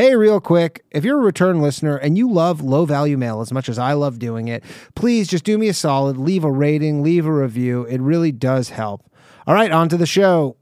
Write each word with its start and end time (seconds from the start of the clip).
Hey, 0.00 0.16
real 0.16 0.40
quick, 0.40 0.82
if 0.90 1.04
you're 1.04 1.18
a 1.18 1.22
return 1.22 1.60
listener 1.60 1.94
and 1.94 2.16
you 2.16 2.32
love 2.32 2.62
low 2.62 2.86
value 2.86 3.18
mail 3.18 3.42
as 3.42 3.52
much 3.52 3.68
as 3.68 3.78
I 3.78 3.92
love 3.92 4.18
doing 4.18 4.48
it, 4.48 4.64
please 4.94 5.28
just 5.28 5.44
do 5.44 5.58
me 5.58 5.68
a 5.68 5.74
solid, 5.74 6.16
leave 6.16 6.42
a 6.42 6.50
rating, 6.50 7.02
leave 7.02 7.26
a 7.26 7.30
review. 7.30 7.84
It 7.84 8.00
really 8.00 8.32
does 8.32 8.70
help. 8.70 9.04
All 9.46 9.52
right, 9.52 9.70
on 9.70 9.90
to 9.90 9.98
the 9.98 10.06
show. 10.06 10.56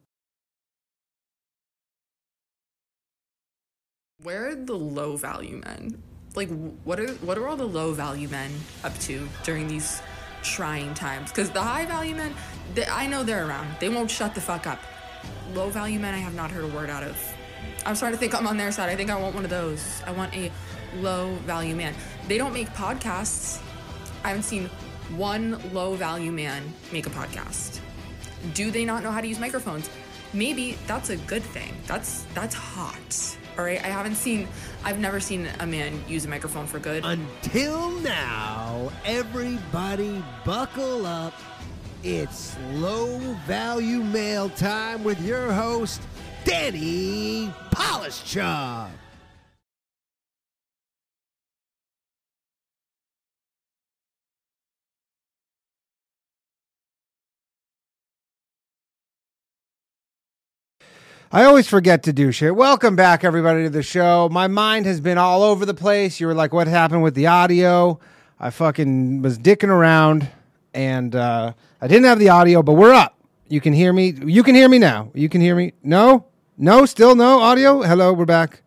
Where 4.25 4.49
are 4.49 4.57
the 4.57 4.75
low 4.75 5.17
value 5.17 5.63
men? 5.65 6.03
Like, 6.35 6.49
what 6.83 6.99
are 6.99 7.07
what 7.19 7.39
are 7.39 7.47
all 7.47 7.57
the 7.57 7.69
low 7.69 7.93
value 7.93 8.27
men 8.27 8.51
up 8.83 8.99
to 9.03 9.29
during 9.45 9.69
these 9.69 10.03
trying 10.43 10.95
times? 10.95 11.31
Because 11.31 11.51
the 11.51 11.63
high 11.63 11.87
value 11.87 12.17
men, 12.17 12.35
they, 12.75 12.87
I 12.87 13.07
know 13.07 13.23
they're 13.23 13.47
around. 13.47 13.69
They 13.79 13.89
won't 13.89 14.11
shut 14.11 14.35
the 14.35 14.41
fuck 14.41 14.67
up. 14.67 14.81
Low 15.55 15.71
value 15.71 16.01
men, 16.01 16.13
I 16.13 16.19
have 16.19 16.35
not 16.35 16.51
heard 16.51 16.65
a 16.65 16.75
word 16.75 16.91
out 16.91 17.05
of. 17.05 17.17
I'm 17.87 17.95
starting 17.95 18.17
to 18.17 18.21
think 18.21 18.35
I'm 18.35 18.47
on 18.47 18.57
their 18.57 18.73
side. 18.73 18.89
I 18.89 18.97
think 18.97 19.11
I 19.11 19.19
want 19.19 19.35
one 19.35 19.45
of 19.45 19.51
those. 19.51 20.03
I 20.07 20.13
want 20.13 20.35
a 20.35 20.51
low 20.97 21.35
value 21.47 21.75
man. 21.75 21.95
They 22.27 22.39
don't 22.39 22.53
make 22.53 22.69
podcasts. 22.71 23.61
I 24.25 24.29
haven't 24.29 24.43
seen 24.45 24.69
one 25.17 25.59
low 25.73 25.95
value 25.95 26.33
man 26.33 26.63
make 26.93 27.07
a 27.07 27.11
podcast. 27.11 27.81
Do 28.55 28.71
they 28.71 28.85
not 28.85 29.03
know 29.03 29.11
how 29.11 29.21
to 29.21 29.27
use 29.27 29.39
microphones? 29.39 29.89
Maybe 30.33 30.77
that's 30.87 31.11
a 31.11 31.17
good 31.17 31.43
thing. 31.43 31.75
That's 31.87 32.25
that's 32.35 32.55
hot. 32.55 33.37
All 33.59 33.65
right, 33.65 33.83
I 33.83 33.89
haven't 33.89 34.15
seen 34.17 34.47
I've 34.85 34.99
never 34.99 35.19
seen 35.19 35.49
a 35.61 35.67
man 35.67 36.03
use 36.07 36.25
a 36.25 36.29
microphone 36.29 36.67
for 36.67 36.79
good. 36.79 37.05
Until 37.05 37.91
now, 38.01 38.93
everybody 39.05 40.23
buckle 40.45 41.07
up. 41.07 41.35
It's 42.05 42.57
low 42.75 43.19
value 43.47 44.05
mail 44.05 44.51
time 44.51 45.03
with 45.03 45.21
your 45.21 45.51
host, 45.53 46.01
Danny 46.45 47.53
Polishchuk. 47.71 48.91
I 61.31 61.45
always 61.45 61.69
forget 61.69 62.05
to 62.05 62.13
do 62.15 62.33
shit. 62.33 62.57
Welcome 62.57 62.97
back, 62.97 63.23
everybody, 63.23 63.65
to 63.65 63.71
the 63.71 63.83
show. 63.83 64.31
My 64.31 64.47
mind 64.47 64.87
has 64.87 65.03
been 65.03 65.19
all 65.19 65.43
over 65.43 65.67
the 65.67 65.75
place. 65.75 66.21
You 66.21 66.27
were 66.27 66.33
like, 66.33 66.55
what 66.55 66.67
happened 66.67 67.03
with 67.03 67.15
the 67.15 67.27
audio? 67.27 68.01
I 68.41 68.49
fucking 68.49 69.21
was 69.21 69.39
dicking 69.39 69.69
around 69.69 70.31
and 70.73 71.15
uh, 71.15 71.53
I 71.83 71.87
didn't 71.87 72.05
have 72.05 72.19
the 72.19 72.31
audio, 72.31 72.63
but 72.63 72.75
we're 72.75 72.95
up. 72.95 73.18
You 73.51 73.61
can 73.63 73.73
hear 73.73 73.93
me. 73.93 74.11
You 74.11 74.43
can 74.43 74.55
hear 74.55 74.69
me 74.69 74.79
now. 74.79 75.11
You 75.15 75.29
can 75.29 75.41
hear 75.41 75.57
me. 75.57 75.73
No? 75.83 76.27
No? 76.59 76.85
Still 76.85 77.15
no 77.15 77.41
audio? 77.41 77.83
Hello, 77.83 78.13
we're 78.13 78.27
back. 78.27 78.63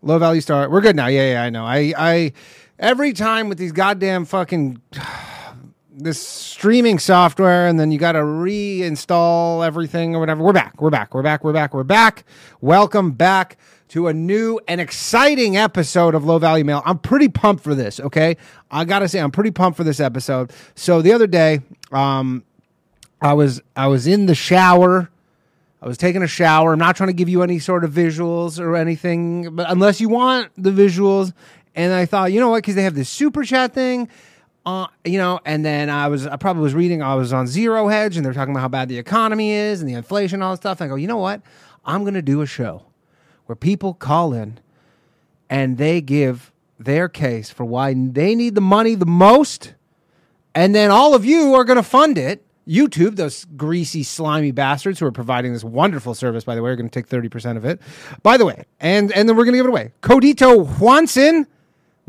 Low 0.00 0.18
value 0.18 0.40
start. 0.40 0.70
We're 0.70 0.80
good 0.80 0.96
now. 0.96 1.08
Yeah, 1.08 1.32
yeah, 1.32 1.42
I 1.42 1.50
know. 1.50 1.66
I, 1.66 1.92
I, 1.96 2.32
every 2.78 3.12
time 3.12 3.50
with 3.50 3.58
these 3.58 3.72
goddamn 3.72 4.24
fucking 4.24 4.80
this 5.92 6.26
streaming 6.26 6.98
software 6.98 7.68
and 7.68 7.78
then 7.78 7.90
you 7.90 7.98
got 7.98 8.12
to 8.12 8.20
reinstall 8.20 9.66
everything 9.66 10.16
or 10.16 10.20
whatever. 10.20 10.42
We're 10.42 10.54
back. 10.54 10.80
We're 10.80 10.88
back. 10.88 11.12
We're 11.12 11.22
back. 11.22 11.44
We're 11.44 11.52
back. 11.52 11.74
We're 11.74 11.84
back. 11.84 12.24
Welcome 12.62 13.12
back 13.12 13.58
to 13.88 14.06
a 14.06 14.14
new 14.14 14.58
and 14.68 14.80
exciting 14.80 15.58
episode 15.58 16.14
of 16.14 16.24
Low 16.24 16.38
Value 16.38 16.64
Mail. 16.64 16.80
I'm 16.86 16.98
pretty 16.98 17.28
pumped 17.28 17.62
for 17.62 17.74
this, 17.74 18.00
okay? 18.00 18.38
I 18.70 18.86
got 18.86 19.00
to 19.00 19.08
say 19.08 19.20
I'm 19.20 19.32
pretty 19.32 19.50
pumped 19.50 19.76
for 19.76 19.84
this 19.84 20.00
episode. 20.00 20.52
So 20.74 21.02
the 21.02 21.12
other 21.12 21.26
day, 21.26 21.60
um 21.92 22.44
I 23.20 23.34
was 23.34 23.60
I 23.76 23.86
was 23.88 24.06
in 24.06 24.26
the 24.26 24.34
shower. 24.34 25.10
I 25.82 25.88
was 25.88 25.96
taking 25.96 26.22
a 26.22 26.28
shower. 26.28 26.72
I'm 26.72 26.78
not 26.78 26.96
trying 26.96 27.08
to 27.08 27.14
give 27.14 27.28
you 27.28 27.42
any 27.42 27.58
sort 27.58 27.84
of 27.84 27.92
visuals 27.92 28.60
or 28.60 28.76
anything, 28.76 29.56
but 29.56 29.70
unless 29.70 30.00
you 30.00 30.10
want 30.10 30.50
the 30.56 30.70
visuals 30.70 31.32
and 31.74 31.92
I 31.92 32.04
thought, 32.04 32.32
you 32.32 32.40
know 32.40 32.50
what, 32.50 32.62
cuz 32.64 32.74
they 32.74 32.82
have 32.82 32.94
this 32.94 33.08
super 33.08 33.44
chat 33.44 33.72
thing 33.72 34.08
uh, 34.66 34.86
you 35.04 35.18
know, 35.18 35.40
and 35.44 35.64
then 35.64 35.88
I 35.88 36.08
was, 36.08 36.26
I 36.26 36.36
probably 36.36 36.62
was 36.62 36.74
reading, 36.74 37.02
I 37.02 37.14
was 37.14 37.32
on 37.32 37.46
Zero 37.46 37.88
Hedge 37.88 38.16
and 38.16 38.24
they're 38.24 38.34
talking 38.34 38.52
about 38.52 38.60
how 38.60 38.68
bad 38.68 38.88
the 38.88 38.98
economy 38.98 39.52
is 39.52 39.80
and 39.80 39.88
the 39.88 39.94
inflation, 39.94 40.36
and 40.36 40.44
all 40.44 40.52
this 40.52 40.60
stuff. 40.60 40.80
And 40.80 40.86
I 40.86 40.88
go, 40.88 40.96
you 40.96 41.06
know 41.06 41.16
what? 41.16 41.40
I'm 41.84 42.02
going 42.02 42.14
to 42.14 42.22
do 42.22 42.42
a 42.42 42.46
show 42.46 42.84
where 43.46 43.56
people 43.56 43.94
call 43.94 44.34
in 44.34 44.58
and 45.48 45.78
they 45.78 46.00
give 46.00 46.52
their 46.78 47.08
case 47.08 47.50
for 47.50 47.64
why 47.64 47.94
they 47.94 48.34
need 48.34 48.54
the 48.54 48.60
money 48.60 48.94
the 48.94 49.06
most. 49.06 49.74
And 50.54 50.74
then 50.74 50.90
all 50.90 51.14
of 51.14 51.24
you 51.24 51.54
are 51.54 51.64
going 51.64 51.76
to 51.76 51.82
fund 51.82 52.18
it. 52.18 52.44
YouTube, 52.70 53.16
those 53.16 53.44
greasy, 53.56 54.02
slimy 54.02 54.52
bastards 54.52 55.00
who 55.00 55.06
are 55.06 55.12
providing 55.12 55.52
this 55.52 55.64
wonderful 55.64 56.14
service, 56.14 56.44
by 56.44 56.54
the 56.54 56.62
way, 56.62 56.70
are 56.70 56.76
going 56.76 56.88
to 56.88 57.02
take 57.02 57.08
30% 57.08 57.56
of 57.56 57.64
it. 57.64 57.80
By 58.22 58.36
the 58.36 58.46
way, 58.46 58.64
and, 58.78 59.10
and 59.12 59.28
then 59.28 59.36
we're 59.36 59.44
going 59.44 59.54
to 59.54 59.58
give 59.58 59.66
it 59.66 59.70
away. 59.70 59.92
Codito 60.02 60.64
Juanson 60.66 61.46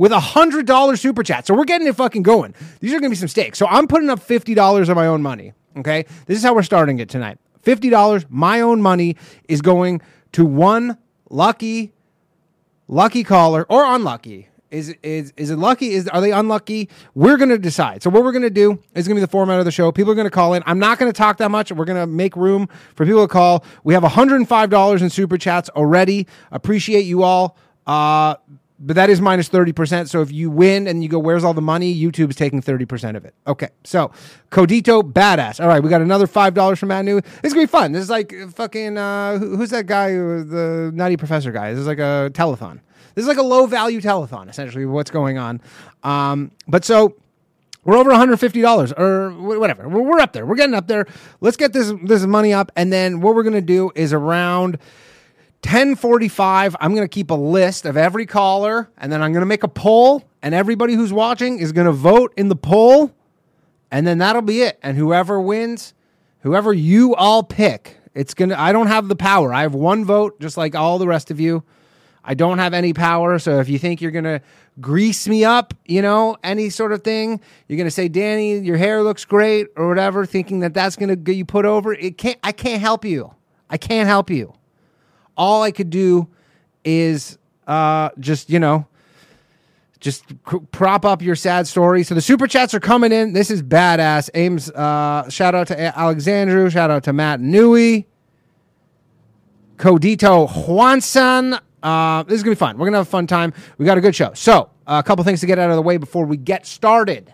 with 0.01 0.11
a 0.11 0.19
hundred 0.19 0.65
dollar 0.65 0.95
super 0.95 1.21
chat. 1.21 1.45
So 1.45 1.53
we're 1.53 1.65
getting 1.65 1.85
it 1.85 1.95
fucking 1.95 2.23
going. 2.23 2.55
These 2.79 2.91
are 2.91 2.99
gonna 2.99 3.11
be 3.11 3.15
some 3.15 3.27
stakes. 3.27 3.59
So 3.59 3.67
I'm 3.67 3.87
putting 3.87 4.09
up 4.09 4.19
fifty 4.19 4.55
dollars 4.55 4.89
of 4.89 4.95
my 4.95 5.05
own 5.05 5.21
money. 5.21 5.53
Okay, 5.77 6.05
this 6.25 6.39
is 6.39 6.43
how 6.43 6.55
we're 6.55 6.63
starting 6.63 6.97
it 6.97 7.07
tonight. 7.07 7.37
Fifty 7.61 7.91
dollars, 7.91 8.25
my 8.27 8.61
own 8.61 8.81
money, 8.81 9.15
is 9.47 9.61
going 9.61 10.01
to 10.31 10.43
one 10.43 10.97
lucky, 11.29 11.93
lucky 12.87 13.23
caller 13.23 13.63
or 13.69 13.85
unlucky. 13.85 14.49
Is 14.71 14.95
is 15.03 15.33
is 15.35 15.49
it 15.49 15.57
lucky? 15.57 15.91
Is 15.91 16.07
are 16.07 16.21
they 16.21 16.31
unlucky? 16.31 16.89
We're 17.13 17.37
gonna 17.37 17.57
decide. 17.57 18.01
So 18.01 18.09
what 18.09 18.23
we're 18.23 18.31
gonna 18.31 18.49
do 18.49 18.79
is 18.95 19.05
gonna 19.07 19.15
be 19.15 19.21
the 19.21 19.27
format 19.27 19.59
of 19.59 19.65
the 19.65 19.71
show. 19.71 19.91
People 19.91 20.13
are 20.13 20.15
gonna 20.15 20.29
call 20.29 20.53
in. 20.53 20.63
I'm 20.65 20.79
not 20.79 20.97
gonna 20.97 21.11
talk 21.11 21.37
that 21.37 21.51
much. 21.51 21.71
We're 21.71 21.85
gonna 21.85 22.07
make 22.07 22.35
room 22.37 22.67
for 22.95 23.05
people 23.05 23.21
to 23.21 23.31
call. 23.31 23.65
We 23.83 23.93
have 23.93 24.03
105 24.03 24.69
dollars 24.69 25.01
in 25.01 25.09
super 25.09 25.37
chats 25.37 25.69
already. 25.69 26.25
Appreciate 26.51 27.01
you 27.01 27.23
all. 27.23 27.57
Uh, 27.85 28.35
but 28.83 28.95
that 28.95 29.11
is 29.11 29.21
minus 29.21 29.47
30%. 29.47 30.09
So 30.09 30.21
if 30.21 30.31
you 30.31 30.49
win 30.49 30.87
and 30.87 31.03
you 31.03 31.09
go, 31.09 31.19
where's 31.19 31.43
all 31.43 31.53
the 31.53 31.61
money? 31.61 31.93
YouTube's 31.95 32.35
taking 32.35 32.61
30% 32.63 33.15
of 33.15 33.25
it. 33.25 33.35
Okay. 33.45 33.69
So 33.83 34.11
Codito, 34.49 35.03
badass. 35.03 35.61
All 35.61 35.67
right. 35.67 35.83
We 35.83 35.89
got 35.89 36.01
another 36.01 36.25
$5 36.25 36.77
from 36.79 36.89
Matt. 36.89 37.05
This 37.05 37.23
is 37.43 37.53
going 37.53 37.67
to 37.67 37.71
be 37.71 37.71
fun. 37.71 37.91
This 37.91 38.01
is 38.01 38.09
like 38.09 38.33
fucking, 38.55 38.97
uh, 38.97 39.37
who's 39.37 39.69
that 39.69 39.85
guy, 39.85 40.13
the 40.13 40.91
Nutty 40.95 41.15
Professor 41.15 41.51
guy? 41.51 41.71
This 41.71 41.81
is 41.81 41.87
like 41.87 41.99
a 41.99 42.31
telethon. 42.33 42.79
This 43.15 43.23
is 43.23 43.27
like 43.27 43.37
a 43.37 43.43
low 43.43 43.65
value 43.65 44.01
telethon, 44.01 44.49
essentially, 44.49 44.85
what's 44.85 45.11
going 45.11 45.37
on. 45.37 45.61
Um, 46.03 46.51
but 46.67 46.85
so 46.85 47.15
we're 47.83 47.97
over 47.97 48.11
$150 48.11 48.99
or 48.99 49.31
whatever. 49.59 49.89
We're, 49.89 50.01
we're 50.01 50.19
up 50.19 50.33
there. 50.33 50.45
We're 50.45 50.55
getting 50.55 50.75
up 50.75 50.87
there. 50.87 51.07
Let's 51.39 51.57
get 51.57 51.73
this, 51.73 51.91
this 52.03 52.25
money 52.25 52.53
up. 52.53 52.71
And 52.75 52.91
then 52.93 53.21
what 53.21 53.35
we're 53.35 53.43
going 53.43 53.53
to 53.53 53.61
do 53.61 53.91
is 53.95 54.13
around 54.13 54.77
1045 55.63 56.75
i'm 56.79 56.95
going 56.95 57.07
to 57.07 57.07
keep 57.07 57.29
a 57.29 57.35
list 57.35 57.85
of 57.85 57.95
every 57.95 58.25
caller 58.25 58.89
and 58.97 59.11
then 59.11 59.21
i'm 59.21 59.31
going 59.31 59.43
to 59.43 59.45
make 59.47 59.61
a 59.61 59.67
poll 59.67 60.23
and 60.41 60.55
everybody 60.55 60.95
who's 60.95 61.13
watching 61.13 61.59
is 61.59 61.71
going 61.71 61.85
to 61.85 61.91
vote 61.91 62.33
in 62.35 62.49
the 62.49 62.55
poll 62.55 63.11
and 63.91 64.07
then 64.07 64.17
that'll 64.17 64.41
be 64.41 64.63
it 64.63 64.79
and 64.81 64.97
whoever 64.97 65.39
wins 65.39 65.93
whoever 66.39 66.73
you 66.73 67.13
all 67.13 67.43
pick 67.43 67.99
it's 68.15 68.33
going 68.33 68.49
to 68.49 68.59
i 68.59 68.71
don't 68.71 68.87
have 68.87 69.07
the 69.07 69.15
power 69.15 69.53
i 69.53 69.61
have 69.61 69.75
one 69.75 70.03
vote 70.03 70.39
just 70.39 70.57
like 70.57 70.73
all 70.73 70.97
the 70.97 71.07
rest 71.07 71.29
of 71.29 71.39
you 71.39 71.63
i 72.23 72.33
don't 72.33 72.57
have 72.57 72.73
any 72.73 72.93
power 72.93 73.39
so 73.39 73.59
if 73.59 73.69
you 73.69 73.79
think 73.79 74.01
you're 74.01 74.11
going 74.11 74.23
to 74.23 74.41
grease 74.79 75.27
me 75.27 75.43
up 75.43 75.73
you 75.85 76.01
know 76.01 76.37
any 76.43 76.69
sort 76.69 76.93
of 76.93 77.03
thing 77.03 77.39
you're 77.67 77.77
going 77.77 77.87
to 77.87 77.91
say 77.91 78.07
danny 78.07 78.57
your 78.59 78.77
hair 78.77 79.03
looks 79.03 79.25
great 79.25 79.67
or 79.75 79.87
whatever 79.87 80.25
thinking 80.25 80.59
that 80.59 80.73
that's 80.73 80.95
going 80.95 81.09
to 81.09 81.15
get 81.15 81.35
you 81.35 81.45
put 81.45 81.65
over 81.65 81.93
it 81.93 82.17
can't 82.17 82.39
i 82.43 82.51
can't 82.51 82.81
help 82.81 83.03
you 83.03 83.33
i 83.69 83.77
can't 83.77 84.07
help 84.07 84.29
you 84.29 84.53
all 85.37 85.63
I 85.63 85.71
could 85.71 85.89
do 85.89 86.27
is 86.83 87.37
uh, 87.67 88.09
just, 88.19 88.49
you 88.49 88.59
know, 88.59 88.87
just 89.99 90.23
prop 90.71 91.05
up 91.05 91.21
your 91.21 91.35
sad 91.35 91.67
story. 91.67 92.03
So 92.03 92.15
the 92.15 92.21
super 92.21 92.47
chats 92.47 92.73
are 92.73 92.79
coming 92.79 93.11
in. 93.11 93.33
This 93.33 93.51
is 93.51 93.61
badass. 93.61 94.29
Ames, 94.33 94.69
uh, 94.71 95.29
shout 95.29 95.53
out 95.53 95.67
to 95.67 95.97
Alexandru. 95.97 96.69
Shout 96.69 96.89
out 96.89 97.03
to 97.03 97.13
Matt 97.13 97.39
Newey. 97.39 98.05
Codito 99.77 100.47
Juanson. 100.47 101.59
Uh, 101.83 102.23
this 102.23 102.35
is 102.35 102.43
going 102.43 102.55
to 102.55 102.57
be 102.57 102.59
fun. 102.59 102.77
We're 102.77 102.85
going 102.85 102.93
to 102.93 102.99
have 102.99 103.07
a 103.07 103.09
fun 103.09 103.27
time. 103.27 103.53
We 103.77 103.85
got 103.85 103.97
a 103.97 104.01
good 104.01 104.15
show. 104.15 104.31
So, 104.33 104.69
uh, 104.87 105.01
a 105.03 105.07
couple 105.07 105.23
things 105.23 105.39
to 105.41 105.45
get 105.45 105.59
out 105.59 105.69
of 105.69 105.75
the 105.75 105.81
way 105.81 105.97
before 105.97 106.25
we 106.25 106.37
get 106.37 106.65
started. 106.65 107.33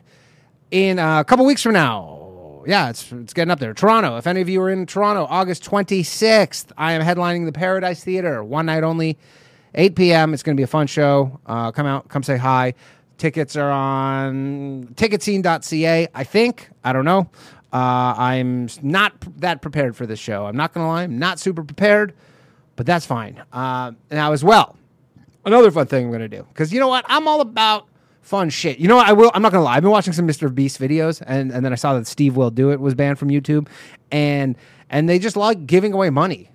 In 0.71 0.99
a 0.99 1.23
couple 1.25 1.45
weeks 1.45 1.61
from 1.61 1.73
now, 1.73 2.63
yeah, 2.67 2.89
it's 2.89 3.11
it's 3.13 3.33
getting 3.33 3.51
up 3.51 3.59
there. 3.59 3.73
Toronto. 3.73 4.17
If 4.17 4.27
any 4.27 4.41
of 4.41 4.49
you 4.49 4.61
are 4.61 4.69
in 4.69 4.85
Toronto, 4.85 5.25
August 5.29 5.63
26th, 5.63 6.71
I 6.77 6.91
am 6.91 7.01
headlining 7.01 7.45
the 7.45 7.53
Paradise 7.53 8.03
Theater, 8.03 8.43
one 8.43 8.65
night 8.65 8.83
only, 8.83 9.17
8 9.75 9.95
p.m. 9.95 10.33
It's 10.33 10.43
going 10.43 10.55
to 10.55 10.59
be 10.59 10.63
a 10.63 10.67
fun 10.67 10.87
show. 10.87 11.39
Uh, 11.45 11.71
come 11.71 11.85
out, 11.85 12.09
come 12.09 12.23
say 12.23 12.35
hi. 12.35 12.73
Tickets 13.17 13.55
are 13.55 13.71
on 13.71 14.89
ticketscene.ca, 14.95 16.07
I 16.13 16.23
think. 16.25 16.69
I 16.83 16.93
don't 16.93 17.05
know. 17.05 17.29
Uh, 17.71 18.13
I'm 18.17 18.67
not 18.81 19.13
that 19.39 19.61
prepared 19.61 19.95
for 19.95 20.05
this 20.05 20.19
show. 20.19 20.45
I'm 20.45 20.55
not 20.55 20.73
going 20.73 20.83
to 20.83 20.87
lie. 20.87 21.03
I'm 21.03 21.17
not 21.19 21.39
super 21.39 21.63
prepared, 21.63 22.13
but 22.77 22.85
that's 22.85 23.05
fine. 23.05 23.43
Uh, 23.51 23.91
now, 24.09 24.31
as 24.31 24.43
well, 24.43 24.77
another 25.43 25.69
fun 25.71 25.87
thing 25.87 26.05
I'm 26.05 26.11
going 26.11 26.21
to 26.21 26.29
do, 26.29 26.47
because 26.53 26.71
you 26.71 26.79
know 26.79 26.87
what? 26.87 27.03
I'm 27.09 27.27
all 27.27 27.41
about 27.41 27.87
fun 28.21 28.49
shit. 28.49 28.77
You 28.77 28.87
know 28.87 28.95
what? 28.97 29.07
I 29.07 29.13
will. 29.13 29.31
I'm 29.33 29.41
not 29.41 29.51
gonna 29.51 29.63
lie. 29.63 29.75
I've 29.75 29.83
been 29.83 29.91
watching 29.91 30.13
some 30.13 30.27
Mr. 30.27 30.53
Beast 30.53 30.79
videos, 30.79 31.21
and 31.25 31.51
and 31.51 31.65
then 31.65 31.71
I 31.73 31.75
saw 31.75 31.93
that 31.95 32.07
Steve 32.07 32.35
Will 32.35 32.51
Do 32.51 32.71
It 32.71 32.79
was 32.79 32.93
banned 32.93 33.17
from 33.17 33.29
YouTube, 33.29 33.67
and 34.11 34.55
and 34.89 35.09
they 35.09 35.17
just 35.19 35.35
like 35.35 35.65
giving 35.65 35.93
away 35.93 36.09
money. 36.09 36.51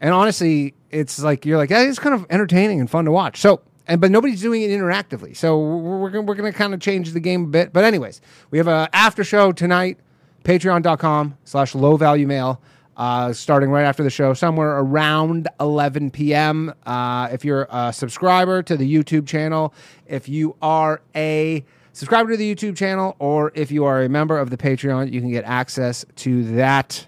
And 0.00 0.12
honestly, 0.12 0.74
it's 0.90 1.22
like 1.22 1.46
you're 1.46 1.58
like 1.58 1.70
hey, 1.70 1.86
it's 1.86 1.98
kind 1.98 2.14
of 2.14 2.26
entertaining 2.30 2.80
and 2.80 2.90
fun 2.90 3.04
to 3.04 3.12
watch. 3.12 3.40
So 3.40 3.60
and 3.86 4.00
but 4.00 4.10
nobody's 4.10 4.40
doing 4.40 4.62
it 4.62 4.70
interactively. 4.70 5.36
So 5.36 5.58
we're 5.58 5.98
we're 5.98 6.10
gonna, 6.10 6.24
we're 6.24 6.34
gonna 6.34 6.52
kind 6.52 6.74
of 6.74 6.80
change 6.80 7.12
the 7.12 7.20
game 7.20 7.44
a 7.44 7.48
bit. 7.48 7.72
But 7.72 7.84
anyways, 7.84 8.20
we 8.50 8.58
have 8.58 8.68
a 8.68 8.88
after 8.92 9.22
show 9.22 9.52
tonight. 9.52 9.98
Patreon.com 10.42 11.38
slash 11.44 11.74
low 11.74 11.96
value 11.96 12.26
mail. 12.26 12.60
Uh, 12.96 13.32
starting 13.32 13.70
right 13.70 13.84
after 13.84 14.04
the 14.04 14.10
show, 14.10 14.32
somewhere 14.34 14.78
around 14.78 15.48
11 15.58 16.12
p.m. 16.12 16.72
Uh, 16.86 17.28
if 17.32 17.44
you're 17.44 17.66
a 17.70 17.92
subscriber 17.92 18.62
to 18.62 18.76
the 18.76 18.94
YouTube 18.94 19.26
channel, 19.26 19.74
if 20.06 20.28
you 20.28 20.54
are 20.62 21.02
a 21.16 21.64
subscriber 21.92 22.30
to 22.30 22.36
the 22.36 22.54
YouTube 22.54 22.76
channel, 22.76 23.16
or 23.18 23.50
if 23.54 23.72
you 23.72 23.84
are 23.84 24.02
a 24.02 24.08
member 24.08 24.38
of 24.38 24.50
the 24.50 24.56
Patreon, 24.56 25.12
you 25.12 25.20
can 25.20 25.30
get 25.30 25.44
access 25.44 26.04
to 26.16 26.44
that 26.54 27.06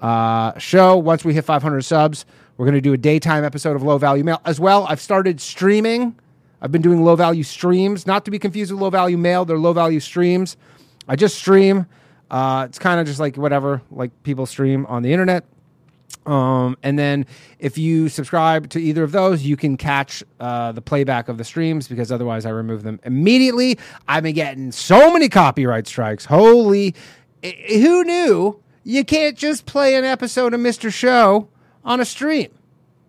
uh, 0.00 0.58
show. 0.58 0.96
Once 0.96 1.24
we 1.24 1.34
hit 1.34 1.44
500 1.44 1.82
subs, 1.82 2.24
we're 2.56 2.66
going 2.66 2.74
to 2.74 2.80
do 2.80 2.92
a 2.92 2.98
daytime 2.98 3.44
episode 3.44 3.76
of 3.76 3.82
Low 3.82 3.98
Value 3.98 4.24
Mail 4.24 4.40
as 4.44 4.60
well. 4.60 4.86
I've 4.86 5.00
started 5.00 5.40
streaming. 5.40 6.14
I've 6.62 6.72
been 6.72 6.82
doing 6.82 7.02
low 7.02 7.16
value 7.16 7.42
streams, 7.42 8.06
not 8.06 8.24
to 8.26 8.30
be 8.30 8.38
confused 8.38 8.70
with 8.70 8.80
low 8.80 8.90
value 8.90 9.16
mail. 9.16 9.44
They're 9.44 9.58
low 9.58 9.72
value 9.72 10.00
streams. 10.00 10.56
I 11.08 11.16
just 11.16 11.36
stream. 11.36 11.86
Uh, 12.30 12.66
it's 12.68 12.78
kind 12.78 13.00
of 13.00 13.06
just 13.06 13.20
like 13.20 13.36
whatever, 13.36 13.82
like 13.90 14.10
people 14.22 14.46
stream 14.46 14.86
on 14.86 15.02
the 15.02 15.12
internet. 15.12 15.44
Um, 16.26 16.76
and 16.82 16.98
then 16.98 17.26
if 17.58 17.78
you 17.78 18.08
subscribe 18.08 18.68
to 18.70 18.78
either 18.78 19.02
of 19.02 19.12
those, 19.12 19.42
you 19.42 19.56
can 19.56 19.76
catch 19.76 20.22
uh, 20.38 20.72
the 20.72 20.82
playback 20.82 21.28
of 21.28 21.38
the 21.38 21.44
streams 21.44 21.88
because 21.88 22.12
otherwise 22.12 22.46
I 22.46 22.50
remove 22.50 22.82
them 22.82 23.00
immediately. 23.04 23.78
I've 24.06 24.22
been 24.22 24.34
getting 24.34 24.70
so 24.70 25.12
many 25.12 25.28
copyright 25.28 25.86
strikes. 25.86 26.26
Holy, 26.26 26.94
who 27.42 28.04
knew 28.04 28.62
you 28.84 29.04
can't 29.04 29.36
just 29.36 29.66
play 29.66 29.94
an 29.94 30.04
episode 30.04 30.54
of 30.54 30.60
Mr. 30.60 30.92
Show 30.92 31.48
on 31.84 32.00
a 32.00 32.04
stream? 32.04 32.50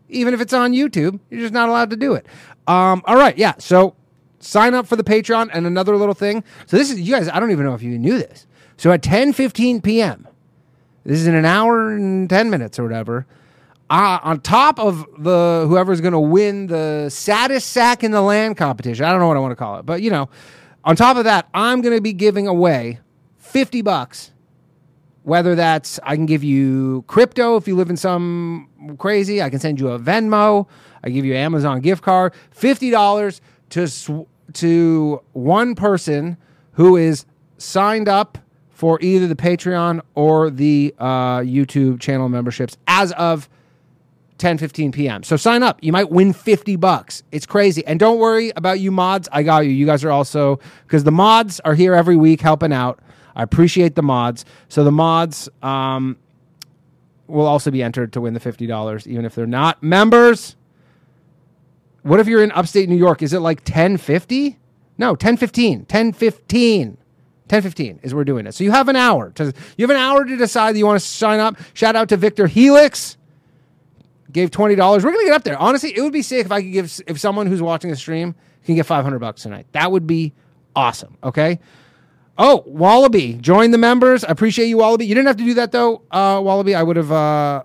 Even 0.09 0.33
if 0.33 0.41
it's 0.41 0.53
on 0.53 0.73
YouTube, 0.73 1.19
you're 1.29 1.41
just 1.41 1.53
not 1.53 1.69
allowed 1.69 1.89
to 1.91 1.95
do 1.95 2.13
it. 2.13 2.25
Um, 2.67 3.01
all 3.05 3.15
right, 3.15 3.37
yeah. 3.37 3.53
So 3.59 3.95
sign 4.39 4.73
up 4.73 4.87
for 4.87 4.95
the 4.95 5.03
Patreon 5.03 5.49
and 5.53 5.65
another 5.65 5.95
little 5.95 6.15
thing. 6.15 6.43
So 6.65 6.77
this 6.77 6.91
is 6.91 6.99
you 6.99 7.13
guys. 7.13 7.29
I 7.29 7.39
don't 7.39 7.51
even 7.51 7.65
know 7.65 7.73
if 7.73 7.81
you 7.83 7.97
knew 7.97 8.17
this. 8.17 8.47
So 8.81 8.91
at 8.91 9.03
10:15 9.03 9.83
p.m. 9.83 10.27
This 11.03 11.19
is 11.19 11.27
in 11.27 11.35
an 11.35 11.45
hour 11.45 11.91
and 11.91 12.27
10 12.27 12.49
minutes 12.49 12.79
or 12.79 12.83
whatever. 12.83 13.27
Uh, 13.91 14.17
on 14.23 14.39
top 14.39 14.79
of 14.79 15.05
the 15.19 15.67
whoever's 15.67 16.01
going 16.01 16.13
to 16.13 16.19
win 16.19 16.65
the 16.65 17.07
saddest 17.09 17.73
sack 17.73 18.03
in 18.03 18.09
the 18.09 18.23
land 18.23 18.57
competition. 18.57 19.05
I 19.05 19.11
don't 19.11 19.19
know 19.19 19.27
what 19.27 19.37
I 19.37 19.39
want 19.39 19.51
to 19.51 19.55
call 19.55 19.77
it, 19.77 19.85
but 19.85 20.01
you 20.01 20.09
know, 20.09 20.29
on 20.83 20.95
top 20.95 21.17
of 21.17 21.25
that, 21.25 21.47
I'm 21.53 21.81
going 21.81 21.95
to 21.95 22.01
be 22.01 22.11
giving 22.11 22.47
away 22.47 22.97
50 23.37 23.83
bucks. 23.83 24.31
Whether 25.21 25.53
that's 25.53 25.99
I 26.01 26.15
can 26.15 26.25
give 26.25 26.43
you 26.43 27.03
crypto 27.05 27.57
if 27.57 27.67
you 27.67 27.75
live 27.75 27.91
in 27.91 27.97
some 27.97 28.67
crazy, 28.97 29.43
I 29.43 29.51
can 29.51 29.59
send 29.59 29.79
you 29.79 29.89
a 29.89 29.99
Venmo, 29.99 30.67
I 31.03 31.11
give 31.11 31.23
you 31.23 31.33
an 31.33 31.37
Amazon 31.37 31.81
gift 31.81 32.01
card, 32.01 32.33
$50 32.59 33.41
to 33.69 33.87
sw- 33.87 34.27
to 34.53 35.21
one 35.33 35.75
person 35.75 36.37
who 36.71 36.97
is 36.97 37.27
signed 37.59 38.09
up 38.09 38.39
for 38.81 38.99
either 38.99 39.27
the 39.27 39.35
Patreon 39.35 40.01
or 40.15 40.49
the 40.49 40.91
uh, 40.97 41.37
YouTube 41.41 41.99
channel 41.99 42.29
memberships 42.29 42.77
as 42.87 43.11
of 43.11 43.47
10 44.39 44.57
15 44.57 44.91
p.m. 44.91 45.21
So 45.21 45.37
sign 45.37 45.61
up. 45.61 45.77
You 45.83 45.91
might 45.91 46.09
win 46.09 46.33
50 46.33 46.77
bucks. 46.77 47.21
It's 47.31 47.45
crazy. 47.45 47.85
And 47.85 47.99
don't 47.99 48.17
worry 48.17 48.51
about 48.55 48.79
you 48.79 48.89
mods. 48.89 49.29
I 49.31 49.43
got 49.43 49.65
you. 49.65 49.69
You 49.69 49.85
guys 49.85 50.03
are 50.03 50.09
also 50.09 50.59
because 50.87 51.03
the 51.03 51.11
mods 51.11 51.59
are 51.59 51.75
here 51.75 51.93
every 51.93 52.15
week 52.15 52.41
helping 52.41 52.73
out. 52.73 52.99
I 53.35 53.43
appreciate 53.43 53.93
the 53.93 54.01
mods. 54.01 54.45
So 54.67 54.83
the 54.83 54.91
mods 54.91 55.47
um, 55.61 56.17
will 57.27 57.45
also 57.45 57.69
be 57.69 57.83
entered 57.83 58.13
to 58.13 58.21
win 58.21 58.33
the 58.33 58.39
$50 58.39 59.05
even 59.05 59.25
if 59.25 59.35
they're 59.35 59.45
not 59.45 59.83
members. 59.83 60.55
What 62.01 62.19
if 62.19 62.25
you're 62.25 62.43
in 62.43 62.51
upstate 62.53 62.89
New 62.89 62.95
York? 62.95 63.21
Is 63.21 63.31
it 63.31 63.41
like 63.41 63.59
1050? 63.59 64.57
No, 64.97 65.09
1015. 65.09 65.81
1015. 65.81 66.97
1015 67.51 67.99
is 68.03 68.13
we're 68.15 68.23
doing 68.23 68.47
it. 68.47 68.53
So 68.53 68.63
you 68.63 68.71
have 68.71 68.87
an 68.87 68.95
hour 68.95 69.31
to 69.31 69.53
you 69.77 69.83
have 69.83 69.89
an 69.89 69.97
hour 69.97 70.23
to 70.23 70.37
decide 70.37 70.73
that 70.73 70.79
you 70.79 70.85
want 70.85 70.99
to 70.99 71.05
sign 71.05 71.39
up. 71.39 71.57
Shout 71.73 71.95
out 71.95 72.09
to 72.09 72.17
Victor 72.17 72.47
Helix. 72.47 73.17
Gave 74.31 74.51
twenty 74.51 74.75
dollars. 74.75 75.03
We're 75.03 75.11
gonna 75.11 75.25
get 75.25 75.33
up 75.33 75.43
there. 75.43 75.57
Honestly, 75.57 75.95
it 75.95 76.01
would 76.01 76.13
be 76.13 76.21
sick 76.21 76.45
if 76.45 76.51
I 76.51 76.61
could 76.61 76.71
give 76.71 77.01
if 77.07 77.19
someone 77.19 77.47
who's 77.47 77.61
watching 77.61 77.89
the 77.89 77.97
stream 77.97 78.35
can 78.65 78.75
get 78.75 78.85
five 78.85 79.03
hundred 79.03 79.19
bucks 79.19 79.43
tonight. 79.43 79.67
That 79.73 79.91
would 79.91 80.07
be 80.07 80.33
awesome. 80.75 81.17
Okay. 81.23 81.59
Oh, 82.37 82.63
Wallaby, 82.65 83.33
join 83.33 83.71
the 83.71 83.77
members. 83.77 84.23
I 84.23 84.31
appreciate 84.31 84.67
you, 84.67 84.77
Wallaby. 84.77 85.05
You 85.05 85.13
didn't 85.13 85.27
have 85.27 85.37
to 85.37 85.43
do 85.43 85.53
that 85.55 85.73
though, 85.73 86.03
uh, 86.11 86.39
Wallaby. 86.41 86.73
I 86.75 86.83
would 86.83 86.95
have. 86.95 87.11
Uh, 87.11 87.63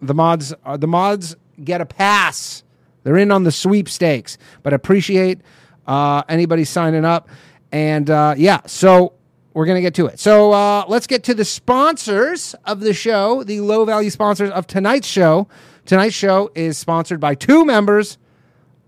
the 0.00 0.14
mods, 0.14 0.52
uh, 0.64 0.76
the 0.76 0.88
mods 0.88 1.36
get 1.62 1.80
a 1.80 1.86
pass. 1.86 2.64
They're 3.04 3.16
in 3.16 3.30
on 3.30 3.44
the 3.44 3.52
sweepstakes, 3.52 4.36
but 4.62 4.72
appreciate 4.72 5.40
uh, 5.86 6.22
anybody 6.28 6.64
signing 6.64 7.04
up. 7.04 7.28
And 7.72 8.10
uh, 8.10 8.34
yeah, 8.36 8.60
so 8.66 9.14
we're 9.54 9.66
gonna 9.66 9.80
get 9.80 9.94
to 9.94 10.06
it. 10.06 10.20
So 10.20 10.52
uh, 10.52 10.84
let's 10.88 11.06
get 11.06 11.24
to 11.24 11.34
the 11.34 11.44
sponsors 11.44 12.54
of 12.66 12.80
the 12.80 12.92
show, 12.92 13.42
the 13.42 13.60
low 13.60 13.84
value 13.84 14.10
sponsors 14.10 14.50
of 14.50 14.66
tonight's 14.66 15.08
show. 15.08 15.48
Tonight's 15.86 16.14
show 16.14 16.50
is 16.54 16.78
sponsored 16.78 17.18
by 17.18 17.34
two 17.34 17.64
members 17.64 18.18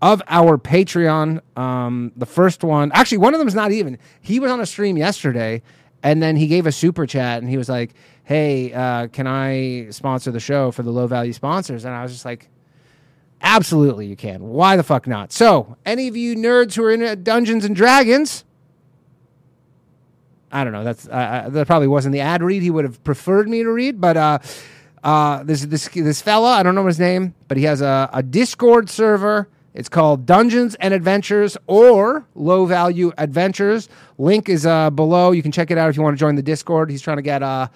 of 0.01 0.21
our 0.27 0.57
Patreon. 0.57 1.41
Um, 1.57 2.11
the 2.15 2.25
first 2.25 2.63
one, 2.63 2.91
actually, 2.93 3.17
one 3.17 3.33
of 3.33 3.39
them 3.39 3.47
is 3.47 3.55
not 3.55 3.71
even. 3.71 3.97
He 4.21 4.39
was 4.39 4.51
on 4.51 4.59
a 4.61 4.65
stream 4.65 4.97
yesterday, 4.97 5.61
and 6.03 6.21
then 6.21 6.35
he 6.35 6.47
gave 6.47 6.67
a 6.67 6.71
super 6.71 7.05
chat, 7.05 7.41
and 7.41 7.49
he 7.49 7.57
was 7.57 7.69
like, 7.69 7.95
"Hey, 8.23 8.71
uh, 8.71 9.07
can 9.07 9.25
I 9.27 9.89
sponsor 9.89 10.31
the 10.31 10.39
show 10.39 10.71
for 10.71 10.83
the 10.83 10.91
low 10.91 11.07
value 11.07 11.33
sponsors?" 11.33 11.85
And 11.85 11.93
I 11.93 12.03
was 12.03 12.11
just 12.11 12.25
like, 12.25 12.49
"Absolutely, 13.41 14.05
you 14.05 14.15
can. 14.15 14.43
Why 14.43 14.77
the 14.77 14.83
fuck 14.83 15.07
not?" 15.07 15.31
So, 15.33 15.75
any 15.85 16.07
of 16.07 16.15
you 16.15 16.35
nerds 16.35 16.75
who 16.75 16.83
are 16.83 16.91
in 16.91 17.23
Dungeons 17.23 17.65
and 17.65 17.75
Dragons. 17.75 18.43
I 20.55 20.63
don't 20.63 20.71
know. 20.71 20.85
That's 20.85 21.05
uh, 21.05 21.49
that 21.51 21.67
probably 21.67 21.89
wasn't 21.89 22.13
the 22.13 22.21
ad 22.21 22.41
read 22.41 22.61
he 22.61 22.71
would 22.71 22.85
have 22.85 23.03
preferred 23.03 23.49
me 23.49 23.61
to 23.61 23.69
read, 23.69 23.99
but 23.99 24.15
uh, 24.15 24.39
uh, 25.03 25.43
this 25.43 25.65
this 25.65 25.89
this 25.89 26.21
fella, 26.21 26.53
I 26.53 26.63
don't 26.63 26.75
know 26.75 26.87
his 26.87 26.97
name, 26.97 27.35
but 27.49 27.57
he 27.57 27.65
has 27.65 27.81
a, 27.81 28.09
a 28.13 28.23
Discord 28.23 28.89
server. 28.89 29.49
It's 29.73 29.89
called 29.89 30.25
Dungeons 30.25 30.75
and 30.75 30.93
Adventures 30.93 31.57
or 31.67 32.25
Low 32.35 32.65
Value 32.65 33.11
Adventures. 33.17 33.89
Link 34.17 34.47
is 34.47 34.65
uh, 34.65 34.91
below. 34.91 35.31
You 35.31 35.43
can 35.43 35.51
check 35.51 35.71
it 35.71 35.77
out 35.77 35.89
if 35.89 35.97
you 35.97 36.03
want 36.03 36.15
to 36.15 36.19
join 36.19 36.35
the 36.35 36.41
Discord. 36.41 36.89
He's 36.89 37.01
trying 37.01 37.17
to 37.17 37.21
get 37.21 37.43
uh, 37.43 37.67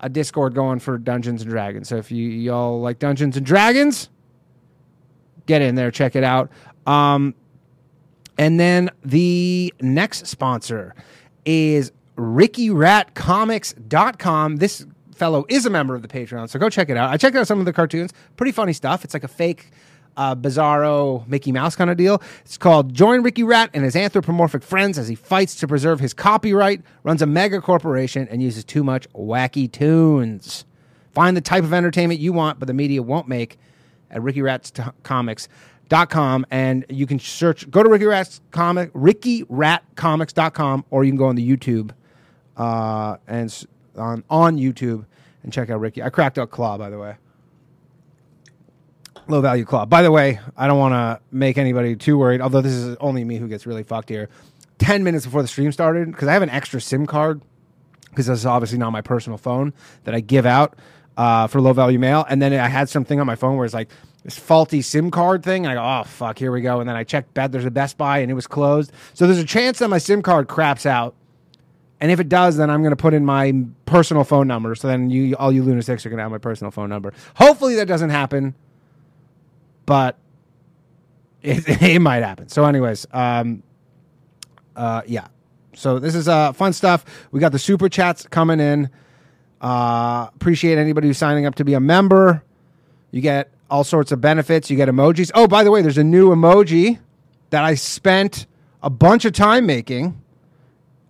a 0.00 0.10
Discord 0.10 0.54
going 0.54 0.78
for 0.78 0.98
Dungeons 0.98 1.40
and 1.40 1.50
Dragons. 1.50 1.88
So 1.88 1.96
if 1.96 2.12
you 2.12 2.28
y'all 2.28 2.82
like 2.82 2.98
Dungeons 2.98 3.38
and 3.38 3.46
Dragons, 3.46 4.10
get 5.46 5.62
in 5.62 5.74
there, 5.74 5.90
check 5.90 6.14
it 6.14 6.24
out. 6.24 6.50
Um, 6.86 7.34
and 8.36 8.60
then 8.60 8.90
the 9.02 9.72
next 9.80 10.26
sponsor 10.26 10.94
is 11.46 11.92
RickyRatComics.com. 12.16 14.56
This 14.56 14.86
fellow 15.14 15.46
is 15.48 15.66
a 15.66 15.70
member 15.70 15.94
of 15.94 16.02
the 16.02 16.08
Patreon, 16.08 16.48
so 16.48 16.58
go 16.58 16.68
check 16.68 16.90
it 16.90 16.96
out. 16.96 17.10
I 17.10 17.16
checked 17.16 17.36
out 17.36 17.46
some 17.46 17.60
of 17.60 17.66
the 17.66 17.72
cartoons. 17.72 18.12
Pretty 18.36 18.52
funny 18.52 18.72
stuff. 18.72 19.04
It's 19.04 19.14
like 19.14 19.24
a 19.24 19.28
fake 19.28 19.70
uh, 20.16 20.34
bizarro 20.34 21.26
Mickey 21.28 21.52
Mouse 21.52 21.76
kind 21.76 21.90
of 21.90 21.96
deal. 21.96 22.22
It's 22.40 22.58
called 22.58 22.94
Join 22.94 23.22
Ricky 23.22 23.42
Rat 23.42 23.70
and 23.74 23.84
his 23.84 23.96
anthropomorphic 23.96 24.62
friends 24.62 24.98
as 24.98 25.08
he 25.08 25.14
fights 25.14 25.54
to 25.56 25.68
preserve 25.68 26.00
his 26.00 26.14
copyright, 26.14 26.82
runs 27.02 27.22
a 27.22 27.26
mega 27.26 27.60
corporation, 27.60 28.26
and 28.30 28.42
uses 28.42 28.64
too 28.64 28.82
much 28.82 29.08
wacky 29.10 29.70
tunes. 29.70 30.64
Find 31.12 31.36
the 31.36 31.40
type 31.40 31.64
of 31.64 31.72
entertainment 31.72 32.20
you 32.20 32.32
want, 32.32 32.58
but 32.58 32.66
the 32.66 32.74
media 32.74 33.02
won't 33.02 33.28
make 33.28 33.58
at 34.10 34.22
Ricky 34.22 34.42
Rat's 34.42 34.70
t- 34.70 34.82
Comics. 35.02 35.48
Dot 35.88 36.10
com 36.10 36.44
and 36.50 36.84
you 36.88 37.06
can 37.06 37.20
search 37.20 37.70
go 37.70 37.80
to 37.80 37.88
Ricky 37.88 38.06
Rat's 38.06 38.40
comic 38.50 38.92
rickyratcomics.com 38.92 40.84
or 40.90 41.04
you 41.04 41.12
can 41.12 41.16
go 41.16 41.26
on 41.26 41.36
the 41.36 41.48
YouTube 41.48 41.92
uh, 42.56 43.16
and 43.26 43.66
on 43.96 44.24
on 44.28 44.56
YouTube 44.58 45.04
and 45.42 45.52
check 45.52 45.70
out 45.70 45.80
Ricky. 45.80 46.02
I 46.02 46.10
cracked 46.10 46.38
out 46.38 46.50
Claw 46.50 46.78
by 46.78 46.90
the 46.90 46.98
way. 46.98 47.16
Low 49.28 49.40
value 49.40 49.64
claw. 49.64 49.84
By 49.86 50.02
the 50.02 50.12
way, 50.12 50.38
I 50.56 50.68
don't 50.68 50.78
want 50.78 50.92
to 50.92 51.20
make 51.32 51.58
anybody 51.58 51.96
too 51.96 52.16
worried, 52.16 52.40
although 52.40 52.60
this 52.60 52.72
is 52.72 52.96
only 53.00 53.24
me 53.24 53.38
who 53.38 53.48
gets 53.48 53.66
really 53.66 53.82
fucked 53.82 54.08
here. 54.08 54.28
10 54.78 55.02
minutes 55.02 55.24
before 55.24 55.42
the 55.42 55.48
stream 55.48 55.72
started, 55.72 56.12
because 56.12 56.28
I 56.28 56.32
have 56.32 56.42
an 56.42 56.50
extra 56.50 56.80
SIM 56.80 57.06
card, 57.06 57.42
because 58.10 58.26
this 58.26 58.38
is 58.38 58.46
obviously 58.46 58.78
not 58.78 58.90
my 58.90 59.00
personal 59.00 59.36
phone 59.36 59.72
that 60.04 60.14
I 60.14 60.20
give 60.20 60.46
out 60.46 60.76
uh, 61.16 61.46
for 61.46 61.60
low 61.60 61.72
value 61.72 61.98
mail. 61.98 62.24
And 62.28 62.40
then 62.40 62.52
I 62.52 62.68
had 62.68 62.88
something 62.88 63.18
on 63.18 63.26
my 63.26 63.34
phone 63.34 63.56
where 63.56 63.64
it's 63.64 63.74
like 63.74 63.90
this 64.22 64.38
faulty 64.38 64.82
SIM 64.82 65.10
card 65.10 65.42
thing. 65.42 65.66
And 65.66 65.72
I 65.72 65.74
go, 65.74 66.00
oh, 66.00 66.04
fuck, 66.04 66.38
here 66.38 66.52
we 66.52 66.60
go. 66.60 66.80
And 66.80 66.88
then 66.88 66.96
I 66.96 67.04
checked, 67.04 67.34
bed, 67.34 67.52
there's 67.52 67.64
a 67.64 67.70
Best 67.70 67.98
Buy 67.98 68.18
and 68.18 68.30
it 68.30 68.34
was 68.34 68.46
closed. 68.46 68.92
So 69.14 69.26
there's 69.26 69.38
a 69.38 69.44
chance 69.44 69.78
that 69.80 69.88
my 69.88 69.98
SIM 69.98 70.22
card 70.22 70.48
craps 70.48 70.86
out. 70.86 71.14
And 72.00 72.10
if 72.10 72.20
it 72.20 72.28
does, 72.28 72.56
then 72.56 72.68
I'm 72.70 72.82
going 72.82 72.90
to 72.90 72.96
put 72.96 73.14
in 73.14 73.24
my 73.24 73.54
personal 73.86 74.22
phone 74.22 74.46
number. 74.46 74.74
So 74.74 74.88
then 74.88 75.08
you, 75.08 75.34
all 75.36 75.50
you 75.50 75.62
lunatics 75.62 76.04
are 76.04 76.10
going 76.10 76.18
to 76.18 76.24
have 76.24 76.30
my 76.30 76.38
personal 76.38 76.70
phone 76.70 76.90
number. 76.90 77.14
Hopefully 77.36 77.76
that 77.76 77.86
doesn't 77.86 78.10
happen 78.10 78.54
but 79.86 80.18
it, 81.42 81.64
it 81.82 82.00
might 82.00 82.22
happen. 82.22 82.48
So, 82.48 82.64
anyways, 82.66 83.06
um, 83.12 83.62
uh, 84.74 85.02
yeah. 85.06 85.28
So 85.74 85.98
this 85.98 86.14
is 86.14 86.28
uh, 86.28 86.52
fun 86.52 86.72
stuff. 86.72 87.04
We 87.30 87.40
got 87.40 87.52
the 87.52 87.58
super 87.58 87.88
chats 87.88 88.26
coming 88.26 88.60
in. 88.60 88.90
Uh, 89.60 90.28
appreciate 90.34 90.78
anybody 90.78 91.06
who's 91.06 91.18
signing 91.18 91.46
up 91.46 91.54
to 91.56 91.64
be 91.64 91.74
a 91.74 91.80
member. 91.80 92.42
You 93.10 93.20
get 93.20 93.50
all 93.70 93.84
sorts 93.84 94.12
of 94.12 94.20
benefits. 94.20 94.70
You 94.70 94.76
get 94.76 94.88
emojis. 94.88 95.30
Oh, 95.34 95.46
by 95.46 95.64
the 95.64 95.70
way, 95.70 95.82
there's 95.82 95.98
a 95.98 96.04
new 96.04 96.30
emoji 96.30 96.98
that 97.50 97.64
I 97.64 97.74
spent 97.74 98.46
a 98.82 98.90
bunch 98.90 99.24
of 99.24 99.32
time 99.32 99.66
making. 99.66 100.20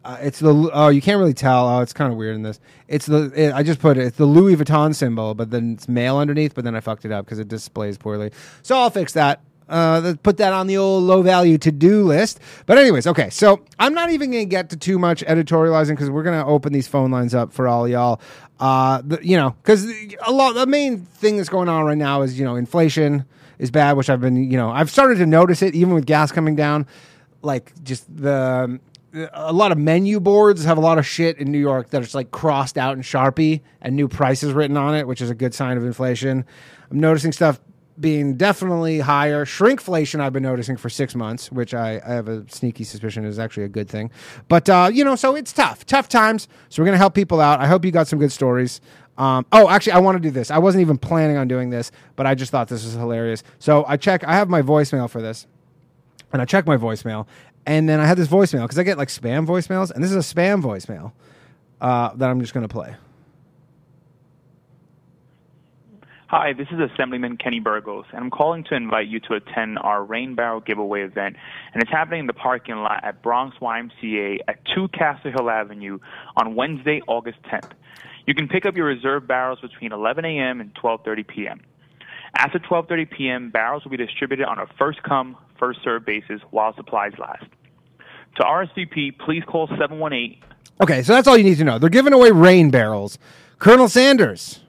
Uh, 0.06 0.18
it's 0.20 0.38
the 0.38 0.70
oh 0.72 0.86
you 0.86 1.02
can't 1.02 1.18
really 1.18 1.34
tell 1.34 1.68
oh 1.68 1.80
it's 1.80 1.92
kind 1.92 2.12
of 2.12 2.16
weird 2.16 2.36
in 2.36 2.42
this 2.42 2.60
it's 2.86 3.06
the 3.06 3.32
it, 3.34 3.52
I 3.52 3.64
just 3.64 3.80
put 3.80 3.98
it 3.98 4.04
it's 4.04 4.16
the 4.16 4.24
Louis 4.24 4.54
Vuitton 4.54 4.94
symbol 4.94 5.34
but 5.34 5.50
then 5.50 5.72
it's 5.72 5.88
male 5.88 6.18
underneath 6.18 6.54
but 6.54 6.62
then 6.62 6.76
I 6.76 6.80
fucked 6.80 7.04
it 7.04 7.10
up 7.10 7.24
because 7.24 7.40
it 7.40 7.48
displays 7.48 7.98
poorly 7.98 8.30
so 8.62 8.78
I'll 8.78 8.90
fix 8.90 9.14
that 9.14 9.40
uh, 9.68 10.14
put 10.22 10.36
that 10.36 10.52
on 10.52 10.66
the 10.66 10.76
old 10.76 11.04
low 11.04 11.22
value 11.22 11.58
to 11.58 11.72
do 11.72 12.04
list. 12.04 12.40
But 12.66 12.78
anyways, 12.78 13.06
okay. 13.08 13.30
So 13.30 13.64
I'm 13.78 13.94
not 13.94 14.10
even 14.10 14.30
going 14.30 14.44
to 14.44 14.50
get 14.50 14.70
to 14.70 14.76
too 14.76 14.98
much 14.98 15.24
editorializing 15.24 15.90
because 15.90 16.10
we're 16.10 16.22
going 16.22 16.38
to 16.38 16.46
open 16.46 16.72
these 16.72 16.86
phone 16.86 17.10
lines 17.10 17.34
up 17.34 17.52
for 17.52 17.66
all 17.66 17.88
y'all. 17.88 18.20
Uh, 18.60 19.02
the, 19.04 19.18
you 19.26 19.36
know, 19.36 19.56
because 19.62 19.90
a 20.24 20.32
lot 20.32 20.52
the 20.52 20.66
main 20.66 21.00
thing 21.00 21.36
that's 21.36 21.48
going 21.48 21.68
on 21.68 21.84
right 21.84 21.98
now 21.98 22.22
is 22.22 22.38
you 22.38 22.44
know 22.44 22.56
inflation 22.56 23.24
is 23.58 23.70
bad, 23.70 23.96
which 23.96 24.08
I've 24.08 24.20
been 24.20 24.50
you 24.50 24.56
know 24.56 24.70
I've 24.70 24.90
started 24.90 25.18
to 25.18 25.26
notice 25.26 25.62
it 25.62 25.74
even 25.74 25.94
with 25.94 26.06
gas 26.06 26.32
coming 26.32 26.56
down. 26.56 26.86
Like 27.42 27.72
just 27.82 28.04
the 28.16 28.80
a 29.32 29.52
lot 29.52 29.72
of 29.72 29.78
menu 29.78 30.20
boards 30.20 30.64
have 30.64 30.78
a 30.78 30.80
lot 30.80 30.98
of 30.98 31.06
shit 31.06 31.38
in 31.38 31.50
New 31.50 31.58
York 31.58 31.90
that 31.90 32.02
is 32.02 32.14
like 32.14 32.30
crossed 32.30 32.76
out 32.76 32.96
in 32.96 33.02
Sharpie 33.02 33.62
and 33.80 33.96
new 33.96 34.08
prices 34.08 34.52
written 34.52 34.76
on 34.76 34.94
it, 34.94 35.06
which 35.06 35.20
is 35.20 35.30
a 35.30 35.34
good 35.34 35.54
sign 35.54 35.76
of 35.76 35.84
inflation. 35.84 36.44
I'm 36.90 37.00
noticing 37.00 37.32
stuff 37.32 37.60
being 37.98 38.36
definitely 38.36 39.00
higher. 39.00 39.44
Shrinkflation, 39.44 40.20
I've 40.20 40.32
been 40.32 40.42
noticing 40.42 40.76
for 40.76 40.90
six 40.90 41.14
months, 41.14 41.50
which 41.50 41.72
I, 41.72 42.00
I 42.04 42.12
have 42.12 42.28
a 42.28 42.44
sneaky 42.50 42.84
suspicion 42.84 43.24
is 43.24 43.38
actually 43.38 43.64
a 43.64 43.68
good 43.68 43.88
thing. 43.88 44.10
But, 44.48 44.68
uh, 44.68 44.90
you 44.92 45.02
know, 45.02 45.16
so 45.16 45.34
it's 45.34 45.52
tough, 45.52 45.86
tough 45.86 46.08
times. 46.08 46.46
So 46.68 46.82
we're 46.82 46.86
going 46.86 46.94
to 46.94 46.98
help 46.98 47.14
people 47.14 47.40
out. 47.40 47.60
I 47.60 47.66
hope 47.66 47.84
you 47.84 47.90
got 47.90 48.08
some 48.08 48.18
good 48.18 48.32
stories. 48.32 48.80
Um, 49.16 49.46
oh, 49.50 49.70
actually, 49.70 49.92
I 49.92 49.98
want 50.00 50.16
to 50.16 50.20
do 50.20 50.30
this. 50.30 50.50
I 50.50 50.58
wasn't 50.58 50.82
even 50.82 50.98
planning 50.98 51.38
on 51.38 51.48
doing 51.48 51.70
this, 51.70 51.90
but 52.16 52.26
I 52.26 52.34
just 52.34 52.50
thought 52.50 52.68
this 52.68 52.84
was 52.84 52.94
hilarious. 52.94 53.42
So 53.58 53.84
I 53.88 53.96
check, 53.96 54.24
I 54.24 54.34
have 54.34 54.50
my 54.50 54.60
voicemail 54.60 55.08
for 55.08 55.22
this, 55.22 55.46
and 56.32 56.42
I 56.42 56.44
check 56.44 56.66
my 56.66 56.76
voicemail, 56.76 57.26
and 57.66 57.88
then 57.88 58.00
I 58.00 58.06
had 58.06 58.16
this 58.16 58.28
voicemail 58.28 58.62
because 58.62 58.78
I 58.78 58.84
get 58.84 58.96
like 58.96 59.08
spam 59.08 59.46
voicemails, 59.46 59.90
and 59.90 60.02
this 60.02 60.10
is 60.10 60.16
a 60.16 60.34
spam 60.34 60.62
voicemail 60.62 61.12
uh, 61.80 62.14
that 62.14 62.30
I'm 62.30 62.40
just 62.40 62.54
going 62.54 62.66
to 62.66 62.72
play. 62.72 62.94
Hi, 66.28 66.52
this 66.52 66.66
is 66.72 66.80
Assemblyman 66.80 67.36
Kenny 67.36 67.60
Burgos, 67.60 68.04
and 68.10 68.20
I'm 68.20 68.30
calling 68.30 68.64
to 68.64 68.74
invite 68.74 69.06
you 69.06 69.20
to 69.20 69.34
attend 69.34 69.78
our 69.78 70.02
Rain 70.02 70.34
Barrel 70.34 70.60
Giveaway 70.60 71.02
event, 71.02 71.36
and 71.72 71.80
it's 71.80 71.90
happening 71.90 72.20
in 72.20 72.26
the 72.26 72.32
parking 72.32 72.74
lot 72.76 73.04
at 73.04 73.22
Bronx 73.22 73.56
YMCA 73.58 74.40
at 74.48 74.58
2 74.74 74.88
Castle 74.88 75.30
Hill 75.30 75.48
Avenue 75.48 76.00
on 76.36 76.56
Wednesday, 76.56 77.00
August 77.06 77.38
10th. 77.44 77.70
You 78.26 78.34
can 78.34 78.48
pick 78.48 78.66
up 78.66 78.76
your 78.76 78.86
reserve 78.86 79.28
barrels 79.28 79.60
between 79.60 79.92
11 79.92 80.24
a.m. 80.24 80.60
and 80.60 80.74
12:30 80.74 81.28
p.m. 81.28 81.60
After 82.36 82.58
12:30 82.58 83.08
p.m., 83.08 83.50
barrels 83.50 83.84
will 83.84 83.92
be 83.92 83.96
distributed 83.96 84.46
on 84.46 84.58
a 84.58 84.66
first-come, 84.78 85.36
first-served 85.58 86.04
basis 86.04 86.40
while 86.50 86.74
supplies 86.74 87.12
last. 87.18 87.44
To 88.36 88.42
RSVP, 88.42 89.18
please 89.18 89.42
call 89.46 89.66
718. 89.68 90.40
Okay, 90.82 91.02
so 91.02 91.14
that's 91.14 91.26
all 91.26 91.36
you 91.36 91.44
need 91.44 91.58
to 91.58 91.64
know. 91.64 91.78
They're 91.78 91.88
giving 91.88 92.12
away 92.12 92.30
rain 92.30 92.70
barrels. 92.70 93.18
Colonel 93.58 93.88
Sanders 93.88 94.60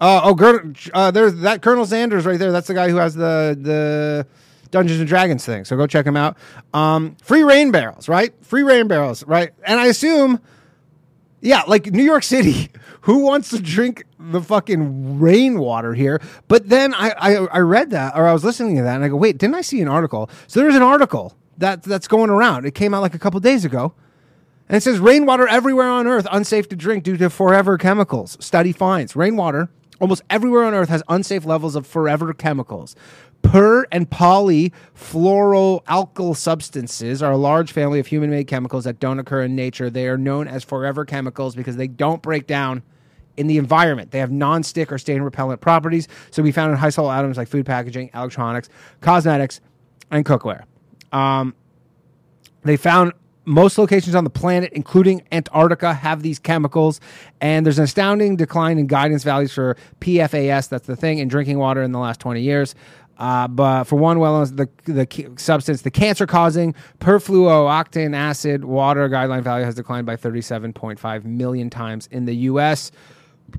uh, 0.00 0.20
oh, 0.24 0.72
uh, 0.94 1.10
there's 1.10 1.34
that 1.40 1.60
Colonel 1.60 1.84
Sanders 1.84 2.24
right 2.24 2.38
there. 2.38 2.52
That's 2.52 2.66
the 2.66 2.74
guy 2.74 2.88
who 2.88 2.96
has 2.96 3.14
the 3.14 3.56
the 3.60 4.26
Dungeons 4.70 4.98
and 4.98 5.08
Dragons 5.08 5.44
thing. 5.44 5.64
So 5.66 5.76
go 5.76 5.86
check 5.86 6.06
him 6.06 6.16
out. 6.16 6.38
Um, 6.72 7.16
free 7.22 7.42
rain 7.42 7.70
barrels, 7.70 8.08
right? 8.08 8.32
Free 8.42 8.62
rain 8.62 8.88
barrels, 8.88 9.24
right? 9.26 9.52
And 9.64 9.78
I 9.78 9.86
assume, 9.86 10.40
yeah, 11.40 11.62
like 11.66 11.86
New 11.86 12.02
York 12.02 12.22
City, 12.22 12.70
who 13.02 13.18
wants 13.18 13.50
to 13.50 13.60
drink 13.60 14.04
the 14.18 14.40
fucking 14.40 15.18
rainwater 15.18 15.94
here? 15.94 16.20
But 16.48 16.68
then 16.68 16.94
I, 16.94 17.10
I 17.10 17.34
I 17.46 17.58
read 17.58 17.90
that 17.90 18.16
or 18.16 18.26
I 18.26 18.32
was 18.32 18.44
listening 18.44 18.76
to 18.76 18.82
that 18.82 18.96
and 18.96 19.04
I 19.04 19.08
go, 19.08 19.16
wait, 19.16 19.38
didn't 19.38 19.54
I 19.54 19.62
see 19.62 19.80
an 19.80 19.88
article? 19.88 20.30
So 20.46 20.60
there's 20.60 20.76
an 20.76 20.82
article 20.82 21.34
that 21.58 21.82
that's 21.82 22.08
going 22.08 22.30
around. 22.30 22.66
It 22.66 22.74
came 22.74 22.94
out 22.94 23.02
like 23.02 23.14
a 23.14 23.18
couple 23.18 23.40
days 23.40 23.64
ago. 23.64 23.94
And 24.68 24.76
it 24.76 24.82
says 24.82 25.00
rainwater 25.00 25.48
everywhere 25.48 25.88
on 25.88 26.06
Earth 26.06 26.28
unsafe 26.30 26.68
to 26.68 26.76
drink 26.76 27.02
due 27.02 27.16
to 27.16 27.28
forever 27.28 27.76
chemicals. 27.76 28.36
Study 28.40 28.70
finds 28.70 29.16
rainwater 29.16 29.68
Almost 30.00 30.22
everywhere 30.30 30.64
on 30.64 30.72
Earth 30.72 30.88
has 30.88 31.02
unsafe 31.08 31.44
levels 31.44 31.76
of 31.76 31.86
forever 31.86 32.32
chemicals. 32.32 32.96
Per 33.42 33.86
and 33.90 34.08
polyfluoroalkyl 34.08 36.36
substances 36.36 37.22
are 37.22 37.32
a 37.32 37.36
large 37.36 37.72
family 37.72 37.98
of 37.98 38.06
human 38.06 38.30
made 38.30 38.46
chemicals 38.46 38.84
that 38.84 39.00
don't 39.00 39.18
occur 39.18 39.42
in 39.42 39.56
nature. 39.56 39.90
They 39.90 40.06
are 40.08 40.18
known 40.18 40.46
as 40.46 40.62
forever 40.62 41.04
chemicals 41.04 41.56
because 41.56 41.76
they 41.76 41.88
don't 41.88 42.22
break 42.22 42.46
down 42.46 42.84
in 43.36 43.46
the 43.46 43.58
environment. 43.58 44.10
They 44.10 44.18
have 44.18 44.30
non-stick 44.30 44.92
or 44.92 44.98
stain 44.98 45.22
repellent 45.22 45.60
properties, 45.60 46.08
so 46.30 46.42
we 46.42 46.52
found 46.52 46.72
in 46.72 46.78
household 46.78 47.10
items 47.10 47.36
like 47.36 47.48
food 47.48 47.66
packaging, 47.66 48.10
electronics, 48.14 48.68
cosmetics, 49.00 49.60
and 50.10 50.24
cookware. 50.24 50.64
Um, 51.12 51.54
they 52.62 52.76
found 52.76 53.12
most 53.44 53.78
locations 53.78 54.14
on 54.14 54.24
the 54.24 54.30
planet, 54.30 54.72
including 54.74 55.22
Antarctica, 55.32 55.94
have 55.94 56.22
these 56.22 56.38
chemicals. 56.38 57.00
And 57.40 57.64
there's 57.64 57.78
an 57.78 57.84
astounding 57.84 58.36
decline 58.36 58.78
in 58.78 58.86
guidance 58.86 59.24
values 59.24 59.52
for 59.52 59.76
PFAS, 60.00 60.68
that's 60.68 60.86
the 60.86 60.96
thing, 60.96 61.18
in 61.18 61.28
drinking 61.28 61.58
water 61.58 61.82
in 61.82 61.92
the 61.92 61.98
last 61.98 62.20
20 62.20 62.40
years. 62.40 62.74
Uh, 63.20 63.46
but 63.46 63.84
for 63.84 63.96
one 63.96 64.18
well 64.18 64.46
the, 64.46 64.66
the 64.86 65.30
substance, 65.36 65.82
the 65.82 65.90
cancer 65.90 66.26
causing 66.26 66.74
perfluorooctane 67.00 68.16
acid 68.16 68.64
water 68.64 69.10
guideline 69.10 69.42
value 69.42 69.64
has 69.66 69.74
declined 69.74 70.06
by 70.06 70.16
37.5 70.16 71.24
million 71.24 71.68
times 71.68 72.08
in 72.10 72.24
the 72.24 72.34
U.S. 72.36 72.90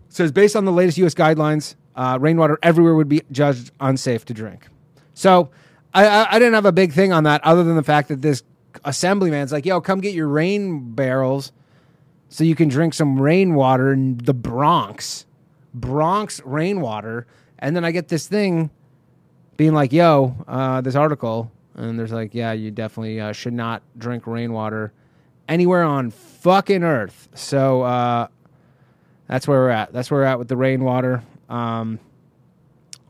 says 0.10 0.32
based 0.32 0.56
on 0.56 0.66
the 0.66 0.72
latest 0.72 0.98
U.S. 0.98 1.14
guidelines, 1.14 1.76
uh, 1.96 2.18
rainwater 2.20 2.58
everywhere 2.64 2.96
would 2.96 3.08
be 3.08 3.22
judged 3.32 3.70
unsafe 3.80 4.26
to 4.26 4.34
drink. 4.34 4.68
So 5.14 5.52
I, 5.94 6.08
I, 6.08 6.28
I, 6.32 6.40
didn't 6.40 6.56
have 6.56 6.66
a 6.66 6.72
big 6.72 6.92
thing 6.92 7.14
on 7.14 7.26
that 7.26 7.44
other 7.44 7.64
than 7.64 7.76
the 7.76 7.84
fact 7.84 8.08
that 8.08 8.24
this 8.24 8.42
assemblyman's 8.84 9.52
like, 9.52 9.68
yo, 9.68 9.80
come 9.80 10.02
get 10.02 10.16
your 10.16 10.28
rain 10.28 10.96
barrels 10.96 11.52
so 12.30 12.44
you 12.44 12.56
can 12.56 12.68
drink 12.68 12.96
some 12.96 13.22
rainwater 13.22 13.94
in 13.94 14.18
the 14.18 14.34
Bronx. 14.34 15.28
Bronx 15.72 16.42
rainwater. 16.46 17.28
And 17.60 17.76
then 17.76 17.86
I 17.86 17.92
get 17.92 18.08
this 18.08 18.26
thing 18.26 18.72
being 19.62 19.74
like, 19.76 19.94
yo, 19.94 20.36
uh, 20.48 20.82
this 20.82 20.96
article. 20.96 21.52
And 21.76 22.00
there's 22.00 22.12
like, 22.12 22.34
yeah, 22.34 22.52
you 22.52 22.72
definitely 22.72 23.22
uh, 23.22 23.32
should 23.32 23.54
not 23.54 23.84
drink 23.96 24.26
rainwater 24.26 24.92
anywhere 25.48 25.84
on 25.84 26.10
fucking 26.10 26.84
earth. 26.84 27.30
So 27.36 27.84
uh, 27.84 28.28
that's 29.28 29.48
where 29.48 29.60
we're 29.60 29.70
at. 29.70 29.94
That's 29.94 30.10
where 30.10 30.22
we're 30.22 30.26
at 30.26 30.40
with 30.40 30.48
the 30.48 30.58
rainwater. 30.58 31.22
Um, 31.48 32.00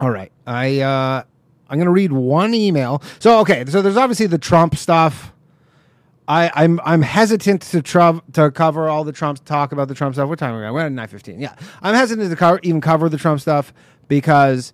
all 0.01 0.09
right. 0.09 0.29
I, 0.45 0.81
uh, 0.81 1.23
I'm 1.69 1.77
to 1.85 1.89
read 1.89 2.11
one 2.11 2.53
email. 2.53 3.01
So, 3.19 3.39
okay. 3.39 3.63
So 3.67 3.81
there's 3.81 3.95
obviously 3.95 4.27
the 4.27 4.37
Trump 4.37 4.75
stuff. 4.75 5.31
I, 6.27 6.51
I'm 6.53 6.81
I'm 6.83 7.01
hesitant 7.01 7.61
to 7.61 7.81
tr- 7.81 8.19
to 8.33 8.51
cover 8.51 8.89
all 8.89 9.05
the 9.05 9.13
Trump 9.13 9.43
talk 9.45 9.71
about 9.71 9.87
the 9.87 9.95
Trump 9.95 10.15
stuff. 10.15 10.27
What 10.27 10.37
time 10.37 10.53
are 10.53 10.65
we? 10.65 10.71
We're 10.71 10.85
at 10.85 10.91
nine 10.91 11.07
fifteen. 11.07 11.39
Yeah, 11.39 11.55
I'm 11.81 11.95
hesitant 11.95 12.29
to 12.29 12.35
cover, 12.35 12.59
even 12.63 12.81
cover 12.81 13.07
the 13.09 13.17
Trump 13.17 13.39
stuff 13.39 13.73
because 14.07 14.73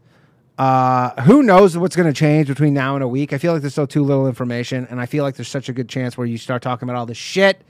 uh, 0.57 1.21
who 1.21 1.43
knows 1.43 1.77
what's 1.77 1.95
going 1.95 2.07
to 2.07 2.17
change 2.17 2.47
between 2.47 2.73
now 2.73 2.95
and 2.95 3.03
a 3.03 3.07
week. 3.07 3.33
I 3.33 3.37
feel 3.37 3.53
like 3.53 3.61
there's 3.61 3.73
still 3.73 3.87
too 3.87 4.03
little 4.03 4.27
information, 4.27 4.87
and 4.89 4.99
I 4.99 5.05
feel 5.05 5.23
like 5.23 5.35
there's 5.35 5.47
such 5.47 5.69
a 5.69 5.73
good 5.73 5.89
chance 5.89 6.17
where 6.17 6.27
you 6.27 6.37
start 6.37 6.61
talking 6.61 6.87
about 6.87 6.97
all 6.97 7.05
this 7.05 7.17
shit, 7.17 7.61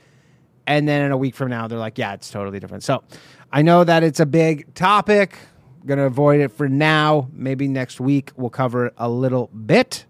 and 0.65 0.87
then 0.87 1.05
in 1.05 1.11
a 1.11 1.17
week 1.17 1.35
from 1.35 1.49
now 1.49 1.67
they're 1.67 1.79
like, 1.79 1.97
yeah, 1.97 2.13
it's 2.13 2.29
totally 2.29 2.59
different. 2.59 2.83
So 2.83 3.03
I 3.51 3.61
know 3.61 3.83
that 3.83 4.03
it's 4.03 4.19
a 4.19 4.25
big 4.25 4.73
topic. 4.73 5.37
I'm 5.81 5.87
gonna 5.87 6.05
avoid 6.05 6.41
it 6.41 6.51
for 6.51 6.67
now. 6.67 7.29
Maybe 7.33 7.67
next 7.67 7.99
week 7.99 8.31
we'll 8.35 8.49
cover 8.49 8.87
it 8.87 8.93
a 8.97 9.09
little 9.09 9.47
bit. 9.47 10.05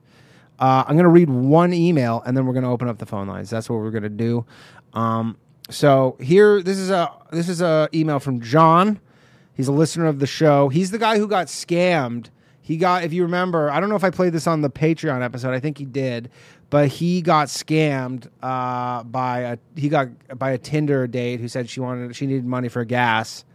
Uh, 0.59 0.83
I'm 0.87 0.95
going 0.95 1.03
to 1.03 1.09
read 1.09 1.29
one 1.29 1.73
email 1.73 2.23
and 2.25 2.35
then 2.35 2.45
we're 2.45 2.53
going 2.53 2.63
to 2.63 2.69
open 2.69 2.87
up 2.87 2.97
the 2.97 3.05
phone 3.05 3.27
lines. 3.27 3.49
That's 3.49 3.69
what 3.69 3.77
we're 3.77 3.91
going 3.91 4.03
to 4.03 4.09
do. 4.09 4.45
Um, 4.93 5.37
so 5.69 6.17
here, 6.19 6.63
this 6.63 6.77
is 6.77 6.89
a 6.89 7.11
this 7.31 7.49
is 7.49 7.61
a 7.61 7.89
email 7.93 8.19
from 8.19 8.41
John. 8.41 8.99
He's 9.53 9.67
a 9.67 9.71
listener 9.71 10.05
of 10.05 10.19
the 10.19 10.27
show. 10.27 10.69
He's 10.69 10.91
the 10.91 10.97
guy 10.97 11.17
who 11.17 11.27
got 11.27 11.47
scammed. 11.47 12.29
He 12.67 12.75
got, 12.75 13.05
if 13.05 13.13
you 13.13 13.23
remember, 13.23 13.71
I 13.71 13.79
don't 13.79 13.87
know 13.87 13.95
if 13.95 14.03
I 14.03 14.09
played 14.09 14.33
this 14.33 14.45
on 14.45 14.59
the 14.59 14.69
Patreon 14.69 15.23
episode. 15.23 15.53
I 15.53 15.61
think 15.61 15.77
he 15.77 15.85
did, 15.85 16.29
but 16.69 16.89
he 16.89 17.21
got 17.21 17.47
scammed 17.47 18.27
uh, 18.43 19.03
by 19.03 19.39
a 19.39 19.57
he 19.77 19.87
got 19.87 20.09
by 20.37 20.51
a 20.51 20.57
Tinder 20.57 21.07
date 21.07 21.39
who 21.39 21.47
said 21.47 21.69
she 21.69 21.79
wanted 21.79 22.13
she 22.13 22.25
needed 22.25 22.43
money 22.43 22.67
for 22.67 22.83
gas 22.83 23.45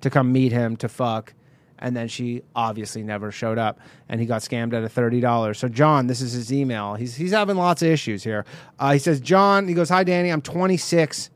to 0.00 0.08
come 0.08 0.32
meet 0.32 0.52
him 0.52 0.78
to 0.78 0.88
fuck 0.88 1.34
and 1.80 1.94
then 1.94 2.08
she 2.08 2.40
obviously 2.56 3.02
never 3.02 3.30
showed 3.30 3.58
up 3.58 3.78
and 4.08 4.22
he 4.22 4.26
got 4.26 4.40
scammed 4.40 4.72
out 4.72 4.82
of 4.82 4.94
$30 4.94 5.54
so 5.54 5.68
john 5.68 6.06
this 6.06 6.22
is 6.22 6.32
his 6.32 6.50
email. 6.50 6.94
He's, 6.94 7.14
he's 7.14 7.32
having 7.32 7.56
lots 7.56 7.82
of 7.82 7.88
issues 7.88 8.24
here. 8.24 8.46
Uh, 8.78 8.94
he 8.94 8.98
says 8.98 9.20
john 9.20 9.68
he 9.68 9.74
goes 9.74 9.90
hi 9.90 10.02
danny 10.02 10.30
i'm 10.30 10.40
26 10.40 11.28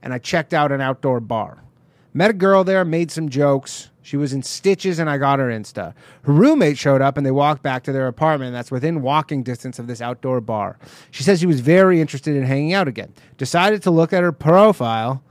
and 0.00 0.14
i 0.14 0.18
checked 0.18 0.54
out 0.54 0.70
an 0.70 0.80
outdoor 0.80 1.18
bar. 1.18 1.58
Met 2.12 2.30
a 2.30 2.34
girl 2.34 2.62
there 2.62 2.84
made 2.84 3.10
some 3.10 3.28
jokes 3.28 3.90
she 4.04 4.16
was 4.16 4.32
in 4.32 4.42
stitches 4.42 5.00
and 5.00 5.10
i 5.10 5.18
got 5.18 5.40
her 5.40 5.48
insta 5.48 5.92
her 6.22 6.32
roommate 6.32 6.78
showed 6.78 7.02
up 7.02 7.16
and 7.16 7.26
they 7.26 7.30
walked 7.32 7.62
back 7.62 7.82
to 7.82 7.90
their 7.90 8.06
apartment 8.06 8.52
that's 8.52 8.70
within 8.70 9.02
walking 9.02 9.42
distance 9.42 9.78
of 9.80 9.88
this 9.88 10.00
outdoor 10.00 10.40
bar 10.40 10.78
she 11.10 11.24
says 11.24 11.40
she 11.40 11.46
was 11.46 11.60
very 11.60 12.00
interested 12.00 12.36
in 12.36 12.44
hanging 12.44 12.72
out 12.72 12.86
again 12.86 13.12
decided 13.36 13.82
to 13.82 13.90
look 13.90 14.12
at 14.12 14.22
her 14.22 14.32
profile 14.32 15.22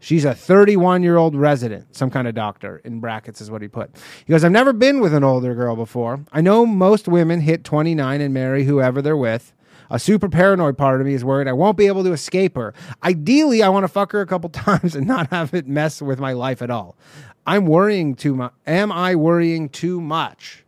She's 0.00 0.24
a 0.24 0.34
31 0.34 1.02
year 1.02 1.16
old 1.16 1.34
resident, 1.34 1.96
some 1.96 2.10
kind 2.10 2.28
of 2.28 2.34
doctor, 2.34 2.80
in 2.84 3.00
brackets 3.00 3.40
is 3.40 3.50
what 3.50 3.62
he 3.62 3.68
put. 3.68 3.90
He 4.24 4.32
goes, 4.32 4.44
I've 4.44 4.52
never 4.52 4.72
been 4.72 5.00
with 5.00 5.12
an 5.12 5.24
older 5.24 5.54
girl 5.54 5.74
before. 5.74 6.20
I 6.32 6.40
know 6.40 6.64
most 6.64 7.08
women 7.08 7.40
hit 7.40 7.64
29 7.64 8.20
and 8.20 8.32
marry 8.32 8.64
whoever 8.64 9.02
they're 9.02 9.16
with. 9.16 9.52
A 9.90 9.98
super 9.98 10.28
paranoid 10.28 10.76
part 10.76 11.00
of 11.00 11.06
me 11.06 11.14
is 11.14 11.24
worried 11.24 11.48
I 11.48 11.52
won't 11.52 11.78
be 11.78 11.86
able 11.86 12.04
to 12.04 12.12
escape 12.12 12.56
her. 12.56 12.74
Ideally, 13.02 13.62
I 13.62 13.70
want 13.70 13.84
to 13.84 13.88
fuck 13.88 14.12
her 14.12 14.20
a 14.20 14.26
couple 14.26 14.50
times 14.50 14.94
and 14.94 15.06
not 15.06 15.30
have 15.30 15.54
it 15.54 15.66
mess 15.66 16.00
with 16.02 16.20
my 16.20 16.32
life 16.32 16.62
at 16.62 16.70
all. 16.70 16.96
I'm 17.48 17.64
worrying 17.64 18.14
too 18.14 18.34
much. 18.34 18.52
Am 18.66 18.92
I 18.92 19.14
worrying 19.14 19.70
too 19.70 20.02
much? 20.02 20.66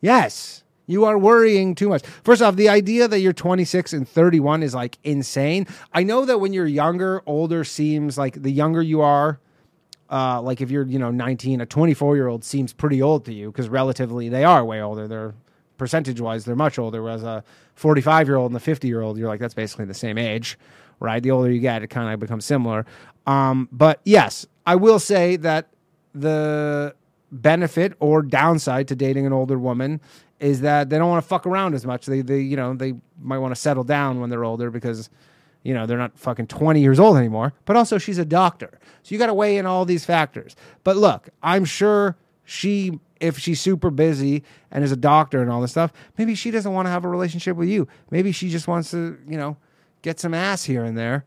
Yes. 0.00 0.62
You 0.86 1.04
are 1.04 1.18
worrying 1.18 1.74
too 1.74 1.88
much. 1.88 2.06
First 2.22 2.42
off, 2.42 2.54
the 2.54 2.68
idea 2.68 3.08
that 3.08 3.18
you're 3.18 3.32
26 3.32 3.92
and 3.92 4.08
31 4.08 4.62
is 4.62 4.72
like 4.72 4.98
insane. 5.02 5.66
I 5.92 6.04
know 6.04 6.24
that 6.24 6.38
when 6.38 6.52
you're 6.52 6.64
younger, 6.64 7.24
older 7.26 7.64
seems 7.64 8.16
like 8.16 8.40
the 8.40 8.52
younger 8.52 8.82
you 8.82 9.00
are, 9.00 9.40
uh, 10.08 10.40
like 10.40 10.60
if 10.60 10.70
you're, 10.70 10.86
you 10.86 11.00
know, 11.00 11.10
19, 11.10 11.60
a 11.60 11.66
24 11.66 12.14
year 12.14 12.28
old 12.28 12.44
seems 12.44 12.72
pretty 12.72 13.02
old 13.02 13.24
to 13.24 13.34
you 13.34 13.50
because 13.50 13.68
relatively 13.68 14.28
they 14.28 14.44
are 14.44 14.64
way 14.64 14.80
older. 14.80 15.08
They're 15.08 15.34
percentage 15.76 16.20
wise, 16.20 16.44
they're 16.44 16.54
much 16.54 16.78
older. 16.78 17.02
Whereas 17.02 17.24
a 17.24 17.42
45 17.74 18.28
year 18.28 18.36
old 18.36 18.52
and 18.52 18.56
a 18.56 18.60
50 18.60 18.86
year 18.86 19.00
old, 19.00 19.18
you're 19.18 19.26
like, 19.26 19.40
that's 19.40 19.54
basically 19.54 19.86
the 19.86 19.94
same 19.94 20.18
age, 20.18 20.56
right? 21.00 21.20
The 21.20 21.32
older 21.32 21.50
you 21.50 21.58
get, 21.58 21.82
it 21.82 21.88
kind 21.88 22.14
of 22.14 22.20
becomes 22.20 22.44
similar. 22.44 22.86
Um, 23.26 23.68
but 23.72 24.00
yes, 24.04 24.46
I 24.64 24.76
will 24.76 25.00
say 25.00 25.34
that 25.38 25.66
the 26.20 26.94
benefit 27.32 27.94
or 28.00 28.22
downside 28.22 28.88
to 28.88 28.96
dating 28.96 29.26
an 29.26 29.32
older 29.32 29.58
woman 29.58 30.00
is 30.40 30.60
that 30.60 30.90
they 30.90 30.98
don't 30.98 31.08
want 31.08 31.22
to 31.22 31.28
fuck 31.28 31.46
around 31.46 31.74
as 31.74 31.86
much. 31.86 32.06
They, 32.06 32.20
they, 32.20 32.40
you 32.40 32.56
know, 32.56 32.74
they 32.74 32.94
might 33.20 33.38
want 33.38 33.54
to 33.54 33.60
settle 33.60 33.84
down 33.84 34.20
when 34.20 34.30
they're 34.30 34.44
older 34.44 34.70
because, 34.70 35.08
you 35.62 35.72
know, 35.74 35.86
they're 35.86 35.98
not 35.98 36.18
fucking 36.18 36.46
20 36.46 36.80
years 36.80 37.00
old 37.00 37.16
anymore. 37.16 37.52
But 37.64 37.76
also, 37.76 37.98
she's 37.98 38.18
a 38.18 38.24
doctor. 38.24 38.78
So 39.02 39.14
you 39.14 39.18
got 39.18 39.26
to 39.26 39.34
weigh 39.34 39.56
in 39.56 39.66
all 39.66 39.84
these 39.84 40.04
factors. 40.04 40.54
But 40.84 40.96
look, 40.96 41.28
I'm 41.42 41.64
sure 41.64 42.16
she, 42.44 43.00
if 43.20 43.38
she's 43.38 43.60
super 43.60 43.90
busy 43.90 44.44
and 44.70 44.84
is 44.84 44.92
a 44.92 44.96
doctor 44.96 45.40
and 45.40 45.50
all 45.50 45.60
this 45.60 45.70
stuff, 45.70 45.92
maybe 46.18 46.34
she 46.34 46.50
doesn't 46.50 46.72
want 46.72 46.86
to 46.86 46.90
have 46.90 47.04
a 47.04 47.08
relationship 47.08 47.56
with 47.56 47.68
you. 47.68 47.88
Maybe 48.10 48.30
she 48.30 48.50
just 48.50 48.68
wants 48.68 48.90
to, 48.90 49.18
you 49.26 49.38
know, 49.38 49.56
get 50.02 50.20
some 50.20 50.34
ass 50.34 50.64
here 50.64 50.84
and 50.84 50.98
there. 50.98 51.24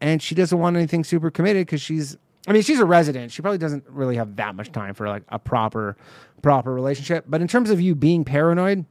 And 0.00 0.22
she 0.22 0.34
doesn't 0.34 0.58
want 0.58 0.76
anything 0.76 1.04
super 1.04 1.30
committed 1.30 1.66
because 1.66 1.80
she's 1.80 2.16
I 2.46 2.52
mean, 2.52 2.62
she's 2.62 2.80
a 2.80 2.84
resident. 2.84 3.30
She 3.30 3.40
probably 3.42 3.58
doesn't 3.58 3.84
really 3.88 4.16
have 4.16 4.36
that 4.36 4.54
much 4.54 4.72
time 4.72 4.94
for 4.94 5.08
like 5.08 5.22
a 5.28 5.38
proper, 5.38 5.96
proper 6.42 6.72
relationship. 6.72 7.24
But 7.28 7.40
in 7.40 7.48
terms 7.48 7.70
of 7.70 7.80
you 7.80 7.94
being 7.94 8.24
paranoid, 8.24 8.84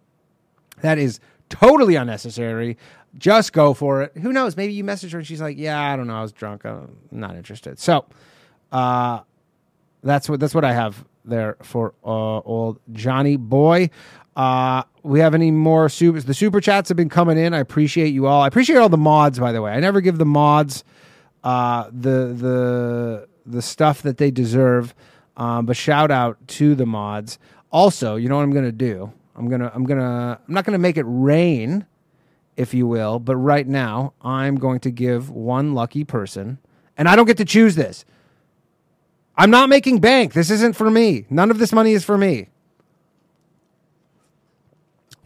that 0.81 0.97
is 0.97 1.19
totally 1.49 1.95
unnecessary. 1.95 2.77
Just 3.17 3.51
go 3.51 3.73
for 3.73 4.03
it. 4.03 4.17
Who 4.17 4.31
knows? 4.31 4.55
Maybe 4.55 4.73
you 4.73 4.85
message 4.85 5.11
her 5.11 5.17
and 5.19 5.27
she's 5.27 5.41
like, 5.41 5.57
"Yeah, 5.57 5.79
I 5.79 5.97
don't 5.97 6.07
know. 6.07 6.15
I 6.15 6.21
was 6.21 6.31
drunk. 6.31 6.63
I'm 6.65 6.95
not 7.11 7.35
interested." 7.35 7.77
So, 7.77 8.05
uh, 8.71 9.19
that's 10.01 10.29
what 10.29 10.39
that's 10.39 10.55
what 10.55 10.63
I 10.63 10.71
have 10.73 11.03
there 11.25 11.57
for 11.61 11.93
uh, 12.05 12.39
old 12.39 12.79
Johnny 12.93 13.35
boy. 13.35 13.89
Uh, 14.35 14.83
we 15.03 15.19
have 15.19 15.35
any 15.35 15.51
more 15.51 15.89
super? 15.89 16.21
The 16.21 16.33
super 16.33 16.61
chats 16.61 16.87
have 16.87 16.95
been 16.95 17.09
coming 17.09 17.37
in. 17.37 17.53
I 17.53 17.59
appreciate 17.59 18.13
you 18.13 18.27
all. 18.27 18.41
I 18.41 18.47
appreciate 18.47 18.77
all 18.77 18.87
the 18.87 18.97
mods, 18.97 19.39
by 19.39 19.51
the 19.51 19.61
way. 19.61 19.73
I 19.73 19.81
never 19.81 19.99
give 19.99 20.17
the 20.17 20.25
mods 20.25 20.85
uh, 21.43 21.89
the 21.91 22.33
the 22.33 23.27
the 23.45 23.61
stuff 23.61 24.01
that 24.01 24.17
they 24.17 24.31
deserve. 24.31 24.93
Um, 25.37 25.65
but 25.65 25.77
shout 25.77 26.11
out 26.11 26.37
to 26.47 26.75
the 26.75 26.85
mods. 26.85 27.39
Also, 27.71 28.15
you 28.15 28.29
know 28.29 28.35
what 28.35 28.43
I'm 28.43 28.51
gonna 28.51 28.71
do? 28.71 29.11
I'm 29.35 29.49
gonna 29.49 29.71
I'm 29.73 29.85
gonna 29.85 30.39
I'm 30.47 30.53
not 30.53 30.65
gonna 30.65 30.77
make 30.77 30.97
it 30.97 31.05
rain, 31.07 31.85
if 32.57 32.73
you 32.73 32.85
will. 32.85 33.19
But 33.19 33.37
right 33.37 33.67
now, 33.67 34.13
I'm 34.21 34.55
going 34.55 34.79
to 34.81 34.91
give 34.91 35.29
one 35.29 35.73
lucky 35.73 36.03
person, 36.03 36.59
and 36.97 37.07
I 37.07 37.15
don't 37.15 37.25
get 37.25 37.37
to 37.37 37.45
choose 37.45 37.75
this. 37.75 38.05
I'm 39.37 39.49
not 39.49 39.69
making 39.69 39.99
bank. 39.99 40.33
This 40.33 40.51
isn't 40.51 40.75
for 40.75 40.91
me. 40.91 41.25
None 41.29 41.49
of 41.49 41.57
this 41.57 41.71
money 41.71 41.93
is 41.93 42.03
for 42.03 42.17
me. 42.17 42.49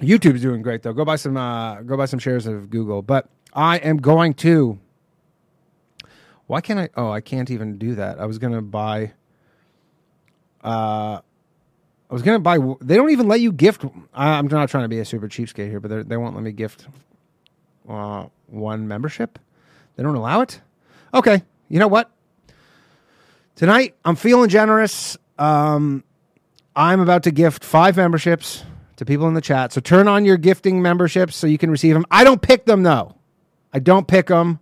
YouTube's 0.01 0.41
doing 0.41 0.61
great 0.61 0.83
though. 0.83 0.93
Go 0.93 1.05
buy 1.05 1.15
some 1.15 1.37
uh, 1.37 1.81
go 1.81 1.97
buy 1.97 2.05
some 2.05 2.19
shares 2.19 2.45
of 2.45 2.69
Google. 2.69 3.01
But 3.01 3.27
I 3.53 3.77
am 3.77 3.97
going 3.97 4.33
to 4.35 4.79
why 6.47 6.61
can't 6.61 6.79
I? 6.79 6.89
Oh, 6.95 7.11
I 7.11 7.21
can't 7.21 7.49
even 7.49 7.77
do 7.77 7.95
that. 7.95 8.19
I 8.19 8.25
was 8.25 8.37
gonna 8.37 8.61
buy. 8.61 9.13
Uh, 10.63 11.19
I 12.09 12.13
was 12.13 12.21
gonna 12.21 12.39
buy. 12.39 12.57
They 12.81 12.95
don't 12.95 13.09
even 13.11 13.27
let 13.27 13.41
you 13.41 13.51
gift. 13.51 13.83
I'm 14.13 14.47
not 14.47 14.69
trying 14.69 14.83
to 14.83 14.89
be 14.89 14.99
a 14.99 15.05
super 15.05 15.27
cheapskate 15.27 15.69
here, 15.69 15.79
but 15.79 16.07
they 16.07 16.17
won't 16.17 16.35
let 16.35 16.43
me 16.43 16.51
gift 16.51 16.87
uh, 17.89 18.27
one 18.47 18.87
membership. 18.87 19.39
They 19.95 20.03
don't 20.03 20.15
allow 20.15 20.41
it. 20.41 20.61
Okay, 21.13 21.43
you 21.69 21.79
know 21.79 21.87
what? 21.87 22.11
Tonight 23.55 23.95
I'm 24.03 24.15
feeling 24.15 24.49
generous. 24.49 25.17
Um, 25.39 26.03
I'm 26.75 26.99
about 26.99 27.23
to 27.23 27.31
gift 27.31 27.63
five 27.63 27.97
memberships 27.97 28.63
to 28.97 29.05
people 29.05 29.27
in 29.27 29.33
the 29.33 29.41
chat. 29.41 29.71
So 29.73 29.81
turn 29.81 30.07
on 30.07 30.25
your 30.25 30.37
gifting 30.37 30.81
memberships 30.81 31.35
so 31.35 31.47
you 31.47 31.57
can 31.57 31.71
receive 31.71 31.93
them. 31.93 32.05
I 32.11 32.23
don't 32.23 32.41
pick 32.41 32.65
them 32.65 32.83
though. 32.83 33.15
I 33.73 33.79
don't 33.79 34.07
pick 34.07 34.27
them. 34.27 34.59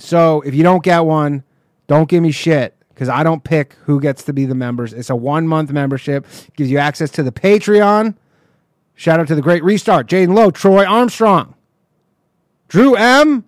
So 0.00 0.40
if 0.40 0.54
you 0.54 0.62
don't 0.62 0.82
get 0.82 1.00
one, 1.00 1.44
don't 1.86 2.08
give 2.08 2.22
me 2.22 2.32
shit 2.32 2.76
because 2.88 3.08
I 3.08 3.22
don't 3.22 3.44
pick 3.44 3.74
who 3.84 4.00
gets 4.00 4.24
to 4.24 4.32
be 4.32 4.46
the 4.46 4.54
members. 4.54 4.92
It's 4.92 5.10
a 5.10 5.16
one 5.16 5.46
month 5.46 5.70
membership, 5.72 6.26
gives 6.56 6.70
you 6.70 6.78
access 6.78 7.10
to 7.12 7.22
the 7.22 7.32
Patreon. 7.32 8.16
Shout 8.94 9.20
out 9.20 9.28
to 9.28 9.34
the 9.34 9.42
Great 9.42 9.64
Restart, 9.64 10.06
Jaden 10.08 10.34
Lowe, 10.34 10.50
Troy 10.50 10.84
Armstrong, 10.84 11.54
Drew 12.68 12.94
M, 12.94 13.44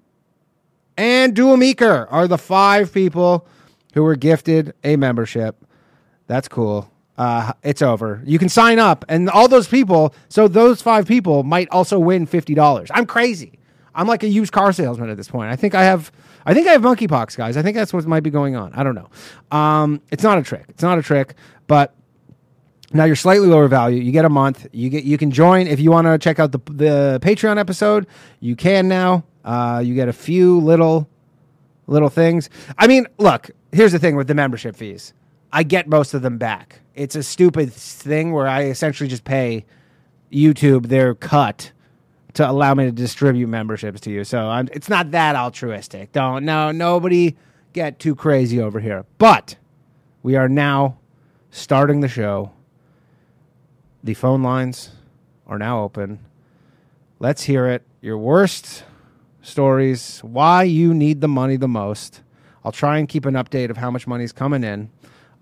and 0.97 1.35
Dua 1.35 1.57
Meeker 1.57 2.07
are 2.11 2.27
the 2.27 2.39
five 2.39 2.93
people 2.93 3.47
who 3.95 4.03
were 4.03 4.17
gifted 4.17 4.75
a 4.85 4.97
membership. 4.97 5.57
That's 6.27 6.49
cool. 6.49 6.91
Uh, 7.19 7.53
it's 7.63 7.83
over. 7.83 8.23
You 8.25 8.39
can 8.39 8.49
sign 8.49 8.79
up, 8.79 9.05
and 9.09 9.29
all 9.29 9.49
those 9.49 9.69
people. 9.69 10.15
So 10.29 10.49
those 10.49 10.81
five 10.81 11.07
people 11.07 11.43
might 11.43 11.69
also 11.71 11.99
win 11.99 12.27
fifty 12.27 12.55
dollars. 12.55 12.91
I'm 12.93 13.07
crazy. 13.07 13.59
I'm 13.95 14.07
like 14.07 14.23
a 14.23 14.29
used 14.29 14.53
car 14.53 14.73
salesman 14.73 15.11
at 15.11 15.19
this 15.19 15.29
point. 15.29 15.51
I 15.53 15.57
think 15.57 15.75
I 15.75 15.85
have 15.85 16.11
I 16.45 16.55
think 16.55 16.67
I 16.67 16.73
have 16.73 16.83
monkeypox, 16.83 17.37
guys. 17.37 17.57
I 17.57 17.63
think 17.63 17.77
that's 17.77 17.93
what 17.93 18.05
might 18.07 18.23
be 18.23 18.31
going 18.31 18.57
on. 18.57 18.73
I 18.75 18.83
don't 18.83 18.95
know. 18.95 19.09
Um, 19.57 20.01
it's 20.11 20.23
not 20.23 20.39
a 20.39 20.43
trick. 20.43 20.65
It's 20.69 20.83
not 20.83 20.99
a 20.99 21.03
trick, 21.03 21.35
but 21.67 21.95
now 22.93 23.05
you're 23.05 23.17
slightly 23.17 23.47
lower 23.47 23.69
value. 23.69 24.01
You 24.01 24.13
get 24.13 24.25
a 24.25 24.31
month. 24.31 24.67
You 24.73 24.91
get 24.91 25.05
you 25.05 25.19
can 25.19 25.31
join 25.31 25.67
if 25.67 25.81
you 25.81 25.91
want 25.91 26.07
to 26.07 26.19
check 26.19 26.39
out 26.39 26.53
the 26.53 26.61
the 26.71 27.19
Patreon 27.23 27.59
episode. 27.59 28.07
You 28.41 28.57
can 28.57 28.89
now. 28.89 29.25
Uh, 29.45 29.83
you 29.85 29.95
get 29.95 30.09
a 30.09 30.13
few 30.13 30.61
little 30.61 31.09
little 31.87 32.09
things. 32.09 32.51
I 32.79 32.87
mean, 32.87 33.07
look. 33.19 33.51
Here's 33.73 33.93
the 33.93 33.99
thing 33.99 34.17
with 34.17 34.27
the 34.27 34.35
membership 34.35 34.77
fees. 34.77 35.15
I 35.53 35.63
get 35.63 35.89
most 35.89 36.15
of 36.15 36.23
them 36.23 36.39
back. 36.39 36.81
It's 36.95 37.17
a 37.17 37.23
stupid 37.23 37.73
thing 37.73 38.33
where 38.33 38.47
I 38.47 38.65
essentially 38.65 39.09
just 39.09 39.25
pay 39.25 39.65
YouTube 40.31 40.87
their 40.87 41.15
cut 41.15 41.73
to 42.35 42.49
allow 42.49 42.75
me 42.75 42.85
to 42.85 42.93
distribute 42.93 43.47
memberships 43.47 44.01
to 44.03 44.11
you. 44.11 44.25
So 44.25 44.47
I'm, 44.47 44.69
it's 44.73 44.89
not 44.89 45.11
that 45.11 45.37
altruistic. 45.37 46.13
Don't 46.13 46.45
no 46.45 46.71
nobody 46.73 47.37
get 47.73 47.99
too 47.99 48.15
crazy 48.15 48.61
over 48.61 48.81
here. 48.81 49.05
But 49.19 49.57
we 50.23 50.37
are 50.37 50.49
now 50.49 50.99
starting 51.51 52.01
the 52.01 52.09
show. 52.09 52.53
The 54.03 54.15
phone 54.15 54.43
lines 54.43 54.91
are 55.47 55.59
now 55.59 55.83
open. 55.83 56.21
Let's 57.19 57.45
hear 57.45 57.67
it. 57.69 57.83
Your 58.01 58.19
worst 58.19 58.85
stories, 59.43 60.21
why 60.21 60.65
you 60.65 60.95
need 60.95 61.21
the 61.21 61.29
money 61.29 61.57
the 61.57 61.69
most. 61.69 62.23
I'll 62.65 62.73
try 62.73 62.99
and 62.99 63.09
keep 63.09 63.27
an 63.27 63.35
update 63.35 63.71
of 63.71 63.77
how 63.77 63.91
much 63.91 64.07
money's 64.07 64.33
coming 64.33 64.65
in. 64.65 64.91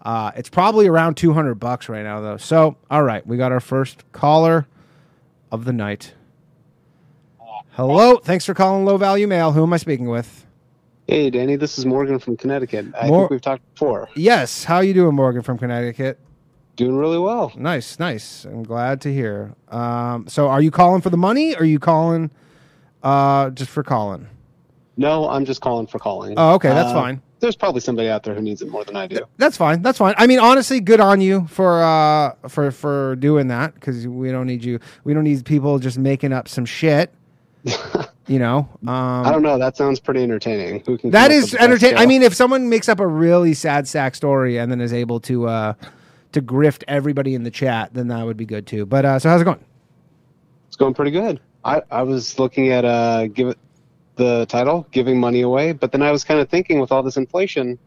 Uh, 0.02 0.32
it's 0.34 0.48
probably 0.48 0.86
around 0.86 1.16
200 1.16 1.56
bucks 1.56 1.88
right 1.88 2.02
now, 2.02 2.20
though. 2.20 2.38
So, 2.38 2.76
all 2.90 3.02
right, 3.02 3.26
we 3.26 3.36
got 3.36 3.52
our 3.52 3.60
first 3.60 4.10
caller 4.12 4.66
of 5.52 5.66
the 5.66 5.72
night. 5.72 6.14
Hello. 7.80 8.18
Thanks 8.18 8.44
for 8.44 8.52
calling 8.52 8.84
Low 8.84 8.98
Value 8.98 9.26
Mail. 9.26 9.52
Who 9.52 9.62
am 9.62 9.72
I 9.72 9.78
speaking 9.78 10.10
with? 10.10 10.44
Hey, 11.06 11.30
Danny. 11.30 11.56
This 11.56 11.78
is 11.78 11.86
Morgan 11.86 12.18
from 12.18 12.36
Connecticut. 12.36 12.84
I 12.94 13.08
Mor- 13.08 13.20
think 13.22 13.30
we've 13.30 13.40
talked 13.40 13.62
before. 13.72 14.10
Yes. 14.14 14.64
How 14.64 14.80
you 14.80 14.92
doing, 14.92 15.14
Morgan 15.14 15.40
from 15.40 15.56
Connecticut? 15.56 16.18
Doing 16.76 16.94
really 16.94 17.16
well. 17.16 17.52
Nice, 17.56 17.98
nice. 17.98 18.44
I'm 18.44 18.64
glad 18.64 19.00
to 19.00 19.14
hear. 19.14 19.54
Um, 19.70 20.28
so, 20.28 20.48
are 20.48 20.60
you 20.60 20.70
calling 20.70 21.00
for 21.00 21.08
the 21.08 21.16
money? 21.16 21.54
Or 21.54 21.62
are 21.62 21.64
you 21.64 21.78
calling 21.78 22.30
uh, 23.02 23.48
just 23.48 23.70
for 23.70 23.82
calling? 23.82 24.28
No, 24.98 25.30
I'm 25.30 25.46
just 25.46 25.62
calling 25.62 25.86
for 25.86 25.98
calling. 25.98 26.34
Oh, 26.36 26.56
okay. 26.56 26.68
That's 26.68 26.90
uh, 26.90 27.00
fine. 27.00 27.22
There's 27.38 27.56
probably 27.56 27.80
somebody 27.80 28.10
out 28.10 28.24
there 28.24 28.34
who 28.34 28.42
needs 28.42 28.60
it 28.60 28.68
more 28.68 28.84
than 28.84 28.94
I 28.94 29.06
do. 29.06 29.20
That's 29.38 29.56
fine. 29.56 29.80
That's 29.80 29.96
fine. 29.96 30.12
I 30.18 30.26
mean, 30.26 30.38
honestly, 30.38 30.80
good 30.80 31.00
on 31.00 31.22
you 31.22 31.46
for 31.46 31.82
uh, 31.82 32.34
for 32.46 32.72
for 32.72 33.16
doing 33.16 33.48
that 33.48 33.72
because 33.72 34.06
we 34.06 34.30
don't 34.30 34.46
need 34.46 34.62
you. 34.62 34.80
We 35.04 35.14
don't 35.14 35.24
need 35.24 35.46
people 35.46 35.78
just 35.78 35.96
making 35.96 36.34
up 36.34 36.46
some 36.46 36.66
shit 36.66 37.14
you 38.26 38.38
know, 38.38 38.68
um, 38.82 38.88
I 38.88 39.32
don't 39.32 39.42
know. 39.42 39.58
That 39.58 39.76
sounds 39.76 40.00
pretty 40.00 40.22
entertaining. 40.22 40.82
Who 40.86 40.98
can 40.98 41.10
that 41.10 41.30
is 41.30 41.54
entertaining. 41.54 41.98
I 41.98 42.06
mean, 42.06 42.22
if 42.22 42.34
someone 42.34 42.68
makes 42.68 42.88
up 42.88 43.00
a 43.00 43.06
really 43.06 43.54
sad 43.54 43.88
sack 43.88 44.14
story 44.14 44.58
and 44.58 44.70
then 44.70 44.80
is 44.80 44.92
able 44.92 45.20
to 45.20 45.46
uh, 45.46 45.74
to 46.32 46.42
grift 46.42 46.84
everybody 46.88 47.34
in 47.34 47.42
the 47.42 47.50
chat, 47.50 47.92
then 47.92 48.08
that 48.08 48.24
would 48.24 48.36
be 48.36 48.46
good 48.46 48.66
too. 48.66 48.86
But 48.86 49.04
uh, 49.04 49.18
so 49.18 49.28
how's 49.28 49.40
it 49.40 49.44
going? 49.44 49.64
It's 50.68 50.76
going 50.76 50.94
pretty 50.94 51.10
good. 51.10 51.40
I, 51.64 51.82
I 51.90 52.02
was 52.02 52.38
looking 52.38 52.70
at 52.70 52.84
uh, 52.84 53.26
give 53.26 53.48
it 53.48 53.58
the 54.16 54.46
title, 54.46 54.86
giving 54.90 55.18
money 55.18 55.40
away, 55.40 55.72
but 55.72 55.92
then 55.92 56.02
I 56.02 56.12
was 56.12 56.24
kind 56.24 56.40
of 56.40 56.48
thinking 56.48 56.78
with 56.78 56.92
all 56.92 57.02
this 57.02 57.16
inflation, 57.16 57.78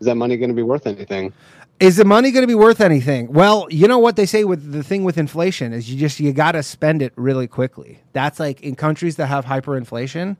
is 0.00 0.06
that 0.06 0.16
money 0.16 0.36
going 0.36 0.50
to 0.50 0.54
be 0.54 0.62
worth 0.62 0.86
anything? 0.86 1.32
Is 1.78 1.96
the 1.96 2.06
money 2.06 2.30
going 2.30 2.42
to 2.42 2.46
be 2.46 2.54
worth 2.54 2.80
anything? 2.80 3.30
Well, 3.30 3.66
you 3.70 3.86
know 3.86 3.98
what 3.98 4.16
they 4.16 4.24
say 4.24 4.44
with 4.44 4.72
the 4.72 4.82
thing 4.82 5.04
with 5.04 5.18
inflation 5.18 5.74
is 5.74 5.90
you 5.90 5.98
just 5.98 6.18
you 6.18 6.32
got 6.32 6.52
to 6.52 6.62
spend 6.62 7.02
it 7.02 7.12
really 7.16 7.46
quickly. 7.46 8.00
That's 8.14 8.40
like 8.40 8.62
in 8.62 8.76
countries 8.76 9.16
that 9.16 9.26
have 9.26 9.44
hyperinflation. 9.44 10.38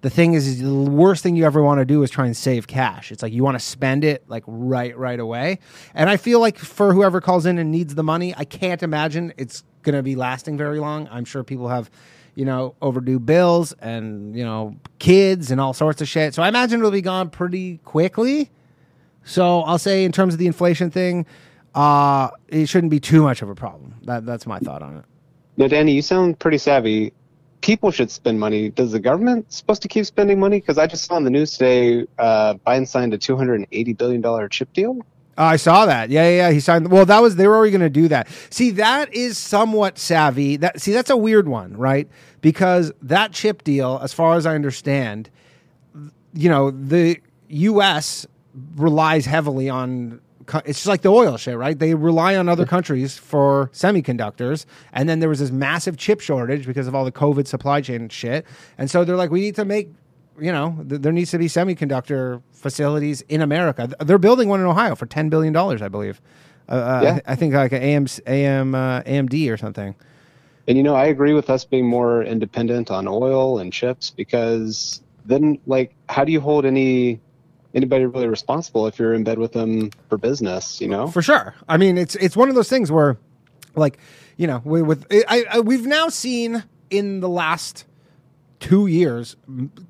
The 0.00 0.08
thing 0.08 0.32
is, 0.32 0.46
is 0.46 0.62
the 0.62 0.72
worst 0.72 1.22
thing 1.22 1.36
you 1.36 1.44
ever 1.44 1.62
want 1.62 1.80
to 1.80 1.84
do 1.84 2.02
is 2.02 2.10
try 2.10 2.24
and 2.24 2.34
save 2.34 2.66
cash. 2.66 3.12
It's 3.12 3.22
like 3.22 3.34
you 3.34 3.44
want 3.44 3.56
to 3.56 3.64
spend 3.64 4.02
it 4.02 4.24
like 4.28 4.44
right 4.46 4.96
right 4.96 5.20
away. 5.20 5.58
And 5.92 6.08
I 6.08 6.16
feel 6.16 6.40
like 6.40 6.56
for 6.56 6.94
whoever 6.94 7.20
calls 7.20 7.44
in 7.44 7.58
and 7.58 7.70
needs 7.70 7.94
the 7.94 8.04
money, 8.04 8.34
I 8.34 8.44
can't 8.44 8.82
imagine 8.82 9.34
it's 9.36 9.64
going 9.82 9.96
to 9.96 10.02
be 10.02 10.16
lasting 10.16 10.56
very 10.56 10.80
long. 10.80 11.06
I'm 11.10 11.26
sure 11.26 11.44
people 11.44 11.68
have 11.68 11.90
you 12.34 12.44
know, 12.44 12.76
overdue 12.80 13.18
bills 13.18 13.72
and, 13.80 14.36
you 14.36 14.44
know, 14.44 14.76
kids 15.00 15.50
and 15.50 15.60
all 15.60 15.72
sorts 15.72 16.00
of 16.00 16.06
shit. 16.06 16.34
So 16.34 16.42
I 16.44 16.46
imagine 16.46 16.78
it'll 16.78 16.92
be 16.92 17.02
gone 17.02 17.30
pretty 17.30 17.78
quickly. 17.78 18.48
So 19.28 19.60
I'll 19.60 19.78
say 19.78 20.04
in 20.04 20.12
terms 20.12 20.32
of 20.32 20.38
the 20.40 20.46
inflation 20.46 20.90
thing, 20.90 21.26
uh, 21.74 22.30
it 22.48 22.66
shouldn't 22.66 22.90
be 22.90 22.98
too 22.98 23.22
much 23.22 23.42
of 23.42 23.50
a 23.50 23.54
problem. 23.54 23.94
That 24.02 24.24
that's 24.24 24.46
my 24.46 24.58
thought 24.58 24.82
on 24.82 24.96
it. 24.96 25.04
Now, 25.58 25.68
Danny, 25.68 25.92
you 25.92 26.02
sound 26.02 26.38
pretty 26.38 26.56
savvy. 26.56 27.12
People 27.60 27.90
should 27.90 28.10
spend 28.10 28.40
money. 28.40 28.70
Does 28.70 28.92
the 28.92 29.00
government 29.00 29.52
supposed 29.52 29.82
to 29.82 29.88
keep 29.88 30.06
spending 30.06 30.40
money? 30.40 30.60
Because 30.60 30.78
I 30.78 30.86
just 30.86 31.04
saw 31.04 31.16
on 31.16 31.24
the 31.24 31.30
news 31.30 31.52
today, 31.52 32.06
uh, 32.18 32.54
Biden 32.66 32.88
signed 32.88 33.12
a 33.12 33.18
two 33.18 33.36
hundred 33.36 33.56
and 33.56 33.66
eighty 33.70 33.92
billion 33.92 34.22
dollar 34.22 34.48
chip 34.48 34.72
deal. 34.72 34.98
Uh, 35.36 35.42
I 35.42 35.56
saw 35.56 35.84
that. 35.84 36.08
Yeah, 36.08 36.26
yeah, 36.28 36.36
yeah. 36.36 36.50
He 36.50 36.60
signed. 36.60 36.90
Well, 36.90 37.04
that 37.04 37.20
was 37.20 37.36
they 37.36 37.46
were 37.46 37.56
already 37.56 37.72
going 37.72 37.82
to 37.82 37.90
do 37.90 38.08
that. 38.08 38.28
See, 38.48 38.70
that 38.72 39.12
is 39.12 39.36
somewhat 39.36 39.98
savvy. 39.98 40.56
That 40.56 40.80
see, 40.80 40.92
that's 40.92 41.10
a 41.10 41.16
weird 41.18 41.48
one, 41.48 41.76
right? 41.76 42.08
Because 42.40 42.92
that 43.02 43.32
chip 43.32 43.62
deal, 43.62 44.00
as 44.02 44.14
far 44.14 44.36
as 44.36 44.46
I 44.46 44.54
understand, 44.54 45.28
you 46.32 46.48
know, 46.48 46.70
the 46.70 47.20
U.S. 47.48 48.26
relies 48.76 49.26
heavily 49.26 49.68
on. 49.68 50.20
It's 50.64 50.78
just 50.78 50.86
like 50.86 51.02
the 51.02 51.10
oil 51.10 51.36
shit, 51.36 51.58
right? 51.58 51.78
They 51.78 51.94
rely 51.94 52.34
on 52.34 52.48
other 52.48 52.64
countries 52.64 53.18
for 53.18 53.70
semiconductors, 53.74 54.64
and 54.94 55.06
then 55.08 55.20
there 55.20 55.28
was 55.28 55.40
this 55.40 55.50
massive 55.50 55.98
chip 55.98 56.20
shortage 56.20 56.66
because 56.66 56.86
of 56.86 56.94
all 56.94 57.04
the 57.04 57.12
COVID 57.12 57.46
supply 57.46 57.82
chain 57.82 58.08
shit, 58.08 58.46
and 58.78 58.90
so 58.90 59.04
they're 59.04 59.16
like, 59.16 59.30
we 59.30 59.40
need 59.40 59.56
to 59.56 59.64
make 59.66 59.90
you 60.40 60.52
know, 60.52 60.84
th- 60.88 61.00
there 61.00 61.12
needs 61.12 61.30
to 61.32 61.38
be 61.38 61.46
semiconductor 61.46 62.42
facilities 62.52 63.22
in 63.22 63.42
America. 63.42 63.90
They're 64.00 64.18
building 64.18 64.48
one 64.48 64.60
in 64.60 64.66
Ohio 64.66 64.94
for 64.94 65.06
ten 65.06 65.28
billion 65.28 65.52
dollars, 65.52 65.82
I 65.82 65.88
believe. 65.88 66.20
Uh, 66.68 66.72
uh 66.72 67.00
yeah. 67.02 67.20
I, 67.26 67.34
think 67.34 67.54
like 67.54 67.72
an 67.72 67.82
AM, 67.82 68.06
AM, 68.26 68.74
uh, 68.74 69.02
AMD 69.02 69.52
or 69.52 69.56
something. 69.56 69.94
And 70.66 70.76
you 70.76 70.82
know, 70.82 70.94
I 70.94 71.06
agree 71.06 71.32
with 71.32 71.48
us 71.48 71.64
being 71.64 71.86
more 71.86 72.22
independent 72.22 72.90
on 72.90 73.08
oil 73.08 73.58
and 73.58 73.72
chips 73.72 74.10
because 74.10 75.02
then, 75.24 75.58
like, 75.66 75.94
how 76.08 76.24
do 76.24 76.32
you 76.32 76.40
hold 76.40 76.66
any 76.66 77.20
anybody 77.78 78.04
really 78.04 78.28
responsible 78.28 78.86
if 78.86 78.98
you're 78.98 79.14
in 79.14 79.24
bed 79.24 79.38
with 79.38 79.52
them 79.52 79.90
for 80.08 80.18
business? 80.18 80.80
You 80.80 80.88
know, 80.88 81.06
for 81.06 81.22
sure. 81.22 81.54
I 81.68 81.78
mean, 81.78 81.96
it's 81.96 82.14
it's 82.16 82.36
one 82.36 82.48
of 82.48 82.54
those 82.54 82.68
things 82.68 82.92
where, 82.92 83.16
like, 83.74 83.98
you 84.36 84.46
know, 84.46 84.60
with, 84.64 84.82
with 84.82 85.06
I, 85.28 85.44
I, 85.50 85.60
we've 85.60 85.86
now 85.86 86.08
seen 86.08 86.64
in 86.90 87.20
the 87.20 87.28
last 87.28 87.84
two 88.60 88.86
years, 88.86 89.36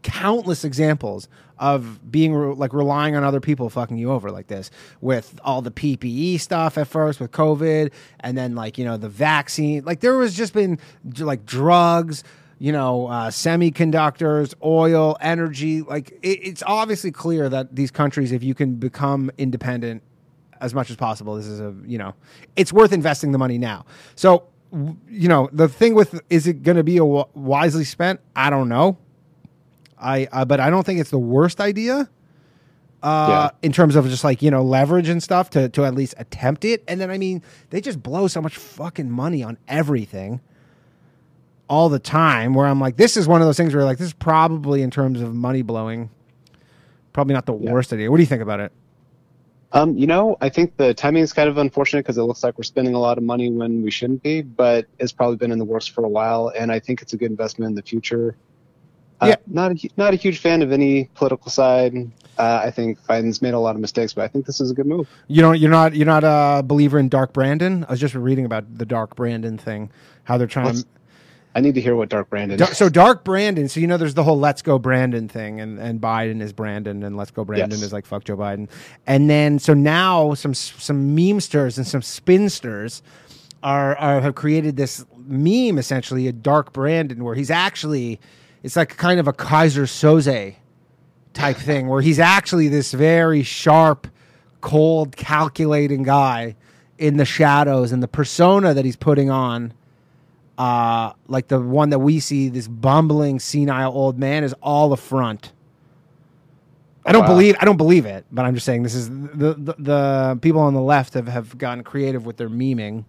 countless 0.02 0.64
examples 0.64 1.28
of 1.58 2.10
being 2.10 2.34
re- 2.34 2.54
like 2.54 2.72
relying 2.72 3.16
on 3.16 3.24
other 3.24 3.40
people 3.40 3.68
fucking 3.68 3.96
you 3.96 4.12
over 4.12 4.30
like 4.30 4.46
this 4.46 4.70
with 5.00 5.38
all 5.42 5.62
the 5.62 5.70
PPE 5.70 6.38
stuff 6.40 6.78
at 6.78 6.86
first 6.86 7.18
with 7.18 7.32
COVID 7.32 7.92
and 8.20 8.38
then 8.38 8.54
like, 8.54 8.78
you 8.78 8.84
know, 8.84 8.96
the 8.96 9.08
vaccine. 9.08 9.84
Like 9.84 10.00
there 10.00 10.16
was 10.16 10.34
just 10.34 10.52
been 10.52 10.78
like 11.18 11.44
drugs, 11.46 12.22
you 12.58 12.72
know, 12.72 13.06
uh, 13.06 13.30
semiconductors, 13.30 14.54
oil, 14.64 15.16
energy. 15.20 15.82
Like 15.82 16.10
it, 16.22 16.40
it's 16.42 16.62
obviously 16.66 17.10
clear 17.10 17.48
that 17.48 17.74
these 17.74 17.90
countries, 17.90 18.32
if 18.32 18.42
you 18.42 18.54
can 18.54 18.74
become 18.74 19.30
independent 19.38 20.02
as 20.60 20.74
much 20.74 20.90
as 20.90 20.96
possible, 20.96 21.36
this 21.36 21.46
is 21.46 21.60
a, 21.60 21.74
you 21.86 21.98
know, 21.98 22.14
it's 22.56 22.72
worth 22.72 22.92
investing 22.92 23.32
the 23.32 23.38
money 23.38 23.58
now. 23.58 23.84
So 24.16 24.48
you 25.08 25.28
know, 25.28 25.48
the 25.52 25.68
thing 25.68 25.94
with 25.94 26.20
is 26.28 26.46
it 26.46 26.62
going 26.62 26.76
to 26.76 26.84
be 26.84 26.96
a 26.96 27.00
w- 27.00 27.24
wisely 27.34 27.84
spent? 27.84 28.20
I 28.36 28.50
don't 28.50 28.68
know. 28.68 28.98
I 29.98 30.28
uh, 30.30 30.44
but 30.44 30.60
I 30.60 30.70
don't 30.70 30.84
think 30.84 31.00
it's 31.00 31.10
the 31.10 31.18
worst 31.18 31.60
idea. 31.60 32.08
Uh, 33.00 33.26
yeah. 33.28 33.50
in 33.62 33.70
terms 33.70 33.94
of 33.94 34.08
just 34.08 34.24
like 34.24 34.42
you 34.42 34.50
know 34.50 34.60
leverage 34.60 35.08
and 35.08 35.22
stuff 35.22 35.50
to 35.50 35.68
to 35.68 35.84
at 35.84 35.94
least 35.94 36.14
attempt 36.18 36.64
it, 36.64 36.82
and 36.88 37.00
then 37.00 37.10
I 37.10 37.18
mean 37.18 37.42
they 37.70 37.80
just 37.80 38.02
blow 38.02 38.26
so 38.26 38.42
much 38.42 38.56
fucking 38.56 39.08
money 39.08 39.42
on 39.42 39.56
everything 39.68 40.40
all 41.68 41.88
the 41.88 41.98
time. 41.98 42.54
Where 42.54 42.66
I'm 42.66 42.80
like, 42.80 42.96
this 42.96 43.16
is 43.16 43.26
one 43.26 43.40
of 43.40 43.46
those 43.46 43.56
things 43.56 43.74
where 43.74 43.84
like 43.84 43.98
this 43.98 44.08
is 44.08 44.12
probably 44.12 44.82
in 44.82 44.90
terms 44.90 45.20
of 45.20 45.34
money 45.34 45.62
blowing, 45.62 46.10
probably 47.12 47.34
not 47.34 47.46
the 47.46 47.56
yeah. 47.56 47.70
worst 47.70 47.92
idea. 47.92 48.10
What 48.10 48.16
do 48.16 48.22
you 48.22 48.26
think 48.26 48.42
about 48.42 48.60
it? 48.60 48.72
Um, 49.72 49.98
you 49.98 50.06
know, 50.06 50.38
I 50.40 50.48
think 50.48 50.76
the 50.78 50.94
timing 50.94 51.22
is 51.22 51.32
kind 51.32 51.48
of 51.48 51.58
unfortunate 51.58 52.00
because 52.00 52.16
it 52.16 52.22
looks 52.22 52.42
like 52.42 52.56
we're 52.56 52.64
spending 52.64 52.94
a 52.94 52.98
lot 52.98 53.18
of 53.18 53.24
money 53.24 53.50
when 53.50 53.82
we 53.82 53.90
shouldn't 53.90 54.22
be, 54.22 54.40
but 54.40 54.86
it's 54.98 55.12
probably 55.12 55.36
been 55.36 55.52
in 55.52 55.58
the 55.58 55.64
works 55.64 55.86
for 55.86 56.04
a 56.04 56.08
while, 56.08 56.50
and 56.56 56.72
I 56.72 56.78
think 56.80 57.02
it's 57.02 57.12
a 57.12 57.18
good 57.18 57.30
investment 57.30 57.68
in 57.70 57.74
the 57.74 57.82
future. 57.82 58.34
Uh, 59.20 59.26
yeah. 59.26 59.36
Not 59.46 59.72
a, 59.72 59.88
not 59.96 60.14
a 60.14 60.16
huge 60.16 60.38
fan 60.38 60.62
of 60.62 60.72
any 60.72 61.10
political 61.14 61.50
side. 61.50 61.92
Uh, 62.38 62.62
I 62.64 62.70
think 62.70 63.02
Biden's 63.02 63.42
made 63.42 63.52
a 63.52 63.58
lot 63.58 63.74
of 63.74 63.80
mistakes, 63.80 64.14
but 64.14 64.22
I 64.22 64.28
think 64.28 64.46
this 64.46 64.60
is 64.60 64.70
a 64.70 64.74
good 64.74 64.86
move. 64.86 65.08
You 65.26 65.42
know, 65.42 65.52
you're 65.52 65.70
not 65.70 65.94
you're 65.94 66.06
not 66.06 66.22
a 66.24 66.62
believer 66.62 66.98
in 66.98 67.08
Dark 67.08 67.32
Brandon. 67.32 67.84
I 67.88 67.90
was 67.90 68.00
just 68.00 68.14
reading 68.14 68.44
about 68.44 68.78
the 68.78 68.86
Dark 68.86 69.16
Brandon 69.16 69.58
thing, 69.58 69.90
how 70.22 70.38
they're 70.38 70.46
trying 70.46 70.66
What's, 70.66 70.84
to 70.84 70.88
I 71.54 71.60
need 71.60 71.74
to 71.74 71.80
hear 71.80 71.96
what 71.96 72.08
Dark 72.08 72.30
Brandon. 72.30 72.60
Is. 72.60 72.76
So 72.76 72.88
Dark 72.88 73.24
Brandon. 73.24 73.68
So 73.68 73.80
you 73.80 73.86
know, 73.86 73.96
there's 73.96 74.14
the 74.14 74.22
whole 74.22 74.38
"Let's 74.38 74.62
Go 74.62 74.78
Brandon" 74.78 75.28
thing, 75.28 75.60
and 75.60 75.78
and 75.78 76.00
Biden 76.00 76.40
is 76.40 76.52
Brandon, 76.52 77.02
and 77.02 77.16
"Let's 77.16 77.30
Go 77.30 77.44
Brandon" 77.44 77.70
yes. 77.70 77.82
is 77.82 77.92
like 77.92 78.06
"Fuck 78.06 78.24
Joe 78.24 78.36
Biden." 78.36 78.68
And 79.06 79.28
then 79.28 79.58
so 79.58 79.74
now 79.74 80.34
some 80.34 80.54
some 80.54 81.16
memesters 81.16 81.76
and 81.76 81.86
some 81.86 82.02
spinsters 82.02 83.02
are, 83.62 83.96
are 83.96 84.20
have 84.20 84.34
created 84.34 84.76
this 84.76 85.04
meme 85.16 85.78
essentially 85.78 86.28
a 86.28 86.32
Dark 86.32 86.72
Brandon 86.72 87.24
where 87.24 87.34
he's 87.34 87.50
actually 87.50 88.20
it's 88.62 88.76
like 88.76 88.96
kind 88.96 89.20
of 89.20 89.28
a 89.28 89.32
Keyser 89.32 89.84
Söze 89.84 90.56
type 91.32 91.56
thing 91.56 91.88
where 91.88 92.02
he's 92.02 92.18
actually 92.18 92.68
this 92.68 92.92
very 92.92 93.42
sharp, 93.42 94.06
cold, 94.60 95.16
calculating 95.16 96.02
guy 96.02 96.56
in 96.98 97.16
the 97.16 97.24
shadows 97.24 97.92
and 97.92 98.02
the 98.02 98.08
persona 98.08 98.74
that 98.74 98.84
he's 98.84 98.96
putting 98.96 99.30
on 99.30 99.72
uh, 100.58 101.12
like 101.28 101.48
the 101.48 101.60
one 101.60 101.90
that 101.90 102.00
we 102.00 102.18
see, 102.18 102.48
this 102.48 102.66
bumbling, 102.66 103.38
senile 103.38 103.92
old 103.92 104.18
man, 104.18 104.42
is 104.42 104.54
all 104.60 104.88
the 104.88 104.96
front. 104.96 105.52
I 107.06 107.12
don't 107.12 107.22
wow. 107.22 107.28
believe 107.28 107.56
I 107.60 107.64
don't 107.64 107.76
believe 107.78 108.04
it, 108.04 108.26
but 108.30 108.44
I'm 108.44 108.54
just 108.54 108.66
saying 108.66 108.82
this 108.82 108.94
is 108.94 109.08
the 109.08 109.54
the, 109.54 109.74
the 109.78 110.38
people 110.42 110.60
on 110.60 110.74
the 110.74 110.82
left 110.82 111.14
have, 111.14 111.28
have 111.28 111.56
gotten 111.56 111.82
creative 111.84 112.26
with 112.26 112.36
their 112.36 112.50
memeing. 112.50 113.04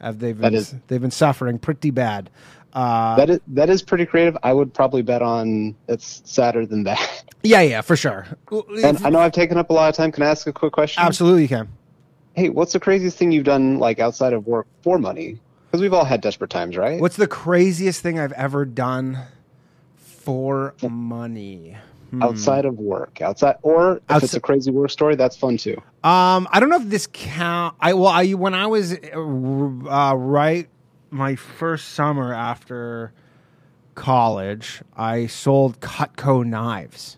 Have 0.00 0.18
they've 0.18 0.38
been, 0.38 0.54
is, 0.54 0.74
they've 0.88 1.00
been 1.00 1.12
suffering 1.12 1.58
pretty 1.58 1.90
bad. 1.90 2.30
Uh, 2.72 3.14
that 3.14 3.30
is 3.30 3.40
that 3.48 3.70
is 3.70 3.82
pretty 3.82 4.06
creative. 4.06 4.36
I 4.42 4.52
would 4.52 4.74
probably 4.74 5.02
bet 5.02 5.22
on 5.22 5.76
it's 5.88 6.22
sadder 6.24 6.66
than 6.66 6.84
that. 6.84 7.24
Yeah, 7.46 7.60
yeah, 7.60 7.82
for 7.82 7.94
sure. 7.94 8.26
And 8.82 8.96
I 9.04 9.10
know 9.10 9.18
I've 9.18 9.32
taken 9.32 9.58
up 9.58 9.68
a 9.68 9.74
lot 9.74 9.90
of 9.90 9.94
time. 9.94 10.10
Can 10.10 10.22
I 10.22 10.30
ask 10.30 10.46
a 10.46 10.52
quick 10.54 10.72
question? 10.72 11.02
Absolutely, 11.02 11.42
you 11.42 11.48
can. 11.48 11.68
Hey, 12.32 12.48
what's 12.48 12.72
the 12.72 12.80
craziest 12.80 13.18
thing 13.18 13.32
you've 13.32 13.44
done 13.44 13.78
like 13.78 13.98
outside 13.98 14.32
of 14.32 14.46
work 14.46 14.66
for 14.82 14.98
money? 14.98 15.38
Because 15.74 15.82
we've 15.82 15.92
all 15.92 16.04
had 16.04 16.20
desperate 16.20 16.50
times, 16.50 16.76
right? 16.76 17.00
What's 17.00 17.16
the 17.16 17.26
craziest 17.26 18.00
thing 18.00 18.16
I've 18.16 18.30
ever 18.34 18.64
done 18.64 19.18
for 19.96 20.72
money? 20.80 21.76
Hmm. 22.10 22.22
Outside 22.22 22.64
of 22.64 22.78
work, 22.78 23.20
outside, 23.20 23.56
or 23.62 23.96
if 23.96 24.02
Outs- 24.08 24.24
it's 24.26 24.34
a 24.34 24.40
crazy 24.40 24.70
work 24.70 24.90
story, 24.90 25.16
that's 25.16 25.36
fun 25.36 25.56
too. 25.56 25.76
Um, 26.04 26.46
I 26.52 26.60
don't 26.60 26.68
know 26.68 26.76
if 26.76 26.88
this 26.88 27.08
count. 27.12 27.74
I 27.80 27.94
well, 27.94 28.06
I 28.06 28.34
when 28.34 28.54
I 28.54 28.68
was 28.68 28.92
uh, 28.92 30.14
right 30.16 30.68
my 31.10 31.34
first 31.34 31.88
summer 31.88 32.32
after 32.32 33.12
college, 33.96 34.80
I 34.96 35.26
sold 35.26 35.80
Cutco 35.80 36.46
knives. 36.46 37.16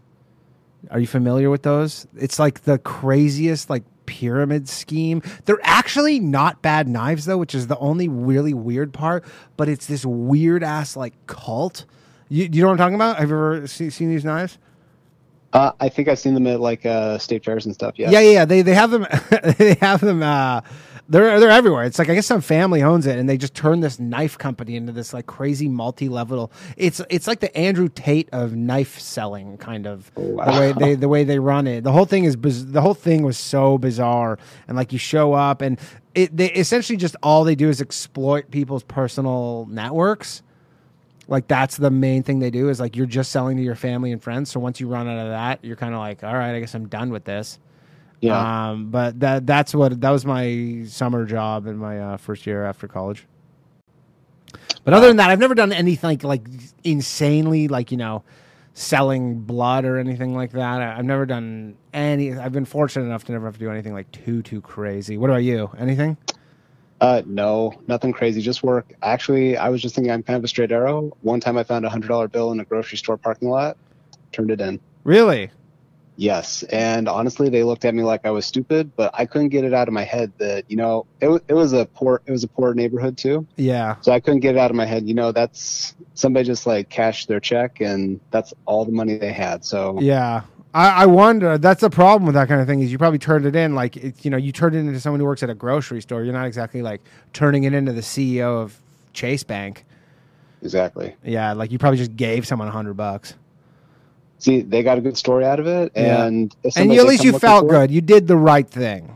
Are 0.91 0.99
you 0.99 1.07
familiar 1.07 1.51
with 1.51 1.63
those? 1.63 2.07
It's 2.17 2.39
like 2.39 2.63
the 2.63 2.79
craziest 2.79 3.69
like 3.69 3.85
pyramid 4.07 4.69
scheme. 4.69 5.23
They're 5.45 5.59
actually 5.63 6.19
not 6.21 6.63
bad 6.63 6.89
knives 6.89 7.25
though, 7.25 7.39
which 7.39 7.55
is 7.55 7.67
the 7.67 7.79
only 7.79 8.09
really 8.09 8.55
weird 8.55 8.93
part. 8.93 9.25
But 9.57 9.69
it's 9.69 9.87
this 9.87 10.05
weird 10.05 10.63
ass 10.63 10.97
like 10.97 11.15
cult. 11.27 11.85
You, 12.29 12.49
you 12.51 12.63
know 12.63 12.69
what 12.69 12.73
I'm 12.73 12.79
talking 12.79 12.95
about? 12.95 13.19
Have 13.19 13.29
you 13.29 13.35
ever 13.37 13.67
see, 13.67 13.91
seen 13.91 14.09
these 14.09 14.25
knives? 14.25 14.59
Uh, 15.53 15.73
I 15.81 15.89
think 15.89 16.09
I've 16.09 16.19
seen 16.19 16.35
them 16.35 16.47
at 16.47 16.61
like 16.61 16.85
uh, 16.85 17.19
state 17.19 17.45
fairs 17.45 17.67
and 17.67 17.75
stuff. 17.75 17.95
Yeah, 17.99 18.11
yeah, 18.11 18.21
yeah. 18.21 18.45
They 18.45 18.63
they 18.63 18.75
have 18.75 18.91
them. 18.91 19.07
they 19.59 19.75
have 19.81 20.01
them. 20.01 20.23
Uh, 20.23 20.61
they're 21.09 21.39
they're 21.39 21.51
everywhere. 21.51 21.85
It's 21.85 21.99
like 21.99 22.09
I 22.09 22.15
guess 22.15 22.27
some 22.27 22.41
family 22.41 22.83
owns 22.83 23.07
it, 23.07 23.19
and 23.19 23.29
they 23.29 23.37
just 23.37 23.55
turn 23.55 23.81
this 23.81 23.99
knife 24.01 24.37
company 24.37 24.77
into 24.77 24.93
this 24.93 25.15
like 25.15 25.27
crazy 25.27 25.69
multi-level. 25.69 26.51
It's 26.77 27.01
it's 27.09 27.27
like 27.27 27.41
the 27.41 27.57
Andrew 27.57 27.89
Tate 27.89 28.29
of 28.33 28.55
knife 28.57 28.99
selling, 28.99 29.57
kind 29.59 29.87
of 29.87 30.11
wow. 30.17 30.45
the 30.45 30.61
way 30.61 30.73
they 30.73 30.95
the 30.95 31.09
way 31.09 31.25
they 31.25 31.39
run 31.39 31.67
it. 31.67 31.85
The 31.85 31.93
whole 31.93 32.07
thing 32.07 32.25
is 32.25 32.37
biz- 32.37 32.67
the 32.73 32.81
whole 32.81 32.95
thing 32.95 33.23
was 33.23 33.39
so 33.39 33.79
bizarre, 33.79 34.39
and 34.67 34.77
like 34.77 34.93
you 34.93 34.99
show 34.99 35.33
up, 35.33 35.63
and 35.63 35.79
it 36.15 36.37
they 36.37 36.51
essentially 36.53 36.97
just 36.97 37.15
all 37.23 37.45
they 37.45 37.55
do 37.55 37.69
is 37.69 37.81
exploit 37.81 38.51
people's 38.51 38.83
personal 38.83 39.67
networks. 39.71 40.43
Like 41.29 41.49
that's 41.49 41.77
the 41.77 41.91
main 41.91 42.23
thing 42.23 42.39
they 42.39 42.51
do 42.51 42.69
is 42.69 42.79
like 42.79 42.97
you're 42.97 43.07
just 43.07 43.33
selling 43.33 43.57
to 43.57 43.63
your 43.63 43.75
family 43.75 44.13
and 44.13 44.23
friends. 44.23 44.51
So 44.51 44.61
once 44.61 44.81
you 44.81 44.89
run 44.89 45.09
out 45.09 45.19
of 45.19 45.29
that, 45.29 45.65
you're 45.65 45.77
kind 45.77 45.93
of 45.93 45.99
like, 46.01 46.23
all 46.23 46.35
right, 46.35 46.55
I 46.55 46.61
guess 46.61 46.75
I'm 46.75 46.89
done 46.89 47.11
with 47.11 47.25
this. 47.25 47.59
Yeah. 48.21 48.71
Um, 48.71 48.91
but 48.91 49.21
that 49.21 49.47
that's 49.47 49.75
what 49.75 50.01
that 50.01 50.11
was 50.11 50.25
my 50.25 50.85
summer 50.87 51.25
job 51.27 51.67
in 51.67 51.77
my 51.77 52.01
uh, 52.01 52.17
first 52.17 52.47
year 52.47 52.65
after 52.65 52.89
college. 52.89 53.27
But 54.85 54.95
other 54.95 55.09
than 55.09 55.17
that, 55.17 55.31
I've 55.31 55.41
never 55.41 55.55
done 55.55 55.73
anything 55.73 56.21
like, 56.23 56.47
insanely 56.85 57.69
like 57.69 57.91
you 57.91 57.97
know 57.97 58.23
selling 58.75 59.41
blood 59.41 59.85
or 59.85 59.99
anything 59.99 60.35
like 60.35 60.53
that. 60.53 60.81
I, 60.81 60.99
I've 60.99 61.05
never 61.05 61.27
done 61.27 61.77
any. 61.93 62.35
I've 62.35 62.53
been 62.53 62.65
fortunate 62.65 63.07
enough 63.07 63.25
to 63.25 63.33
never 63.33 63.47
have 63.47 63.55
to 63.55 63.61
do 63.61 63.71
anything 63.71 63.93
like 63.93 64.11
too 64.13 64.43
too 64.43 64.61
crazy. 64.61 65.19
What 65.19 65.31
about 65.31 65.45
you? 65.45 65.71
Anything? 65.79 66.17
Uh, 67.01 67.23
no, 67.27 67.75
nothing 67.89 68.13
crazy. 68.13 68.41
Just 68.41 68.63
work. 68.63 68.95
Actually, 69.03 69.57
I 69.57 69.69
was 69.69 69.83
just 69.83 69.95
thinking 69.95 70.11
I'm 70.11 70.23
kind 70.23 70.37
of 70.37 70.45
a 70.45 70.49
straight 70.49 70.73
arrow. 70.73 71.15
One 71.21 71.41
time 71.41 71.59
I 71.59 71.65
found 71.65 71.85
a 71.85 71.91
hundred 71.91 72.09
dollar 72.09 72.29
bill 72.29 72.53
in 72.53 72.61
a 72.61 72.65
grocery 72.65 72.97
store 72.97 73.19
parking 73.19 73.51
lot, 73.51 73.77
turned 74.33 74.51
it 74.51 74.61
in. 74.61 74.81
Really? 75.05 75.51
Yes, 76.19 76.63
and 76.65 77.09
honestly, 77.09 77.49
they 77.51 77.63
looked 77.63 77.85
at 77.85 77.95
me 77.95 78.03
like 78.03 78.25
I 78.25 78.31
was 78.31 78.47
stupid, 78.47 78.91
but 78.97 79.11
I 79.15 79.27
couldn't 79.27 79.51
get 79.51 79.65
it 79.65 79.75
out 79.75 79.87
of 79.87 79.93
my 79.95 80.05
head 80.05 80.33
that 80.39 80.65
you 80.69 80.77
know 80.77 81.05
it, 81.21 81.29
it 81.49 81.53
was 81.55 81.73
a 81.75 81.85
poor 81.87 82.23
it 82.27 82.31
was 82.33 82.43
a 82.43 82.49
poor 82.49 82.73
neighborhood 82.73 83.19
too, 83.19 83.47
Yeah. 83.57 83.97
so 84.01 84.13
I 84.13 84.21
couldn't 84.21 84.41
get 84.41 84.55
it 84.55 84.59
out 84.59 84.71
of 84.71 84.77
my 84.77 84.87
head. 84.87 85.07
You 85.07 85.13
know, 85.15 85.31
that's 85.33 85.95
somebody 86.15 86.47
just 86.47 86.67
like 86.67 86.89
cashed 86.89 87.29
their 87.29 87.41
check, 87.41 87.81
and 87.81 88.19
that's 88.31 88.55
all 88.65 88.85
the 88.87 88.93
money 88.93 89.17
they 89.19 89.33
had. 89.33 89.65
So 89.65 89.99
Yeah. 90.01 90.43
I, 90.73 91.03
I 91.05 91.07
wonder. 91.07 91.57
That's 91.59 91.81
the 91.81 91.89
problem 91.91 92.27
with 92.27 92.35
that 92.35 92.49
kind 92.49 92.61
of 92.61 92.67
thing 92.67 92.81
is 92.81 92.93
you 92.93 92.99
probably 92.99 93.19
turned 93.19 93.47
it 93.47 93.57
in 93.57 93.75
like 93.75 93.97
it's 93.97 94.25
you 94.25 94.31
know 94.31 94.37
you 94.39 94.53
turned 94.53 94.75
it 94.75 94.81
into 94.81 94.99
someone 95.01 95.21
who 95.21 95.27
works 95.27 95.43
at 95.43 95.51
a 95.51 95.55
grocery 95.55 96.01
store. 96.03 96.23
You're 96.23 96.35
not 96.35 96.47
exactly 96.47 96.83
like 96.83 97.01
turning 97.33 97.65
it 97.65 97.73
into 97.75 97.93
the 97.93 98.03
CEO 98.03 98.61
of 98.63 98.79
Chase 99.15 99.43
Bank. 99.43 99.85
exactly. 100.63 101.15
Yeah, 101.25 101.53
like 101.53 101.73
you 101.73 101.79
probably 101.79 101.99
just 101.99 102.17
gave 102.17 102.47
someone 102.47 102.69
a 102.69 102.73
hundred 102.73 102.95
bucks, 102.95 103.35
See, 104.39 104.61
they 104.61 104.83
got 104.83 104.99
a 104.99 105.01
good 105.01 105.17
story 105.17 105.45
out 105.47 105.59
of 105.61 105.67
it, 105.67 105.93
Yeah. 105.97 106.25
and 106.27 106.55
and 106.77 106.93
you, 106.93 107.01
at 107.01 107.07
least 107.07 107.25
you 107.25 107.39
felt 107.39 107.69
for 107.69 107.75
it- 107.75 107.79
good. 107.79 107.91
You 107.91 108.01
did 108.03 108.27
the 108.27 108.37
right 108.37 108.69
thing. 108.69 109.13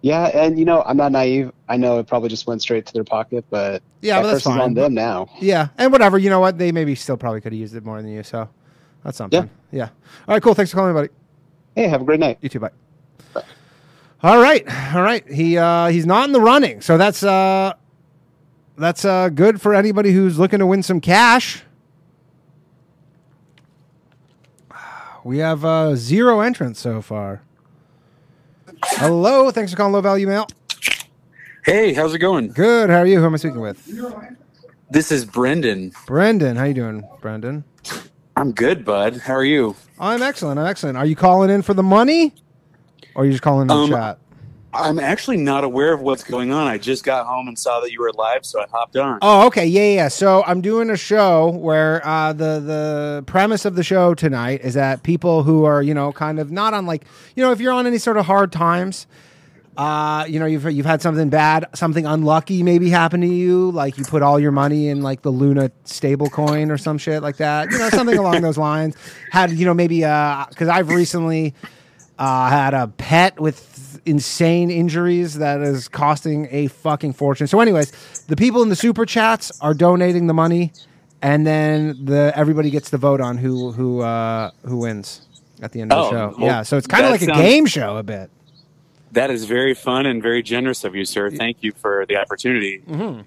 Yeah, 0.00 0.26
and 0.26 0.58
you 0.58 0.64
know, 0.64 0.82
I'm 0.86 0.96
not 0.96 1.10
naive. 1.12 1.50
I 1.68 1.76
know 1.76 1.98
it 1.98 2.06
probably 2.06 2.28
just 2.28 2.46
went 2.46 2.62
straight 2.62 2.86
to 2.86 2.92
their 2.94 3.04
pocket, 3.04 3.44
but 3.50 3.82
Yeah, 4.00 4.16
that 4.16 4.22
but 4.22 4.30
that's 4.32 4.44
fine. 4.44 4.60
on 4.60 4.74
them 4.74 4.94
now. 4.94 5.28
Yeah, 5.40 5.68
and 5.76 5.90
whatever. 5.92 6.18
You 6.18 6.30
know 6.30 6.40
what? 6.40 6.56
They 6.56 6.70
maybe 6.72 6.94
still 6.94 7.16
probably 7.16 7.40
could 7.40 7.52
have 7.52 7.58
used 7.60 7.74
it 7.74 7.84
more 7.84 8.00
than 8.00 8.10
you. 8.10 8.22
So 8.22 8.48
that's 9.04 9.18
something. 9.18 9.50
Yeah. 9.72 9.78
yeah 9.78 9.88
All 10.28 10.34
right. 10.34 10.42
Cool. 10.42 10.54
Thanks 10.54 10.70
for 10.70 10.76
calling, 10.76 10.94
me, 10.94 11.00
buddy. 11.00 11.12
Hey, 11.74 11.88
have 11.88 12.00
a 12.00 12.04
great 12.04 12.20
night. 12.20 12.38
You 12.40 12.48
too. 12.48 12.60
Bye. 12.60 12.70
All 14.22 14.38
right, 14.40 14.64
all 14.94 15.02
right. 15.02 15.28
He 15.30 15.56
uh, 15.58 15.88
he's 15.88 16.06
not 16.06 16.26
in 16.26 16.32
the 16.32 16.40
running, 16.40 16.80
so 16.80 16.96
that's 16.98 17.22
uh, 17.22 17.72
that's 18.76 19.04
uh, 19.04 19.28
good 19.28 19.60
for 19.60 19.74
anybody 19.74 20.12
who's 20.12 20.38
looking 20.38 20.58
to 20.60 20.66
win 20.66 20.82
some 20.82 21.00
cash. 21.00 21.62
We 25.28 25.36
have 25.38 25.62
uh, 25.62 25.94
zero 25.94 26.40
entrants 26.40 26.80
so 26.80 27.02
far. 27.02 27.42
Hello, 28.82 29.50
thanks 29.50 29.70
for 29.70 29.76
calling 29.76 29.92
Low 29.92 30.00
Value 30.00 30.26
Mail. 30.26 30.46
Hey, 31.66 31.92
how's 31.92 32.14
it 32.14 32.18
going? 32.20 32.48
Good. 32.52 32.88
How 32.88 33.00
are 33.00 33.06
you? 33.06 33.18
Who 33.20 33.26
am 33.26 33.34
I 33.34 33.36
speaking 33.36 33.60
with? 33.60 33.84
This 34.88 35.12
is 35.12 35.26
Brendan. 35.26 35.92
Brendan. 36.06 36.56
How 36.56 36.64
you 36.64 36.72
doing, 36.72 37.06
Brendan? 37.20 37.64
I'm 38.36 38.52
good, 38.52 38.86
bud. 38.86 39.18
How 39.18 39.34
are 39.34 39.44
you? 39.44 39.76
I'm 40.00 40.22
excellent. 40.22 40.58
I'm 40.60 40.66
excellent. 40.66 40.96
Are 40.96 41.04
you 41.04 41.14
calling 41.14 41.50
in 41.50 41.60
for 41.60 41.74
the 41.74 41.82
money, 41.82 42.32
or 43.14 43.24
are 43.24 43.26
you 43.26 43.32
just 43.32 43.42
calling 43.42 43.60
in 43.62 43.66
the 43.68 43.74
Um, 43.74 43.90
chat? 43.90 44.18
I'm 44.72 44.98
actually 44.98 45.38
not 45.38 45.64
aware 45.64 45.94
of 45.94 46.02
what's 46.02 46.22
going 46.22 46.52
on. 46.52 46.66
I 46.66 46.76
just 46.76 47.02
got 47.02 47.26
home 47.26 47.48
and 47.48 47.58
saw 47.58 47.80
that 47.80 47.90
you 47.90 48.00
were 48.00 48.12
live, 48.12 48.44
so 48.44 48.60
I 48.60 48.66
hopped 48.70 48.96
on. 48.96 49.18
Oh, 49.22 49.46
okay, 49.46 49.64
yeah, 49.64 49.94
yeah. 49.94 50.08
So 50.08 50.44
I'm 50.46 50.60
doing 50.60 50.90
a 50.90 50.96
show 50.96 51.50
where 51.50 52.06
uh, 52.06 52.34
the 52.34 52.60
the 52.60 53.24
premise 53.26 53.64
of 53.64 53.76
the 53.76 53.82
show 53.82 54.14
tonight 54.14 54.60
is 54.62 54.74
that 54.74 55.02
people 55.02 55.42
who 55.42 55.64
are 55.64 55.82
you 55.82 55.94
know 55.94 56.12
kind 56.12 56.38
of 56.38 56.50
not 56.50 56.74
on 56.74 56.84
like 56.84 57.06
you 57.34 57.42
know 57.42 57.50
if 57.50 57.60
you're 57.60 57.72
on 57.72 57.86
any 57.86 57.96
sort 57.96 58.18
of 58.18 58.26
hard 58.26 58.52
times, 58.52 59.06
uh, 59.78 60.26
you 60.28 60.38
know 60.38 60.44
you've 60.44 60.70
you've 60.70 60.86
had 60.86 61.00
something 61.00 61.30
bad, 61.30 61.64
something 61.74 62.04
unlucky 62.04 62.62
maybe 62.62 62.90
happen 62.90 63.22
to 63.22 63.26
you, 63.26 63.70
like 63.70 63.96
you 63.96 64.04
put 64.04 64.22
all 64.22 64.38
your 64.38 64.52
money 64.52 64.88
in 64.88 65.00
like 65.00 65.22
the 65.22 65.30
Luna 65.30 65.70
stable 65.84 66.28
coin 66.28 66.70
or 66.70 66.76
some 66.76 66.98
shit 66.98 67.22
like 67.22 67.38
that, 67.38 67.70
you 67.70 67.78
know 67.78 67.88
something 67.88 68.18
along 68.18 68.42
those 68.42 68.58
lines. 68.58 68.96
Had 69.30 69.50
you 69.52 69.64
know 69.64 69.74
maybe 69.74 70.00
because 70.00 70.68
I've 70.68 70.90
recently 70.90 71.54
uh, 72.18 72.50
had 72.50 72.74
a 72.74 72.88
pet 72.88 73.40
with 73.40 73.56
insane 74.08 74.70
injuries 74.70 75.34
that 75.38 75.60
is 75.60 75.86
costing 75.88 76.48
a 76.50 76.66
fucking 76.68 77.12
fortune. 77.12 77.46
So, 77.46 77.60
anyways, 77.60 77.90
the 78.26 78.36
people 78.36 78.62
in 78.62 78.68
the 78.68 78.76
super 78.76 79.04
chats 79.06 79.52
are 79.60 79.74
donating 79.74 80.26
the 80.26 80.34
money, 80.34 80.72
and 81.22 81.46
then 81.46 82.04
the 82.04 82.32
everybody 82.34 82.70
gets 82.70 82.90
to 82.90 82.96
vote 82.98 83.20
on 83.20 83.38
who 83.38 83.72
who 83.72 84.00
uh, 84.00 84.50
who 84.64 84.78
wins 84.78 85.22
at 85.62 85.72
the 85.72 85.80
end 85.80 85.92
of 85.92 86.10
the 86.10 86.16
Oh, 86.16 86.30
show. 86.30 86.36
well, 86.38 86.46
yeah, 86.46 86.62
so 86.62 86.76
it's 86.76 86.86
kind 86.86 87.04
of 87.04 87.10
like 87.12 87.22
a 87.22 87.26
game 87.26 87.66
show 87.66 87.96
a 87.96 88.02
bit. 88.02 88.30
That 89.12 89.30
is 89.30 89.44
very 89.44 89.74
fun 89.74 90.06
and 90.06 90.22
very 90.22 90.42
generous 90.42 90.84
of 90.84 90.94
you, 90.94 91.04
sir. 91.04 91.30
Thank 91.30 91.58
you 91.62 91.72
for 91.72 92.04
the 92.06 92.16
opportunity. 92.16 92.82
Mm-hmm. 92.88 93.22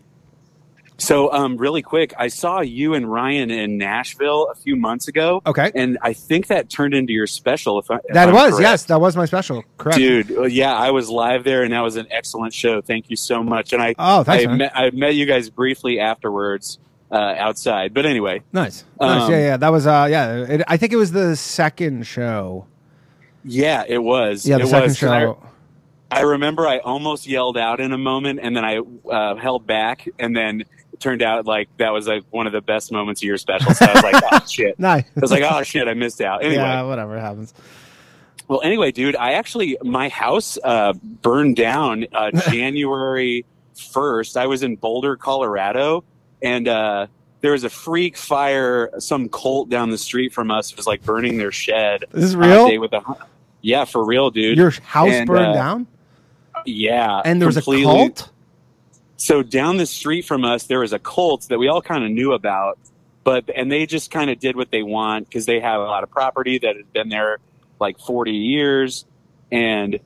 So, 1.02 1.32
um, 1.34 1.58
really 1.58 1.82
quick, 1.82 2.14
I 2.18 2.28
saw 2.28 2.60
you 2.62 2.94
and 2.94 3.12
Ryan 3.12 3.50
in 3.50 3.78
Nashville 3.80 4.50
a 4.52 4.56
few 4.56 4.76
months 4.76 5.08
ago. 5.08 5.42
Okay. 5.48 5.72
And 5.74 5.98
I 6.04 6.14
think 6.14 6.48
that 6.48 6.70
turned 6.70 6.94
into 6.94 7.12
your 7.12 7.26
special. 7.26 7.80
If, 7.80 7.90
I, 7.90 7.96
if 7.96 8.14
That 8.14 8.30
I'm 8.30 8.36
was 8.36 8.52
correct. 8.52 8.62
yes, 8.62 8.84
that 8.86 9.02
was 9.02 9.16
my 9.18 9.26
special. 9.26 9.64
Correct, 9.78 9.98
Dude, 9.98 10.52
yeah, 10.52 10.76
I 10.76 10.92
was 10.92 11.10
live 11.10 11.44
there, 11.44 11.64
and 11.64 11.74
that 11.74 11.80
was 11.82 11.96
an 11.96 12.06
excellent 12.12 12.54
show. 12.54 12.82
Thank 12.82 13.10
you 13.10 13.16
so 13.16 13.42
much. 13.44 13.74
And 13.74 13.82
I, 13.82 13.96
Oh, 13.98 14.24
thanks, 14.24 14.46
I, 14.46 14.56
met, 14.56 14.72
I 14.76 14.90
met 14.92 15.16
you 15.16 15.26
guys 15.26 15.50
briefly 15.50 16.00
afterwards 16.00 16.78
uh, 17.12 17.16
outside. 17.16 17.94
But 17.96 18.06
anyway, 18.06 18.44
Nice, 18.54 18.86
nice. 19.00 19.24
Um, 19.24 19.32
yeah, 19.32 19.38
yeah. 19.40 19.58
That 19.58 19.70
was 19.70 19.88
uh, 19.88 20.08
yeah. 20.10 20.36
It, 20.44 20.62
I 20.68 20.78
think 20.78 20.94
it 20.94 20.98
was 20.98 21.12
the 21.12 21.36
second 21.36 22.06
show. 22.06 22.68
yeah, 23.44 23.84
it 23.88 24.04
was. 24.04 24.46
Yeah, 24.46 24.58
the 24.60 24.64
it 24.66 24.68
second 24.68 24.90
was, 24.90 25.00
'cause 25.00 25.10
I- 25.10 25.22
show. 25.22 25.48
I 26.14 26.22
remember 26.24 26.68
I 26.68 26.80
almost 26.80 27.26
yelled 27.26 27.58
out 27.58 27.80
in 27.80 27.94
a 27.94 27.98
moment, 27.98 28.42
and 28.44 28.54
then 28.56 28.66
I 28.66 28.80
uh, 29.10 29.36
held 29.36 29.66
back, 29.66 30.08
and 30.20 30.36
then 30.36 30.66
turned 31.02 31.22
out 31.22 31.46
like 31.46 31.68
that 31.78 31.92
was 31.92 32.08
like 32.08 32.24
one 32.30 32.48
of 32.48 32.54
the 32.54 32.62
best 32.62 32.92
moments 32.92 33.22
of 33.22 33.28
your 33.28 33.38
special. 33.38 33.74
So 33.74 33.86
I 33.86 33.94
was 33.94 34.04
like, 34.04 34.24
oh 34.32 34.46
shit. 34.50 34.80
nice. 34.80 35.04
I 35.16 35.20
was 35.20 35.32
like, 35.32 35.44
oh 35.44 35.64
shit, 35.64 35.88
I 35.88 35.94
missed 35.94 36.22
out. 36.22 36.44
Anyway, 36.44 36.62
yeah, 36.62 36.84
whatever 36.84 37.20
happens. 37.20 37.54
well, 38.48 38.62
anyway, 38.64 38.92
dude, 38.92 39.16
I 39.16 39.34
actually 39.34 39.78
my 39.84 40.10
house 40.10 40.58
uh, 40.64 40.94
burned 40.94 41.56
down 41.56 42.06
uh, 42.14 42.32
January 42.50 43.46
first. 43.76 44.38
I 44.38 44.48
was 44.48 44.64
in 44.64 44.76
Boulder, 44.76 45.16
Colorado, 45.18 46.04
and 46.42 46.68
uh, 46.68 47.08
there 47.42 47.52
was 47.54 47.64
a 47.64 47.70
freak 47.70 48.16
fire. 48.18 48.92
Some 49.00 49.28
cult 49.30 49.70
down 49.70 49.90
the 49.90 49.98
street 49.98 50.34
from 50.34 50.52
us 50.52 50.76
was 50.76 50.88
like 50.88 51.04
burning 51.04 51.38
their 51.38 51.52
shed. 51.52 52.06
This 52.12 52.24
is 52.26 52.36
real? 52.36 52.68
day 52.68 52.78
with 52.78 52.94
a, 52.94 53.02
yeah, 53.62 53.86
for 53.86 54.06
real, 54.06 54.30
dude. 54.30 54.58
Your 54.58 54.72
house 54.72 55.10
And, 55.10 55.28
burned 55.28 55.48
uh, 55.48 55.54
down, 55.54 55.88
yeah, 56.66 57.22
and 57.26 57.42
there 57.42 57.48
was 57.48 57.58
a 57.58 57.62
cult. 57.62 58.30
So 59.22 59.44
down 59.44 59.78
the 59.78 59.86
street 59.86 60.24
from 60.24 60.44
us 60.44 60.64
there 60.64 60.80
was 60.80 60.94
a 60.94 61.00
cult 61.00 61.48
that 61.50 61.60
we 61.60 61.68
all 61.68 61.82
kind 61.82 62.04
of 62.04 62.10
knew 62.10 62.34
about 62.34 62.78
but 63.24 63.50
and 63.56 63.72
they 63.72 63.86
just 63.86 64.12
kind 64.12 64.30
of 64.30 64.40
did 64.40 64.56
what 64.56 64.72
they 64.72 64.84
want 64.84 65.28
because 65.28 65.46
they 65.46 65.60
have 65.60 65.82
a 65.82 65.86
lot 65.86 66.04
of 66.04 66.10
property 66.10 66.58
that 66.60 66.76
had 66.76 66.92
been 66.92 67.10
there 67.10 67.38
like 67.80 68.00
40 68.00 68.32
years. 68.32 69.06
And 69.52 70.00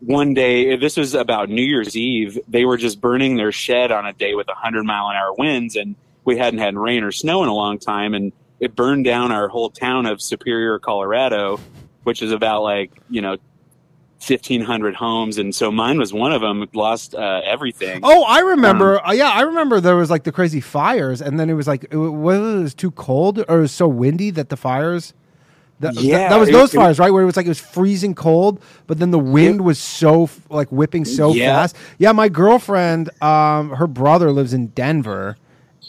one 0.00 0.34
day 0.34 0.76
this 0.76 0.96
was 0.96 1.14
about 1.14 1.48
new 1.48 1.62
year's 1.62 1.96
eve 1.96 2.36
they 2.48 2.64
were 2.64 2.76
just 2.76 3.00
burning 3.00 3.36
their 3.36 3.52
shed 3.52 3.92
on 3.92 4.04
a 4.04 4.12
day 4.12 4.34
with 4.34 4.48
100 4.48 4.82
mile 4.82 5.08
an 5.08 5.16
hour 5.16 5.32
winds 5.34 5.76
and 5.76 5.94
we 6.24 6.36
hadn't 6.36 6.58
had 6.58 6.76
rain 6.76 7.04
or 7.04 7.12
snow 7.12 7.44
in 7.44 7.48
a 7.48 7.54
long 7.54 7.78
time 7.78 8.12
and 8.12 8.32
it 8.58 8.74
burned 8.74 9.04
down 9.04 9.30
our 9.30 9.46
whole 9.46 9.70
town 9.70 10.06
of 10.06 10.20
superior 10.20 10.80
colorado 10.80 11.60
which 12.02 12.20
is 12.20 12.32
about 12.32 12.64
like 12.64 12.90
you 13.08 13.20
know 13.20 13.36
1500 14.26 14.94
homes 14.94 15.38
and 15.38 15.54
so 15.54 15.70
mine 15.72 15.98
was 15.98 16.12
one 16.12 16.32
of 16.32 16.40
them 16.40 16.68
lost 16.74 17.14
uh, 17.14 17.40
everything 17.44 18.00
Oh, 18.02 18.22
I 18.24 18.38
remember. 18.40 19.00
Um, 19.00 19.10
uh, 19.10 19.12
yeah, 19.12 19.30
I 19.30 19.40
remember 19.42 19.80
there 19.80 19.96
was 19.96 20.10
like 20.10 20.22
the 20.24 20.32
crazy 20.32 20.60
fires, 20.60 21.20
and 21.20 21.38
then 21.40 21.50
it 21.50 21.54
was 21.54 21.66
like 21.66 21.84
it, 21.90 21.96
wa- 21.96 22.10
whether 22.10 22.58
it 22.58 22.62
was 22.62 22.74
too 22.74 22.90
cold 22.92 23.38
or 23.48 23.58
it 23.58 23.60
was 23.60 23.72
so 23.72 23.88
windy 23.88 24.30
that 24.30 24.48
the 24.48 24.56
fires. 24.56 25.12
That, 25.80 25.94
that- 25.96 26.02
Yeah, 26.04 26.28
that 26.28 26.36
was 26.38 26.48
it- 26.48 26.52
those 26.52 26.72
it- 26.72 26.76
fires, 26.76 26.98
right? 27.00 27.10
Where 27.10 27.22
it 27.22 27.26
was 27.26 27.36
like 27.36 27.46
it 27.46 27.48
was 27.48 27.58
freezing 27.58 28.14
cold, 28.14 28.62
but 28.86 28.98
then 29.00 29.10
the 29.10 29.18
wind 29.18 29.62
was 29.62 29.78
so 29.80 30.30
like 30.48 30.70
whipping 30.70 31.04
so 31.04 31.32
Yeah. 31.34 31.56
fast. 31.56 31.76
Yeah, 31.98 32.12
my 32.12 32.28
girlfriend, 32.28 33.10
um, 33.22 33.70
her 33.70 33.88
brother 33.88 34.30
lives 34.30 34.52
in 34.54 34.68
Denver, 34.68 35.36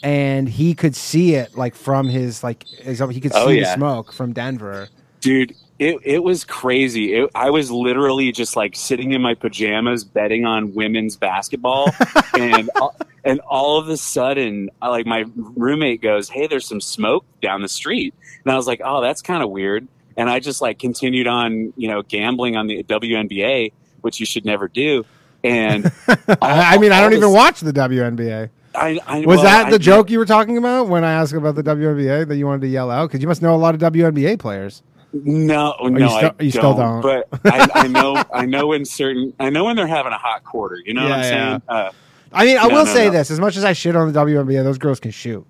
and 0.02 0.50
he 0.50 0.74
could 0.74 0.96
see 0.96 1.36
it 1.36 1.56
like 1.56 1.76
from 1.76 2.08
his 2.10 2.44
like 2.44 2.64
he 2.66 2.96
could 3.22 3.34
see 3.34 3.40
Oh, 3.40 3.50
the 3.50 3.66
smoke 3.76 4.12
from 4.12 4.34
Denver. 4.34 4.90
dude 5.22 5.54
it, 5.80 5.98
it 6.04 6.24
was 6.24 6.44
crazy 6.46 7.14
it, 7.16 7.30
i 7.36 7.50
was 7.50 7.72
literally 7.72 8.32
just 8.32 8.56
like 8.56 8.76
sitting 8.76 9.12
in 9.12 9.22
my 9.22 9.34
pajamas 9.34 10.04
betting 10.04 10.46
on 10.46 10.74
women's 10.74 11.16
basketball 11.16 11.90
and 12.38 12.70
all- 12.80 12.96
and 13.26 13.40
all 13.42 13.78
of 13.80 13.90
a 13.90 13.98
sudden 13.98 14.70
I- 14.82 14.90
like 14.90 15.06
my 15.06 15.26
roommate 15.36 16.02
goes 16.02 16.30
hey 16.30 16.48
there's 16.48 16.68
some 16.68 16.82
smoke 16.82 17.26
down 17.42 17.62
the 17.62 17.68
street 17.70 18.14
and 18.46 18.52
i 18.54 18.56
was 18.56 18.68
like 18.68 18.82
oh 18.84 19.02
that's 19.02 19.22
kind 19.22 19.42
of 19.44 19.50
weird 19.50 19.88
and 20.16 20.30
i 20.30 20.40
just 20.40 20.62
like 20.62 20.78
continued 20.80 21.28
on 21.28 21.74
you 21.76 21.88
know 21.90 22.02
gambling 22.04 22.56
on 22.56 22.68
the 22.68 22.84
WNBA 22.84 23.74
which 24.02 24.20
you 24.20 24.26
should 24.26 24.46
never 24.46 24.68
do 24.68 25.06
and 25.44 25.92
I, 26.08 26.76
I 26.76 26.78
mean, 26.78 26.92
I 26.94 27.02
don't 27.02 27.12
even 27.14 27.32
watch 27.34 27.60
the 27.60 27.74
WNBA. 27.74 28.50
I, 28.76 28.98
I, 29.06 29.20
Was 29.20 29.38
well, 29.40 29.44
that 29.44 29.70
the 29.72 29.78
do- 29.78 29.84
joke 29.84 30.10
you 30.10 30.18
were 30.18 30.26
talking 30.26 30.58
about 30.58 30.88
when 30.88 31.04
I 31.04 31.12
asked 31.12 31.34
about 31.34 31.56
the 31.56 31.64
WNBA 31.64 32.28
that 32.30 32.38
you 32.38 32.46
wanted 32.46 32.62
to 32.62 32.68
yell 32.70 32.90
out? 32.90 33.10
Because 33.10 33.22
you 33.22 33.28
must 33.28 33.42
know 33.42 33.54
a 33.54 33.58
lot 33.58 33.76
of 33.76 33.82
WNBA 33.94 34.40
players. 34.40 34.82
No, 35.14 35.76
no, 35.82 36.08
still- 36.18 36.32
I 36.40 36.44
you 36.44 36.50
still 36.52 36.74
don't? 36.76 37.02
But 37.02 37.28
I, 37.46 37.70
I 37.76 37.88
know, 37.88 38.24
I 38.34 38.46
know 38.46 38.68
when 38.68 38.84
certain, 38.86 39.34
I 39.40 39.50
know 39.52 39.64
when 39.66 39.76
they're 39.76 39.86
having 39.88 40.12
a 40.12 40.18
hot 40.18 40.44
quarter. 40.44 40.78
You 40.84 40.94
know 40.96 41.04
what 41.04 41.12
I'm 41.12 41.20
Yeah, 41.24 41.30
saying? 41.30 41.62
Uh, 41.68 41.92
I 42.32 42.46
mean, 42.46 42.58
I 42.58 42.64
No, 42.68 42.76
will 42.76 42.86
no, 42.86 42.94
say 42.94 43.06
no. 43.06 43.12
this: 43.12 43.30
as 43.30 43.40
much 43.40 43.56
as 43.58 43.64
I 43.64 43.74
shit 43.74 43.96
on 43.96 44.12
the 44.12 44.20
WNBA, 44.20 44.64
those 44.64 44.78
girls 44.80 45.00
can 45.00 45.12
shoot 45.12 45.46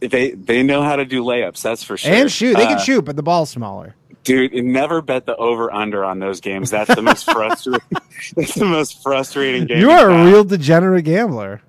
they 0.00 0.32
they 0.32 0.62
know 0.62 0.82
how 0.82 0.96
to 0.96 1.04
do 1.04 1.22
layups. 1.22 1.62
That's 1.62 1.82
for 1.82 1.96
sure. 1.96 2.12
and 2.12 2.30
shoot. 2.30 2.56
They 2.56 2.66
can 2.66 2.76
Uh, 2.76 2.80
shoot, 2.80 3.04
but 3.04 3.16
the 3.16 3.22
ball's 3.22 3.48
smaller. 3.50 3.94
dude. 4.24 4.52
Never 4.52 5.00
bet 5.00 5.24
the 5.24 5.36
over 5.36 5.72
under 5.72 6.04
on 6.04 6.18
those 6.18 6.40
games. 6.40 6.70
That's 6.70 6.94
the 6.94 7.00
most 7.00 7.24
frustrating. 7.30 7.80
that's 8.36 8.54
the 8.54 8.66
most 8.66 9.02
frustrating 9.02 9.66
game. 9.66 9.78
You 9.80 9.90
are 9.90 10.10
a 10.10 10.24
real 10.26 10.44
degenerate 10.44 11.04
gambler. 11.06 11.62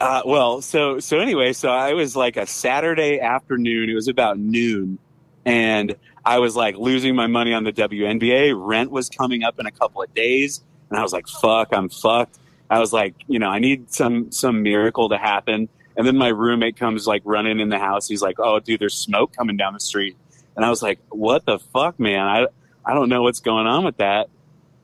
Uh, 0.00 0.22
well, 0.24 0.60
so 0.60 1.00
so 1.00 1.18
anyway, 1.18 1.52
so 1.52 1.70
I 1.70 1.94
was 1.94 2.14
like 2.14 2.36
a 2.36 2.46
Saturday 2.46 3.18
afternoon. 3.20 3.88
It 3.90 3.94
was 3.94 4.06
about 4.08 4.38
noon, 4.38 4.98
and 5.44 5.96
I 6.24 6.38
was 6.38 6.54
like 6.54 6.76
losing 6.76 7.14
my 7.14 7.26
money 7.26 7.52
on 7.52 7.64
the 7.64 7.72
WNBA. 7.72 8.54
Rent 8.56 8.90
was 8.90 9.08
coming 9.08 9.42
up 9.42 9.58
in 9.58 9.66
a 9.66 9.70
couple 9.70 10.02
of 10.02 10.12
days, 10.14 10.62
and 10.90 10.98
I 10.98 11.02
was 11.02 11.12
like, 11.12 11.26
"Fuck, 11.28 11.68
I'm 11.72 11.88
fucked." 11.88 12.38
I 12.70 12.78
was 12.78 12.92
like, 12.92 13.14
you 13.26 13.38
know, 13.38 13.48
I 13.48 13.58
need 13.58 13.92
some 13.92 14.32
some 14.32 14.62
miracle 14.62 15.08
to 15.10 15.18
happen. 15.18 15.68
And 15.96 16.06
then 16.06 16.16
my 16.16 16.28
roommate 16.28 16.76
comes 16.76 17.06
like 17.06 17.20
running 17.24 17.60
in 17.60 17.68
the 17.68 17.78
house. 17.78 18.08
He's 18.08 18.22
like, 18.22 18.36
"Oh, 18.38 18.60
dude, 18.60 18.80
there's 18.80 18.94
smoke 18.94 19.34
coming 19.36 19.56
down 19.56 19.74
the 19.74 19.80
street," 19.80 20.16
and 20.56 20.64
I 20.64 20.70
was 20.70 20.82
like, 20.82 21.00
"What 21.10 21.44
the 21.44 21.58
fuck, 21.58 22.00
man? 22.00 22.26
I 22.26 22.46
I 22.84 22.94
don't 22.94 23.08
know 23.08 23.22
what's 23.22 23.40
going 23.40 23.66
on 23.66 23.84
with 23.84 23.98
that." 23.98 24.28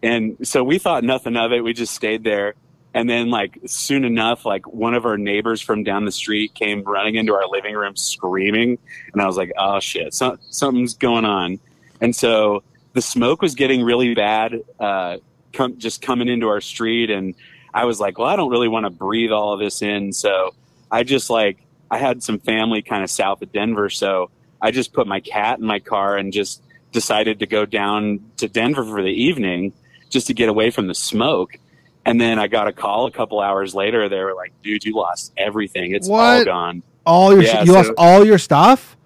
And 0.03 0.37
so 0.47 0.63
we 0.63 0.79
thought 0.79 1.03
nothing 1.05 1.37
of 1.37 1.53
it. 1.53 1.63
We 1.65 1.73
just 1.73 1.95
stayed 1.95 2.25
there. 2.25 2.55
And 2.99 3.09
then, 3.09 3.31
like, 3.31 3.61
soon 3.65 4.05
enough, 4.05 4.45
like, 4.45 4.67
one 4.67 4.95
of 4.95 5.07
our 5.07 5.17
neighbors 5.17 5.61
from 5.61 5.85
down 5.85 6.05
the 6.05 6.11
street 6.11 6.55
came 6.55 6.83
running 6.83 7.15
into 7.15 7.33
our 7.33 7.47
living 7.47 7.77
room 7.77 7.95
screaming. 7.95 8.77
And 9.13 9.23
I 9.23 9.27
was 9.27 9.37
like, 9.37 9.53
oh, 9.57 9.79
shit, 9.79 10.13
so, 10.13 10.37
something's 10.51 10.95
going 10.95 11.25
on. 11.25 11.61
And 12.01 12.17
so 12.17 12.65
the 12.95 13.01
smoke 13.01 13.41
was 13.41 13.55
getting 13.55 13.85
really 13.85 14.17
bad, 14.17 14.65
uh, 14.81 15.19
com- 15.53 15.79
just 15.79 16.03
coming 16.03 16.27
into 16.27 16.49
our 16.49 16.61
street. 16.61 17.09
And 17.09 17.37
I 17.73 17.85
was 17.85 18.01
like, 18.01 18.19
well, 18.19 18.27
I 18.27 18.35
don't 18.35 18.51
really 18.51 18.67
want 18.67 18.85
to 18.85 18.91
breathe 18.91 19.31
all 19.31 19.53
of 19.53 19.61
this 19.61 19.81
in. 19.81 20.13
So 20.13 20.57
I 20.91 21.05
just, 21.05 21.31
like, 21.31 21.65
I 21.93 21.99
had 21.99 22.25
some 22.25 22.41
family 22.41 22.83
kind 22.83 23.05
of 23.05 23.11
south 23.11 23.43
of 23.43 23.53
Denver. 23.53 23.91
So 23.91 24.33
I 24.61 24.73
just 24.73 24.93
put 24.93 25.07
my 25.07 25.21
cat 25.21 25.61
in 25.61 25.67
my 25.67 25.79
car 25.79 26.17
and 26.17 26.33
just 26.33 26.65
decided 26.91 27.39
to 27.39 27.47
go 27.47 27.65
down 27.65 28.25
to 28.39 28.49
Denver 28.49 28.85
for 28.85 29.05
the 29.05 29.09
evening 29.09 29.73
just 30.09 30.27
to 30.27 30.35
get 30.35 30.49
away 30.49 30.73
from 30.73 30.89
the 30.89 30.97
smoke. 30.97 31.61
And 32.09 32.21
then 32.21 32.39
I 32.39 32.47
got 32.49 32.69
a 32.69 32.73
call 32.73 33.07
a 33.07 33.11
couple 33.11 33.41
hours 33.41 33.75
later. 33.75 34.09
They 34.09 34.21
were 34.21 34.35
like, 34.35 34.53
dude, 34.63 34.85
you 34.85 34.95
lost 34.95 35.33
everything. 35.37 35.95
It's 35.95 36.09
all 36.09 36.45
gone. 36.45 36.83
All 37.05 37.33
your 37.33 37.43
Yeah, 37.43 37.63
you 37.65 37.73
lost 37.73 37.91
all 37.99 38.25
your 38.25 38.39
stuff. 38.39 38.97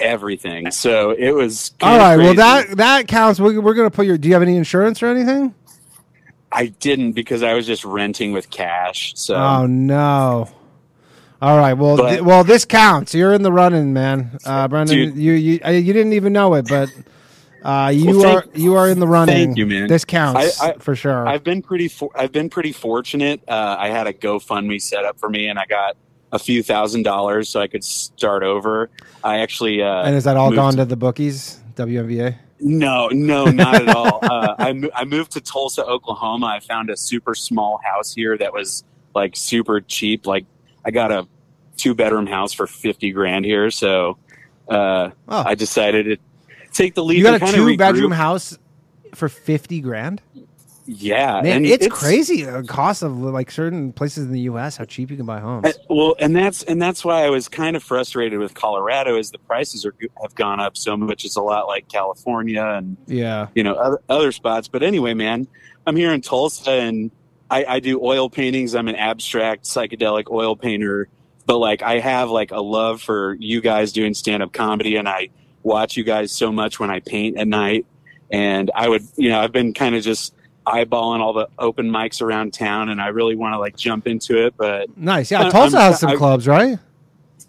Everything. 0.00 0.70
So 0.70 1.12
it 1.12 1.30
was. 1.30 1.72
All 1.80 1.96
right, 1.96 2.16
well 2.16 2.34
that 2.34 2.76
that 2.78 3.06
counts. 3.06 3.38
We're, 3.40 3.60
we're 3.60 3.74
gonna 3.74 3.90
put 3.90 4.06
your. 4.06 4.18
Do 4.18 4.28
you 4.28 4.34
have 4.34 4.42
any 4.42 4.56
insurance 4.56 5.02
or 5.02 5.06
anything? 5.06 5.54
I 6.50 6.66
didn't 6.66 7.12
because 7.12 7.42
I 7.42 7.54
was 7.54 7.66
just 7.66 7.84
renting 7.84 8.32
with 8.32 8.50
cash. 8.50 9.12
So 9.16 9.36
oh 9.36 9.66
no. 9.66 10.48
All 11.40 11.56
right, 11.58 11.72
well, 11.72 11.96
But- 11.96 12.10
th- 12.10 12.22
well, 12.22 12.44
this 12.44 12.64
counts. 12.64 13.14
You're 13.14 13.32
in 13.32 13.42
the 13.42 13.50
running, 13.50 13.92
man, 13.92 14.38
uh, 14.44 14.68
Brendan. 14.68 14.96
Dude. 14.96 15.16
you 15.16 15.32
you 15.32 15.60
uh, 15.64 15.70
you 15.70 15.92
didn't 15.92 16.12
even 16.12 16.32
know 16.32 16.54
it, 16.54 16.68
but 16.68 16.88
uh, 17.64 17.92
you 17.94 18.18
Well, 18.18 18.36
are 18.38 18.44
you 18.54 18.74
are 18.74 18.88
in 18.90 18.98
the 19.00 19.06
running. 19.06 19.34
thank 19.34 19.56
you, 19.56 19.66
man. 19.66 19.88
This 19.88 20.04
counts 20.04 20.60
I- 20.60 20.70
I- 20.70 20.72
for 20.78 20.94
sure. 20.96 21.26
I've 21.28 21.44
been 21.44 21.62
pretty. 21.62 21.88
For, 21.88 22.10
I've 22.14 22.32
been 22.32 22.48
pretty 22.50 22.72
fortunate. 22.72 23.42
Uh, 23.48 23.76
I 23.78 23.88
had 23.88 24.06
a 24.06 24.12
GoFundMe 24.12 24.80
set 24.80 25.04
up 25.04 25.18
for 25.18 25.28
me, 25.28 25.48
and 25.48 25.58
I 25.58 25.66
got 25.66 25.96
a 26.32 26.38
few 26.38 26.62
thousand 26.62 27.02
dollars 27.02 27.48
so 27.48 27.60
I 27.60 27.66
could 27.66 27.84
start 27.84 28.42
over. 28.42 28.90
I 29.22 29.38
actually. 29.40 29.82
Uh, 29.82 30.02
and 30.04 30.14
is 30.16 30.24
that 30.24 30.36
all 30.36 30.52
gone 30.52 30.76
to 30.76 30.84
the 30.84 30.96
bookies? 30.96 31.58
WNBA. 31.76 32.36
No, 32.64 33.08
no, 33.08 33.46
not 33.46 33.74
at 33.74 33.88
all. 33.94 34.20
Uh, 34.32 34.54
I, 34.58 34.72
mo- 34.72 34.90
I 34.94 35.04
moved 35.04 35.32
to 35.32 35.40
Tulsa, 35.40 35.84
Oklahoma. 35.84 36.46
I 36.46 36.60
found 36.60 36.90
a 36.90 36.96
super 36.96 37.34
small 37.34 37.80
house 37.84 38.14
here 38.14 38.36
that 38.38 38.52
was 38.52 38.84
like 39.14 39.34
super 39.36 39.80
cheap. 39.80 40.26
Like 40.26 40.46
I 40.84 40.90
got 40.92 41.10
a 41.12 41.26
two 41.76 41.94
bedroom 41.94 42.26
house 42.26 42.52
for 42.52 42.66
50 42.68 43.10
grand 43.12 43.44
here. 43.44 43.70
So 43.70 44.16
uh, 44.68 45.10
Oh. 45.28 45.42
I 45.44 45.54
decided 45.56 46.04
to 46.04 46.16
take 46.72 46.94
the 46.94 47.04
leap. 47.04 47.18
You 47.18 47.24
got 47.24 47.34
a 47.34 47.52
two 47.52 47.66
regroup. 47.66 47.78
bedroom 47.78 48.12
house 48.12 48.58
for 49.14 49.28
fifty 49.28 49.80
grand. 49.80 50.22
Yeah. 50.84 51.40
Man, 51.42 51.58
and 51.58 51.66
it's, 51.66 51.86
crazy. 51.88 52.42
The 52.42 52.64
cost 52.64 53.02
of 53.02 53.16
like 53.16 53.50
certain 53.50 53.92
places 53.92 54.24
in 54.26 54.32
the 54.32 54.40
U.S. 54.40 54.76
How 54.76 54.84
cheap 54.84 55.10
you 55.10 55.16
can 55.16 55.26
buy 55.26 55.38
homes. 55.38 55.66
Uh, 55.66 55.72
Well, 55.88 56.16
and 56.18 56.34
that's 56.34 56.62
and 56.64 56.82
that's 56.82 57.04
why 57.04 57.24
I 57.24 57.30
was 57.30 57.48
kind 57.48 57.76
of 57.76 57.82
frustrated 57.82 58.38
with 58.38 58.54
Colorado 58.54 59.16
is 59.16 59.30
the 59.30 59.38
prices 59.38 59.86
are 59.86 59.94
have 60.20 60.34
gone 60.34 60.60
up 60.60 60.76
so 60.76 60.96
much. 60.96 61.24
It's 61.24 61.36
a 61.36 61.42
lot 61.42 61.66
like 61.66 61.88
California 61.88 62.64
and 62.64 62.96
yeah. 63.06 63.48
you 63.54 63.62
know 63.62 63.74
other, 63.74 64.02
other 64.08 64.32
spots. 64.32 64.68
But 64.68 64.82
anyway, 64.82 65.14
man, 65.14 65.46
I'm 65.86 65.96
here 65.96 66.12
in 66.12 66.20
Tulsa 66.20 66.72
and 66.72 67.10
I, 67.52 67.64
I 67.66 67.80
do 67.80 68.02
oil 68.02 68.30
paintings. 68.30 68.74
I'm 68.74 68.88
an 68.88 68.96
abstract 68.96 69.64
psychedelic 69.64 70.30
oil 70.30 70.56
painter, 70.56 71.08
but 71.44 71.58
like 71.58 71.82
I 71.82 71.98
have 71.98 72.30
like 72.30 72.50
a 72.50 72.60
love 72.60 73.02
for 73.02 73.36
you 73.38 73.60
guys 73.60 73.92
doing 73.92 74.14
stand 74.14 74.42
up 74.42 74.52
comedy, 74.52 74.96
and 74.96 75.06
I 75.06 75.28
watch 75.62 75.96
you 75.96 76.04
guys 76.04 76.32
so 76.32 76.50
much 76.52 76.78
when 76.80 76.90
I 76.90 77.00
paint 77.00 77.38
at 77.38 77.46
night. 77.48 77.86
And 78.30 78.70
I 78.74 78.88
would, 78.88 79.02
you 79.16 79.28
know, 79.28 79.40
I've 79.40 79.52
been 79.52 79.74
kind 79.74 79.94
of 79.94 80.02
just 80.02 80.34
eyeballing 80.66 81.20
all 81.20 81.32
the 81.32 81.48
open 81.58 81.90
mics 81.90 82.22
around 82.22 82.54
town, 82.54 82.88
and 82.88 83.00
I 83.00 83.08
really 83.08 83.34
want 83.36 83.52
to 83.54 83.58
like 83.58 83.76
jump 83.76 84.06
into 84.06 84.46
it, 84.46 84.54
but 84.56 84.96
Nice. 84.96 85.30
Yeah, 85.30 85.48
Tulsa 85.50 85.76
I'm- 85.76 85.90
has 85.92 86.00
some 86.00 86.10
I- 86.10 86.16
clubs, 86.16 86.46
right? 86.48 86.78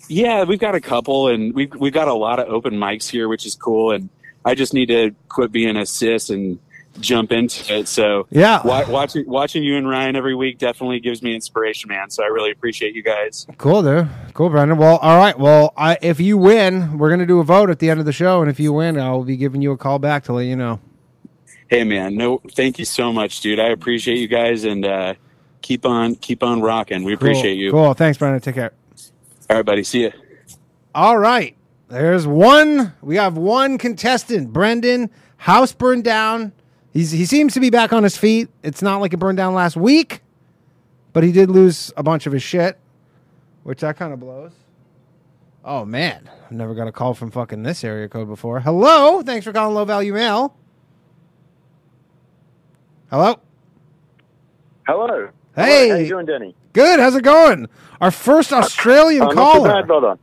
yeah, 0.09 0.43
we've 0.43 0.59
got 0.59 0.75
a 0.75 0.81
couple, 0.81 1.27
and 1.29 1.53
we've 1.53 1.73
we've 1.75 1.93
got 1.93 2.07
a 2.07 2.13
lot 2.13 2.39
of 2.39 2.49
open 2.49 2.73
mics 2.73 3.09
here, 3.09 3.27
which 3.29 3.45
is 3.45 3.55
cool. 3.55 3.91
And 3.91 4.09
I 4.43 4.55
just 4.55 4.73
need 4.73 4.87
to 4.87 5.11
quit 5.29 5.51
being 5.51 5.77
a 5.77 5.85
sis 5.85 6.29
and 6.29 6.59
jump 6.99 7.31
into 7.31 7.73
it. 7.75 7.87
So 7.87 8.27
Yeah. 8.29 8.61
wa- 8.63 8.85
watching 8.89 9.25
watching 9.27 9.63
you 9.63 9.77
and 9.77 9.87
Ryan 9.89 10.15
every 10.15 10.35
week 10.35 10.57
definitely 10.59 10.99
gives 10.99 11.21
me 11.23 11.33
inspiration, 11.33 11.89
man. 11.89 12.09
So 12.09 12.23
I 12.23 12.27
really 12.27 12.51
appreciate 12.51 12.93
you 12.95 13.01
guys. 13.03 13.47
Cool, 13.57 13.81
dude. 13.83 14.07
Cool, 14.33 14.49
Brendan. 14.49 14.77
Well, 14.77 14.97
all 14.97 15.17
right. 15.17 15.37
Well, 15.37 15.73
I, 15.75 15.97
if 16.01 16.19
you 16.19 16.37
win, 16.37 16.97
we're 16.97 17.09
gonna 17.09 17.25
do 17.25 17.39
a 17.39 17.43
vote 17.43 17.69
at 17.69 17.79
the 17.79 17.89
end 17.89 17.99
of 17.99 18.05
the 18.05 18.11
show, 18.13 18.41
and 18.41 18.49
if 18.49 18.59
you 18.59 18.73
win, 18.73 18.99
I'll 18.99 19.23
be 19.23 19.37
giving 19.37 19.61
you 19.61 19.71
a 19.71 19.77
call 19.77 19.99
back 19.99 20.23
to 20.25 20.33
let 20.33 20.43
you 20.45 20.55
know. 20.55 20.79
Hey, 21.69 21.83
man, 21.83 22.15
no, 22.15 22.39
thank 22.51 22.77
you 22.77 22.85
so 22.85 23.11
much, 23.11 23.41
dude. 23.41 23.59
I 23.59 23.69
appreciate 23.69 24.19
you 24.19 24.27
guys, 24.27 24.63
and 24.63 24.85
uh, 24.85 25.15
keep 25.61 25.85
on 25.85 26.15
keep 26.15 26.43
on 26.43 26.61
rocking. 26.61 27.03
We 27.03 27.13
Cool. 27.17 27.29
appreciate 27.29 27.55
you. 27.57 27.71
Cool. 27.71 27.93
Thanks, 27.95 28.17
Brendan. 28.19 28.41
Take 28.41 28.55
care. 28.55 28.73
All 29.49 29.57
right, 29.57 29.65
buddy. 29.65 29.83
See 29.83 30.03
ya. 30.03 30.09
All 30.93 31.17
right. 31.17 31.55
There's 31.89 32.25
one. 32.27 32.93
We 33.01 33.15
have 33.15 33.37
one 33.37 33.77
contestant, 33.79 34.53
Brendan. 34.53 35.09
House 35.37 35.73
burned 35.73 36.03
down. 36.03 36.51
He's 36.93 37.09
he 37.11 37.25
seems 37.25 37.53
to 37.55 37.59
be 37.59 37.71
back 37.71 37.91
on 37.91 38.03
his 38.03 38.15
feet. 38.15 38.49
It's 38.61 38.81
not 38.83 39.01
like 39.01 39.13
it 39.13 39.17
burned 39.17 39.37
down 39.37 39.55
last 39.55 39.75
week, 39.75 40.21
but 41.11 41.23
he 41.23 41.31
did 41.31 41.49
lose 41.49 41.91
a 41.97 42.03
bunch 42.03 42.27
of 42.27 42.33
his 42.33 42.43
shit, 42.43 42.77
which 43.63 43.81
that 43.81 43.97
kind 43.97 44.13
of 44.13 44.19
blows. 44.19 44.51
Oh 45.65 45.85
man, 45.85 46.29
I've 46.45 46.51
never 46.51 46.75
got 46.75 46.87
a 46.87 46.91
call 46.91 47.15
from 47.15 47.31
fucking 47.31 47.63
this 47.63 47.83
area 47.83 48.07
code 48.07 48.27
before. 48.27 48.59
Hello, 48.59 49.23
thanks 49.23 49.43
for 49.43 49.51
calling 49.51 49.73
Low 49.73 49.85
Value 49.85 50.13
Mail. 50.13 50.55
Hello. 53.09 53.39
Hello. 54.85 55.29
Hey. 55.55 55.89
How 55.89 55.95
you 55.95 56.07
doing, 56.07 56.25
Denny? 56.25 56.55
Good. 56.73 56.99
How's 56.99 57.15
it 57.15 57.23
going? 57.23 57.67
Our 58.01 58.11
first 58.11 58.51
Australian 58.51 59.21
Uh, 59.23 59.31
not 59.31 59.53
too 59.53 59.63
bad, 59.63 59.87
brother. 59.87 60.17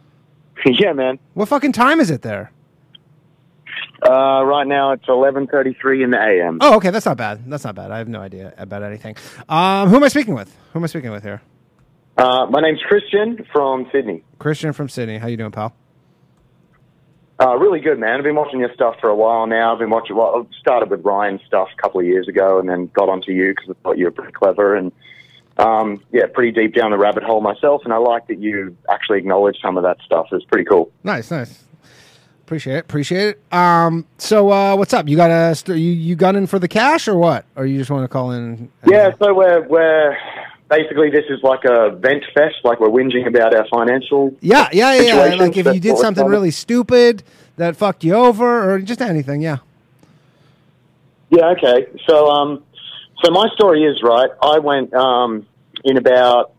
yeah, 0.66 0.92
man. 0.92 1.18
What 1.34 1.48
fucking 1.48 1.72
time 1.72 2.00
is 2.00 2.10
it 2.10 2.22
there? 2.22 2.52
Uh, 4.02 4.42
right 4.44 4.66
now 4.66 4.92
it's 4.92 5.06
11:33 5.06 6.02
in 6.04 6.10
the 6.10 6.18
AM. 6.18 6.58
Oh, 6.60 6.76
okay, 6.76 6.90
that's 6.90 7.06
not 7.06 7.16
bad. 7.16 7.50
That's 7.50 7.64
not 7.64 7.74
bad. 7.74 7.90
I 7.90 7.98
have 7.98 8.08
no 8.08 8.20
idea 8.20 8.54
about 8.56 8.82
anything. 8.82 9.16
Um, 9.48 9.88
who 9.88 9.96
am 9.96 10.04
I 10.04 10.08
speaking 10.08 10.34
with? 10.34 10.54
Who 10.72 10.78
am 10.78 10.84
I 10.84 10.86
speaking 10.86 11.10
with 11.10 11.22
here? 11.22 11.42
Uh, 12.16 12.46
my 12.50 12.60
name's 12.60 12.80
Christian 12.82 13.46
from 13.52 13.88
Sydney. 13.92 14.22
Christian 14.38 14.72
from 14.72 14.88
Sydney. 14.88 15.18
How 15.18 15.26
you 15.26 15.36
doing, 15.36 15.50
pal? 15.52 15.74
Uh, 17.40 17.56
really 17.56 17.80
good, 17.80 17.98
man. 17.98 18.18
I've 18.18 18.24
been 18.24 18.34
watching 18.34 18.60
your 18.60 18.72
stuff 18.74 18.96
for 19.00 19.08
a 19.08 19.16
while 19.16 19.46
now. 19.46 19.72
I've 19.72 19.78
been 19.78 19.88
watching. 19.90 20.16
Well, 20.16 20.46
I 20.46 20.58
started 20.60 20.90
with 20.90 21.02
Ryan's 21.04 21.40
stuff 21.46 21.68
a 21.76 21.80
couple 21.80 22.00
of 22.00 22.06
years 22.06 22.28
ago, 22.28 22.58
and 22.58 22.68
then 22.68 22.90
got 22.94 23.08
onto 23.08 23.32
you 23.32 23.54
because 23.54 23.70
I 23.70 23.82
thought 23.82 23.98
you 23.98 24.04
were 24.04 24.10
pretty 24.10 24.32
clever 24.32 24.76
and. 24.76 24.92
Um, 25.58 26.02
yeah, 26.10 26.22
pretty 26.32 26.52
deep 26.52 26.74
down 26.74 26.90
the 26.90 26.96
rabbit 26.96 27.22
hole 27.22 27.42
myself, 27.42 27.82
and 27.84 27.92
I 27.92 27.98
like 27.98 28.28
that 28.28 28.38
you 28.38 28.74
actually 28.88 29.18
acknowledge 29.18 29.58
some 29.60 29.76
of 29.76 29.82
that 29.82 29.98
stuff. 30.06 30.28
It's 30.32 30.44
pretty 30.46 30.64
cool. 30.64 30.90
Nice, 31.04 31.30
nice. 31.30 31.64
Appreciate 32.50 32.74
it. 32.78 32.80
Appreciate 32.80 33.28
it. 33.28 33.54
Um, 33.56 34.04
so 34.18 34.50
uh, 34.50 34.74
what's 34.74 34.92
up? 34.92 35.08
You 35.08 35.14
got 35.16 35.30
a 35.30 35.54
st- 35.54 35.78
you 35.78 35.92
you 35.92 36.16
gunning 36.16 36.48
for 36.48 36.58
the 36.58 36.66
cash 36.66 37.06
or 37.06 37.16
what? 37.16 37.44
Or 37.54 37.64
you 37.64 37.78
just 37.78 37.92
want 37.92 38.02
to 38.02 38.08
call 38.08 38.32
in? 38.32 38.42
and- 38.42 38.68
Yeah, 38.90 39.12
so 39.22 39.32
we're 39.32 39.68
we're 39.68 40.16
basically 40.68 41.10
this 41.10 41.26
is 41.30 41.40
like 41.44 41.60
a 41.64 41.90
vent 41.90 42.24
fest, 42.34 42.56
like 42.64 42.80
we're 42.80 42.88
whinging 42.88 43.28
about 43.28 43.54
our 43.54 43.68
financial. 43.68 44.34
yeah, 44.40 44.68
yeah, 44.72 44.94
yeah. 44.94 45.26
yeah. 45.28 45.34
Like 45.36 45.56
if 45.56 45.64
you 45.72 45.78
did 45.78 45.96
something 45.98 46.26
really 46.26 46.50
stupid 46.50 47.22
that 47.56 47.76
fucked 47.76 48.02
you 48.02 48.14
over, 48.14 48.74
or 48.74 48.80
just 48.80 49.00
anything. 49.00 49.42
Yeah. 49.42 49.58
Yeah, 51.28 51.54
okay. 51.56 51.86
So, 52.08 52.26
um, 52.30 52.64
so 53.24 53.30
my 53.30 53.46
story 53.54 53.84
is 53.84 54.02
right. 54.02 54.30
I 54.42 54.58
went 54.58 54.92
um, 54.92 55.46
in 55.84 55.96
about 55.98 56.50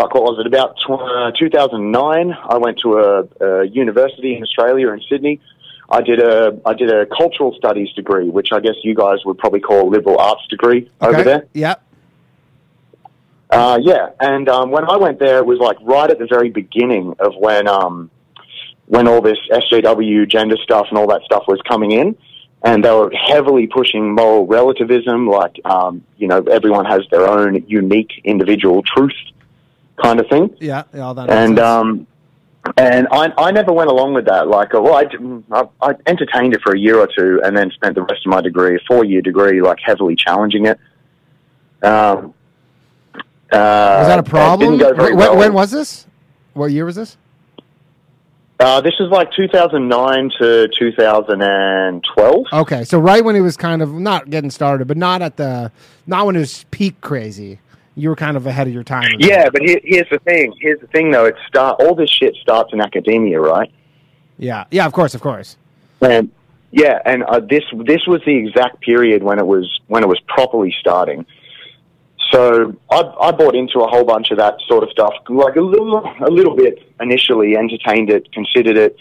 fuck. 0.00 0.14
What 0.14 0.24
was 0.24 0.38
it? 0.40 0.46
About 0.46 0.76
tw- 0.78 1.00
uh, 1.00 1.32
2009. 1.32 2.32
I 2.32 2.58
went 2.58 2.78
to 2.80 2.98
a, 2.98 3.28
a 3.40 3.66
university 3.66 4.36
in 4.36 4.42
Australia 4.42 4.90
in 4.90 5.00
Sydney. 5.08 5.40
I 5.88 6.02
did 6.02 6.20
a 6.20 6.58
I 6.64 6.74
did 6.74 6.90
a 6.90 7.06
cultural 7.06 7.52
studies 7.54 7.92
degree, 7.94 8.30
which 8.30 8.52
I 8.52 8.60
guess 8.60 8.76
you 8.84 8.94
guys 8.94 9.18
would 9.24 9.38
probably 9.38 9.60
call 9.60 9.88
a 9.88 9.90
liberal 9.90 10.18
arts 10.18 10.46
degree 10.48 10.90
over 11.00 11.22
there. 11.24 11.46
Yep. 11.52 11.82
Uh, 13.50 13.78
yeah, 13.82 14.10
and 14.20 14.48
um, 14.48 14.70
when 14.70 14.84
I 14.84 14.96
went 14.96 15.18
there, 15.18 15.38
it 15.38 15.46
was 15.46 15.58
like 15.58 15.76
right 15.82 16.08
at 16.08 16.20
the 16.20 16.28
very 16.28 16.50
beginning 16.50 17.14
of 17.18 17.34
when 17.36 17.66
um, 17.66 18.08
when 18.86 19.08
all 19.08 19.20
this 19.20 19.38
SJW 19.50 20.28
gender 20.28 20.56
stuff 20.62 20.86
and 20.90 20.98
all 20.98 21.08
that 21.08 21.22
stuff 21.24 21.44
was 21.48 21.60
coming 21.68 21.90
in, 21.90 22.16
and 22.62 22.84
they 22.84 22.92
were 22.92 23.10
heavily 23.10 23.66
pushing 23.66 24.14
moral 24.14 24.46
relativism, 24.46 25.26
like 25.26 25.60
um, 25.64 26.04
you 26.16 26.28
know 26.28 26.38
everyone 26.38 26.84
has 26.84 27.02
their 27.10 27.26
own 27.26 27.64
unique 27.66 28.20
individual 28.22 28.84
truth, 28.84 29.18
kind 30.02 30.20
of 30.20 30.26
thing. 30.28 30.54
Yeah. 30.60 30.84
yeah, 30.94 31.00
All 31.00 31.14
that. 31.14 31.30
And 31.30 31.58
um, 31.58 32.06
and 32.76 33.08
I 33.10 33.32
I 33.38 33.50
never 33.50 33.72
went 33.72 33.90
along 33.90 34.14
with 34.14 34.26
that. 34.26 34.48
Like, 34.48 34.72
well, 34.72 34.94
I, 34.94 35.04
I, 35.52 35.90
I 35.90 35.94
entertained 36.06 36.54
it 36.54 36.60
for 36.62 36.72
a 36.74 36.78
year 36.78 36.98
or 36.98 37.08
two, 37.16 37.40
and 37.44 37.56
then 37.56 37.70
spent 37.70 37.94
the 37.94 38.02
rest 38.02 38.26
of 38.26 38.30
my 38.30 38.40
degree, 38.40 38.76
a 38.76 38.78
four 38.86 39.04
year 39.04 39.22
degree, 39.22 39.60
like 39.62 39.78
heavily 39.84 40.16
challenging 40.16 40.66
it. 40.66 40.78
Um, 41.82 42.34
uh, 43.52 43.98
was 43.98 44.08
that 44.08 44.18
a 44.18 44.22
problem? 44.22 44.78
Didn't 44.78 44.96
go 44.96 45.02
very 45.02 45.14
Wh- 45.14 45.18
well. 45.18 45.30
when, 45.30 45.38
when 45.38 45.52
was 45.54 45.70
this? 45.70 46.06
What 46.52 46.70
year 46.70 46.84
was 46.84 46.96
this? 46.96 47.16
Uh, 48.60 48.80
this 48.82 48.92
was 49.00 49.08
like 49.10 49.32
2009 49.32 50.30
to 50.38 50.68
2012. 50.78 52.44
Okay, 52.52 52.84
so 52.84 52.98
right 52.98 53.24
when 53.24 53.34
it 53.34 53.40
was 53.40 53.56
kind 53.56 53.80
of 53.80 53.94
not 53.94 54.28
getting 54.28 54.50
started, 54.50 54.86
but 54.86 54.98
not 54.98 55.22
at 55.22 55.38
the 55.38 55.72
not 56.06 56.26
when 56.26 56.36
it 56.36 56.40
was 56.40 56.64
peak 56.70 57.00
crazy. 57.00 57.58
You 57.96 58.08
were 58.08 58.16
kind 58.16 58.36
of 58.36 58.46
ahead 58.46 58.66
of 58.66 58.72
your 58.72 58.84
time. 58.84 59.10
Yeah, 59.18 59.50
but 59.50 59.62
here, 59.62 59.80
here's 59.82 60.08
the 60.10 60.18
thing. 60.20 60.54
Here's 60.60 60.80
the 60.80 60.86
thing, 60.86 61.10
though. 61.10 61.26
It 61.26 61.36
start 61.48 61.80
all 61.80 61.94
this 61.94 62.10
shit 62.10 62.34
starts 62.36 62.72
in 62.72 62.80
academia, 62.80 63.40
right? 63.40 63.70
Yeah. 64.38 64.64
Yeah. 64.70 64.86
Of 64.86 64.92
course. 64.92 65.14
Of 65.14 65.20
course. 65.20 65.56
And 66.00 66.30
yeah, 66.70 67.00
and 67.04 67.24
uh, 67.24 67.40
this 67.40 67.64
this 67.84 68.06
was 68.06 68.22
the 68.24 68.36
exact 68.36 68.80
period 68.80 69.22
when 69.22 69.38
it 69.38 69.46
was 69.46 69.80
when 69.88 70.02
it 70.02 70.08
was 70.08 70.20
properly 70.28 70.74
starting. 70.78 71.26
So 72.30 72.76
I, 72.90 73.00
I 73.20 73.32
bought 73.32 73.56
into 73.56 73.80
a 73.80 73.88
whole 73.88 74.04
bunch 74.04 74.30
of 74.30 74.38
that 74.38 74.54
sort 74.68 74.84
of 74.84 74.90
stuff, 74.90 75.12
like 75.28 75.56
a 75.56 75.60
little 75.60 75.98
a 75.98 76.30
little 76.30 76.54
bit 76.54 76.78
initially, 77.00 77.56
entertained 77.56 78.08
it, 78.10 78.30
considered 78.32 78.76
it, 78.76 78.96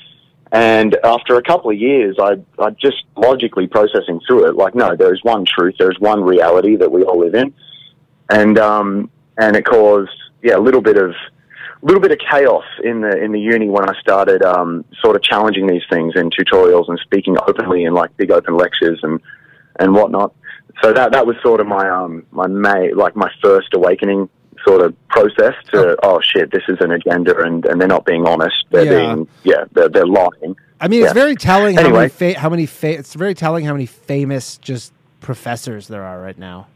and 0.51 0.97
after 1.03 1.35
a 1.35 1.43
couple 1.43 1.69
of 1.69 1.77
years, 1.77 2.17
I 2.19 2.37
I 2.57 2.71
just 2.71 3.03
logically 3.15 3.67
processing 3.67 4.19
through 4.25 4.49
it, 4.49 4.55
like 4.55 4.73
no, 4.73 4.95
there 4.95 5.13
is 5.13 5.23
one 5.23 5.45
truth, 5.45 5.75
there 5.77 5.91
is 5.91 5.99
one 5.99 6.23
reality 6.23 6.75
that 6.75 6.91
we 6.91 7.03
all 7.03 7.19
live 7.19 7.35
in, 7.35 7.53
and 8.29 8.57
um 8.59 9.09
and 9.37 9.55
it 9.55 9.65
caused 9.65 10.11
yeah 10.43 10.55
a 10.57 10.59
little 10.59 10.81
bit 10.81 10.97
of 10.97 11.11
a 11.11 11.85
little 11.85 12.01
bit 12.01 12.11
of 12.11 12.17
chaos 12.19 12.65
in 12.83 13.01
the 13.01 13.17
in 13.23 13.31
the 13.31 13.39
uni 13.39 13.69
when 13.69 13.89
I 13.89 13.97
started 14.01 14.43
um, 14.43 14.83
sort 15.01 15.15
of 15.15 15.23
challenging 15.23 15.65
these 15.65 15.83
things 15.89 16.13
in 16.17 16.29
tutorials 16.29 16.89
and 16.89 16.99
speaking 16.99 17.37
openly 17.47 17.85
in 17.85 17.93
like 17.93 18.15
big 18.17 18.31
open 18.31 18.57
lectures 18.57 18.99
and 19.01 19.21
and 19.79 19.93
whatnot. 19.93 20.33
So 20.83 20.91
that 20.91 21.13
that 21.13 21.25
was 21.25 21.37
sort 21.41 21.61
of 21.61 21.67
my 21.67 21.89
um 21.89 22.25
my 22.31 22.47
May 22.47 22.93
like 22.93 23.15
my 23.15 23.31
first 23.41 23.69
awakening 23.73 24.27
sort 24.67 24.81
of 24.81 24.93
process 25.07 25.53
to 25.71 25.95
oh, 26.03 26.19
shit 26.21 26.51
this 26.51 26.63
is 26.67 26.75
an 26.81 26.91
agenda 26.91 27.33
and, 27.45 27.65
and 27.65 27.79
they're 27.79 27.87
not 27.87 28.05
being 28.05 28.27
honest 28.27 28.55
they're 28.71 28.83
Yeah. 28.83 28.99
being 29.15 29.27
yeah 29.43 29.63
they're, 29.71 29.87
they're 29.87 30.05
lying 30.05 30.57
I 30.81 30.89
mean, 30.89 31.01
it's 31.03 31.09
Yeah. 31.11 31.13
very 31.13 31.35
telling 31.35 31.75
how 31.75 31.83
Anyway. 31.83 31.97
many 31.99 32.09
fa- 32.33 32.39
how 32.39 32.49
many 32.49 32.65
fa- 32.65 32.97
it's 32.99 33.13
very 33.13 33.33
telling 33.35 33.63
how 33.63 33.71
many 33.71 33.85
famous 33.85 34.57
just 34.57 34.91
professors 35.21 35.87
there 35.87 36.03
are 36.03 36.19
right 36.21 36.37
now 36.37 36.67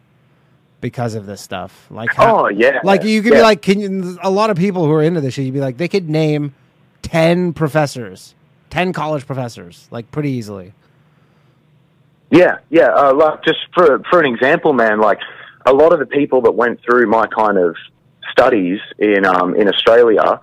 because 0.84 1.16
of 1.16 1.26
this 1.26 1.40
stuff. 1.40 1.88
Like 1.90 2.14
how, 2.14 2.46
oh 2.46 2.50
yeah 2.50 2.82
like 2.84 3.06
you 3.06 3.24
could 3.24 3.32
yeah. 3.32 3.40
be 3.40 3.42
like, 3.42 3.62
can 3.62 3.80
you, 3.80 4.20
a 4.22 4.30
lot 4.30 4.50
of 4.50 4.58
people 4.58 4.86
who 4.86 4.92
are 4.92 5.02
into 5.02 5.22
this 5.22 5.34
shit, 5.34 5.46
you'd 5.46 5.54
be 5.54 5.62
like, 5.62 5.78
they 5.78 5.88
could 5.88 6.10
name 6.10 6.54
ten 7.02 7.54
professors, 7.54 8.36
ten 8.70 8.92
college 8.92 9.26
professors, 9.26 9.88
like 9.90 10.12
pretty 10.12 10.32
easily. 10.32 10.74
Yeah, 12.30 12.58
yeah. 12.70 12.90
Uh, 12.90 13.14
like 13.14 13.44
just 13.46 13.60
for 13.74 14.04
for 14.10 14.20
an 14.20 14.26
example, 14.26 14.74
man, 14.74 15.00
like 15.00 15.20
a 15.66 15.74
lot 15.74 15.94
of 15.94 16.00
the 16.00 16.06
people 16.06 16.42
that 16.42 16.52
went 16.52 16.82
through 16.84 17.08
my 17.08 17.28
kind 17.28 17.58
of 17.58 17.78
studies 18.30 18.80
in 19.00 19.26
um, 19.26 19.56
in 19.56 19.70
Australia, 19.70 20.42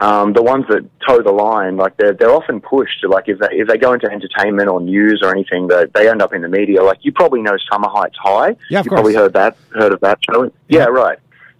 um, 0.00 0.32
the 0.32 0.42
ones 0.42 0.64
that 0.68 0.88
toe 1.06 1.22
the 1.22 1.32
line, 1.32 1.76
like 1.76 1.96
they're 1.96 2.12
they're 2.14 2.30
often 2.30 2.60
pushed. 2.60 3.00
to, 3.00 3.08
Like 3.08 3.24
if 3.28 3.38
they 3.38 3.48
if 3.52 3.68
they 3.68 3.76
go 3.78 3.92
into 3.92 4.08
entertainment 4.10 4.68
or 4.68 4.80
news 4.80 5.20
or 5.22 5.30
anything, 5.30 5.66
they 5.68 5.86
they 5.94 6.08
end 6.08 6.22
up 6.22 6.32
in 6.32 6.42
the 6.42 6.48
media. 6.48 6.82
Like 6.82 6.98
you 7.02 7.12
probably 7.12 7.42
know 7.42 7.56
Summer 7.70 7.88
Heights 7.88 8.16
High. 8.22 8.56
Yeah, 8.70 8.80
of 8.80 8.86
you 8.86 8.90
course. 8.90 9.00
probably 9.00 9.14
heard 9.14 9.32
that 9.34 9.56
heard 9.74 9.92
of 9.92 10.00
that 10.00 10.18
show. 10.30 10.52
Yeah, 10.68 10.84
right. 10.84 11.18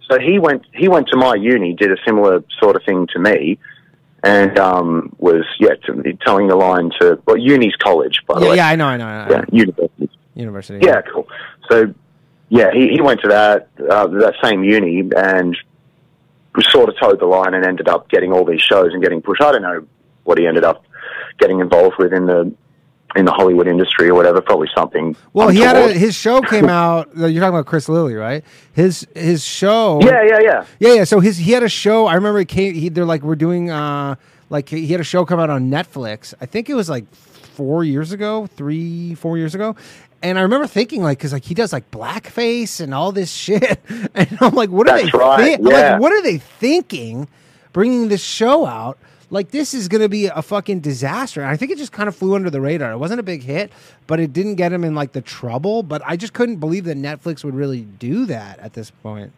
So 0.09 0.19
he 0.19 0.39
went 0.39 0.65
he 0.73 0.87
went 0.87 1.07
to 1.09 1.17
my 1.17 1.35
uni, 1.35 1.73
did 1.73 1.91
a 1.91 1.97
similar 2.05 2.43
sort 2.61 2.75
of 2.75 2.83
thing 2.83 3.07
to 3.13 3.19
me. 3.19 3.59
And 4.21 4.59
um, 4.59 5.15
was 5.17 5.45
yeah 5.61 5.75
to, 5.85 6.13
telling 6.25 6.47
the 6.49 6.55
line 6.57 6.91
to 6.99 7.21
well 7.25 7.37
uni's 7.37 7.75
college 7.77 8.21
by 8.27 8.37
the 8.37 8.45
Yeah, 8.45 8.49
way 8.51 8.55
yeah, 8.57 8.67
I 8.67 8.75
know, 8.75 8.85
I 8.87 8.97
know, 8.97 9.05
I 9.07 9.27
know. 9.29 9.35
yeah 9.35 9.45
university 9.51 10.09
University. 10.35 10.85
yeah, 10.85 11.01
cool. 11.13 11.25
So, 11.69 11.93
yeah, 12.49 12.69
he, 12.73 12.89
he 12.89 13.01
went 13.01 13.21
to 13.21 13.29
that 13.29 13.69
uh, 13.89 14.07
that 14.07 14.33
same 14.43 14.63
uni 14.65 15.09
and 15.15 15.55
sort 16.61 16.89
of 16.89 16.97
toed 16.99 17.19
the 17.19 17.25
line 17.25 17.53
and 17.53 17.65
ended 17.65 17.87
up 17.87 18.09
getting 18.09 18.31
all 18.33 18.45
these 18.45 18.61
shows 18.61 18.93
and 18.93 19.01
getting 19.01 19.21
pushed. 19.21 19.41
I 19.41 19.51
don't 19.51 19.61
know 19.61 19.85
what 20.23 20.37
he 20.37 20.47
ended 20.47 20.63
up 20.63 20.83
getting 21.39 21.59
involved 21.59 21.95
with 21.97 22.13
in 22.13 22.25
the 22.25 22.53
in 23.15 23.25
the 23.25 23.31
Hollywood 23.31 23.67
industry 23.67 24.07
or 24.07 24.13
whatever. 24.13 24.39
Probably 24.41 24.69
something. 24.75 25.15
Well, 25.33 25.49
he 25.49 25.59
had 25.61 25.75
a, 25.75 25.91
his 25.93 26.13
show 26.15 26.41
came 26.41 26.69
out. 26.69 27.09
uh, 27.17 27.25
You're 27.25 27.41
talking 27.41 27.55
about 27.55 27.65
Chris 27.65 27.89
Lilley, 27.89 28.13
right? 28.13 28.43
His 28.73 29.07
his 29.15 29.43
show. 29.43 29.99
Yeah, 30.03 30.21
yeah, 30.23 30.39
yeah. 30.41 30.65
Yeah, 30.79 30.93
yeah. 30.93 31.03
So 31.05 31.19
his 31.19 31.37
he 31.37 31.51
had 31.51 31.63
a 31.63 31.69
show. 31.69 32.05
I 32.07 32.13
remember 32.15 32.39
it 32.39 32.47
came. 32.49 32.73
He, 32.75 32.89
they're 32.89 33.05
like 33.05 33.23
we're 33.23 33.35
doing 33.35 33.69
uh 33.71 34.15
like 34.49 34.69
he 34.69 34.87
had 34.87 34.99
a 35.01 35.03
show 35.03 35.25
come 35.25 35.39
out 35.39 35.49
on 35.49 35.69
Netflix. 35.71 36.33
I 36.39 36.45
think 36.45 36.69
it 36.69 36.75
was 36.75 36.89
like 36.89 37.11
four 37.13 37.83
years 37.83 38.11
ago, 38.11 38.45
three 38.47 39.15
four 39.15 39.37
years 39.37 39.55
ago. 39.55 39.75
And 40.21 40.37
I 40.37 40.41
remember 40.41 40.67
thinking 40.67 41.01
like 41.01 41.17
because 41.17 41.31
like 41.33 41.45
he 41.45 41.53
does 41.53 41.71
like 41.71 41.89
blackface 41.91 42.81
and 42.81 42.93
all 42.93 43.11
this 43.11 43.31
shit, 43.31 43.79
and 44.15 44.37
I'm 44.41 44.53
like, 44.53 44.69
what 44.69 44.89
are 44.89 44.97
That's 44.97 45.11
they? 45.11 45.17
right, 45.17 45.57
thi- 45.57 45.63
yeah. 45.69 45.91
like, 45.93 46.01
what 46.01 46.11
are 46.11 46.21
they 46.21 46.37
thinking? 46.37 47.27
Bringing 47.71 48.07
this 48.09 48.23
show 48.23 48.65
out. 48.65 48.97
Like 49.31 49.51
this 49.51 49.75
is 49.75 49.87
going 49.87 50.01
to 50.01 50.09
be 50.09 50.25
a 50.25 50.41
fucking 50.41 50.79
disaster. 50.79 51.41
And 51.41 51.51
I 51.51 51.55
think 51.55 51.71
it 51.71 51.77
just 51.77 51.91
kind 51.91 52.09
of 52.09 52.15
flew 52.15 52.33
under 52.33 52.49
the 52.49 52.59
radar. 52.59 52.91
It 52.91 52.97
wasn't 52.97 53.19
a 53.19 53.23
big 53.23 53.43
hit, 53.43 53.71
but 54.07 54.19
it 54.19 54.33
didn't 54.33 54.55
get 54.55 54.73
him 54.73 54.83
in 54.83 54.95
like 54.95 55.11
the 55.11 55.21
trouble. 55.21 55.83
But 55.83 56.01
I 56.03 56.17
just 56.17 56.33
couldn't 56.33 56.57
believe 56.57 56.85
that 56.85 56.97
Netflix 56.97 57.43
would 57.43 57.53
really 57.53 57.81
do 57.81 58.25
that 58.25 58.57
at 58.57 58.73
this 58.73 58.89
point. 58.89 59.31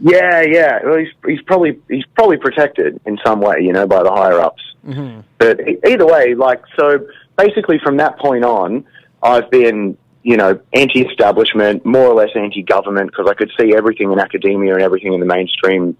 Yeah, 0.00 0.42
yeah. 0.42 0.80
Well, 0.84 0.98
he's 0.98 1.08
he's 1.26 1.42
probably 1.42 1.78
he's 1.88 2.04
probably 2.14 2.38
protected 2.38 3.00
in 3.06 3.18
some 3.24 3.40
way, 3.40 3.60
you 3.60 3.72
know, 3.72 3.86
by 3.86 4.02
the 4.02 4.10
higher 4.10 4.40
ups. 4.40 4.62
Mm-hmm. 4.86 5.20
But 5.38 5.60
either 5.86 6.06
way, 6.06 6.34
like 6.34 6.62
so, 6.78 7.06
basically 7.36 7.78
from 7.78 7.98
that 7.98 8.18
point 8.18 8.44
on, 8.44 8.84
I've 9.22 9.50
been 9.50 9.96
you 10.22 10.36
know 10.36 10.60
anti-establishment, 10.72 11.84
more 11.84 12.06
or 12.06 12.14
less 12.14 12.30
anti-government, 12.34 13.10
because 13.10 13.26
I 13.28 13.34
could 13.34 13.50
see 13.58 13.74
everything 13.74 14.12
in 14.12 14.18
academia 14.18 14.74
and 14.74 14.82
everything 14.82 15.12
in 15.12 15.20
the 15.20 15.26
mainstream 15.26 15.96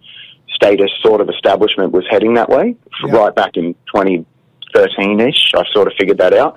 status 0.55 0.91
sort 1.03 1.21
of 1.21 1.29
establishment 1.29 1.93
was 1.93 2.05
heading 2.11 2.35
that 2.35 2.49
way. 2.49 2.77
Yeah. 3.05 3.17
Right 3.17 3.35
back 3.35 3.57
in 3.57 3.75
2013ish, 3.95 5.55
I 5.55 5.65
sort 5.73 5.89
of 5.89 5.95
figured 5.99 6.19
that 6.19 6.33
out. 6.35 6.57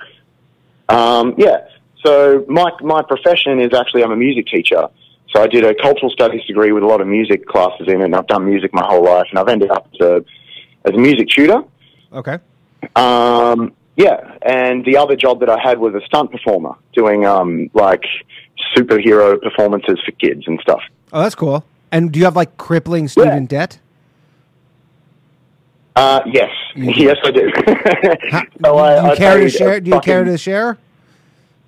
Um, 0.87 1.35
yeah. 1.37 1.67
So 2.05 2.45
my 2.47 2.71
my 2.81 3.01
profession 3.01 3.59
is 3.59 3.73
actually 3.73 4.03
I'm 4.03 4.11
a 4.11 4.15
music 4.15 4.47
teacher. 4.47 4.87
So 5.31 5.43
I 5.43 5.47
did 5.47 5.63
a 5.63 5.75
cultural 5.75 6.09
studies 6.09 6.43
degree 6.45 6.71
with 6.71 6.83
a 6.83 6.87
lot 6.87 7.01
of 7.01 7.07
music 7.07 7.45
classes 7.45 7.87
in 7.87 8.01
it, 8.01 8.05
and 8.05 8.15
I've 8.15 8.27
done 8.27 8.45
music 8.45 8.73
my 8.73 8.83
whole 8.83 9.03
life, 9.03 9.27
and 9.29 9.37
I've 9.37 9.47
ended 9.47 9.69
up 9.69 9.87
as 9.93 9.99
a, 9.99 10.25
as 10.85 10.95
a 10.95 10.97
music 10.97 11.27
tutor. 11.29 11.63
Okay. 12.11 12.39
Um, 12.95 13.73
yeah, 13.99 14.37
and 14.41 14.85
the 14.85 14.95
other 14.95 15.17
job 15.17 15.41
that 15.41 15.49
I 15.49 15.59
had 15.61 15.77
was 15.77 15.93
a 15.93 15.99
stunt 16.05 16.31
performer, 16.31 16.73
doing 16.93 17.25
um, 17.25 17.69
like 17.73 18.03
superhero 18.75 19.39
performances 19.41 19.99
for 20.05 20.11
kids 20.13 20.43
and 20.47 20.57
stuff. 20.61 20.81
Oh, 21.11 21.21
that's 21.21 21.35
cool. 21.35 21.65
And 21.91 22.11
do 22.11 22.17
you 22.19 22.25
have 22.25 22.35
like 22.35 22.55
crippling 22.57 23.09
student 23.09 23.49
debt? 23.49 23.79
Uh, 25.97 26.21
yes, 26.27 26.49
You 26.75 26.93
yes, 26.95 27.17
I 27.25 27.31
do. 27.31 27.51
So 28.63 28.77
I- 28.77 29.01
do 29.01 29.05
you 29.07 29.11
I 29.11 29.15
care 29.17 29.37
to 29.39 29.49
share? 29.49 29.79
Do 29.81 29.91
you 29.91 29.99
care 29.99 30.23
to 30.23 30.37
share? 30.37 30.77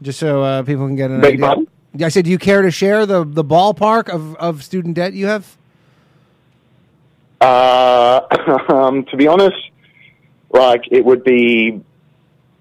Just 0.02 0.20
so 0.20 0.42
uh, 0.42 0.64
people 0.64 0.88
can 0.88 0.96
get 0.96 1.12
an 1.12 1.20
Beg 1.20 1.34
idea. 1.34 1.46
pardon? 1.46 1.68
I 2.02 2.08
said, 2.08 2.24
do 2.24 2.32
you 2.32 2.38
care 2.38 2.62
to 2.62 2.72
share 2.72 3.06
the 3.06 3.26
the 3.26 3.44
ballpark 3.44 4.08
of, 4.08 4.36
of 4.38 4.64
student 4.64 4.96
debt 4.96 5.12
you 5.14 5.28
have? 5.28 5.58
Uh, 7.42 8.22
um, 8.70 9.04
to 9.06 9.18
be 9.18 9.28
honest, 9.28 9.58
like 10.52 10.84
it 10.92 11.04
would 11.04 11.24
be 11.26 11.82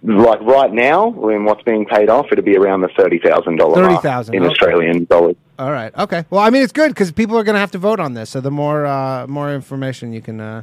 like 0.03 0.41
right 0.41 0.73
now 0.73 1.09
when 1.09 1.45
what's 1.45 1.63
being 1.63 1.85
paid 1.85 2.09
off, 2.09 2.27
it'd 2.33 2.45
be 2.45 2.57
around 2.57 2.81
the 2.81 2.89
thirty 2.97 3.19
thousand 3.19 3.57
dollar 3.57 3.83
$30,000, 3.83 4.35
in 4.35 4.43
okay. 4.43 4.51
Australian 4.51 5.05
dollars. 5.05 5.37
All 5.59 5.71
right. 5.71 5.95
Okay. 5.97 6.25
Well, 6.31 6.41
I 6.41 6.49
mean, 6.51 6.63
it's 6.63 6.73
good 6.73 6.89
because 6.89 7.13
people 7.13 7.37
are 7.37 7.45
going 7.45 7.55
to 7.55 7.61
have 7.61 7.73
to 7.73 7.79
vote 7.79 8.01
on 8.01 8.15
this. 8.15 8.31
So 8.31 8.41
the 8.41 8.51
more 8.51 8.87
uh, 8.87 9.27
more 9.27 9.53
information 9.53 10.13
you 10.13 10.23
can. 10.23 10.41
Uh, 10.41 10.63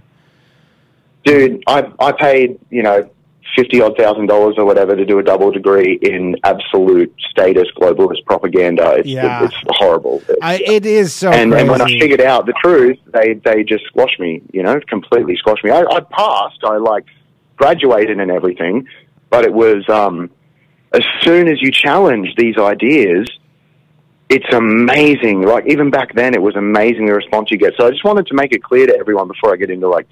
Dude, 1.24 1.64
I 1.68 1.92
I 2.00 2.14
paid 2.14 2.60
you 2.70 2.82
know 2.84 3.10
fifty 3.56 3.82
odd 3.82 3.96
thousand 3.98 4.28
dollars 4.28 4.56
or 4.58 4.66
whatever 4.66 4.96
to 4.96 5.06
do 5.06 5.20
a 5.20 5.24
double 5.24 5.52
degree 5.52 6.00
in 6.02 6.36
absolute 6.44 7.14
status 7.30 7.68
globalist 7.76 8.26
propaganda. 8.26 8.94
It's 8.98 9.08
Yeah. 9.08 9.44
it's 9.46 9.56
horrible. 9.68 10.24
I, 10.42 10.56
it 10.66 10.86
is 10.86 11.14
so 11.14 11.30
and, 11.32 11.54
and 11.54 11.70
when 11.70 11.82
I 11.82 11.86
figured 12.00 12.22
out 12.22 12.46
the 12.46 12.54
truth, 12.64 12.98
they 13.14 13.34
they 13.34 13.64
just 13.64 13.86
squashed 13.86 14.20
me. 14.20 14.42
You 14.54 14.64
know, 14.64 14.80
completely 14.88 15.36
squashed 15.36 15.64
me. 15.64 15.72
I, 15.72 15.82
I 15.82 16.00
passed. 16.00 16.64
I 16.64 16.78
like 16.78 17.06
graduated 17.58 18.20
and 18.20 18.32
everything, 18.32 18.88
but 19.30 19.46
it 19.46 19.54
was 19.54 19.88
um, 19.90 20.30
as 20.94 21.04
soon 21.22 21.48
as 21.48 21.62
you 21.62 21.72
challenge 21.72 22.34
these 22.38 22.58
ideas, 22.58 23.30
it's 24.30 24.54
amazing. 24.54 25.42
Like 25.44 25.66
even 25.68 25.90
back 25.90 26.14
then, 26.14 26.34
it 26.34 26.42
was 26.42 26.56
amazing 26.56 27.06
the 27.06 27.14
response 27.14 27.52
you 27.52 27.58
get. 27.58 27.74
So 27.78 27.88
I 27.88 27.92
just 27.92 28.04
wanted 28.04 28.28
to 28.28 28.34
make 28.34 28.52
it 28.54 28.64
clear 28.64 28.88
to 28.88 28.98
everyone 28.98 29.28
before 29.28 29.54
I 29.54 29.58
get 29.58 29.70
into 29.70 29.88
like 29.88 30.08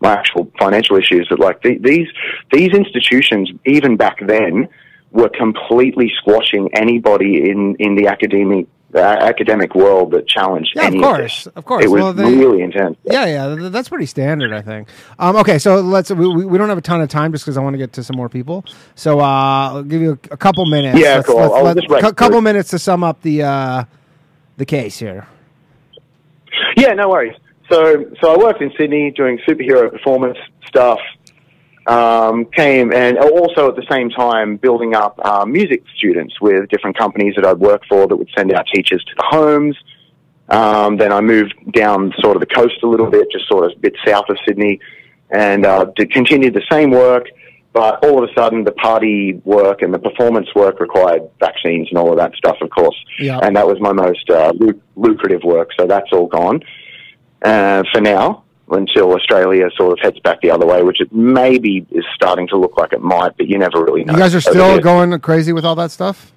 my 0.00 0.12
actual 0.12 0.50
financial 0.58 0.96
issues 0.96 1.26
that 1.30 1.38
like 1.38 1.60
the, 1.62 1.78
these 1.78 2.08
these 2.52 2.72
institutions 2.72 3.50
even 3.66 3.96
back 3.96 4.18
then 4.26 4.68
were 5.10 5.28
completely 5.28 6.12
squashing 6.18 6.70
anybody 6.74 7.50
in 7.50 7.74
in 7.78 7.94
the 7.94 8.06
academic 8.06 8.66
the 8.90 9.02
academic 9.02 9.74
world 9.74 10.12
that 10.12 10.26
challenged 10.26 10.72
Yeah, 10.74 10.88
of 10.88 10.94
course, 10.94 11.46
of 11.48 11.64
course. 11.66 11.84
It 11.84 11.88
was 11.88 12.02
Well, 12.02 12.12
they- 12.14 12.24
really 12.36 12.62
intense. 12.62 12.96
Yeah, 13.04 13.26
yeah, 13.26 13.68
that's 13.68 13.88
pretty 13.90 14.06
standard, 14.06 14.52
I 14.52 14.62
think. 14.62 14.88
Um, 15.18 15.36
okay, 15.36 15.58
so 15.58 15.80
let's. 15.80 16.10
We, 16.10 16.26
we 16.46 16.56
don't 16.56 16.70
have 16.70 16.78
a 16.78 16.82
ton 16.82 17.02
of 17.02 17.08
time 17.10 17.32
just 17.32 17.44
because 17.44 17.58
I 17.58 17.60
want 17.60 17.74
to 17.74 17.78
get 17.78 17.92
to 17.94 18.02
some 18.02 18.16
more 18.16 18.28
people. 18.30 18.64
So 18.94 19.20
uh, 19.20 19.24
I'll 19.24 19.82
give 19.82 20.00
you 20.00 20.12
a, 20.30 20.34
a 20.34 20.36
couple 20.38 20.64
minutes. 20.66 20.98
Yeah, 20.98 21.16
Let's- 21.16 21.26
cool. 21.26 21.36
let's- 21.36 21.52
I'll 21.52 21.64
let's- 21.64 21.80
just 21.86 22.16
couple 22.16 22.40
minutes 22.40 22.70
to 22.70 22.78
sum 22.78 23.04
up 23.04 23.20
the 23.22 23.42
uh, 23.42 23.84
the 24.56 24.64
case 24.64 24.98
here. 24.98 25.26
Yeah, 26.76 26.94
no 26.94 27.08
worries. 27.10 27.34
So, 27.70 28.06
so 28.22 28.32
I 28.34 28.38
worked 28.38 28.62
in 28.62 28.72
Sydney 28.78 29.10
doing 29.10 29.38
superhero 29.46 29.90
performance 29.92 30.38
stuff. 30.66 30.98
Um, 31.88 32.44
came 32.44 32.92
and 32.92 33.16
also 33.16 33.70
at 33.70 33.76
the 33.76 33.86
same 33.90 34.10
time 34.10 34.58
building 34.58 34.94
up 34.94 35.18
uh, 35.24 35.46
music 35.46 35.82
students 35.96 36.38
with 36.38 36.68
different 36.68 36.98
companies 36.98 37.34
that 37.36 37.46
I'd 37.46 37.60
work 37.60 37.80
for 37.88 38.06
that 38.06 38.14
would 38.14 38.28
send 38.36 38.52
out 38.52 38.66
teachers 38.74 39.02
to 39.02 39.14
the 39.16 39.24
homes. 39.26 39.74
Um, 40.50 40.98
then 40.98 41.12
I 41.12 41.22
moved 41.22 41.54
down 41.72 42.12
sort 42.18 42.36
of 42.36 42.40
the 42.40 42.54
coast 42.54 42.74
a 42.82 42.86
little 42.86 43.10
bit, 43.10 43.28
just 43.32 43.48
sort 43.48 43.64
of 43.64 43.78
a 43.78 43.80
bit 43.80 43.94
south 44.06 44.26
of 44.28 44.36
Sydney, 44.46 44.80
and 45.30 45.64
uh, 45.64 45.86
did, 45.96 46.12
continued 46.12 46.52
the 46.52 46.66
same 46.70 46.90
work. 46.90 47.28
But 47.72 48.04
all 48.04 48.22
of 48.22 48.28
a 48.28 48.32
sudden, 48.34 48.64
the 48.64 48.72
party 48.72 49.40
work 49.46 49.80
and 49.80 49.94
the 49.94 49.98
performance 49.98 50.48
work 50.54 50.80
required 50.80 51.22
vaccines 51.40 51.88
and 51.88 51.98
all 51.98 52.10
of 52.10 52.18
that 52.18 52.34
stuff, 52.34 52.58
of 52.60 52.68
course. 52.68 52.96
Yeah. 53.18 53.38
And 53.42 53.56
that 53.56 53.66
was 53.66 53.80
my 53.80 53.92
most 53.92 54.28
uh, 54.28 54.52
lu- 54.54 54.80
lucrative 54.94 55.42
work, 55.42 55.70
so 55.78 55.86
that's 55.86 56.12
all 56.12 56.26
gone 56.26 56.60
uh, 57.42 57.84
for 57.92 58.02
now 58.02 58.44
until 58.72 59.12
Australia 59.12 59.68
sort 59.76 59.92
of 59.92 59.98
heads 60.00 60.18
back 60.20 60.40
the 60.40 60.50
other 60.50 60.66
way, 60.66 60.82
which 60.82 61.00
it 61.00 61.12
maybe 61.12 61.86
is 61.90 62.04
starting 62.14 62.48
to 62.48 62.56
look 62.56 62.76
like 62.76 62.92
it 62.92 63.02
might, 63.02 63.36
but 63.36 63.46
you 63.48 63.58
never 63.58 63.82
really 63.82 64.04
know. 64.04 64.12
You 64.12 64.18
guys 64.18 64.34
are 64.34 64.40
still 64.40 64.78
going 64.80 65.18
crazy 65.20 65.52
with 65.52 65.64
all 65.64 65.74
that 65.76 65.90
stuff. 65.90 66.32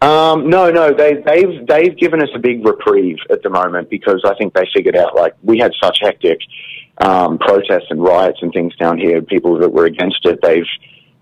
Um, 0.00 0.48
no, 0.48 0.70
no, 0.70 0.94
they, 0.94 1.14
they've 1.14 1.66
they've 1.66 1.96
given 1.96 2.22
us 2.22 2.28
a 2.32 2.38
big 2.38 2.64
reprieve 2.64 3.18
at 3.30 3.42
the 3.42 3.50
moment 3.50 3.90
because 3.90 4.22
I 4.24 4.34
think 4.36 4.54
they 4.54 4.68
figured 4.72 4.94
out 4.94 5.16
like 5.16 5.34
we 5.42 5.58
had 5.58 5.72
such 5.82 5.98
hectic 6.00 6.38
um, 6.98 7.38
protests 7.38 7.86
and 7.90 8.00
riots 8.00 8.38
and 8.40 8.52
things 8.52 8.76
down 8.76 8.96
here. 8.98 9.20
People 9.22 9.58
that 9.58 9.70
were 9.70 9.86
against 9.86 10.24
it, 10.24 10.40
they've 10.40 10.68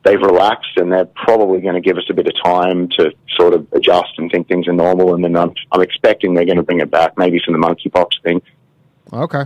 they've 0.07 0.21
relaxed 0.21 0.77
and 0.77 0.93
they're 0.93 1.07
probably 1.07 1.61
going 1.61 1.75
to 1.75 1.81
give 1.81 1.97
us 1.97 2.05
a 2.09 2.15
bit 2.15 2.27
of 2.27 2.35
time 2.43 2.89
to 2.91 3.13
sort 3.37 3.55
of 3.55 3.67
adjust 3.73 4.13
and 4.19 4.31
think 4.31 4.47
things 4.47 4.69
are 4.69 4.73
normal. 4.73 5.15
And 5.15 5.25
then 5.25 5.37
I'm, 5.37 5.53
I'm 5.73 5.83
expecting 5.83 6.35
they're 6.35 6.45
going 6.45 6.59
to 6.59 6.63
bring 6.63 6.81
it 6.81 6.91
back, 6.91 7.19
maybe 7.19 7.41
from 7.45 7.61
the 7.61 7.67
monkeypox 7.67 8.23
thing. 8.23 8.41
Okay. 9.13 9.45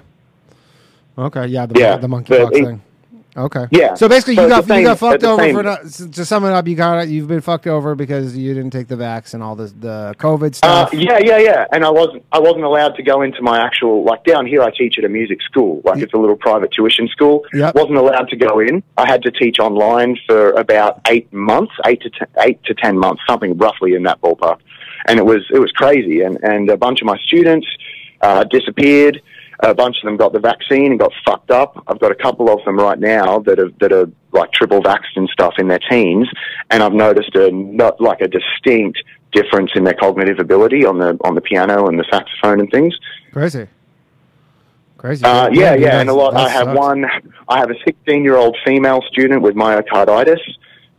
Okay. 1.18 1.46
Yeah. 1.46 1.66
The, 1.66 1.78
Yeah, 1.78 1.96
the 1.96 2.06
monkeypox 2.06 2.52
thing. 2.52 2.82
Okay. 3.36 3.66
Yeah. 3.70 3.94
So 3.94 4.08
basically, 4.08 4.34
So 4.34 4.42
you 4.42 4.48
got 4.48 4.66
the 4.66 4.76
you 4.80 4.84
got 4.86 4.98
fucked 4.98 5.22
over 5.22 5.40
same- 5.42 5.54
for 5.54 5.62
not, 5.62 5.82
to 5.84 6.24
sum 6.24 6.44
it 6.44 6.50
up. 6.52 6.66
You 6.66 6.74
got 6.74 7.06
you've 7.06 7.28
been 7.28 7.40
fucked 7.40 7.68
over 7.68 7.94
because 7.94 8.36
you 8.36 8.52
didn't 8.54 8.70
take 8.72 8.88
the 8.88 8.96
vax 8.96 9.34
and 9.34 9.42
all 9.42 9.54
this 9.54 9.70
the 9.70 10.16
COVID 10.18 10.50
Uh, 10.64 10.86
stuff. 10.86 10.92
yeah, 10.92 11.18
yeah, 11.22 11.38
yeah. 11.38 11.64
And 11.72 11.84
I 11.84 11.90
wasn't, 11.90 12.24
I 12.32 12.40
wasn't 12.40 12.64
allowed 12.64 12.96
to 12.96 13.04
go 13.04 13.22
into 13.22 13.40
my 13.40 13.60
actual, 13.64 14.02
like 14.02 14.24
down 14.24 14.46
here, 14.46 14.62
I 14.62 14.70
teach 14.76 14.98
at 14.98 15.04
a 15.04 15.08
music 15.08 15.42
school, 15.42 15.80
like 15.84 16.02
it's 16.02 16.12
a 16.12 16.16
little 16.16 16.34
private 16.36 16.72
tuition 16.72 17.06
school. 17.06 17.44
Yep. 17.54 17.76
Wasn't 17.76 17.96
allowed 17.96 18.28
to 18.30 18.36
go 18.36 18.58
in. 18.58 18.82
I 18.96 19.06
had 19.08 19.22
to 19.22 19.30
teach 19.30 19.60
online 19.60 20.18
for 20.26 20.50
about 20.52 21.00
eight 21.08 21.32
months, 21.32 21.72
eight 21.86 22.00
to 22.02 22.10
ten, 22.10 22.26
eight 22.40 22.60
to 22.64 22.74
ten 22.74 22.98
months, 22.98 23.22
something 23.28 23.56
roughly 23.58 23.94
in 23.94 24.02
that 24.04 24.20
ballpark. 24.20 24.58
And 25.06 25.20
it 25.20 25.24
was, 25.24 25.42
it 25.54 25.60
was 25.60 25.70
crazy. 25.70 26.22
And 26.22 26.36
and 26.42 26.68
a 26.68 26.76
bunch 26.76 27.00
of 27.00 27.06
my 27.06 27.16
students 27.18 27.68
uh, 28.22 28.42
disappeared. 28.44 29.22
A 29.62 29.74
bunch 29.74 29.96
of 29.98 30.04
them 30.04 30.16
got 30.16 30.32
the 30.32 30.38
vaccine 30.38 30.86
and 30.86 30.98
got 30.98 31.12
fucked 31.24 31.50
up. 31.50 31.82
I've 31.86 32.00
got 32.00 32.10
a 32.10 32.14
couple 32.14 32.50
of 32.50 32.64
them 32.64 32.78
right 32.78 32.98
now 32.98 33.40
that 33.40 33.58
are 33.58 33.70
that 33.80 33.92
are 33.92 34.06
like 34.32 34.52
triple 34.52 34.82
vaxxed 34.82 35.16
and 35.16 35.28
stuff 35.28 35.54
in 35.58 35.68
their 35.68 35.80
teens, 35.90 36.28
and 36.70 36.82
I've 36.82 36.94
noticed 36.94 37.34
a 37.34 37.50
not 37.50 38.00
like 38.00 38.20
a 38.20 38.28
distinct 38.28 39.02
difference 39.32 39.72
in 39.74 39.84
their 39.84 39.94
cognitive 39.94 40.38
ability 40.38 40.84
on 40.84 40.98
the 40.98 41.18
on 41.24 41.34
the 41.34 41.40
piano 41.40 41.88
and 41.88 41.98
the 41.98 42.04
saxophone 42.10 42.60
and 42.60 42.70
things. 42.70 42.96
Crazy. 43.32 43.68
Crazy. 44.96 45.24
Uh, 45.24 45.48
yeah, 45.50 45.74
dude, 45.74 45.82
yeah, 45.82 46.00
and 46.00 46.10
a 46.10 46.14
lot. 46.14 46.34
I 46.34 46.48
have 46.50 46.66
sucks. 46.66 46.78
one. 46.78 47.06
I 47.48 47.58
have 47.58 47.70
a 47.70 47.74
16 47.84 48.22
year 48.22 48.36
old 48.36 48.56
female 48.66 49.02
student 49.10 49.42
with 49.42 49.54
myocarditis. 49.54 50.40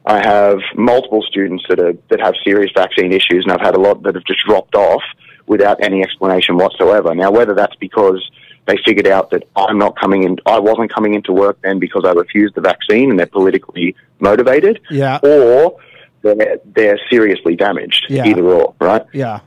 I 0.05 0.17
have 0.25 0.57
multiple 0.75 1.21
students 1.21 1.63
that 1.69 1.79
are 1.79 1.93
that 2.09 2.19
have 2.19 2.33
serious 2.43 2.71
vaccine 2.75 3.11
issues, 3.11 3.43
and 3.45 3.51
I've 3.51 3.61
had 3.61 3.75
a 3.75 3.79
lot 3.79 4.01
that 4.03 4.15
have 4.15 4.25
just 4.25 4.39
dropped 4.45 4.75
off 4.75 5.03
without 5.45 5.83
any 5.83 6.01
explanation 6.01 6.57
whatsoever. 6.57 7.13
Now, 7.13 7.29
whether 7.29 7.53
that's 7.53 7.75
because 7.75 8.27
they 8.67 8.77
figured 8.85 9.07
out 9.07 9.31
that 9.31 9.43
I'm 9.55 9.77
not 9.77 9.99
coming 9.99 10.23
in, 10.23 10.37
I 10.45 10.59
wasn't 10.59 10.93
coming 10.93 11.13
into 11.15 11.33
work 11.33 11.57
then 11.63 11.79
because 11.79 12.03
I 12.05 12.11
refused 12.11 12.55
the 12.55 12.61
vaccine, 12.61 13.09
and 13.09 13.19
they're 13.19 13.25
politically 13.25 13.95
motivated, 14.19 14.79
Yeah. 14.89 15.19
or 15.23 15.77
they're 16.21 16.57
they're 16.75 16.99
seriously 17.09 17.55
damaged. 17.55 18.05
Yeah. 18.09 18.25
Either 18.27 18.43
or, 18.43 18.75
right? 18.79 19.03
Yeah. 19.13 19.39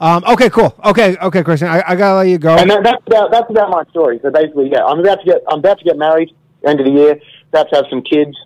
Um, 0.00 0.24
okay. 0.28 0.48
Cool. 0.50 0.74
Okay. 0.84 1.16
Okay, 1.18 1.42
Christian. 1.42 1.68
I, 1.68 1.82
I 1.86 1.94
gotta 1.96 2.16
let 2.18 2.28
you 2.28 2.38
go. 2.38 2.56
And 2.56 2.70
that, 2.70 2.82
that's 2.82 3.02
about 3.06 3.30
that's 3.30 3.50
about 3.50 3.70
my 3.70 3.84
story. 3.90 4.18
So 4.22 4.30
basically, 4.30 4.70
yeah, 4.70 4.84
I'm 4.84 4.98
about 5.00 5.20
to 5.20 5.24
get 5.26 5.42
I'm 5.48 5.58
about 5.60 5.78
to 5.78 5.84
get 5.84 5.96
married 5.98 6.30
end 6.66 6.80
of 6.80 6.86
the 6.86 6.92
year. 6.92 7.20
About 7.48 7.68
to 7.70 7.76
have 7.76 7.84
some 7.90 8.02
kids, 8.02 8.36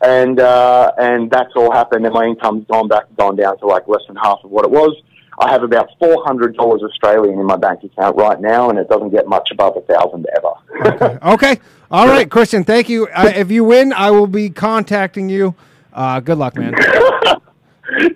and 0.00 0.38
uh, 0.40 0.92
and 0.98 1.30
that's 1.30 1.50
all 1.56 1.72
happened. 1.72 2.04
And 2.04 2.14
my 2.14 2.24
income's 2.26 2.66
gone 2.66 2.88
back, 2.88 3.04
gone 3.16 3.36
down 3.36 3.58
to 3.58 3.66
like 3.66 3.88
less 3.88 4.02
than 4.06 4.16
half 4.16 4.38
of 4.44 4.50
what 4.50 4.64
it 4.64 4.70
was. 4.70 5.00
I 5.38 5.50
have 5.50 5.62
about 5.62 5.88
four 5.98 6.22
hundred 6.24 6.56
dollars 6.56 6.82
Australian 6.82 7.38
in 7.38 7.46
my 7.46 7.56
bank 7.56 7.82
account 7.84 8.16
right 8.16 8.40
now, 8.40 8.68
and 8.68 8.78
it 8.78 8.88
doesn't 8.88 9.10
get 9.10 9.26
much 9.26 9.50
above 9.50 9.76
a 9.76 9.80
thousand 9.82 10.26
ever. 10.36 11.18
Okay. 11.34 11.58
All 11.90 12.06
right, 12.06 12.30
Christian. 12.30 12.62
Thank 12.64 12.88
you. 12.88 13.06
Uh, 13.08 13.32
if 13.34 13.50
you 13.50 13.64
win, 13.64 13.92
I 13.92 14.10
will 14.10 14.26
be 14.26 14.50
contacting 14.50 15.28
you. 15.28 15.54
Uh, 15.92 16.20
good 16.20 16.38
luck, 16.38 16.56
man. 16.56 16.74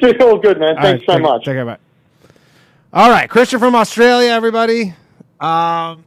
Dude, 0.00 0.22
all 0.22 0.38
good, 0.38 0.60
man. 0.60 0.76
Thanks 0.80 1.02
right, 1.06 1.06
so 1.06 1.14
take- 1.14 1.22
much. 1.22 1.44
Take 1.44 1.54
care, 1.54 1.64
bye. 1.64 1.78
All 2.92 3.10
right, 3.10 3.28
Christian 3.28 3.58
from 3.58 3.74
Australia, 3.74 4.30
everybody. 4.30 4.94
Um, 5.40 6.04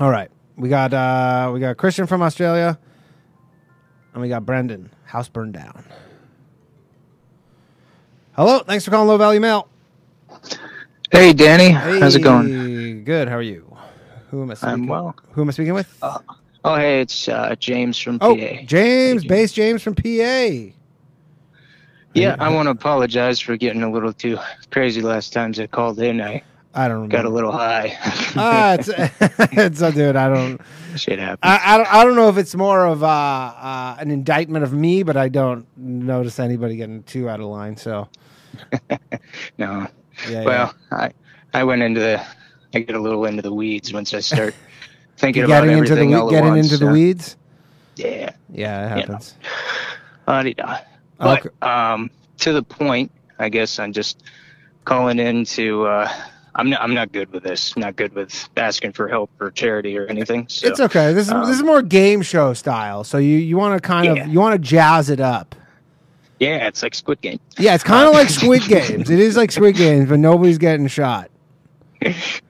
all 0.00 0.10
right, 0.10 0.28
we 0.56 0.68
got 0.68 0.92
uh, 0.92 1.50
we 1.54 1.60
got 1.60 1.76
Christian 1.76 2.06
from 2.06 2.22
Australia, 2.22 2.78
and 4.12 4.22
we 4.22 4.28
got 4.28 4.44
Brendan. 4.44 4.90
House 5.04 5.28
burned 5.28 5.52
down. 5.52 5.84
Hello, 8.32 8.60
thanks 8.60 8.84
for 8.84 8.90
calling 8.90 9.08
Low 9.08 9.18
Value 9.18 9.40
Mail. 9.40 9.68
Hey, 11.12 11.32
Danny. 11.32 11.70
How's 11.70 12.14
it 12.14 12.20
going? 12.20 13.02
Good. 13.04 13.28
How 13.28 13.36
are 13.36 13.42
you? 13.42 13.76
Who 14.30 14.42
am 14.42 14.50
I 14.52 14.54
speaking? 14.54 14.72
I'm 14.72 14.86
well. 14.86 15.16
Who 15.32 15.40
am 15.42 15.48
I 15.48 15.52
speaking 15.52 15.74
with? 15.74 15.92
Oh, 16.02 16.76
hey, 16.76 17.00
it's 17.00 17.28
uh, 17.28 17.56
James 17.58 17.98
from 17.98 18.18
oh, 18.20 18.36
PA. 18.36 18.62
James, 18.64 19.22
Hey, 19.22 19.28
base 19.28 19.52
James 19.52 19.82
from 19.82 19.96
PA. 19.96 20.72
Yeah, 22.14 22.36
I 22.38 22.48
want 22.50 22.66
to 22.66 22.70
apologize 22.70 23.40
for 23.40 23.56
getting 23.56 23.82
a 23.82 23.90
little 23.90 24.12
too 24.12 24.38
crazy 24.70 25.00
last 25.00 25.32
times 25.32 25.58
I 25.58 25.66
called 25.66 25.98
in. 26.00 26.20
I 26.20 26.42
I 26.74 26.86
don't 26.86 27.08
remember. 27.08 27.16
got 27.16 27.24
a 27.24 27.28
little 27.28 27.52
high. 27.52 27.96
ah, 28.36 28.74
it's 28.74 28.88
it's 29.56 29.80
a 29.80 29.90
dude. 29.90 30.14
I 30.14 30.28
don't. 30.28 30.60
Shit 30.96 31.18
happens. 31.18 31.40
I, 31.42 31.74
I, 31.74 31.76
don't, 31.76 31.94
I 31.94 32.04
don't 32.04 32.14
know 32.14 32.28
if 32.28 32.36
it's 32.36 32.54
more 32.54 32.86
of 32.86 33.02
uh, 33.02 33.06
uh, 33.06 33.96
an 33.98 34.10
indictment 34.12 34.62
of 34.64 34.72
me, 34.72 35.02
but 35.02 35.16
I 35.16 35.28
don't 35.28 35.66
notice 35.76 36.38
anybody 36.38 36.76
getting 36.76 37.02
too 37.02 37.28
out 37.28 37.40
of 37.40 37.46
line. 37.46 37.76
So, 37.76 38.08
no. 39.58 39.88
Yeah. 40.28 40.44
Well, 40.44 40.74
I 40.90 41.12
I 41.54 41.64
went 41.64 41.82
into 41.82 42.00
the 42.00 42.24
I 42.74 42.80
get 42.80 42.94
a 42.96 43.00
little 43.00 43.24
into 43.24 43.42
the 43.42 43.52
weeds 43.52 43.92
once 43.92 44.12
I 44.14 44.20
start 44.20 44.54
thinking 45.16 45.44
about 45.44 45.62
getting 45.64 45.78
into 45.78 45.94
the 45.94 46.00
everything 46.00 46.14
all 46.14 46.30
getting 46.30 46.50
once, 46.50 46.72
into 46.72 46.84
the 46.84 46.90
weeds. 46.90 47.36
Yeah. 47.96 48.30
Yeah, 48.52 48.84
it 48.86 49.00
You 49.02 49.06
know. 49.06 49.18
happens. 49.18 49.34
But 50.26 50.46
Okay. 51.20 51.48
um, 51.62 52.10
to 52.38 52.52
the 52.52 52.62
point, 52.62 53.10
I 53.38 53.48
guess 53.48 53.78
I'm 53.78 53.92
just 53.92 54.22
calling 54.84 55.18
in 55.18 55.44
to. 55.46 55.86
Uh, 55.86 56.12
I'm 56.54 56.70
not. 56.70 56.80
I'm 56.82 56.94
not 56.94 57.12
good 57.12 57.30
with 57.32 57.42
this. 57.42 57.76
Not 57.76 57.96
good 57.96 58.12
with 58.14 58.48
asking 58.56 58.92
for 58.92 59.06
help 59.08 59.30
or 59.40 59.50
charity 59.50 59.96
or 59.98 60.06
anything. 60.06 60.46
So, 60.48 60.66
it's 60.68 60.80
okay. 60.80 61.12
This 61.12 61.26
is 61.28 61.32
this 61.32 61.50
is 61.56 61.60
um, 61.60 61.66
more 61.66 61.82
game 61.82 62.22
show 62.22 62.54
style. 62.54 63.04
So 63.04 63.18
you 63.18 63.36
you 63.36 63.56
want 63.56 63.80
to 63.80 63.86
kind 63.86 64.16
Yeah. 64.16 64.24
of 64.24 64.28
you 64.32 64.40
want 64.40 64.54
to 64.54 64.58
jazz 64.58 65.10
it 65.10 65.20
up. 65.20 65.54
Yeah, 66.40 66.66
it's 66.66 66.82
like 66.82 66.94
Squid 66.94 67.20
Game. 67.20 67.38
Yeah, 67.58 67.74
it's 67.74 67.84
kind 67.84 68.08
of 68.08 68.14
like 68.14 68.28
Squid 68.40 68.62
Games. 68.62 69.08
It 69.10 69.18
is 69.20 69.36
like 69.36 69.52
Squid 69.52 69.76
Games, 69.76 70.08
but 70.08 70.18
nobody's 70.18 70.58
getting 70.58 70.86
shot. 70.88 71.30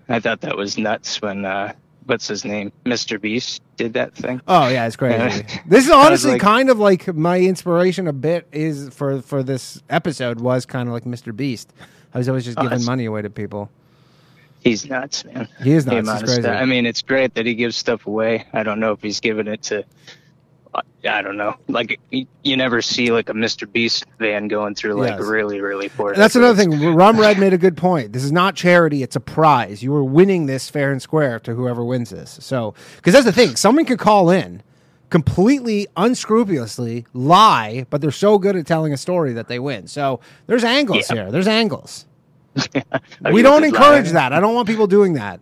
I 0.08 0.20
thought 0.20 0.40
that 0.42 0.56
was 0.56 0.78
nuts 0.78 1.20
when 1.20 1.44
uh, 1.44 1.72
what's 2.06 2.28
his 2.28 2.44
name, 2.44 2.70
Mr. 2.84 3.20
Beast, 3.20 3.62
did 3.76 3.94
that 3.94 4.14
thing. 4.14 4.40
Oh 4.46 4.68
yeah, 4.68 4.86
it's 4.86 4.96
crazy. 4.96 5.44
This 5.66 5.84
is 5.86 5.90
honestly 5.90 6.32
like- 6.32 6.40
kind 6.40 6.70
of 6.70 6.78
like 6.78 7.12
my 7.14 7.40
inspiration. 7.40 8.06
A 8.06 8.12
bit 8.12 8.46
is 8.52 8.90
for 8.90 9.20
for 9.22 9.42
this 9.42 9.82
episode 9.90 10.40
was 10.40 10.66
kind 10.66 10.88
of 10.88 10.92
like 10.92 11.04
Mr. 11.04 11.34
Beast. 11.34 11.72
I 12.14 12.18
was 12.18 12.28
always 12.28 12.44
just 12.44 12.58
Oh, 12.58 12.62
giving 12.62 12.84
money 12.84 13.04
away 13.06 13.22
to 13.22 13.30
people. 13.30 13.70
He's 14.60 14.86
nuts, 14.88 15.24
man. 15.24 15.48
He 15.62 15.72
is 15.72 15.86
nuts. 15.86 16.20
He's 16.20 16.34
crazy. 16.34 16.48
I 16.48 16.64
mean, 16.66 16.84
it's 16.86 17.02
great 17.02 17.34
that 17.34 17.46
he 17.46 17.54
gives 17.54 17.76
stuff 17.76 18.06
away. 18.06 18.44
I 18.52 18.62
don't 18.62 18.78
know 18.78 18.92
if 18.92 19.00
he's 19.02 19.18
giving 19.18 19.46
it 19.48 19.62
to 19.64 19.84
I, 21.08 21.22
don't 21.22 21.36
know. 21.36 21.56
Like 21.68 21.98
you, 22.10 22.26
you 22.44 22.56
never 22.56 22.82
see 22.82 23.10
like 23.10 23.28
a 23.28 23.32
Mr. 23.32 23.70
Beast 23.70 24.04
van 24.18 24.48
going 24.48 24.74
through 24.74 24.94
like 24.94 25.18
Yes. 25.18 25.20
really 25.22 25.60
really 25.60 25.88
poor. 25.88 26.14
That's 26.14 26.36
another 26.36 26.54
thing. 26.62 26.94
Rum 26.94 27.18
Red 27.18 27.38
made 27.40 27.52
a 27.52 27.58
good 27.58 27.76
point. 27.76 28.12
This 28.12 28.22
is 28.22 28.32
not 28.32 28.54
charity; 28.54 29.02
it's 29.02 29.16
a 29.16 29.20
prize. 29.20 29.82
You 29.82 29.94
are 29.94 30.04
winning 30.04 30.46
this 30.46 30.68
fair 30.70 30.92
and 30.92 31.00
square 31.02 31.40
to 31.40 31.54
whoever 31.54 31.84
wins 31.84 32.10
this. 32.10 32.38
So, 32.40 32.74
because 32.96 33.14
that's 33.14 33.24
the 33.24 33.32
thing, 33.32 33.56
someone 33.56 33.84
could 33.84 33.98
call 33.98 34.30
in 34.30 34.62
completely 35.08 35.88
unscrupulously 35.96 37.04
lie, 37.14 37.84
but 37.90 38.00
they're 38.00 38.12
so 38.12 38.38
good 38.38 38.54
at 38.54 38.64
telling 38.64 38.92
a 38.92 38.96
story 38.96 39.32
that 39.32 39.48
they 39.48 39.58
win. 39.58 39.88
So, 39.88 40.20
there's 40.46 40.62
angles 40.62 41.08
Yeah. 41.10 41.22
here. 41.22 41.32
There's 41.32 41.48
angles. 41.48 42.06
We 43.32 43.42
don't 43.42 43.64
encourage 43.64 44.10
that. 44.10 44.32
I 44.32 44.38
don't 44.40 44.54
want 44.54 44.68
people 44.68 44.86
doing 44.86 45.14
that. 45.14 45.40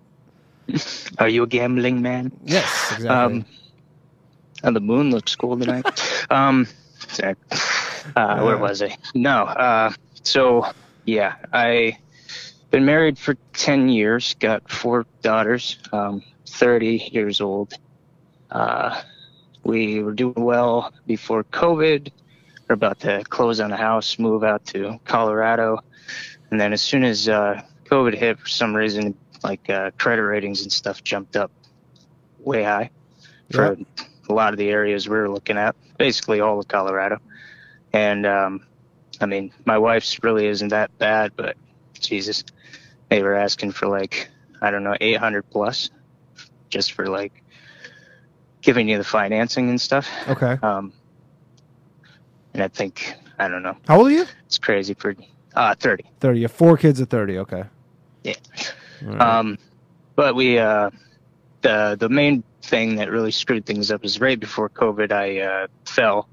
Are 1.18 1.28
you 1.28 1.42
a 1.42 1.46
gambling 1.46 2.00
man? 2.02 2.32
Yes, 2.44 2.92
exactly. 2.92 3.08
Um, 3.08 3.44
and 4.62 4.74
the 4.74 4.80
moon 4.80 5.10
looks 5.10 5.34
cool 5.36 5.58
tonight. 5.58 5.86
um, 6.30 6.66
sorry. 7.08 7.36
uh, 8.16 8.40
where 8.42 8.58
was 8.58 8.82
I? 8.82 8.96
No. 9.14 9.44
Uh, 9.44 9.92
so 10.22 10.70
yeah, 11.04 11.36
I 11.52 11.98
been 12.70 12.84
married 12.84 13.18
for 13.18 13.34
ten 13.52 13.88
years. 13.88 14.34
Got 14.34 14.70
four 14.70 15.06
daughters. 15.22 15.78
Um, 15.92 16.22
thirty 16.46 17.08
years 17.12 17.40
old. 17.40 17.74
Uh, 18.50 19.02
we 19.64 20.02
were 20.02 20.12
doing 20.12 20.34
well 20.44 20.92
before 21.06 21.44
COVID. 21.44 22.10
We're 22.68 22.74
about 22.74 23.00
to 23.00 23.24
close 23.24 23.60
on 23.60 23.72
a 23.72 23.76
house, 23.76 24.18
move 24.18 24.44
out 24.44 24.64
to 24.66 24.98
Colorado, 25.04 25.78
and 26.50 26.60
then 26.60 26.72
as 26.72 26.82
soon 26.82 27.04
as 27.04 27.28
uh, 27.28 27.62
COVID 27.84 28.14
hit, 28.14 28.38
for 28.38 28.48
some 28.48 28.74
reason, 28.74 29.14
like 29.42 29.68
uh, 29.70 29.90
credit 29.98 30.22
ratings 30.22 30.62
and 30.62 30.72
stuff 30.72 31.02
jumped 31.02 31.36
up 31.36 31.50
way 32.38 32.62
high 32.62 32.90
for 33.50 33.76
a 34.28 34.34
lot 34.34 34.52
of 34.52 34.58
the 34.58 34.68
areas 34.68 35.08
we 35.08 35.16
were 35.16 35.28
looking 35.30 35.56
at, 35.56 35.74
basically 35.98 36.40
all 36.40 36.58
of 36.58 36.68
Colorado. 36.68 37.18
And 37.92 38.26
um, 38.26 38.66
I 39.20 39.26
mean, 39.26 39.52
my 39.64 39.78
wife's 39.78 40.22
really 40.22 40.46
isn't 40.46 40.68
that 40.68 40.96
bad, 40.98 41.32
but 41.36 41.56
Jesus, 41.98 42.44
they 43.08 43.22
were 43.22 43.34
asking 43.34 43.72
for 43.72 43.86
like 43.86 44.28
I 44.60 44.70
don't 44.70 44.82
know, 44.84 44.96
800 45.00 45.48
plus, 45.50 45.90
just 46.68 46.92
for 46.92 47.06
like 47.06 47.42
giving 48.60 48.88
you 48.88 48.98
the 48.98 49.04
financing 49.04 49.70
and 49.70 49.80
stuff. 49.80 50.08
okay. 50.28 50.58
Um, 50.62 50.92
and 52.54 52.62
I 52.62 52.68
think 52.68 53.14
I 53.38 53.46
don't 53.48 53.62
know, 53.62 53.76
How 53.86 53.98
old 53.98 54.08
are 54.08 54.10
you? 54.12 54.26
it's 54.46 54.58
crazy 54.58 54.94
for 54.94 55.14
uh 55.54 55.74
30. 55.74 56.04
30. 56.20 56.38
You 56.38 56.44
have 56.44 56.52
four 56.52 56.76
kids 56.76 57.00
at 57.00 57.08
30. 57.08 57.38
Okay. 57.38 57.64
Yeah. 58.24 58.34
Right. 59.02 59.20
Um, 59.20 59.58
but 60.16 60.34
we, 60.34 60.58
uh, 60.58 60.90
the 61.62 61.96
the 61.98 62.08
main 62.08 62.42
thing 62.62 62.96
that 62.96 63.10
really 63.10 63.30
screwed 63.30 63.66
things 63.66 63.90
up 63.90 64.04
is 64.04 64.20
right 64.20 64.38
before 64.38 64.68
COVID, 64.68 65.12
I 65.12 65.40
uh, 65.40 65.66
fell, 65.84 66.28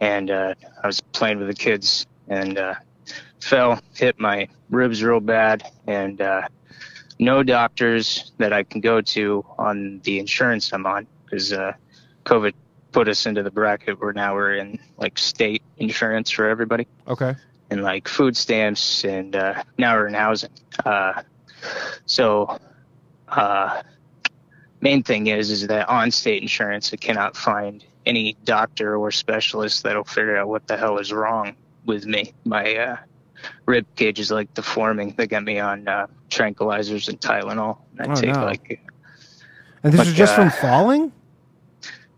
and 0.00 0.30
uh, 0.30 0.54
I 0.82 0.86
was 0.86 1.00
playing 1.00 1.38
with 1.38 1.48
the 1.48 1.54
kids 1.54 2.06
and 2.28 2.58
uh, 2.58 2.74
fell, 3.40 3.80
hit 3.94 4.18
my 4.18 4.48
ribs 4.70 5.02
real 5.02 5.20
bad, 5.20 5.70
and 5.86 6.20
uh, 6.20 6.42
no 7.18 7.42
doctors 7.42 8.32
that 8.38 8.52
I 8.52 8.62
can 8.62 8.80
go 8.80 9.00
to 9.00 9.44
on 9.58 10.00
the 10.04 10.18
insurance 10.18 10.72
I'm 10.72 10.86
on 10.86 11.06
because 11.24 11.52
uh, 11.52 11.72
COVID 12.24 12.54
put 12.92 13.08
us 13.08 13.26
into 13.26 13.42
the 13.42 13.50
bracket 13.50 14.00
where 14.00 14.12
now 14.12 14.34
we're 14.34 14.54
in 14.54 14.78
like 14.96 15.18
state 15.18 15.62
insurance 15.76 16.30
for 16.30 16.48
everybody 16.48 16.86
okay. 17.06 17.34
and 17.70 17.82
like 17.82 18.08
food 18.08 18.36
stamps 18.36 19.04
and 19.04 19.36
uh, 19.36 19.62
now 19.76 19.94
we're 19.94 20.06
in 20.06 20.14
housing. 20.14 20.50
Uh, 20.84 21.22
so 22.06 22.58
uh, 23.28 23.82
main 24.80 25.02
thing 25.02 25.26
is 25.26 25.50
is 25.50 25.66
that 25.66 25.88
on 25.88 26.10
state 26.10 26.42
insurance 26.42 26.92
it 26.92 27.00
cannot 27.00 27.36
find 27.36 27.84
any 28.06 28.36
doctor 28.44 28.96
or 28.96 29.10
specialist 29.10 29.82
that'll 29.82 30.04
figure 30.04 30.36
out 30.36 30.48
what 30.48 30.66
the 30.66 30.76
hell 30.76 30.98
is 30.98 31.12
wrong 31.12 31.54
with 31.84 32.06
me. 32.06 32.32
My 32.44 32.74
uh, 32.76 32.96
rib 33.66 33.86
cage 33.96 34.18
is 34.18 34.30
like 34.30 34.52
deforming. 34.54 35.14
They 35.16 35.26
got 35.26 35.44
me 35.44 35.58
on 35.58 35.86
uh, 35.88 36.06
tranquilizers 36.30 37.08
and 37.08 37.20
Tylenol. 37.20 37.78
And 37.98 38.02
I 38.10 38.14
Oh, 38.14 38.20
take 38.20 38.34
no. 38.34 38.44
like 38.46 38.80
And 39.82 39.92
this 39.92 39.98
Like, 39.98 40.08
is 40.08 40.14
just 40.14 40.32
uh, 40.32 40.36
from 40.36 40.50
falling? 40.50 41.12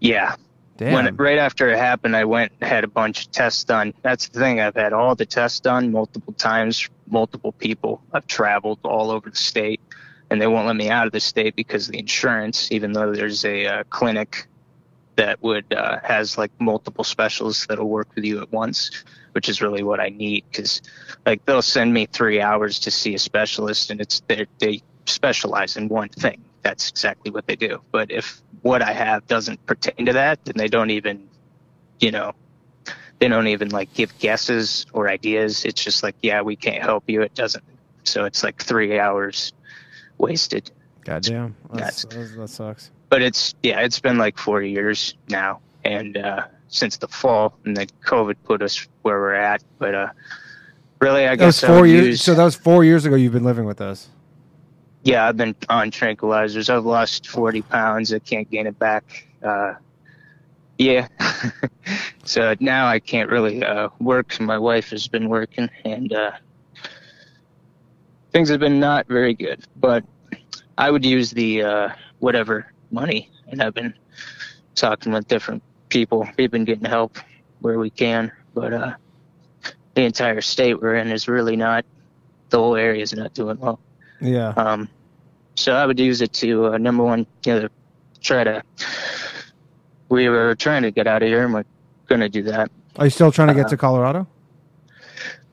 yeah, 0.01 0.37
Damn. 0.81 0.95
When 0.95 1.07
it, 1.09 1.15
right 1.19 1.37
after 1.37 1.69
it 1.69 1.77
happened, 1.77 2.17
I 2.17 2.25
went 2.25 2.53
and 2.59 2.67
had 2.71 2.85
a 2.85 2.89
bunch 2.89 3.27
of 3.27 3.33
tests 3.33 3.65
done. 3.65 3.93
That's 4.01 4.29
the 4.31 4.41
thing. 4.41 4.61
I've 4.61 4.75
had 4.75 4.95
all 4.95 5.15
the 5.15 5.27
tests 5.27 5.61
done 5.61 5.93
multiple 5.93 6.33
times, 6.33 6.89
multiple 7.07 7.53
people. 7.53 8.01
I've 8.15 8.27
traveled 8.27 8.79
all 8.83 9.11
over 9.11 9.29
the 9.29 9.37
state, 9.37 9.81
and 10.31 10.41
they 10.41 10.47
won't 10.47 10.67
let 10.67 10.77
me 10.77 10.89
out 10.89 11.07
of 11.07 11.13
the 11.13 11.21
state 11.21 11.57
because 11.57 11.89
of 11.89 11.93
the 11.93 11.99
insurance. 11.99 12.71
Even 12.73 12.93
though 12.93 13.13
there's 13.13 13.45
a 13.45 13.67
uh, 13.67 13.85
clinic 13.91 14.47
that 15.17 15.43
would 15.43 15.73
uh, 15.73 15.99
has 16.03 16.39
like 16.39 16.53
multiple 16.61 17.05
specialists 17.05 17.67
that'll 17.67 17.89
work 17.89 18.09
with 18.15 18.25
you 18.25 18.41
at 18.41 18.51
once, 18.53 19.05
which 19.33 19.49
is 19.49 19.61
really 19.61 19.83
what 19.83 20.01
I 20.01 20.09
need. 20.09 20.45
Because 20.51 20.81
like 21.27 21.45
they'll 21.45 21.63
send 21.63 21.93
me 21.93 22.07
three 22.07 22.41
hours 22.41 22.79
to 22.81 22.91
see 22.91 23.15
a 23.15 23.19
specialist, 23.19 23.91
and 23.91 24.01
it's 24.01 24.23
they 24.59 24.83
specialize 25.07 25.77
in 25.77 25.89
one 25.89 26.09
thing. 26.09 26.43
That's 26.63 26.91
exactly 26.91 27.31
what 27.31 27.47
they 27.47 27.57
do. 27.57 27.81
But 27.91 28.11
if 28.11 28.41
what 28.63 28.83
I 28.83 28.93
have 28.93 29.27
doesn't 29.27 29.65
pertain 29.67 30.07
to 30.07 30.13
that, 30.13 30.45
then 30.45 30.55
they 30.57 30.69
don't 30.69 30.91
even, 30.91 31.29
you 31.99 32.11
know, 32.13 32.35
they 33.19 33.29
don't 33.29 33.49
even 33.49 33.71
like 33.71 33.93
give 33.95 34.17
guesses 34.19 34.87
or 34.93 35.09
ideas. 35.09 35.65
It's 35.65 35.83
just 35.83 36.03
like, 36.03 36.17
yeah, 36.23 36.43
we 36.43 36.57
can't 36.57 36.83
help 36.83 37.05
you. 37.09 37.23
It 37.23 37.35
doesn't. 37.35 37.65
So 38.05 38.25
it's 38.25 38.43
like 38.43 38.63
three 38.63 38.99
hours 38.99 39.53
wasted. 40.21 40.71
Goddamn. 41.05 41.57
That's, 41.73 42.05
That's- 42.05 42.33
that, 42.37 42.49
sucks. 42.49 42.91
But 43.09 43.23
it's 43.23 43.55
yeah, 43.63 43.81
it's 43.81 43.99
been 43.99 44.19
like 44.19 44.39
four 44.39 44.63
years 44.63 45.15
now, 45.29 45.61
and 45.85 46.17
uh, 46.17 46.47
since 46.69 46.97
the 46.99 47.09
fall, 47.09 47.59
and 47.65 47.77
then 47.77 47.89
COVID 48.05 48.37
put 48.45 48.63
us 48.63 48.87
where 49.03 49.19
we're 49.19 49.35
at. 49.35 49.65
But 49.81 49.95
uh, 49.97 50.09
really, 51.01 51.27
I 51.27 51.31
That 51.31 51.39
guess 51.39 51.61
four 51.65 51.87
years. 51.87 52.07
use- 52.07 52.23
So 52.23 52.35
that 52.35 52.45
was 52.45 52.55
four 52.55 52.85
years 52.85 53.05
ago. 53.07 53.17
You've 53.17 53.33
been 53.33 53.43
living 53.45 53.65
with 53.65 53.81
us. 53.81 54.09
Yeah, 55.03 55.27
I've 55.27 55.37
been 55.37 55.57
on 55.69 55.91
tranquilizers. 55.91 56.69
I've 56.69 56.85
lost 56.85 57.27
40 57.27 57.63
pounds. 57.63 58.13
I 58.13 58.19
can't 58.19 58.49
gain 58.51 58.67
it 58.67 58.79
back. 58.79 59.27
Uh, 59.43 59.73
yeah. 60.79 61.09
so 62.25 62.55
now 62.61 62.87
I 62.87 63.01
can't 63.01 63.31
really 63.31 63.65
uh, 63.65 63.89
work. 63.99 64.39
My 64.41 64.59
wife 64.59 64.91
has 64.91 65.09
been 65.09 65.29
working, 65.31 65.69
and 65.85 66.13
uh, 66.13 66.33
things 68.33 68.49
have 68.49 68.61
been 68.61 68.81
not 68.81 69.07
very 69.07 69.35
good. 69.35 69.65
But 69.77 70.05
I 70.79 70.91
would 70.91 71.05
use 71.05 71.31
the 71.31 71.63
uh, 71.63 71.89
whatever 72.19 72.73
money, 72.91 73.31
and 73.49 73.63
I've 73.63 73.75
been 73.75 73.95
talking 74.75 75.13
with 75.13 75.29
different 75.29 75.63
people. 75.89 76.29
We've 76.39 76.51
been 76.51 76.65
getting 76.65 76.85
help 76.85 77.19
where 77.61 77.79
we 77.79 77.91
can, 77.91 78.33
but 78.55 78.73
uh, 78.73 78.95
the 79.95 80.03
entire 80.03 80.41
state 80.41 80.81
we're 80.81 80.97
in 80.97 81.09
is 81.09 81.29
really 81.29 81.57
not. 81.57 81.85
The 82.49 82.59
whole 82.59 82.77
area 82.77 83.03
is 83.03 83.13
not 83.13 83.35
doing 83.35 83.59
well. 83.59 83.81
Yeah. 84.21 84.49
Um, 84.51 84.89
so 85.55 85.75
I 85.75 85.87
would 85.87 86.01
use 86.01 86.21
it 86.21 86.33
to 86.35 86.75
uh, 86.75 86.79
number 86.79 87.05
one, 87.05 87.27
you 87.45 87.55
know, 87.55 87.69
try 88.21 88.45
to. 88.45 88.63
We 90.09 90.29
were 90.29 90.57
trying 90.57 90.83
to 90.83 90.91
get 90.91 91.07
out 91.07 91.23
of 91.23 91.29
here, 91.29 91.45
and 91.45 91.55
we're 91.55 91.65
going 92.09 92.21
to 92.21 92.29
do 92.29 92.43
that. 92.45 92.71
Are 92.97 93.07
you 93.07 93.11
still 93.11 93.31
trying 93.31 93.49
to 93.49 93.55
get 93.55 93.67
Uh, 93.67 93.71
to 93.71 93.77
Colorado? 93.77 94.27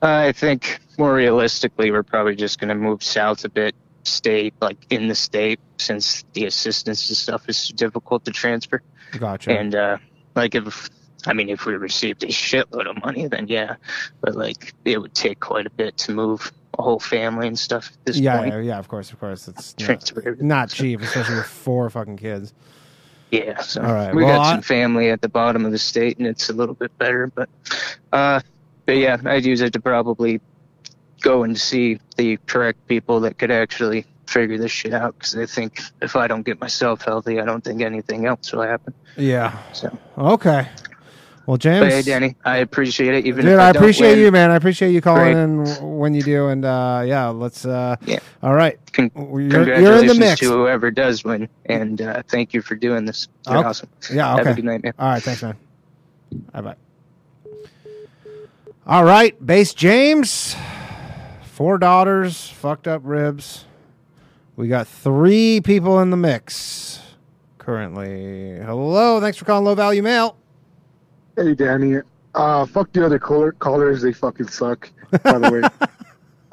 I 0.02 0.32
think 0.32 0.80
more 0.98 1.14
realistically, 1.14 1.90
we're 1.90 2.02
probably 2.02 2.34
just 2.36 2.58
going 2.58 2.68
to 2.68 2.74
move 2.74 3.02
south 3.02 3.44
a 3.44 3.48
bit, 3.48 3.74
stay 4.04 4.52
like 4.60 4.78
in 4.90 5.08
the 5.08 5.14
state, 5.14 5.60
since 5.78 6.24
the 6.32 6.44
assistance 6.44 7.08
and 7.08 7.16
stuff 7.16 7.48
is 7.48 7.68
difficult 7.68 8.24
to 8.24 8.30
transfer. 8.30 8.82
Gotcha. 9.12 9.52
And 9.52 9.74
uh, 9.74 9.98
like 10.34 10.54
if 10.54 10.90
I 11.26 11.32
mean, 11.32 11.48
if 11.48 11.66
we 11.66 11.74
received 11.74 12.22
a 12.24 12.28
shitload 12.28 12.88
of 12.88 13.02
money, 13.04 13.26
then 13.26 13.48
yeah, 13.48 13.76
but 14.20 14.34
like 14.34 14.74
it 14.84 14.98
would 14.98 15.14
take 15.14 15.40
quite 15.40 15.66
a 15.66 15.70
bit 15.70 15.96
to 15.98 16.12
move 16.12 16.52
a 16.78 16.82
whole 16.82 17.00
family 17.00 17.48
and 17.48 17.58
stuff 17.58 17.90
at 17.92 18.06
this 18.06 18.18
yeah, 18.18 18.38
point. 18.38 18.52
yeah, 18.52 18.60
yeah, 18.60 18.78
of 18.78 18.88
course, 18.88 19.10
of 19.12 19.18
course. 19.18 19.48
It's 19.48 19.74
not, 19.78 19.86
Transfer 19.86 20.20
everything. 20.20 20.48
not 20.48 20.70
cheap, 20.70 21.00
especially 21.00 21.36
with 21.36 21.46
four 21.46 21.90
fucking 21.90 22.18
kids. 22.18 22.54
Yeah, 23.30 23.60
so 23.60 23.82
All 23.82 23.92
right, 23.92 24.14
we 24.14 24.24
well, 24.24 24.38
got 24.38 24.46
I- 24.46 24.52
some 24.52 24.62
family 24.62 25.10
at 25.10 25.20
the 25.20 25.28
bottom 25.28 25.66
of 25.66 25.72
the 25.72 25.78
state, 25.78 26.18
and 26.18 26.26
it's 26.26 26.48
a 26.48 26.52
little 26.52 26.74
bit 26.74 26.96
better. 26.98 27.26
But, 27.26 27.48
uh, 28.12 28.40
but 28.86 28.96
yeah, 28.96 29.18
I'd 29.24 29.44
use 29.44 29.60
it 29.60 29.72
to 29.74 29.80
probably 29.80 30.40
go 31.20 31.42
and 31.44 31.58
see 31.58 31.98
the 32.16 32.36
correct 32.46 32.86
people 32.88 33.20
that 33.20 33.38
could 33.38 33.50
actually 33.50 34.04
figure 34.26 34.58
this 34.58 34.70
shit 34.72 34.92
out. 34.94 35.14
Because 35.18 35.36
I 35.36 35.46
think 35.46 35.80
if 36.02 36.16
I 36.16 36.26
don't 36.26 36.42
get 36.42 36.60
myself 36.60 37.02
healthy, 37.02 37.40
I 37.40 37.44
don't 37.44 37.64
think 37.64 37.82
anything 37.82 38.26
else 38.26 38.52
will 38.52 38.62
happen. 38.62 38.94
Yeah. 39.16 39.56
So, 39.72 39.96
Okay. 40.16 40.68
Well, 41.46 41.56
James. 41.56 41.80
but 41.86 41.90
hey, 41.92 42.02
Danny, 42.02 42.36
I 42.44 42.58
appreciate 42.58 43.14
it. 43.14 43.24
Even 43.24 43.46
Dude, 43.46 43.54
if 43.54 43.58
I, 43.60 43.68
I, 43.68 43.70
appreciate 43.70 44.16
win. 44.16 44.18
you, 44.18 44.30
man. 44.30 44.50
I 44.50 44.56
appreciate 44.56 44.90
you 44.90 45.00
calling 45.00 45.32
Great. 45.64 45.78
in 45.78 45.96
when 45.98 46.12
you 46.12 46.20
do, 46.22 46.48
and 46.48 46.62
uh, 46.62 47.02
yeah, 47.06 47.28
let's. 47.28 47.64
Uh, 47.64 47.96
Yeah. 48.04 48.18
All 48.42 48.52
right. 48.52 48.78
Con- 48.92 49.10
You're, 49.16 49.40
you're 49.40 49.50
Congratulations 49.50 50.02
in 50.02 50.08
the 50.08 50.14
mix. 50.26 50.40
to 50.40 50.50
whoever 50.50 50.90
does 50.90 51.24
win, 51.24 51.48
and 51.64 52.02
uh, 52.02 52.22
thank 52.28 52.52
you 52.52 52.60
for 52.60 52.74
doing 52.74 53.06
this. 53.06 53.28
You're 53.46 53.56
Okay. 53.60 53.66
awesome. 53.68 53.88
Yeah. 54.12 54.34
Okay. 54.34 54.44
Have 54.44 54.52
a 54.52 54.54
good 54.56 54.64
night, 54.66 54.82
man. 54.82 54.92
All 54.98 55.08
right. 55.08 55.22
Thanks, 55.22 55.42
man. 55.42 55.56
Bye 56.52 56.60
bye. 56.60 56.76
All 58.86 59.04
right, 59.04 59.34
base 59.46 59.72
James. 59.72 60.54
Four 61.58 61.78
daughters, 61.78 62.48
fucked 62.48 62.86
up 62.86 63.02
ribs. 63.04 63.64
We 64.54 64.68
got 64.68 64.86
three 64.86 65.60
people 65.60 65.98
in 65.98 66.10
the 66.10 66.16
mix 66.16 67.00
currently. 67.58 68.60
Hello, 68.60 69.20
thanks 69.20 69.38
for 69.38 69.44
calling 69.44 69.64
Low 69.64 69.74
Value 69.74 70.04
Mail. 70.04 70.36
Hey, 71.34 71.54
Danny. 71.54 71.96
Uh, 72.32 72.64
fuck 72.64 72.92
the 72.92 73.04
other 73.04 73.18
caller- 73.18 73.50
callers. 73.50 74.02
They 74.02 74.12
fucking 74.12 74.46
suck. 74.46 74.88
By 75.24 75.36
the 75.40 75.50
way, 75.50 75.88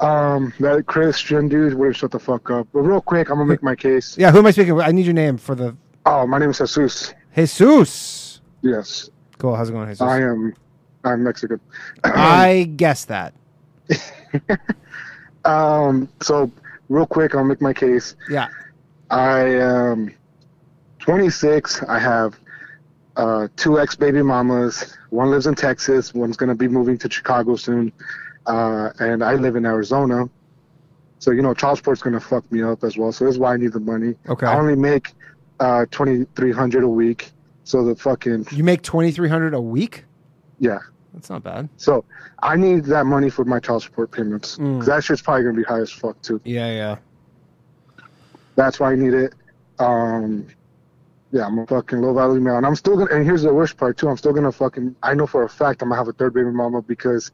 um, 0.00 0.52
that 0.58 0.86
Christian 0.86 1.46
dude 1.46 1.74
would 1.74 1.86
have 1.86 1.96
shut 1.96 2.10
the 2.10 2.18
fuck 2.18 2.50
up. 2.50 2.66
But 2.72 2.80
real 2.80 3.00
quick, 3.00 3.30
I'm 3.30 3.36
gonna 3.36 3.48
make 3.48 3.62
my 3.62 3.76
case. 3.76 4.18
Yeah, 4.18 4.32
who 4.32 4.38
am 4.38 4.46
I 4.46 4.50
speaking 4.50 4.74
with? 4.74 4.86
I 4.86 4.90
need 4.90 5.04
your 5.06 5.14
name 5.14 5.38
for 5.38 5.54
the 5.54 5.76
Oh, 6.04 6.26
my 6.26 6.38
name 6.38 6.50
is 6.50 6.58
Jesus. 6.58 7.14
Jesus. 7.36 8.40
Yes, 8.62 9.08
Cool. 9.38 9.54
How's 9.54 9.68
it 9.68 9.72
going, 9.72 9.86
Jesus? 9.86 10.00
I 10.00 10.22
am. 10.22 10.52
I'm 11.04 11.22
Mexican. 11.22 11.60
I 12.02 12.72
guess 12.74 13.04
that. 13.04 13.34
Um, 15.44 16.08
so 16.22 16.50
real 16.88 17.06
quick, 17.06 17.34
I'll 17.36 17.44
make 17.44 17.60
my 17.60 17.72
case. 17.72 18.16
Yeah. 18.28 18.48
I 19.10 19.42
am 19.44 20.12
26. 20.98 21.84
I 21.84 21.98
have 22.00 22.38
uh, 23.16 23.46
two 23.56 23.78
ex 23.78 23.94
baby 23.94 24.22
mamas. 24.22 24.96
One 25.10 25.30
lives 25.30 25.46
in 25.46 25.54
Texas. 25.54 26.12
One's 26.12 26.36
gonna 26.36 26.56
be 26.56 26.66
moving 26.66 26.98
to 26.98 27.08
Chicago 27.10 27.54
soon. 27.54 27.92
Uh, 28.46 28.90
and 28.98 29.22
I 29.22 29.34
live 29.34 29.54
in 29.56 29.64
Arizona. 29.66 30.28
So 31.20 31.30
you 31.30 31.42
know, 31.42 31.54
child 31.54 31.78
support's 31.78 32.02
gonna 32.02 32.18
fuck 32.20 32.50
me 32.50 32.62
up 32.62 32.82
as 32.82 32.96
well. 32.98 33.12
So 33.12 33.24
that's 33.26 33.38
why 33.38 33.54
I 33.54 33.56
need 33.56 33.72
the 33.72 33.78
money. 33.80 34.16
Okay. 34.28 34.46
I 34.46 34.58
only 34.58 34.74
make 34.76 35.14
uh, 35.60 35.86
2,300 35.92 36.82
a 36.82 36.88
week. 36.88 37.30
So 37.62 37.84
the 37.84 37.94
fucking 37.94 38.46
You 38.50 38.64
make 38.64 38.82
twenty 38.82 39.12
three 39.12 39.28
hundred 39.28 39.54
a 39.54 39.60
week. 39.60 40.04
yeah. 40.58 40.78
That's 41.16 41.30
not 41.30 41.42
bad. 41.42 41.68
So 41.78 42.04
I 42.42 42.54
need 42.56 42.84
that 42.84 43.06
money 43.06 43.30
for 43.30 43.44
my 43.46 43.58
child 43.58 43.82
support 43.82 44.10
payments. 44.12 44.58
Mm. 44.58 44.84
that 44.84 45.02
shit's 45.02 45.22
probably 45.22 45.44
gonna 45.44 45.56
be 45.56 45.62
high 45.64 45.80
as 45.80 45.90
fuck 45.90 46.20
too. 46.22 46.40
Yeah, 46.44 46.70
yeah. 46.70 46.96
That's 48.54 48.78
why 48.78 48.92
I 48.92 48.96
need 48.96 49.14
it. 49.14 49.32
Um, 49.78 50.46
yeah, 51.32 51.46
I'm 51.46 51.58
a 51.58 51.66
fucking 51.66 52.00
low 52.00 52.14
value 52.14 52.40
male, 52.40 52.56
and 52.58 52.66
I'm 52.66 52.76
still 52.76 52.96
gonna. 52.96 53.10
And 53.14 53.24
here's 53.24 53.42
the 53.42 53.52
worst 53.52 53.76
part 53.78 53.96
too. 53.96 54.08
I'm 54.08 54.16
still 54.18 54.32
gonna 54.34 54.52
fucking. 54.52 54.94
I 55.02 55.14
know 55.14 55.26
for 55.26 55.42
a 55.42 55.48
fact 55.48 55.82
I'm 55.82 55.88
gonna 55.88 55.98
have 55.98 56.08
a 56.08 56.12
third 56.12 56.34
baby 56.34 56.50
mama 56.50 56.82
because 56.82 57.30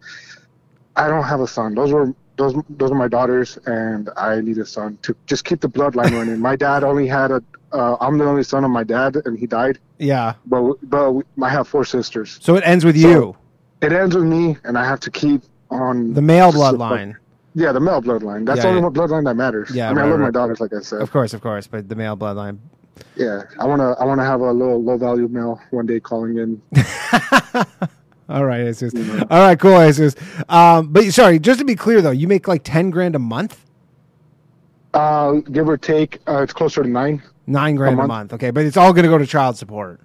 I 0.97 1.09
don't 1.09 1.25
have 1.25 1.41
a 1.41 1.47
son. 1.49 1.75
Those 1.75 1.93
were 1.93 2.15
those 2.37 2.55
those 2.71 2.91
are 2.91 2.95
my 2.97 3.09
daughters, 3.09 3.59
and 3.67 4.11
I 4.17 4.41
need 4.41 4.59
a 4.59 4.67
son 4.67 4.97
to 5.03 5.15
just 5.27 5.45
keep 5.45 5.61
the 5.61 5.69
bloodline 5.69 6.13
running. 6.13 6.39
My 6.39 6.55
dad 6.57 6.85
only 6.85 7.07
had 7.09 7.31
a. 7.33 7.43
Uh, 7.73 7.97
I'm 8.01 8.19
the 8.19 8.25
only 8.27 8.43
son 8.45 8.65
of 8.65 8.71
my 8.71 8.85
dad, 8.85 9.17
and 9.25 9.37
he 9.39 9.47
died. 9.47 9.79
Yeah. 9.99 10.35
But 10.47 10.75
but 10.89 11.13
we- 11.13 11.25
I 11.43 11.49
have 11.49 11.67
four 11.69 11.85
sisters. 11.85 12.39
So 12.41 12.55
it 12.57 12.63
ends 12.65 12.85
with 12.85 12.97
So- 13.01 13.09
you, 13.09 13.37
It 13.83 13.93
ends 13.93 14.15
with 14.15 14.25
me, 14.25 14.57
and 14.65 14.79
I 14.79 14.85
have 14.85 15.01
to 15.01 15.11
keep 15.11 15.43
on 15.71 16.15
the 16.15 16.23
male 16.23 16.53
bloodline. 16.53 17.17
Yeah, 17.55 17.73
the 17.73 17.81
male 17.81 18.01
bloodline. 18.01 18.47
That's 18.47 18.59
Yeah, 18.59 18.63
the 18.63 18.69
only 18.79 18.83
yeah. 18.83 18.89
bloodline 18.89 19.25
that 19.25 19.35
matters. 19.37 19.71
Yeah, 19.75 19.91
I 19.91 19.91
mean, 19.91 19.99
I 19.99 20.03
right, 20.03 20.11
love 20.13 20.21
my 20.21 20.31
daughters, 20.31 20.61
like 20.61 20.73
I 20.73 20.81
said. 20.81 21.03
Of 21.03 21.11
course, 21.11 21.35
of 21.35 21.41
course, 21.43 21.67
but 21.67 21.89
the 21.89 21.95
male 21.97 22.17
bloodline. 22.17 22.59
Yeah, 23.17 23.43
I 23.59 23.67
wanna 23.67 23.93
I 23.99 24.05
wanna 24.05 24.25
have 24.25 24.41
a 24.41 24.53
little 24.53 24.83
low 24.83 24.97
value 24.97 25.27
male 25.29 25.61
one 25.71 25.87
day 25.87 25.99
calling 26.01 26.39
in. 26.39 26.63
All 28.29 28.45
right, 28.47 28.65
Jesus. 28.65 28.95
All 29.31 29.41
right, 29.41 29.59
cool, 29.59 29.79
Jesus. 29.87 30.15
Um, 30.49 30.93
but 30.93 31.05
sorry, 31.13 31.39
just 31.39 31.59
to 31.59 31.65
be 31.65 31.75
clear 31.75 32.01
though, 32.01 32.11
you 32.13 32.29
make 32.29 32.47
like 32.49 32.63
ten 32.65 32.91
grand 32.91 33.15
a 33.17 33.19
month, 33.19 33.65
Uh, 34.95 35.33
give 35.51 35.69
or 35.69 35.77
take, 35.77 36.21
uh, 36.29 36.43
it's 36.43 36.53
closer 36.53 36.83
to 36.83 36.89
nine. 36.89 37.23
nine 37.47 37.75
grand 37.77 37.95
a 37.95 37.97
month. 37.97 38.09
month. 38.09 38.33
Okay, 38.35 38.51
but 38.51 38.65
it's 38.65 38.77
all 38.77 38.93
going 38.93 39.05
to 39.05 39.09
go 39.11 39.19
to 39.19 39.27
child 39.27 39.57
support. 39.57 40.01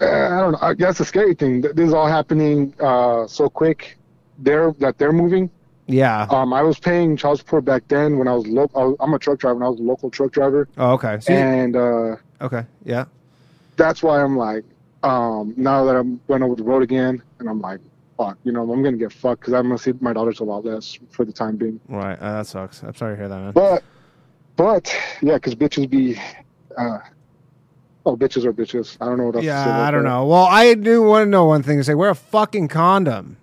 I 0.00 0.40
don't 0.40 0.52
know. 0.52 0.58
I 0.62 0.74
guess 0.74 0.98
the 0.98 1.04
scary 1.04 1.34
thing. 1.34 1.60
This 1.60 1.88
is 1.88 1.92
all 1.92 2.06
happening 2.06 2.74
uh, 2.80 3.26
so 3.26 3.48
quick. 3.48 3.98
They're 4.38 4.72
that 4.78 4.96
they're 4.98 5.12
moving. 5.12 5.50
Yeah. 5.86 6.26
Um, 6.30 6.52
I 6.52 6.62
was 6.62 6.78
paying 6.78 7.16
child 7.16 7.38
support 7.38 7.64
back 7.64 7.82
then 7.88 8.16
when 8.18 8.28
I 8.28 8.34
was 8.34 8.46
local. 8.46 8.96
I'm 9.00 9.12
a 9.12 9.18
truck 9.18 9.38
driver. 9.40 9.56
and 9.56 9.64
I 9.64 9.68
was 9.68 9.80
a 9.80 9.82
local 9.82 10.08
truck 10.10 10.30
driver, 10.30 10.68
Oh, 10.78 10.92
okay. 10.92 11.18
So 11.20 11.32
and 11.32 11.74
uh, 11.76 12.16
okay. 12.40 12.64
Yeah. 12.84 13.06
that's 13.76 14.02
why 14.02 14.22
I'm 14.22 14.36
like, 14.36 14.64
um, 15.02 15.52
now 15.56 15.84
that 15.84 15.96
I'm 15.96 16.20
going 16.28 16.42
over 16.42 16.54
the 16.54 16.62
road 16.62 16.82
again, 16.82 17.20
and 17.40 17.48
I'm 17.48 17.60
like, 17.60 17.80
fuck, 18.16 18.38
you 18.44 18.52
know, 18.52 18.70
I'm 18.72 18.82
gonna 18.84 18.96
get 18.98 19.12
fucked 19.12 19.40
because 19.40 19.54
I'm 19.54 19.64
gonna 19.64 19.78
see 19.78 19.92
my 20.00 20.12
daughters 20.12 20.38
a 20.40 20.44
lot 20.44 20.64
less 20.64 20.96
for 21.10 21.24
the 21.24 21.32
time 21.32 21.56
being. 21.56 21.80
Right. 21.88 22.18
Uh, 22.20 22.34
that 22.38 22.46
sucks. 22.46 22.82
I'm 22.82 22.94
sorry 22.94 23.14
to 23.14 23.18
hear 23.18 23.28
that, 23.28 23.38
man. 23.40 23.52
But, 23.52 23.82
but 24.56 24.94
yeah, 25.22 25.34
because 25.34 25.54
bitches 25.56 25.90
be, 25.90 26.20
uh, 26.78 26.98
oh, 28.06 28.16
bitches 28.16 28.44
are 28.44 28.52
bitches. 28.52 28.96
I 29.00 29.06
don't 29.06 29.18
know 29.18 29.24
what 29.26 29.36
else 29.36 29.44
to 29.44 29.50
say. 29.50 29.54
Yeah, 29.54 29.82
I 29.82 29.90
don't 29.90 30.02
that. 30.04 30.08
know. 30.08 30.26
Well, 30.26 30.44
I 30.44 30.74
do 30.74 31.02
want 31.02 31.26
to 31.26 31.30
know 31.30 31.44
one 31.44 31.62
thing 31.62 31.78
to 31.78 31.84
say. 31.84 31.94
Wear 31.94 32.10
a 32.10 32.14
fucking 32.14 32.68
condom. 32.68 33.36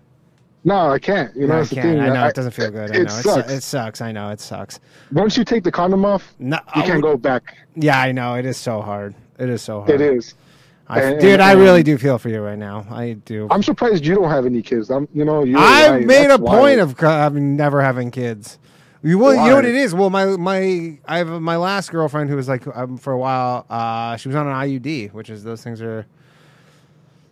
No, 0.63 0.89
I 0.91 0.99
can't. 0.99 1.33
You 1.35 1.47
know, 1.47 1.55
No, 1.55 1.61
I 1.61 1.65
can't. 1.65 1.81
thing. 1.81 1.99
I 1.99 2.07
know 2.09 2.15
I- 2.23 2.27
it 2.29 2.35
doesn't 2.35 2.51
feel 2.51 2.71
good. 2.71 2.91
I 2.91 2.93
It 2.95 2.97
know 2.97 3.01
It, 3.03 3.09
sucks. 3.23 3.47
su- 3.47 3.53
it 3.55 3.63
sucks. 3.63 4.01
I 4.01 4.11
know 4.11 4.29
it 4.29 4.41
sucks. 4.41 4.79
Once 5.13 5.37
you 5.37 5.45
take 5.45 5.63
the 5.63 5.71
condom 5.71 6.03
off, 6.03 6.33
No, 6.39 6.59
you 6.75 6.83
can't 6.83 7.01
go 7.01 7.15
back. 7.15 7.55
Yeah, 7.75 7.99
I 7.99 8.11
know. 8.11 8.35
It 8.35 8.45
is 8.45 8.57
so 8.57 8.81
hard. 8.81 9.15
It 9.39 9.49
is 9.49 9.61
so 9.61 9.79
hard. 9.79 9.91
It 9.91 10.01
is. 10.01 10.33
I, 10.89 11.01
And- 11.01 11.19
dude, 11.21 11.33
and- 11.33 11.41
I 11.43 11.51
really 11.53 11.83
do 11.83 11.97
feel 11.97 12.17
for 12.17 12.29
you 12.29 12.41
right 12.41 12.57
now. 12.57 12.85
I 12.89 13.13
do. 13.25 13.47
I'm 13.51 13.61
surprised 13.63 14.05
you 14.05 14.15
don't 14.15 14.29
have 14.29 14.45
any 14.45 14.61
kids. 14.61 14.89
I'm, 14.89 15.07
you 15.13 15.23
know, 15.23 15.43
you. 15.43 15.57
I've 15.57 16.03
made 16.05 16.31
a 16.31 16.39
point 16.39 16.79
of 16.81 16.97
having 16.99 17.55
never 17.55 17.81
having 17.81 18.09
kids. 18.11 18.57
You, 19.03 19.19
well, 19.19 19.33
you 19.33 19.49
know 19.49 19.55
what 19.55 19.65
it 19.65 19.75
is. 19.75 19.93
Well, 19.93 20.09
my 20.09 20.25
my 20.37 20.97
I 21.07 21.17
have 21.19 21.27
my 21.29 21.55
last 21.57 21.91
girlfriend 21.91 22.29
who 22.29 22.35
was 22.35 22.47
like 22.47 22.65
um, 22.75 22.97
for 22.97 23.13
a 23.13 23.17
while. 23.17 23.65
Uh, 23.69 24.15
she 24.17 24.27
was 24.27 24.35
on 24.35 24.47
an 24.47 24.53
IUD, 24.53 25.13
which 25.13 25.29
is 25.29 25.43
those 25.43 25.63
things 25.63 25.81
are 25.81 26.05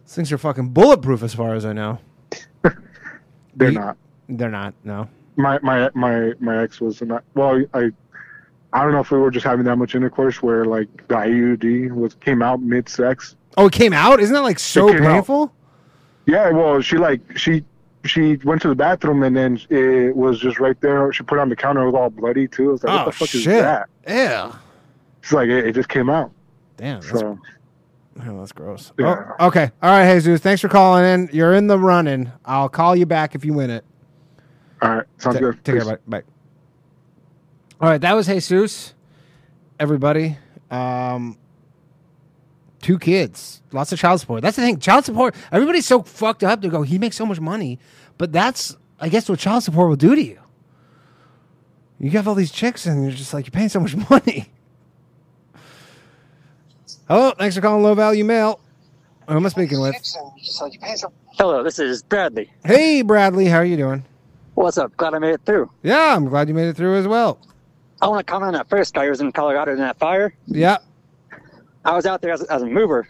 those 0.05 0.13
things 0.15 0.31
are 0.31 0.37
fucking 0.37 0.69
bulletproof 0.69 1.23
as 1.23 1.33
far 1.33 1.55
as 1.55 1.65
I 1.65 1.73
know. 1.73 1.99
They're 3.55 3.69
You- 3.71 3.79
not. 3.79 3.97
They're 4.29 4.49
not. 4.49 4.73
No. 4.83 5.07
My 5.37 5.59
my 5.61 5.89
my 5.93 6.33
my 6.39 6.63
ex 6.63 6.79
was 6.81 7.01
not. 7.01 7.23
Well, 7.33 7.63
I. 7.73 7.91
I 8.73 8.83
don't 8.83 8.91
know 8.91 8.99
if 8.99 9.09
we 9.09 9.17
were 9.17 9.31
just 9.31 9.45
having 9.45 9.63
that 9.65 9.77
much 9.77 9.95
intercourse 9.95 10.43
where 10.43 10.65
like 10.65 10.89
the 11.07 11.15
IUD 11.15 11.91
was 11.93 12.13
came 12.15 12.41
out 12.41 12.61
mid 12.61 12.89
sex. 12.89 13.37
Oh, 13.55 13.67
it 13.67 13.71
came 13.71 13.93
out. 13.93 14.19
Isn't 14.19 14.33
that 14.33 14.41
like 14.43 14.59
so 14.59 14.91
came 14.91 15.03
out. 15.03 15.13
painful? 15.13 15.53
Yeah, 16.25 16.49
well, 16.49 16.81
she 16.81 16.97
like 16.97 17.21
she 17.37 17.63
she 18.05 18.35
went 18.43 18.61
to 18.61 18.67
the 18.69 18.75
bathroom 18.75 19.23
and 19.23 19.35
then 19.35 19.59
it 19.69 20.15
was 20.15 20.39
just 20.39 20.59
right 20.59 20.79
there. 20.81 21.11
She 21.13 21.23
put 21.23 21.37
it 21.37 21.41
on 21.41 21.49
the 21.49 21.55
counter. 21.55 21.81
It 21.83 21.85
was 21.91 21.95
all 21.95 22.09
bloody 22.09 22.47
too. 22.47 22.69
I 22.69 22.71
was 22.73 22.83
like, 22.83 22.93
oh 22.93 22.97
what 22.97 23.05
the 23.05 23.11
fuck 23.11 23.27
shit! 23.29 23.41
is 23.41 23.45
that? 23.45 23.89
Yeah. 24.07 24.53
It's 25.21 25.31
like 25.33 25.49
it, 25.49 25.67
it 25.67 25.73
just 25.73 25.89
came 25.89 26.09
out. 26.09 26.31
Damn. 26.77 27.01
That's, 27.01 27.19
So 27.19 27.39
oh, 28.27 28.39
that's 28.39 28.51
gross. 28.51 28.91
Yeah. 28.99 29.33
Oh, 29.39 29.47
okay. 29.47 29.71
All 29.81 29.89
right, 29.89 30.13
Jesus. 30.15 30.41
Thanks 30.41 30.61
for 30.61 30.69
calling 30.69 31.03
in. 31.05 31.29
You're 31.33 31.53
in 31.53 31.67
the 31.67 31.79
running. 31.79 32.31
I'll 32.45 32.69
call 32.69 32.95
you 32.95 33.05
back 33.05 33.33
if 33.35 33.43
you 33.43 33.53
win 33.53 33.69
it. 33.69 33.83
all 34.81 34.95
right, 34.97 35.05
sounds 35.17 35.35
Ta- 35.35 35.39
good. 35.39 35.63
Take 35.63 35.75
Peace. 35.75 35.83
care. 35.85 35.97
Bye. 36.07 36.19
Bye. 36.21 36.23
All 37.81 37.89
right, 37.89 38.01
that 38.01 38.13
was 38.13 38.27
Jesus. 38.27 38.93
Everybody, 39.79 40.37
um, 40.71 41.37
two 42.81 42.99
kids, 42.99 43.61
lots 43.71 43.91
of 43.91 43.99
child 43.99 44.19
support. 44.19 44.41
That's 44.41 44.55
the 44.55 44.61
thing. 44.63 44.79
Child 44.79 45.05
support. 45.05 45.35
Everybody's 45.51 45.85
so 45.85 46.01
fucked 46.03 46.43
up 46.43 46.61
to 46.61 46.69
go. 46.69 46.81
He 46.81 46.97
makes 46.99 47.15
so 47.15 47.25
much 47.25 47.39
money, 47.39 47.79
but 48.17 48.31
that's, 48.31 48.75
I 48.99 49.09
guess, 49.09 49.27
what 49.29 49.39
child 49.39 49.63
support 49.63 49.89
will 49.89 49.95
do 49.95 50.15
to 50.15 50.21
you. 50.23 50.39
You 51.99 52.11
have 52.11 52.27
all 52.27 52.35
these 52.35 52.51
chicks, 52.51 52.85
and 52.85 53.03
you're 53.03 53.11
just 53.11 53.33
like 53.33 53.45
you're 53.45 53.51
paying 53.51 53.69
so 53.69 53.79
much 53.79 53.95
money. 54.09 54.51
Hello, 57.07 57.31
thanks 57.37 57.55
for 57.55 57.61
calling 57.61 57.83
Low 57.83 57.93
Value 57.93 58.25
Mail. 58.25 58.59
Who 59.27 59.35
am 59.35 59.45
I 59.45 59.49
speaking 59.49 59.79
with? 59.79 59.95
Hello, 61.37 61.63
this 61.63 61.79
is 61.79 62.03
Bradley. 62.03 62.51
Hey, 62.63 63.01
Bradley, 63.01 63.45
how 63.45 63.57
are 63.57 63.65
you 63.65 63.77
doing? 63.77 64.03
What's 64.55 64.77
up? 64.77 64.95
Glad 64.97 65.13
I 65.13 65.19
made 65.19 65.33
it 65.33 65.41
through. 65.45 65.69
Yeah, 65.83 66.15
I'm 66.15 66.25
glad 66.25 66.47
you 66.47 66.53
made 66.53 66.67
it 66.67 66.75
through 66.77 66.95
as 66.95 67.07
well. 67.07 67.39
I 68.01 68.07
want 68.07 68.25
to 68.25 68.31
comment 68.31 68.47
on 68.47 68.53
that 68.53 68.69
first 68.69 68.93
guy 68.93 69.03
who 69.05 69.09
was 69.09 69.21
in 69.21 69.31
Colorado 69.31 69.71
in 69.71 69.79
that 69.79 69.97
fire. 69.97 70.33
Yeah. 70.47 70.77
I 71.85 71.95
was 71.95 72.05
out 72.05 72.21
there 72.21 72.31
as, 72.31 72.41
as 72.43 72.61
a 72.61 72.65
mover, 72.65 73.07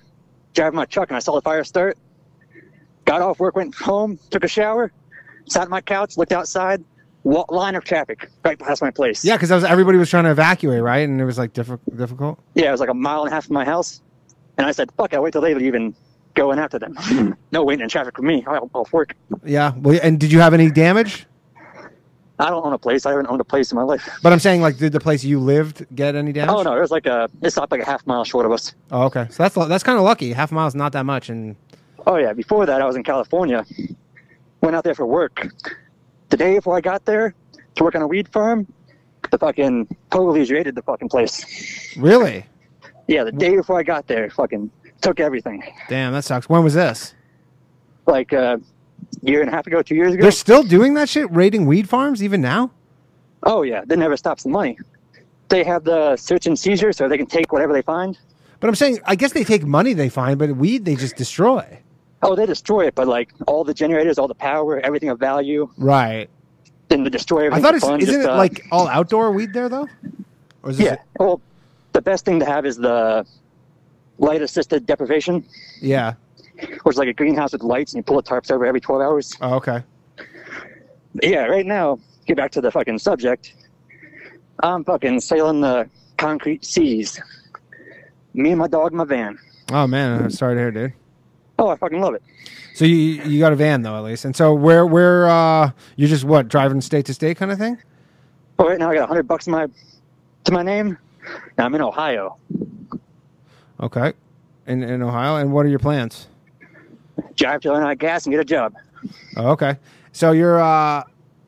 driving 0.54 0.76
my 0.76 0.86
truck, 0.86 1.10
and 1.10 1.16
I 1.16 1.20
saw 1.20 1.34
the 1.36 1.42
fire 1.42 1.64
start. 1.64 1.98
Got 3.06 3.22
off 3.22 3.40
work, 3.40 3.56
went 3.56 3.74
home, 3.76 4.20
took 4.32 4.44
a 4.44 4.48
shower, 4.48 4.92
sat 5.48 5.64
on 5.64 5.70
my 5.70 5.82
couch, 5.82 6.18
looked 6.18 6.32
outside, 6.32 6.84
wa- 7.24 7.46
line 7.50 7.76
of 7.76 7.84
traffic 7.84 8.30
right 8.44 8.58
past 8.60 8.82
my 8.82 8.92
place. 8.92 9.24
Yeah, 9.24 9.38
because 9.38 9.64
everybody 9.64 9.98
was 9.98 10.10
trying 10.10 10.26
to 10.26 10.32
evacuate, 10.32 10.82
right? 10.82 11.08
And 11.08 11.22
it 11.22 11.26
was 11.26 11.38
like 11.38 11.54
diffi- 11.54 11.80
difficult. 11.96 12.40
Yeah, 12.56 12.70
it 12.70 12.72
was 12.72 12.80
like 12.80 12.90
a 12.90 12.94
mile 12.96 13.22
and 13.24 13.32
a 13.32 13.36
half 13.36 13.46
from 13.46 13.54
my 13.54 13.66
house. 13.66 14.02
And 14.58 14.66
I 14.66 14.72
said, 14.72 14.92
fuck, 14.98 15.14
I'll 15.14 15.22
wait 15.22 15.32
till 15.34 15.42
they 15.42 15.54
leave 15.54 15.74
and 15.76 15.94
go 16.34 16.52
in 16.52 16.60
after 16.60 16.80
them. 16.80 16.96
Hmm. 16.98 17.32
no 17.52 17.64
waiting 17.64 17.84
in 17.84 17.90
traffic 17.90 18.16
for 18.16 18.24
me. 18.24 18.44
I'll, 18.48 18.70
I'll 18.74 18.88
work. 18.92 19.16
Yeah. 19.44 19.74
Well, 19.78 20.00
and 20.02 20.20
did 20.20 20.32
you 20.32 20.40
have 20.40 20.54
any 20.54 20.72
damage? 20.72 21.28
I 22.40 22.50
don't 22.50 22.66
own 22.66 22.74
a 22.74 22.78
place. 22.78 23.06
I 23.06 23.12
haven't 23.12 23.28
owned 23.28 23.40
a 23.40 23.46
place 23.46 23.72
in 23.72 23.78
my 23.78 23.84
life. 23.84 24.10
But 24.22 24.34
I'm 24.34 24.40
saying, 24.40 24.62
like, 24.62 24.78
did 24.78 24.92
the 24.92 25.00
place 25.00 25.24
you 25.24 25.40
lived 25.40 25.86
get 25.96 26.16
any 26.16 26.34
damage? 26.34 26.54
Oh, 26.54 26.64
no, 26.64 26.76
it 26.76 26.82
was 26.82 26.92
like 26.92 27.06
a, 27.06 27.30
it 27.42 27.52
stopped 27.52 27.72
like 27.72 27.82
a 27.82 27.86
half 27.86 28.06
mile 28.06 28.26
short 28.26 28.46
of 28.46 28.52
us. 28.52 28.74
Oh, 28.92 29.04
okay. 29.04 29.28
So 29.30 29.44
that's 29.44 29.56
that's 29.56 29.84
kind 29.84 29.98
of 29.98 30.04
lucky. 30.04 30.34
Half 30.34 30.52
a 30.52 30.56
mile 30.56 30.68
is 30.68 30.76
not 30.76 30.92
that 30.94 31.06
much, 31.06 31.30
and 31.30 31.56
Oh 32.06 32.18
yeah, 32.18 32.34
before 32.34 32.66
that 32.66 32.82
I 32.82 32.86
was 32.86 32.96
in 32.96 33.04
California. 33.04 33.66
Went 34.62 34.76
out 34.76 34.84
there 34.84 34.96
for 34.96 35.06
work. 35.06 35.48
The 36.30 36.38
day 36.38 36.56
before 36.56 36.76
I 36.76 36.82
got 36.82 37.06
there 37.06 37.34
to 37.76 37.84
work 37.84 37.96
on 37.96 38.02
a 38.02 38.08
weed 38.08 38.28
farm, 38.30 38.66
the 39.32 39.38
fucking 39.38 39.96
police 40.10 40.50
raided 40.50 40.76
the 40.76 40.82
fucking 40.82 41.10
place. 41.10 41.96
really, 41.98 42.46
Yeah, 43.08 43.24
the 43.24 43.32
day 43.32 43.56
before 43.56 43.80
I 43.80 43.84
got 43.84 44.08
there, 44.08 44.30
fucking 44.32 44.72
took 45.02 45.20
everything. 45.20 45.64
damn, 45.88 46.14
that 46.14 46.24
sucks. 46.24 46.50
When 46.50 46.64
was 46.64 46.74
this? 46.74 47.14
Like 48.08 48.34
a 48.34 48.60
year 49.22 49.42
and 49.42 49.50
a 49.50 49.54
half 49.54 49.68
ago, 49.68 49.82
two 49.82 49.96
years 49.96 50.14
ago. 50.14 50.22
They're 50.22 50.32
still 50.32 50.64
doing 50.64 50.94
that 50.96 51.10
shit, 51.10 51.32
raiding 51.32 51.66
weed 51.66 51.90
farms 51.90 52.22
even 52.24 52.42
now. 52.42 52.72
Oh 53.44 53.62
yeah, 53.62 53.84
that 53.86 53.98
never 53.98 54.18
stops 54.18 54.44
the 54.44 54.50
money. 54.50 54.78
They 55.50 55.64
have 55.64 55.84
the 55.84 56.16
search 56.18 56.48
and 56.48 56.58
seizure, 56.58 56.92
so 56.92 57.08
they 57.08 57.18
can 57.18 57.28
take 57.28 57.52
whatever 57.54 57.74
they 57.74 57.82
find. 57.84 58.18
But 58.60 58.70
I'm 58.70 58.76
saying, 58.76 59.00
I 59.06 59.16
guess 59.16 59.34
they 59.34 59.44
take 59.44 59.64
money 59.66 59.94
they 59.94 60.10
find, 60.10 60.40
but 60.40 60.56
weed 60.58 60.86
they 60.86 60.96
just 60.96 61.16
destroy. 61.16 61.80
Oh, 62.24 62.36
they 62.36 62.46
destroy 62.48 62.88
it, 62.88 62.96
but 62.96 63.08
like 63.08 63.32
all 63.46 63.64
the 63.64 63.74
generators, 63.74 64.18
all 64.18 64.28
the 64.28 64.34
power, 64.34 64.80
everything 64.80 65.10
of 65.10 65.20
value, 65.20 65.70
Right. 65.78 66.28
then 66.88 67.04
they 67.04 67.10
destroy 67.12 67.52
I 67.52 67.60
thought 67.62 67.76
it's 67.76 67.86
fun, 67.86 68.02
isn't 68.02 68.14
just, 68.14 68.26
it 68.28 68.32
uh, 68.32 68.38
like 68.38 68.66
all 68.72 68.88
outdoor 68.88 69.32
weed 69.32 69.54
there 69.54 69.70
though? 69.70 69.88
Or 70.64 70.72
is 70.72 70.78
this 70.78 70.88
Yeah. 70.88 70.96
Well, 71.20 71.40
the 71.92 72.02
best 72.02 72.26
thing 72.26 72.40
to 72.40 72.46
have 72.46 72.66
is 72.66 72.78
the 72.78 73.26
light 74.18 74.42
assisted 74.42 74.88
deprivation, 74.88 75.46
yeah. 75.82 76.14
Which 76.84 76.94
is 76.94 76.98
like 76.98 77.08
a 77.08 77.14
greenhouse 77.14 77.54
with 77.54 77.64
lights, 77.64 77.94
and 77.94 78.00
you 78.00 78.04
pull 78.04 78.22
the 78.22 78.28
tarps 78.28 78.52
over 78.52 78.66
every 78.66 78.82
12 78.82 79.02
hours. 79.02 79.34
Oh, 79.42 79.56
okay. 79.56 79.84
Yeah, 81.22 81.46
right 81.46 81.66
now, 81.66 82.00
get 82.26 82.38
back 82.38 82.52
to 82.52 82.62
the 82.62 82.72
fucking 82.72 83.00
subject. 83.00 83.54
I'm 84.62 84.84
fucking 84.84 85.20
sailing 85.22 85.62
the 85.62 85.90
concrete 86.18 86.66
seas. 86.66 87.20
Me 88.34 88.52
and 88.52 88.60
my 88.60 88.68
dog 88.68 88.92
in 88.92 88.98
my 88.98 89.06
van. 89.06 89.38
Oh 89.72 89.88
man, 89.88 90.24
I'm 90.24 90.30
sorry 90.30 90.56
to 90.56 90.62
hear, 90.62 90.72
dude. 90.72 90.94
Oh, 91.58 91.70
I 91.70 91.76
fucking 91.78 92.00
love 92.00 92.14
it. 92.14 92.24
So 92.74 92.84
you 92.86 92.96
you 92.96 93.40
got 93.40 93.54
a 93.54 93.56
van 93.56 93.82
though 93.82 93.96
at 93.96 94.04
least, 94.04 94.26
and 94.26 94.36
so 94.36 94.54
where 94.54 94.86
where 94.86 95.28
uh 95.30 95.72
you 95.96 96.08
just 96.08 96.26
what 96.26 96.50
driving 96.50 96.82
state 96.82 97.06
to 97.06 97.14
state 97.14 97.38
kind 97.38 97.52
of 97.52 97.58
thing? 97.58 97.78
Oh, 98.60 98.68
right 98.68 98.78
now 98.78 98.90
I 98.92 98.94
got 98.94 99.02
100 99.02 99.24
bucks 99.24 99.48
in 99.48 99.52
my 99.54 99.68
to 100.44 100.52
my 100.52 100.64
name. 100.64 100.98
Now 101.58 101.66
I'm 101.66 101.76
in 101.76 101.82
Ohio. 101.82 102.38
Okay, 103.80 104.14
in 104.68 104.84
in 104.84 105.02
Ohio, 105.02 105.38
and 105.38 105.54
what 105.54 105.66
are 105.66 105.70
your 105.70 105.80
plans? 105.80 106.28
Drive 107.36 107.62
till 107.62 107.74
I 107.74 107.80
run 107.80 107.90
out 107.90 107.98
gas 107.98 108.26
and 108.26 108.34
get 108.34 108.40
a 108.40 108.46
job. 108.46 108.76
Oh, 109.38 109.50
okay, 109.52 109.78
so 110.12 110.32
you're 110.32 110.60
uh 110.62 111.04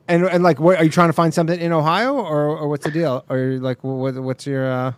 and 0.06 0.24
and 0.24 0.42
like 0.42 0.60
what 0.60 0.78
are 0.78 0.84
you 0.84 0.90
trying 0.90 1.08
to 1.08 1.12
find 1.14 1.32
something 1.32 1.58
in 1.58 1.72
Ohio 1.72 2.14
or 2.14 2.58
or 2.58 2.68
what's 2.68 2.84
the 2.84 2.90
deal? 2.90 3.24
Or 3.28 3.58
like 3.58 3.82
what 3.82 4.14
what's 4.14 4.46
your 4.46 4.70
uh 4.70 4.92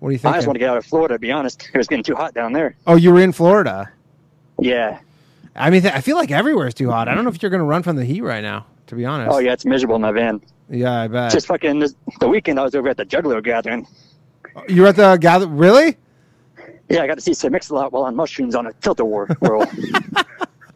what 0.00 0.08
do 0.08 0.12
you 0.14 0.18
think? 0.18 0.34
I 0.34 0.38
just 0.38 0.46
want 0.46 0.54
to 0.56 0.60
get 0.60 0.70
out 0.70 0.78
of 0.78 0.86
Florida, 0.86 1.14
to 1.14 1.18
be 1.18 1.30
honest. 1.30 1.68
It 1.72 1.76
was 1.76 1.86
getting 1.86 2.02
too 2.02 2.14
hot 2.14 2.32
down 2.34 2.52
there. 2.52 2.74
Oh, 2.86 2.96
you 2.96 3.12
were 3.12 3.20
in 3.20 3.32
Florida. 3.32 3.90
Yeah. 4.58 4.98
I 5.54 5.68
mean, 5.68 5.82
th- 5.82 5.92
I 5.92 6.00
feel 6.00 6.16
like 6.16 6.30
everywhere 6.30 6.66
is 6.68 6.74
too 6.74 6.90
hot. 6.90 7.06
I 7.08 7.14
don't 7.14 7.24
know 7.24 7.30
if 7.30 7.42
you're 7.42 7.50
going 7.50 7.60
to 7.60 7.66
run 7.66 7.82
from 7.82 7.96
the 7.96 8.04
heat 8.04 8.22
right 8.22 8.42
now. 8.42 8.66
To 8.86 8.94
be 8.94 9.04
honest. 9.04 9.30
Oh, 9.32 9.38
yeah, 9.38 9.52
it's 9.52 9.64
miserable 9.64 9.96
in 9.96 10.02
my 10.02 10.10
van. 10.10 10.40
Yeah, 10.68 11.02
I 11.02 11.06
bet. 11.06 11.30
Just 11.30 11.46
fucking 11.46 11.78
this, 11.78 11.94
the 12.18 12.28
weekend 12.28 12.58
I 12.58 12.64
was 12.64 12.74
over 12.74 12.88
at 12.88 12.96
the 12.96 13.04
Juggalo 13.04 13.42
gathering. 13.42 13.86
you 14.68 14.82
were 14.82 14.88
at 14.88 14.96
the 14.96 15.16
gather. 15.16 15.46
Really? 15.46 15.96
Yeah, 16.90 17.02
I 17.02 17.06
got 17.06 17.14
to 17.14 17.20
see 17.20 17.32
Sir 17.34 17.48
Mix-a-Lot 17.50 17.92
while 17.92 18.02
on 18.02 18.16
mushrooms 18.16 18.54
on 18.54 18.66
a 18.66 18.72
tilt-a-war 18.74 19.26
whirl. 19.40 19.64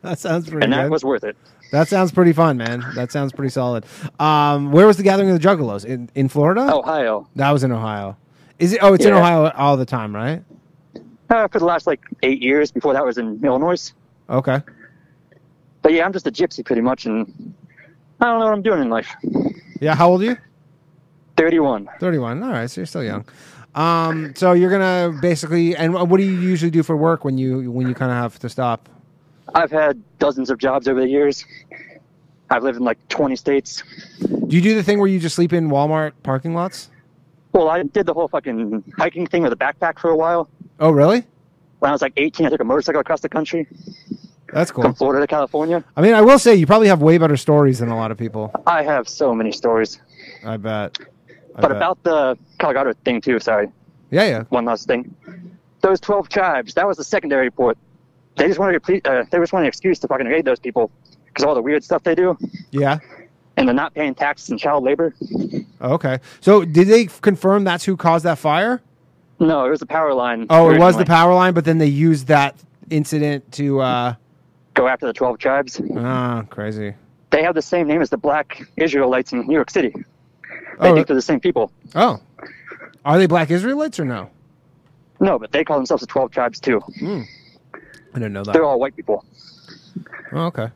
That 0.03 0.19
sounds 0.19 0.51
pretty 0.51 0.63
and 0.67 0.75
good. 0.75 0.81
that 0.85 0.91
was 0.91 1.03
worth 1.03 1.25
it. 1.25 1.35
That 1.73 1.89
sounds 1.89 2.13
pretty 2.13 2.35
fun, 2.35 2.59
man. 2.59 2.85
That 2.95 3.11
sounds 3.11 3.33
pretty 3.33 3.49
solid. 3.49 3.87
Um, 4.21 4.71
where 4.71 4.87
was 4.87 4.99
the 4.99 5.03
gathering 5.03 5.31
of 5.31 5.41
the 5.41 5.49
Juggalos? 5.49 5.87
In 5.87 6.11
in 6.15 6.29
Florida? 6.29 6.71
Ohio. 6.71 7.27
That 7.37 7.51
was 7.53 7.65
in 7.65 7.73
Ohio. 7.73 8.15
Is 8.59 8.75
it? 8.75 8.81
Oh, 8.83 8.93
it's 8.93 9.07
in 9.07 9.15
Yeah. 9.15 9.21
Ohio 9.21 9.51
all 9.57 9.79
the 9.79 9.87
time, 9.87 10.15
right? 10.15 10.45
Uh, 11.31 11.49
for 11.49 11.59
the 11.59 11.65
last 11.65 11.87
like 11.87 12.03
eight 12.23 12.43
years. 12.43 12.71
Before 12.71 12.93
that 12.93 13.03
was 13.03 13.17
in 13.17 13.43
Illinois. 13.43 13.95
Okay. 14.29 14.61
But 15.81 15.95
yeah, 15.95 16.05
I'm 16.05 16.13
just 16.13 16.27
a 16.27 16.31
gypsy 16.31 16.63
pretty 16.63 16.83
much, 16.83 17.07
and 17.07 17.55
I 18.21 18.27
don't 18.27 18.41
know 18.41 18.45
what 18.45 18.53
I'm 18.53 18.61
doing 18.63 18.83
in 18.83 18.91
life. 18.91 19.09
Yeah. 19.81 19.95
How 19.95 20.11
old 20.11 20.21
are 20.21 20.25
you? 20.27 20.37
31. 21.39 21.89
Thirty-one. 21.99 22.43
All 22.43 22.51
right, 22.51 22.71
so 22.71 22.83
you're 22.83 22.87
still 22.87 23.03
young. 23.05 23.25
Um, 23.75 24.35
so 24.37 24.53
you're 24.53 24.71
gonna 24.71 25.19
basically, 25.21 25.77
and 25.77 25.93
what 25.95 26.17
do 26.19 26.23
you 26.23 26.39
usually 26.39 26.71
do 26.71 26.83
for 26.83 26.97
work 26.97 27.25
when 27.25 27.39
you 27.39 27.71
when 27.71 27.89
you 27.89 27.95
kind 27.95 28.11
of 28.13 28.17
have 28.19 28.39
to 28.41 28.49
stop? 28.49 28.89
I've 29.55 29.71
had 29.71 30.03
dozens 30.19 30.51
of 30.51 30.59
jobs 30.59 30.89
over 30.89 31.01
the 31.01 31.09
years. 31.09 31.45
I've 32.51 32.63
lived 32.63 32.77
in 32.79 32.85
like 32.85 32.99
20 33.09 33.37
states. 33.37 33.83
Do 34.21 34.55
you 34.57 34.61
do 34.63 34.75
the 34.75 34.83
thing 34.83 34.99
where 34.99 35.09
you 35.09 35.19
just 35.19 35.35
sleep 35.35 35.53
in 35.53 35.69
Walmart 35.69 36.13
parking 36.23 36.55
lots? 36.55 36.91
Well, 37.53 37.69
I 37.69 37.83
did 37.83 38.07
the 38.07 38.15
whole 38.15 38.29
fucking 38.29 38.93
hiking 38.99 39.27
thing 39.27 39.43
with 39.43 39.53
a 39.53 39.57
backpack 39.57 39.99
for 39.99 40.11
a 40.11 40.17
while. 40.17 40.49
Oh, 40.81 40.91
really? 40.91 41.25
When 41.79 41.89
I 41.91 41.93
was 41.93 42.03
like 42.03 42.13
18, 42.17 42.47
I 42.47 42.51
took 42.51 42.61
a 42.61 42.65
motorcycle 42.65 43.01
across 43.01 43.21
the 43.21 43.29
country 43.29 43.67
That's 44.53 44.71
cool. 44.71 44.83
from 44.83 44.95
Florida 44.95 45.21
to 45.23 45.27
California. 45.27 45.85
I 45.97 46.01
mean, 46.01 46.15
I 46.15 46.21
will 46.21 46.39
say 46.39 46.55
you 46.55 46.67
probably 46.67 46.89
have 46.89 47.01
way 47.03 47.19
better 47.19 47.37
stories 47.37 47.79
than 47.79 47.91
a 47.91 47.97
lot 47.97 48.11
of 48.11 48.19
people. 48.19 48.51
I 48.67 48.83
have 48.83 49.09
so 49.09 49.35
many 49.35 49.53
stories. 49.53 50.01
I 50.45 50.57
bet. 50.57 50.99
But 51.57 51.71
about 51.73 52.03
the 52.03 52.37
Colorado 52.59 52.93
thing 53.05 53.21
too, 53.21 53.39
sorry. 53.41 53.69
yeah, 54.11 54.25
yeah. 54.25 54.43
One 54.49 54.65
last 54.65 54.87
thing. 54.87 55.15
Those 55.81 56.01
12 56.01 56.29
tribes, 56.29 56.75
that 56.75 56.87
was 56.87 56.97
the 56.97 57.05
secondary 57.05 57.45
report. 57.45 57.77
They 58.37 58.47
just 58.49 58.59
wanted 58.59 58.83
ple- 58.83 59.01
uh, 59.05 59.25
they 59.31 59.39
just 59.39 59.53
wanted 59.53 59.65
an 59.67 59.69
excuse 59.69 59.99
to 60.01 60.09
fucking 60.09 60.27
raid 60.27 60.45
those 60.45 60.59
people 60.59 60.91
because 61.27 61.45
all 61.45 61.55
the 61.55 61.63
weird 61.63 61.85
stuff 61.85 62.03
they 62.03 62.15
do, 62.15 62.37
Yeah. 62.71 62.99
and 63.57 63.69
they're 63.69 63.75
not 63.75 63.95
paying 63.95 64.15
taxes 64.15 64.51
and 64.51 64.59
child 64.59 64.83
labor. 64.85 65.15
Okay. 65.81 66.19
So 66.41 66.65
did 66.65 66.89
they 66.89 67.07
confirm 67.07 67.65
that's 67.65 67.85
who 67.85 67.97
caused 67.97 68.25
that 68.25 68.39
fire? 68.39 68.81
No, 69.39 69.67
it 69.67 69.71
was 69.71 69.81
the 69.81 69.87
power 69.87 70.15
line. 70.15 70.47
Oh, 70.51 70.71
it 70.71 70.79
was 70.79 70.97
the 70.97 71.05
power 71.05 71.35
line, 71.35 71.55
but 71.55 71.65
then 71.65 71.79
they 71.79 71.87
used 71.87 72.27
that 72.29 72.57
incident 72.91 73.51
to 73.53 73.81
uh 73.81 74.15
Go 74.75 74.89
after 74.89 75.07
the 75.07 75.13
12 75.13 75.39
tribes. 75.39 75.81
ah 75.97 76.43
crazy. 76.51 76.95
They 77.31 77.43
have 77.43 77.55
the 77.55 77.63
same 77.63 77.87
name 77.89 78.01
as 78.01 78.11
the 78.11 78.17
black 78.17 78.63
Israelites 78.77 79.33
in 79.33 79.47
New 79.47 79.55
York 79.55 79.71
City. 79.71 79.95
They 80.81 80.91
Oh, 80.91 80.95
think 80.95 81.07
they're 81.07 81.17
the 81.17 81.23
same 81.23 81.41
people. 81.41 81.71
oh. 81.95 82.21
Are 83.05 83.19
they 83.19 83.27
black 83.27 83.51
Israelites 83.51 84.01
or 84.01 84.05
no? 84.07 84.31
No, 85.21 85.39
but 85.39 85.53
they 85.53 85.63
call 85.63 85.77
themselves 85.77 86.01
the 86.01 86.07
12 86.07 86.31
tribes 86.31 86.59
too. 86.61 86.81
I 87.03 87.25
didn't 88.15 88.33
know 88.33 88.43
that. 88.45 88.53
They're 88.53 88.65
all 88.65 88.81
white 88.81 88.97
people. 88.97 89.25
Oh, 90.33 90.47
okay. 90.47 90.69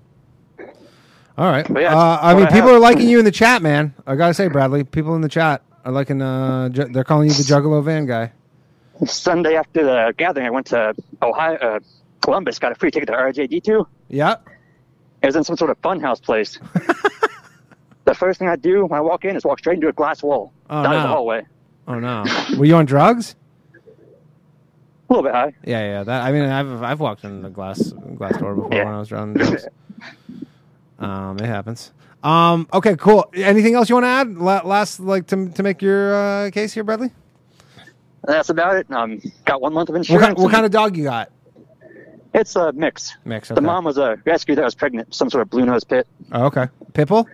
All 1.38 1.50
right. 1.50 1.66
Yeah, 1.70 1.96
uh, 1.96 2.18
I 2.20 2.34
mean, 2.34 2.44
I 2.46 2.50
people 2.50 2.68
have. 2.68 2.76
are 2.76 2.80
liking 2.80 3.08
you 3.08 3.18
in 3.18 3.24
the 3.24 3.30
chat, 3.30 3.62
man. 3.62 3.94
I 4.06 4.14
gotta 4.16 4.34
say, 4.34 4.48
Bradley, 4.48 4.84
people 4.84 5.14
in 5.14 5.20
the 5.22 5.28
chat 5.28 5.62
are 5.84 5.92
liking. 5.92 6.20
Uh, 6.20 6.68
ju- 6.68 6.88
they're 6.90 7.04
calling 7.04 7.28
you 7.28 7.34
the 7.34 7.42
Juggalo 7.44 7.82
van 7.82 8.06
guy. 8.06 8.32
Sunday 9.06 9.54
after 9.56 9.84
the 9.84 10.14
gathering, 10.16 10.46
I 10.46 10.50
went 10.50 10.66
to 10.66 10.94
Ohio, 11.22 11.56
uh, 11.58 11.78
Columbus, 12.22 12.58
got 12.58 12.72
a 12.72 12.74
free 12.74 12.90
ticket 12.90 13.06
to 13.08 13.12
RJD2. 13.14 13.86
Yeah. 14.08 14.36
It 15.22 15.26
was 15.26 15.36
in 15.36 15.44
some 15.44 15.56
sort 15.56 15.70
of 15.70 15.80
funhouse 15.80 16.20
place. 16.22 16.58
the 18.08 18.14
first 18.14 18.38
thing 18.38 18.48
I 18.48 18.56
do 18.56 18.86
when 18.86 18.96
I 18.98 19.00
walk 19.02 19.24
in 19.24 19.36
is 19.36 19.44
walk 19.44 19.58
straight 19.58 19.74
into 19.76 19.88
a 19.88 19.92
glass 19.92 20.22
wall, 20.22 20.52
Oh, 20.70 20.82
down 20.82 20.92
no. 20.92 21.02
the 21.02 21.08
hallway. 21.08 21.46
Oh 21.86 21.98
no. 21.98 22.24
Were 22.58 22.64
you 22.64 22.74
on 22.76 22.86
drugs? 22.86 23.36
A 23.74 25.12
little 25.12 25.22
bit 25.22 25.34
high. 25.34 25.54
Yeah, 25.64 25.80
yeah. 25.80 26.02
That 26.04 26.22
I 26.22 26.32
mean, 26.32 26.42
I've 26.44 26.82
I've 26.82 27.00
walked 27.00 27.24
in 27.24 27.42
the 27.42 27.50
glass 27.50 27.92
glass 28.16 28.36
door 28.38 28.54
before 28.54 28.70
Yeah. 28.74 28.84
when 28.84 28.94
I 28.94 28.98
was 28.98 29.12
on 29.12 29.34
drugs. 29.34 29.66
um, 30.98 31.38
it 31.38 31.46
happens. 31.46 31.92
Um, 32.22 32.66
okay, 32.72 32.96
cool. 32.96 33.26
Anything 33.34 33.74
else 33.74 33.88
you 33.88 33.94
want 33.94 34.04
to 34.04 34.08
add? 34.08 34.36
La- 34.36 34.62
last, 34.66 35.00
like 35.00 35.26
to 35.28 35.48
to 35.50 35.62
make 35.62 35.80
your 35.82 36.14
uh, 36.14 36.50
case 36.50 36.72
here, 36.72 36.84
Bradley. 36.84 37.10
That's 38.24 38.48
about 38.50 38.76
it. 38.76 38.90
Um, 38.90 39.20
got 39.44 39.60
one 39.62 39.72
month 39.72 39.88
of 39.88 39.94
What 39.94 39.98
insurance. 40.00 40.26
kind, 40.26 40.38
what 40.38 40.50
kind 40.52 40.66
of 40.66 40.72
dog 40.72 40.96
you 40.96 41.04
got? 41.04 41.30
It's 42.34 42.54
a 42.56 42.72
mix. 42.72 43.16
Mix. 43.24 43.48
The 43.48 43.60
mom 43.62 43.84
was 43.84 43.96
a 43.96 44.18
rescue 44.26 44.54
that 44.56 44.64
was 44.64 44.74
pregnant, 44.74 45.14
some 45.14 45.30
sort 45.30 45.40
of 45.42 45.48
blue 45.50 45.64
nose 45.64 45.84
pit. 45.84 46.06
Oh, 46.32 46.44
okay. 46.46 46.68
Pitbull. 46.92 47.24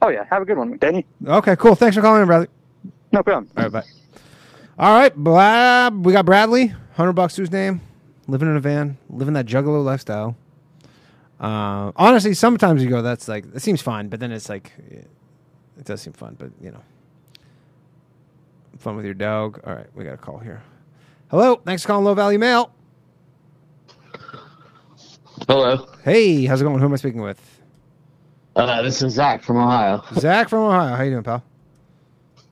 Oh 0.00 0.08
yeah, 0.08 0.24
have 0.30 0.42
a 0.42 0.44
good 0.44 0.56
one, 0.56 0.76
Danny. 0.78 1.04
Okay, 1.26 1.56
cool. 1.56 1.74
Thanks 1.74 1.96
for 1.96 2.02
calling 2.02 2.22
in, 2.22 2.26
Bradley. 2.26 2.48
No 3.12 3.22
problem. 3.22 3.50
All 3.56 3.64
right, 3.64 3.72
bye. 3.72 3.84
All 4.78 4.98
right, 4.98 5.14
Blab. 5.14 6.06
We 6.06 6.12
got 6.12 6.24
Bradley. 6.24 6.74
Hundred 6.94 7.14
bucks 7.14 7.34
to 7.34 7.42
his 7.42 7.50
name. 7.50 7.80
Living 8.26 8.48
in 8.48 8.56
a 8.56 8.60
van. 8.60 8.96
Living 9.10 9.34
that 9.34 9.46
juggalo 9.46 9.84
lifestyle. 9.84 10.36
Uh, 11.40 11.92
honestly, 11.96 12.34
sometimes 12.34 12.82
you 12.82 12.90
go, 12.90 13.00
that's 13.00 13.28
like, 13.28 13.44
it 13.54 13.62
seems 13.62 13.80
fun, 13.80 14.08
but 14.08 14.18
then 14.18 14.32
it's 14.32 14.48
like, 14.48 14.72
it, 14.88 15.08
it 15.78 15.84
does 15.84 16.02
seem 16.02 16.12
fun, 16.12 16.34
but 16.36 16.50
you 16.60 16.72
know, 16.72 16.82
fun 18.78 18.96
with 18.96 19.04
your 19.04 19.14
dog. 19.14 19.60
All 19.64 19.74
right, 19.74 19.86
we 19.94 20.04
got 20.04 20.14
a 20.14 20.18
call 20.18 20.38
here. 20.38 20.62
Hello, 21.30 21.56
thanks 21.56 21.82
for 21.82 21.88
calling 21.88 22.04
Low 22.04 22.14
Value 22.14 22.38
Mail. 22.38 22.72
Hello. 25.46 25.88
Hey, 26.04 26.44
how's 26.44 26.60
it 26.60 26.64
going? 26.64 26.78
Who 26.80 26.86
am 26.86 26.92
I 26.92 26.96
speaking 26.96 27.22
with? 27.22 27.57
Uh, 28.56 28.82
this 28.82 29.02
is 29.02 29.14
Zach 29.14 29.42
from 29.42 29.56
Ohio. 29.58 30.02
Zach 30.14 30.48
from 30.48 30.64
Ohio. 30.64 30.96
How 30.96 31.02
you 31.02 31.10
doing, 31.12 31.22
pal? 31.22 31.42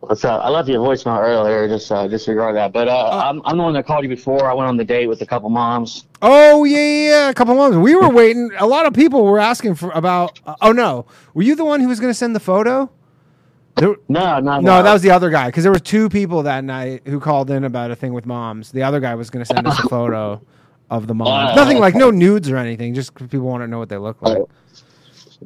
What's 0.01 0.25
up? 0.25 0.45
I 0.45 0.51
left 0.51 0.69
you 0.69 0.81
a 0.81 0.87
voicemail 0.87 1.19
earlier. 1.21 1.67
Just 1.67 1.91
uh, 1.91 2.07
disregard 2.07 2.55
that. 2.55 2.73
But 2.73 2.87
uh, 2.87 3.09
I'm, 3.29 3.43
I'm 3.45 3.57
the 3.57 3.63
one 3.65 3.73
that 3.75 3.87
called 3.87 4.05
you 4.05 4.09
before. 4.09 4.49
I 4.49 4.55
went 4.55 4.69
on 4.69 4.77
the 4.77 4.85
date 4.85 5.09
with 5.09 5.21
a 5.23 5.27
couple 5.27 5.49
moms. 5.51 6.05
Oh 6.23 6.63
yeah, 6.65 6.77
yeah, 6.79 7.09
yeah. 7.11 7.29
A 7.31 7.35
couple 7.35 7.55
moms. 7.57 7.77
We 7.77 7.97
were 7.97 8.09
waiting. 8.09 8.51
A 8.59 8.67
lot 8.67 8.87
of 8.87 8.93
people 8.93 9.25
were 9.25 9.41
asking 9.41 9.75
for 9.75 9.91
about. 9.93 10.39
Uh, 10.47 10.55
oh 10.61 10.71
no, 10.73 11.07
were 11.35 11.43
you 11.43 11.57
the 11.57 11.65
one 11.65 11.81
who 11.81 11.89
was 11.89 11.99
going 11.99 12.11
to 12.11 12.15
send 12.15 12.37
the 12.37 12.41
photo? 12.41 12.89
There- 13.77 13.97
No, 14.09 14.39
no, 14.39 14.61
no, 14.61 14.83
that 14.83 14.93
was 14.93 15.03
the 15.03 15.11
other 15.11 15.29
guy 15.29 15.47
because 15.47 15.63
there 15.65 15.73
were 15.73 15.79
two 15.79 16.09
people 16.09 16.43
that 16.45 16.63
night 16.65 17.03
who 17.07 17.19
called 17.19 17.51
in 17.51 17.65
about 17.65 17.91
a 17.91 17.97
thing 17.97 18.15
with 18.15 18.27
moms. 18.27 18.71
The 18.71 18.83
other 18.85 19.01
guy 19.01 19.15
was 19.17 19.29
going 19.29 19.45
to 19.45 19.53
send 19.55 19.67
us 19.67 19.79
a 19.81 19.83
photo 19.89 20.41
of 20.89 21.09
the 21.09 21.15
moms. 21.15 21.53
Oh, 21.53 21.57
Nothing 21.57 21.79
like 21.79 21.95
no 21.95 22.11
nudes 22.11 22.49
or 22.49 22.57
anything. 22.59 22.95
Just 22.95 23.15
people 23.15 23.41
want 23.41 23.63
to 23.65 23.67
know 23.67 23.79
what 23.79 23.89
they 23.89 23.99
look 23.99 24.23
like. 24.23 24.39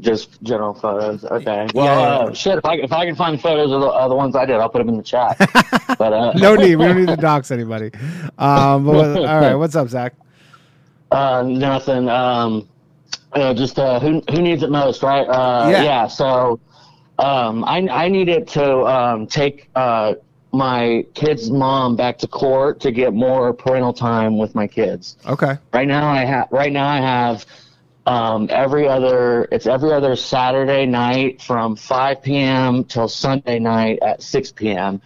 Just 0.00 0.40
general 0.42 0.72
photos. 0.74 1.24
Okay. 1.24 1.68
Well, 1.74 1.84
Yeah, 1.84 2.00
yeah, 2.00 2.18
uh, 2.30 2.34
shit. 2.34 2.58
If 2.58 2.64
I 2.64 2.74
if 2.76 2.92
I 2.92 3.06
can 3.06 3.14
find 3.16 3.40
photos 3.40 3.72
of 3.72 3.80
the, 3.80 3.86
uh, 3.88 4.08
the 4.08 4.14
ones 4.14 4.36
I 4.36 4.44
did, 4.46 4.56
I'll 4.56 4.68
put 4.68 4.78
them 4.78 4.88
in 4.88 4.96
the 4.96 5.02
chat. 5.02 5.36
but 5.98 6.12
uh, 6.12 6.32
no 6.34 6.54
need. 6.54 6.76
We 6.76 6.84
don't 6.86 6.96
need 6.96 7.08
to 7.08 7.16
dox 7.20 7.50
anybody. 7.50 7.90
Um, 8.38 8.86
but 8.86 9.16
all 9.16 9.40
right, 9.40 9.54
what's 9.54 9.74
up, 9.76 9.88
Zach? 9.88 10.14
Uh, 11.10 11.42
nothing. 11.46 12.08
Um, 12.08 12.68
you 13.34 13.40
know, 13.42 13.54
just 13.54 13.78
uh, 13.78 13.98
who 14.00 14.22
who 14.30 14.42
needs 14.42 14.62
it 14.62 14.70
most, 14.70 15.02
right? 15.02 15.26
Uh, 15.28 15.68
Yeah. 15.70 15.82
yeah. 15.82 16.06
So, 16.06 16.60
um, 17.18 17.64
I 17.64 17.78
I 17.90 18.08
needed 18.08 18.46
to 18.48 18.86
um 18.86 19.26
take 19.26 19.68
uh 19.74 20.14
my 20.52 21.04
kid's 21.14 21.50
mom 21.50 21.94
back 21.94 22.18
to 22.18 22.26
court 22.26 22.80
to 22.80 22.90
get 22.90 23.12
more 23.14 23.52
parental 23.52 23.92
time 23.92 24.36
with 24.36 24.54
my 24.54 24.66
kids. 24.66 25.16
Okay. 25.26 25.56
Right 25.72 25.86
now 25.86 26.10
I 26.10 26.24
have 26.24 26.48
right 26.50 26.72
now 26.72 26.88
I 26.88 26.96
have 27.00 27.46
um, 28.10 28.48
every 28.50 28.88
other 28.88 29.46
it's 29.52 29.66
every 29.66 29.92
other 29.92 30.16
Saturday 30.16 30.84
night 30.86 31.40
from 31.42 31.76
5 31.76 32.22
p.m. 32.22 32.84
till 32.84 33.08
Sunday 33.08 33.58
night 33.58 33.98
at 34.02 34.22
6 34.22 34.52
p.m. 34.52 35.00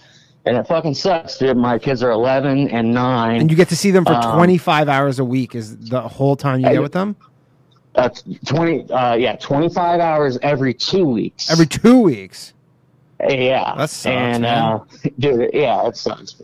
And 0.47 0.57
it 0.57 0.67
fucking 0.67 0.95
sucks, 0.95 1.39
dude. 1.39 1.57
My 1.57 1.79
kids 1.79 2.03
are 2.03 2.11
11 2.11 2.69
and 2.69 2.93
9. 2.93 3.41
And 3.41 3.51
you 3.51 3.57
get 3.57 3.69
to 3.71 3.77
see 3.77 3.91
them 3.91 4.05
for 4.05 4.13
Um, 4.15 4.37
25 4.37 4.89
hours 4.89 5.19
a 5.19 5.25
week 5.25 5.55
is 5.55 5.77
the 5.79 6.01
whole 6.03 6.37
time 6.37 6.61
you 6.61 6.69
I- 6.69 6.73
get 6.75 6.83
with 6.83 6.93
them? 6.93 7.17
That's 7.95 8.25
20 8.47 8.91
uh 8.91 9.15
yeah, 9.15 9.37
25 9.37 10.01
hours 10.01 10.37
every 10.43 10.75
2 10.75 11.05
weeks. 11.07 11.51
Every 11.51 11.67
2 11.67 12.01
weeks. 12.01 12.53
Yeah, 13.21 13.75
That 13.77 13.89
sucks, 13.91 14.07
and 14.07 14.43
man. 14.43 14.63
uh, 14.63 14.79
dude, 15.19 15.51
yeah, 15.55 15.87
it 15.87 15.97
sucks. 15.97 16.35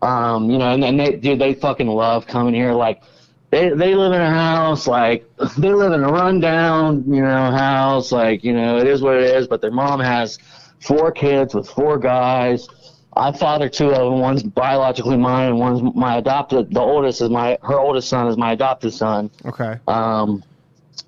Um, 0.00 0.48
you 0.50 0.56
know, 0.58 0.72
and 0.72 0.82
then 0.82 0.96
they, 0.96 1.16
dude, 1.16 1.40
they 1.40 1.54
fucking 1.54 1.88
love 1.88 2.26
coming 2.28 2.54
here. 2.54 2.72
Like, 2.72 3.02
they 3.50 3.70
they 3.70 3.94
live 3.94 4.12
in 4.12 4.20
a 4.20 4.30
house, 4.30 4.86
like 4.86 5.28
they 5.58 5.72
live 5.72 5.92
in 5.92 6.02
a 6.02 6.08
rundown, 6.08 7.04
you 7.06 7.22
know, 7.22 7.50
house. 7.50 8.12
Like, 8.12 8.44
you 8.44 8.52
know, 8.52 8.78
it 8.78 8.86
is 8.86 9.02
what 9.02 9.16
it 9.16 9.34
is. 9.36 9.46
But 9.46 9.60
their 9.60 9.70
mom 9.70 10.00
has 10.00 10.38
four 10.80 11.12
kids 11.12 11.54
with 11.54 11.68
four 11.68 11.98
guys. 11.98 12.68
I 13.16 13.32
father 13.32 13.68
two 13.68 13.90
of 13.90 14.10
them. 14.10 14.20
One's 14.20 14.42
biologically 14.42 15.16
mine, 15.16 15.48
and 15.48 15.58
one's 15.58 15.94
my 15.94 16.18
adopted. 16.18 16.72
The 16.72 16.80
oldest 16.80 17.22
is 17.22 17.30
my 17.30 17.58
her 17.62 17.78
oldest 17.78 18.08
son 18.08 18.28
is 18.28 18.36
my 18.36 18.52
adopted 18.52 18.92
son. 18.92 19.30
Okay. 19.46 19.78
Um, 19.88 20.42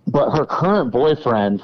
but 0.07 0.31
her 0.31 0.47
current 0.47 0.91
boyfriend, 0.91 1.63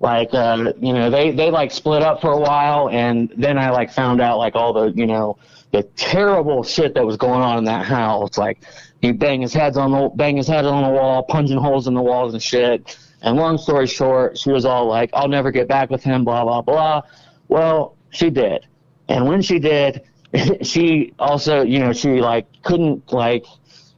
like, 0.00 0.32
uh, 0.32 0.72
you 0.80 0.92
know, 0.92 1.10
they, 1.10 1.30
they 1.30 1.50
like 1.50 1.72
split 1.72 2.02
up 2.02 2.20
for 2.20 2.32
a 2.32 2.38
while. 2.38 2.88
And 2.90 3.32
then 3.36 3.58
I 3.58 3.70
like 3.70 3.92
found 3.92 4.20
out 4.20 4.38
like 4.38 4.54
all 4.54 4.72
the, 4.72 4.92
you 4.92 5.06
know, 5.06 5.36
the 5.72 5.82
terrible 5.82 6.62
shit 6.62 6.94
that 6.94 7.04
was 7.04 7.16
going 7.16 7.40
on 7.40 7.58
in 7.58 7.64
that 7.64 7.84
house. 7.84 8.38
Like 8.38 8.62
he 9.02 9.10
bang 9.10 9.42
his 9.42 9.52
heads 9.52 9.76
on 9.76 9.90
the, 9.90 10.10
bang 10.14 10.36
his 10.36 10.46
head 10.46 10.64
on 10.64 10.84
the 10.84 10.88
wall, 10.88 11.24
punching 11.24 11.58
holes 11.58 11.88
in 11.88 11.94
the 11.94 12.00
walls 12.00 12.32
and 12.32 12.42
shit. 12.42 12.96
And 13.20 13.36
long 13.36 13.58
story 13.58 13.88
short, 13.88 14.38
she 14.38 14.50
was 14.50 14.64
all 14.64 14.86
like, 14.86 15.10
I'll 15.12 15.28
never 15.28 15.50
get 15.50 15.66
back 15.66 15.90
with 15.90 16.04
him, 16.04 16.24
blah, 16.24 16.44
blah, 16.44 16.62
blah. 16.62 17.02
Well, 17.48 17.96
she 18.10 18.30
did. 18.30 18.66
And 19.08 19.26
when 19.26 19.42
she 19.42 19.58
did, 19.58 20.02
she 20.62 21.12
also, 21.18 21.62
you 21.62 21.80
know, 21.80 21.92
she 21.92 22.20
like 22.20 22.46
couldn't 22.62 23.12
like, 23.12 23.44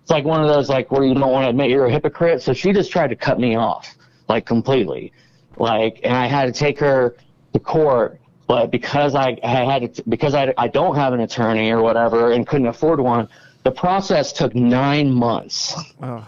it's 0.00 0.10
like 0.10 0.24
one 0.24 0.40
of 0.40 0.48
those 0.48 0.70
like 0.70 0.90
where 0.90 1.04
you 1.04 1.14
don't 1.14 1.30
want 1.30 1.44
to 1.44 1.50
admit 1.50 1.70
you're 1.70 1.86
a 1.86 1.92
hypocrite. 1.92 2.40
So 2.42 2.54
she 2.54 2.72
just 2.72 2.90
tried 2.90 3.08
to 3.08 3.16
cut 3.16 3.38
me 3.38 3.56
off 3.56 3.94
like 4.28 4.46
completely, 4.46 5.12
like, 5.58 6.00
and 6.02 6.14
I 6.14 6.26
had 6.26 6.46
to 6.46 6.52
take 6.52 6.78
her 6.80 7.14
to 7.52 7.58
court. 7.58 8.20
But 8.46 8.70
because 8.70 9.14
I, 9.14 9.38
I 9.42 9.64
had 9.64 10.02
because 10.06 10.34
I, 10.34 10.52
I 10.58 10.68
don't 10.68 10.96
have 10.96 11.14
an 11.14 11.20
attorney 11.20 11.70
or 11.70 11.82
whatever 11.82 12.32
and 12.32 12.46
couldn't 12.46 12.66
afford 12.66 13.00
one, 13.00 13.28
the 13.64 13.70
process 13.70 14.32
took 14.32 14.54
nine 14.54 15.10
months. 15.10 15.74
Oh. 16.02 16.24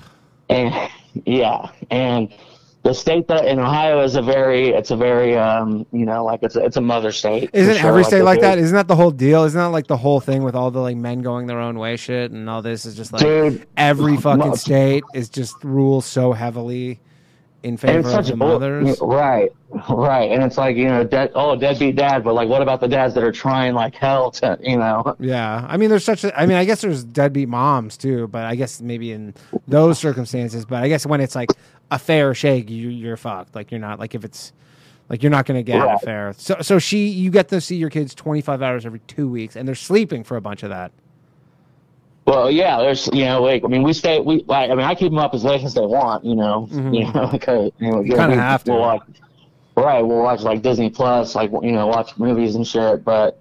And 0.49 0.91
yeah, 1.24 1.70
and 1.91 2.32
the 2.82 2.95
state 2.95 3.26
that 3.28 3.47
in 3.47 3.59
Ohio 3.59 4.01
is 4.03 4.14
a 4.14 4.22
very, 4.22 4.68
it's 4.68 4.93
a 4.93 4.97
very, 4.97 5.37
um, 5.37 5.84
you 5.93 6.07
know, 6.07 6.24
like 6.24 6.43
it's 6.43 6.55
a, 6.55 6.64
it's 6.64 6.76
a 6.76 6.80
mother 6.80 7.11
state. 7.11 7.51
Isn't 7.53 7.76
sure, 7.76 7.89
every 7.89 8.05
state 8.05 8.22
like 8.22 8.41
that? 8.41 8.59
Isn't 8.59 8.76
that 8.76 8.87
the 8.87 8.95
whole 8.95 9.11
deal? 9.11 9.43
Isn't 9.45 9.59
that 9.59 9.66
like 9.66 9.89
the 9.89 9.97
whole 9.97 10.20
thing 10.20 10.45
with 10.45 10.55
all 10.55 10.70
the 10.70 10.80
like 10.80 10.97
men 10.97 11.20
going 11.20 11.47
their 11.47 11.59
own 11.59 11.78
way 11.78 11.97
shit 11.97 12.30
and 12.30 12.49
all 12.49 12.62
this 12.62 12.87
is 12.87 12.95
just 12.95 13.12
like 13.12 13.22
Dude, 13.22 13.66
every 13.76 14.16
fucking 14.18 14.57
state 14.57 15.05
is 15.14 15.28
just 15.28 15.62
rules 15.64 16.07
so 16.07 16.32
heavily 16.32 17.01
in 17.67 17.73
And 17.73 17.81
favor 17.81 17.99
it's 17.99 18.09
of 18.09 18.14
such 18.14 18.27
the 18.29 18.35
a 18.35 18.37
bull- 18.37 18.49
mothers. 18.61 18.99
right, 19.01 19.51
right, 19.91 20.31
and 20.31 20.43
it's 20.43 20.57
like 20.57 20.77
you 20.77 20.85
know, 20.87 21.05
dead, 21.05 21.33
oh, 21.35 21.57
deadbeat 21.57 21.97
dad, 21.97 22.23
but 22.25 22.35
like, 22.35 22.49
what 22.49 22.62
about 22.62 22.81
the 22.81 22.89
dads 22.89 23.14
that 23.14 23.25
are 23.25 23.33
trying 23.33 23.75
like 23.75 23.95
hell 23.95 24.31
to, 24.33 24.59
you 24.62 24.77
know? 24.79 25.17
Yeah, 25.21 25.67
I 25.69 25.77
mean, 25.77 25.91
there's 25.91 26.05
such. 26.05 26.25
A, 26.25 26.39
I 26.39 26.47
mean, 26.47 26.57
I 26.57 26.64
guess 26.64 26.81
there's 26.81 27.03
deadbeat 27.05 27.49
moms 27.49 27.97
too, 27.97 28.29
but 28.29 28.45
I 28.45 28.55
guess 28.55 28.81
maybe 28.81 29.12
in 29.12 29.35
those 29.67 29.99
circumstances. 29.99 30.64
But 30.64 30.83
I 30.85 30.89
guess 30.89 31.05
when 31.07 31.21
it's 31.21 31.35
like 31.35 31.51
a 31.91 31.99
fair 31.99 32.35
shake, 32.35 32.71
you 32.71 32.89
you're 32.89 33.17
fucked. 33.17 33.55
Like 33.55 33.71
you're 33.71 33.81
not 33.81 33.99
like 33.99 34.14
if 34.14 34.25
it's 34.25 34.53
like 35.09 35.23
you're 35.23 35.31
not 35.31 35.47
gonna 35.47 35.62
get 35.62 35.81
a 35.81 35.99
fair. 35.99 36.35
So 36.37 36.57
so 36.62 36.79
she 36.79 37.09
you 37.09 37.31
get 37.31 37.49
to 37.49 37.61
see 37.61 37.77
your 37.77 37.91
kids 37.91 38.14
25 38.14 38.62
hours 38.62 38.87
every 38.87 39.01
two 39.07 39.29
weeks, 39.29 39.57
and 39.57 39.67
they're 39.67 39.75
sleeping 39.75 40.23
for 40.25 40.37
a 40.37 40.41
bunch 40.41 40.62
of 40.62 40.71
that. 40.71 40.93
Well, 42.27 42.51
yeah, 42.51 42.79
there's, 42.79 43.09
you 43.12 43.24
know, 43.24 43.41
like, 43.43 43.64
I 43.64 43.68
mean, 43.68 43.85
we 43.85 43.93
stay, 43.93 44.18
we, 44.20 44.43
like, 44.49 44.70
I 44.70 44.74
mean, 44.74 44.85
I 44.85 44.97
keep 44.97 45.11
them 45.11 45.18
up 45.18 45.33
as 45.33 45.45
late 45.45 45.62
as 45.62 45.74
they 45.74 45.87
want, 45.87 46.24
you 46.24 46.35
know, 46.35 46.68
Mhm. 46.72 46.95
you 46.95 47.12
know, 47.12 47.29
because, 47.33 47.70
you 47.79 47.91
know, 47.93 48.01
You 48.01 48.16
kinda 48.16 48.35
have 48.35 48.64
to. 48.64 48.72
We'll 48.72 48.81
watch, 48.81 49.03
right, 49.77 50.03
we'll 50.03 50.22
watch, 50.22 50.41
like, 50.43 50.61
Disney 50.62 50.91
Plus, 50.91 51.37
like, 51.37 51.51
you 51.62 51.72
know, 51.72 51.87
watch 51.87 52.16
movies 52.18 52.57
and 52.57 52.66
shit, 52.66 53.05
but, 53.05 53.41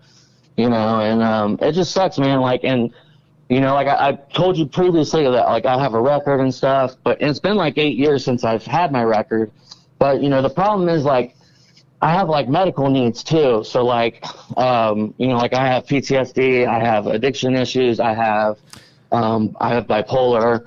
you 0.55 0.69
know, 0.69 0.99
and, 0.99 1.23
um, 1.23 1.57
it 1.61 1.71
just 1.71 1.91
sucks, 1.93 2.19
man, 2.19 2.41
like, 2.41 2.61
and, 2.63 2.93
you 3.49 3.59
know, 3.59 3.73
like, 3.73 3.87
I, 3.87 4.09
I 4.09 4.11
told 4.33 4.55
you 4.55 4.67
previously 4.67 5.23
that, 5.23 5.31
like, 5.31 5.65
I 5.65 5.79
have 5.79 5.95
a 5.95 6.01
record 6.01 6.39
and 6.39 6.53
stuff, 6.53 6.95
but 7.03 7.19
it's 7.21 7.39
been, 7.39 7.55
like, 7.57 7.79
eight 7.79 7.97
years 7.97 8.23
since 8.23 8.43
I've 8.43 8.65
had 8.65 8.91
my 8.91 9.03
record, 9.03 9.51
but, 9.97 10.21
you 10.21 10.29
know, 10.29 10.43
the 10.43 10.49
problem 10.49 10.89
is, 10.89 11.03
like, 11.03 11.35
I 12.01 12.11
have 12.13 12.29
like 12.29 12.47
medical 12.47 12.89
needs 12.89 13.23
too. 13.23 13.63
So 13.63 13.83
like, 13.83 14.25
um, 14.57 15.13
you 15.17 15.27
know, 15.27 15.37
like 15.37 15.53
I 15.53 15.65
have 15.65 15.85
PTSD, 15.85 16.67
I 16.67 16.79
have 16.79 17.07
addiction 17.07 17.55
issues, 17.55 17.99
I 17.99 18.13
have, 18.13 18.57
um, 19.11 19.55
I 19.59 19.69
have 19.69 19.87
bipolar, 19.87 20.65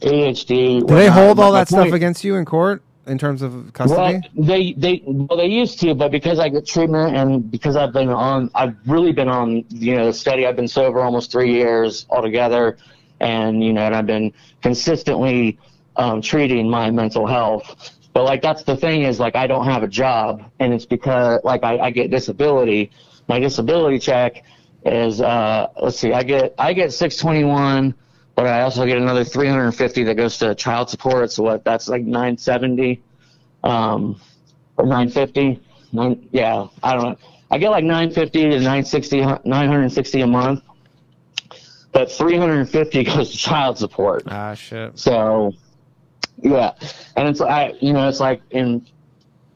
ADHD. 0.00 0.86
Do 0.86 0.94
they 0.94 1.08
hold 1.08 1.40
all 1.40 1.52
that 1.52 1.68
stuff 1.68 1.92
against 1.92 2.22
you 2.24 2.36
in 2.36 2.44
court 2.44 2.82
in 3.06 3.18
terms 3.18 3.42
of 3.42 3.72
custody? 3.72 4.20
Well, 4.34 4.46
they 4.46 4.72
they 4.74 5.02
well 5.04 5.36
they 5.36 5.46
used 5.46 5.80
to, 5.80 5.94
but 5.94 6.12
because 6.12 6.38
I 6.38 6.48
get 6.48 6.66
treatment 6.66 7.16
and 7.16 7.50
because 7.50 7.74
I've 7.74 7.92
been 7.92 8.08
on, 8.10 8.50
I've 8.54 8.76
really 8.86 9.12
been 9.12 9.28
on, 9.28 9.64
you 9.70 9.96
know, 9.96 10.06
the 10.06 10.12
study. 10.12 10.46
I've 10.46 10.56
been 10.56 10.68
sober 10.68 11.00
almost 11.00 11.32
three 11.32 11.52
years 11.52 12.06
altogether, 12.10 12.76
and 13.20 13.64
you 13.64 13.72
know, 13.72 13.82
and 13.82 13.94
I've 13.94 14.06
been 14.06 14.32
consistently 14.62 15.58
um, 15.96 16.22
treating 16.22 16.70
my 16.70 16.90
mental 16.90 17.26
health. 17.26 17.97
But 18.18 18.24
like 18.24 18.42
that's 18.42 18.64
the 18.64 18.76
thing 18.76 19.02
is 19.02 19.20
like 19.20 19.36
I 19.36 19.46
don't 19.46 19.66
have 19.66 19.84
a 19.84 19.86
job, 19.86 20.42
and 20.58 20.74
it's 20.74 20.84
because 20.84 21.40
like 21.44 21.62
I, 21.62 21.78
I 21.78 21.90
get 21.92 22.10
disability. 22.10 22.90
My 23.28 23.38
disability 23.38 24.00
check 24.00 24.42
is 24.84 25.20
uh 25.20 25.68
let's 25.80 26.00
see, 26.00 26.12
I 26.12 26.24
get 26.24 26.52
I 26.58 26.72
get 26.72 26.92
six 26.92 27.16
twenty 27.16 27.44
one. 27.44 27.94
But 28.34 28.48
I 28.48 28.62
also 28.62 28.84
get 28.86 28.96
another 28.96 29.22
350 29.22 30.02
that 30.02 30.14
goes 30.16 30.36
to 30.38 30.52
child 30.56 30.90
support. 30.90 31.30
So 31.30 31.44
what? 31.44 31.64
That's 31.64 31.88
like 31.88 32.02
970 32.02 33.00
um, 33.62 34.20
or 34.76 34.84
950. 34.84 35.60
Nine, 35.92 36.28
yeah, 36.32 36.66
I 36.82 36.94
don't 36.94 37.02
know. 37.04 37.16
I 37.52 37.58
get 37.58 37.70
like 37.70 37.84
950 37.84 38.42
to 38.42 38.48
960, 38.56 39.20
960 39.44 40.20
a 40.22 40.26
month, 40.26 40.64
but 41.92 42.10
350 42.10 43.04
goes 43.04 43.30
to 43.30 43.36
child 43.36 43.78
support. 43.78 44.24
Ah, 44.26 44.54
shit. 44.54 44.98
So, 44.98 45.52
yeah, 46.42 46.72
and 47.16 47.28
it's 47.28 47.40
I, 47.40 47.74
you 47.80 47.92
know, 47.92 48.08
it's 48.08 48.20
like 48.20 48.40
in, 48.50 48.86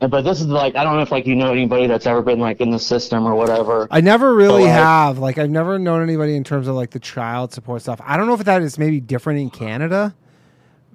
but 0.01 0.23
this 0.23 0.41
is 0.41 0.47
like 0.47 0.75
I 0.77 0.85
don't 0.85 0.97
know 0.97 1.03
if 1.03 1.13
like 1.13 1.27
you 1.27 1.37
know 1.37 1.53
anybody 1.53 1.87
that's 1.87 2.07
ever 2.07 2.23
been 2.23 2.41
like 2.41 2.61
in 2.61 2.71
the 2.71 2.79
system 2.79 3.27
or 3.27 3.35
whatever. 3.35 3.87
I 3.91 4.01
never 4.01 4.35
really 4.35 4.65
like, 4.65 4.73
have. 4.73 5.19
Like, 5.19 5.39
I've 5.39 5.51
never 5.51 5.79
known 5.79 6.03
anybody 6.03 6.37
in 6.37 6.45
terms 6.45 6.67
of 6.69 6.75
like 6.75 6.91
the 6.91 6.99
child 6.99 7.53
support 7.53 7.83
stuff. 7.83 8.01
I 8.05 8.17
don't 8.17 8.27
know 8.27 8.35
if 8.35 8.45
that 8.45 8.63
is 8.63 8.79
maybe 8.79 9.01
different 9.01 9.41
in 9.41 9.51
Canada 9.51 10.15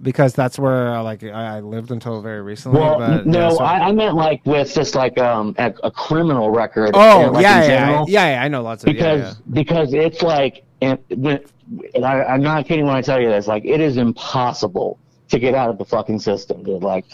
because 0.01 0.33
that's 0.33 0.59
where 0.59 1.01
like 1.01 1.23
I 1.23 1.57
I 1.57 1.59
lived 1.61 1.91
until 1.91 2.21
very 2.21 2.41
recently. 2.41 2.79
Well, 2.79 2.99
but, 2.99 3.25
no, 3.25 3.39
yeah, 3.39 3.49
so- 3.49 3.63
I, 3.63 3.88
I 3.88 3.91
meant 3.91 4.15
like 4.15 4.45
with 4.45 4.73
just 4.73 4.95
like 4.95 5.17
um 5.17 5.55
a, 5.57 5.73
a 5.83 5.91
criminal 5.91 6.51
record. 6.51 6.91
Oh, 6.93 7.25
and, 7.25 7.33
like, 7.33 7.43
yeah, 7.43 7.63
in 7.63 7.69
yeah, 7.69 8.05
yeah, 8.07 8.29
yeah, 8.33 8.43
I 8.43 8.47
know 8.47 8.61
lots 8.61 8.83
of- 8.83 8.89
yeah, 8.89 8.93
because 8.93 9.35
yeah. 9.35 9.53
because 9.53 9.93
it's 9.93 10.21
like 10.21 10.65
and, 10.81 10.99
and 11.09 12.05
I, 12.05 12.23
I'm 12.23 12.41
not 12.41 12.67
kidding 12.67 12.85
when 12.85 12.95
I 12.95 13.01
tell 13.01 13.21
you 13.21 13.29
this. 13.29 13.47
Like 13.47 13.65
it 13.65 13.79
is 13.79 13.97
impossible 13.97 14.99
to 15.30 15.39
get 15.39 15.55
out 15.55 15.69
of 15.69 15.78
the 15.78 15.86
fucking 15.86 16.19
system, 16.19 16.63
dude. 16.63 16.84
Like 16.84 17.05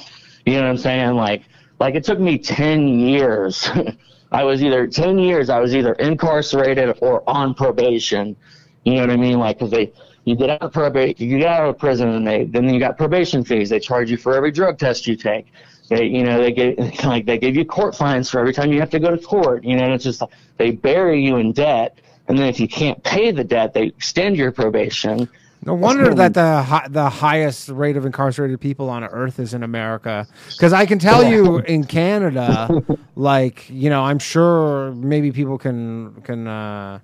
you 0.46 0.54
know 0.54 0.64
what 0.64 0.70
I'm 0.70 0.78
saying? 0.78 1.14
Like 1.16 1.44
like 1.80 1.96
it 1.96 2.04
took 2.04 2.20
me 2.20 2.38
ten 2.38 2.88
years. 2.88 3.70
I 4.32 4.44
was 4.44 4.64
either 4.64 4.88
ten 4.88 5.20
years. 5.20 5.50
I 5.50 5.60
was 5.60 5.76
either 5.76 5.94
incarcerated 5.94 6.98
or 7.02 7.28
on 7.30 7.54
probation. 7.54 8.36
You 8.84 8.96
know 8.96 9.02
what 9.02 9.12
I 9.12 9.18
mean? 9.18 9.40
Like 9.40 9.60
because 9.60 9.72
they 9.72 9.94
you 10.26 10.36
get 10.36 10.50
out 10.50 10.62
of 10.62 10.72
probation, 10.72 11.28
you 11.28 11.38
get 11.40 11.48
out 11.48 11.68
of 11.68 11.78
prison, 11.78 12.10
and 12.10 12.26
they 12.26 12.46
then 12.46 12.74
you 12.74 12.80
got 12.80 12.98
probation 12.98 13.44
fees. 13.44 13.70
They 13.70 13.80
charge 13.80 14.10
you 14.10 14.18
for 14.18 14.34
every 14.34 14.52
drug 14.52 14.80
test 14.80 15.06
you 15.08 15.16
take. 15.16 15.48
They, 15.90 16.06
you 16.06 16.24
know, 16.24 16.42
they 16.42 16.52
get 16.52 17.04
like 17.04 17.26
they 17.26 17.38
give 17.38 17.56
you 17.56 17.66
court 17.66 17.96
fines 17.96 18.30
for 18.30 18.40
every 18.40 18.54
time 18.54 18.72
you 18.72 18.80
have 18.80 18.90
to 18.92 19.00
go 19.00 19.16
to 19.16 19.18
court. 19.18 19.64
You 19.64 19.76
know, 19.76 19.84
and 19.84 19.94
it's 19.94 20.04
just 20.04 20.22
like 20.22 20.32
they 20.58 20.72
bury 20.72 21.24
you 21.24 21.38
in 21.38 21.52
debt, 21.52 22.00
and 22.28 22.38
then 22.38 22.48
if 22.48 22.60
you 22.60 22.68
can't 22.68 23.04
pay 23.04 23.32
the 23.32 23.44
debt, 23.44 23.74
they 23.74 23.84
extend 23.84 24.38
your 24.38 24.52
probation. 24.52 25.28
No 25.66 25.74
wonder 25.74 26.14
that 26.14 26.34
the 26.34 26.62
hi- 26.62 26.88
the 26.90 27.10
highest 27.10 27.70
rate 27.70 27.96
of 27.98 28.06
incarcerated 28.06 28.60
people 28.60 28.90
on 28.90 29.04
earth 29.04 29.40
is 29.40 29.54
in 29.54 29.64
America. 29.64 30.28
Because 30.52 30.74
I 30.74 30.86
can 30.86 31.00
tell 31.00 31.24
you 31.24 31.60
in 31.60 31.86
Canada, 31.86 32.84
like 33.16 33.70
you 33.70 33.90
know, 33.90 34.04
I'm 34.04 34.20
sure 34.20 34.92
maybe 34.92 35.32
people 35.32 35.58
can 35.58 36.22
can 36.24 36.48
uh, 36.48 37.00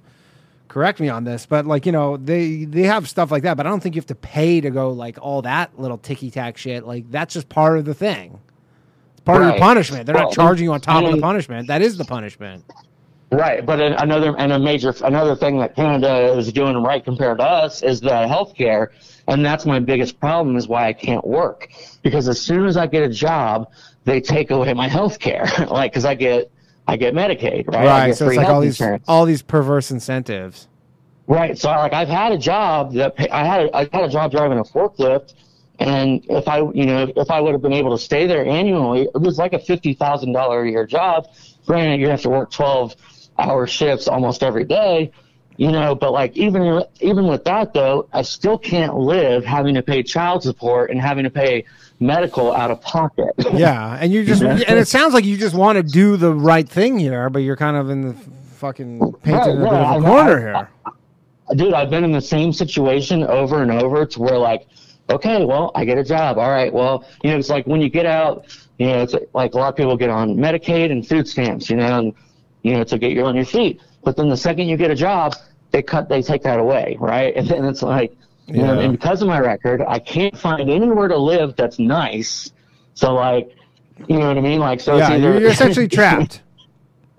correct 0.67 0.99
me 0.99 1.09
on 1.09 1.23
this, 1.23 1.45
but 1.45 1.65
like 1.65 1.85
you 1.85 1.91
know, 1.91 2.17
they 2.17 2.65
they 2.65 2.83
have 2.83 3.07
stuff 3.07 3.31
like 3.31 3.43
that. 3.43 3.55
But 3.57 3.65
I 3.65 3.69
don't 3.69 3.81
think 3.81 3.95
you 3.95 3.99
have 4.01 4.07
to 4.07 4.15
pay 4.15 4.59
to 4.61 4.69
go 4.69 4.91
like 4.91 5.17
all 5.21 5.41
that 5.43 5.79
little 5.79 5.97
ticky 5.97 6.29
tack 6.31 6.57
shit. 6.57 6.85
Like 6.85 7.09
that's 7.11 7.33
just 7.33 7.49
part 7.49 7.77
of 7.77 7.85
the 7.85 7.93
thing. 7.93 8.39
It's 9.13 9.21
part 9.21 9.41
of 9.41 9.47
Right. 9.47 9.55
your 9.57 9.59
punishment. 9.65 10.05
They're 10.05 10.15
Well, 10.15 10.25
not 10.25 10.33
charging 10.33 10.65
you 10.65 10.73
on 10.73 10.81
top 10.81 11.03
of 11.05 11.11
the 11.13 11.21
punishment. 11.21 11.67
That 11.67 11.81
is 11.81 11.97
the 11.97 12.05
punishment. 12.05 12.65
Right, 13.31 13.63
but 13.63 13.79
another 13.79 14.35
and 14.37 14.51
a 14.51 14.57
major 14.57 14.93
another 15.03 15.35
thing 15.35 15.59
that 15.59 15.75
Canada 15.75 16.33
is 16.35 16.51
doing 16.51 16.75
right 16.77 17.03
compared 17.03 17.37
to 17.37 17.43
us 17.43 17.83
is 17.83 18.01
the 18.01 18.09
healthcare, 18.09 18.87
and 19.27 19.45
that's 19.45 19.67
my 19.67 19.79
biggest 19.79 20.19
problem 20.19 20.57
is 20.57 20.67
why 20.67 20.87
I 20.87 20.93
can't 20.93 21.25
work 21.25 21.69
because 22.01 22.27
as 22.27 22.41
soon 22.41 22.65
as 22.65 22.75
I 22.75 22.87
get 22.87 23.03
a 23.03 23.09
job, 23.09 23.71
they 24.03 24.19
take 24.19 24.49
away 24.49 24.73
my 24.73 24.89
healthcare, 24.89 25.69
like 25.71 25.91
because 25.91 26.05
I 26.05 26.15
get 26.15 26.51
I 26.87 26.97
get 26.97 27.13
Medicaid, 27.13 27.67
right? 27.67 27.85
Right. 27.85 28.15
So 28.15 28.27
it's 28.27 28.37
like 28.37 28.47
all 28.47 28.61
these 28.61 28.79
insurance. 28.79 29.05
all 29.07 29.25
these 29.25 29.43
perverse 29.43 29.91
incentives. 29.91 30.67
Right. 31.27 31.55
So 31.55 31.69
like 31.69 31.93
I've 31.93 32.09
had 32.09 32.31
a 32.31 32.37
job 32.37 32.93
that 32.93 33.15
pay, 33.15 33.29
I 33.29 33.43
had 33.45 33.67
a, 33.67 33.77
I 33.77 33.79
had 33.93 34.05
a 34.05 34.09
job 34.09 34.31
driving 34.31 34.57
a 34.57 34.63
forklift, 34.63 35.35
and 35.77 36.25
if 36.29 36.47
I 36.47 36.61
you 36.61 36.87
know 36.87 37.13
if 37.15 37.29
I 37.29 37.39
would 37.41 37.51
have 37.51 37.61
been 37.61 37.73
able 37.73 37.95
to 37.95 38.03
stay 38.03 38.25
there 38.25 38.43
annually, 38.43 39.03
it 39.03 39.21
was 39.21 39.37
like 39.37 39.53
a 39.53 39.59
fifty 39.59 39.93
thousand 39.93 40.33
dollar 40.33 40.63
a 40.63 40.71
year 40.71 40.87
job. 40.87 41.27
Granted, 41.67 41.99
you 41.99 42.09
have 42.09 42.23
to 42.23 42.29
work 42.29 42.49
twelve 42.49 42.95
hour 43.39 43.65
shifts 43.67 44.07
almost 44.07 44.43
every 44.43 44.63
day, 44.65 45.11
you 45.57 45.71
know. 45.71 45.95
But 45.95 46.11
like 46.13 46.35
even 46.37 46.83
even 46.99 47.27
with 47.27 47.43
that 47.45 47.73
though, 47.73 48.07
I 48.13 48.21
still 48.21 48.57
can't 48.57 48.95
live 48.95 49.43
having 49.45 49.75
to 49.75 49.81
pay 49.81 50.03
child 50.03 50.43
support 50.43 50.91
and 50.91 50.99
having 51.01 51.23
to 51.23 51.29
pay 51.29 51.65
medical 51.99 52.53
out 52.53 52.71
of 52.71 52.81
pocket. 52.81 53.29
Yeah, 53.53 53.97
and 53.99 54.11
you 54.13 54.23
just 54.23 54.41
and 54.43 54.61
it 54.79 54.87
sounds 54.87 55.13
like 55.13 55.25
you 55.25 55.37
just 55.37 55.55
want 55.55 55.77
to 55.77 55.83
do 55.83 56.17
the 56.17 56.33
right 56.33 56.67
thing 56.67 56.99
here, 56.99 57.29
but 57.29 57.39
you're 57.39 57.57
kind 57.57 57.75
of 57.77 57.89
in 57.89 58.01
the 58.09 58.13
fucking 58.57 58.99
painted 59.23 59.59
Right, 59.59 59.71
yeah, 59.71 59.91
I- 59.91 59.99
corner 59.99 60.55
I- 60.55 60.59
here. 61.51 61.55
dude, 61.55 61.73
I've 61.73 61.89
been 61.89 62.03
in 62.03 62.11
the 62.11 62.21
same 62.21 62.53
situation 62.53 63.23
over 63.23 63.61
and 63.61 63.71
over 63.71 64.05
to 64.05 64.19
where 64.19 64.37
like, 64.37 64.67
okay, 65.09 65.43
well, 65.45 65.71
I 65.75 65.85
get 65.85 65.97
a 65.97 66.03
job. 66.03 66.37
All 66.37 66.49
right, 66.49 66.71
well, 66.71 67.03
you 67.23 67.31
know, 67.31 67.37
it's 67.37 67.49
like 67.49 67.65
when 67.67 67.81
you 67.81 67.89
get 67.89 68.05
out, 68.05 68.45
you 68.77 68.87
know, 68.87 69.01
it's 69.01 69.15
like 69.33 69.53
a 69.53 69.57
lot 69.57 69.69
of 69.69 69.75
people 69.75 69.97
get 69.97 70.09
on 70.09 70.35
Medicaid 70.35 70.91
and 70.91 71.05
food 71.07 71.27
stamps, 71.27 71.69
you 71.69 71.75
know, 71.77 71.99
and 71.99 72.13
you 72.63 72.73
know, 72.73 72.83
to 72.83 72.97
get 72.97 73.11
you 73.11 73.25
on 73.25 73.35
your 73.35 73.45
feet. 73.45 73.81
But 74.03 74.15
then 74.15 74.29
the 74.29 74.37
second 74.37 74.67
you 74.67 74.77
get 74.77 74.91
a 74.91 74.95
job, 74.95 75.35
they 75.71 75.81
cut, 75.81 76.09
they 76.09 76.21
take 76.21 76.43
that 76.43 76.59
away, 76.59 76.97
right? 76.99 77.35
And 77.37 77.47
then 77.47 77.65
it's 77.65 77.81
like, 77.81 78.15
you 78.47 78.63
know, 78.63 78.79
and 78.79 78.91
because 78.91 79.21
of 79.21 79.27
my 79.27 79.39
record, 79.39 79.83
I 79.87 79.99
can't 79.99 80.35
find 80.37 80.69
anywhere 80.69 81.07
to 81.07 81.17
live 81.17 81.55
that's 81.55 81.77
nice. 81.77 82.51
So 82.95 83.13
like, 83.13 83.55
you 84.07 84.17
know 84.17 84.27
what 84.27 84.37
I 84.37 84.41
mean? 84.41 84.59
Like, 84.59 84.79
so 84.79 84.97
it's 84.97 85.07
yeah, 85.07 85.15
either 85.15 85.39
you're, 85.39 85.49
essentially 85.49 85.87
trapped. 85.99 86.41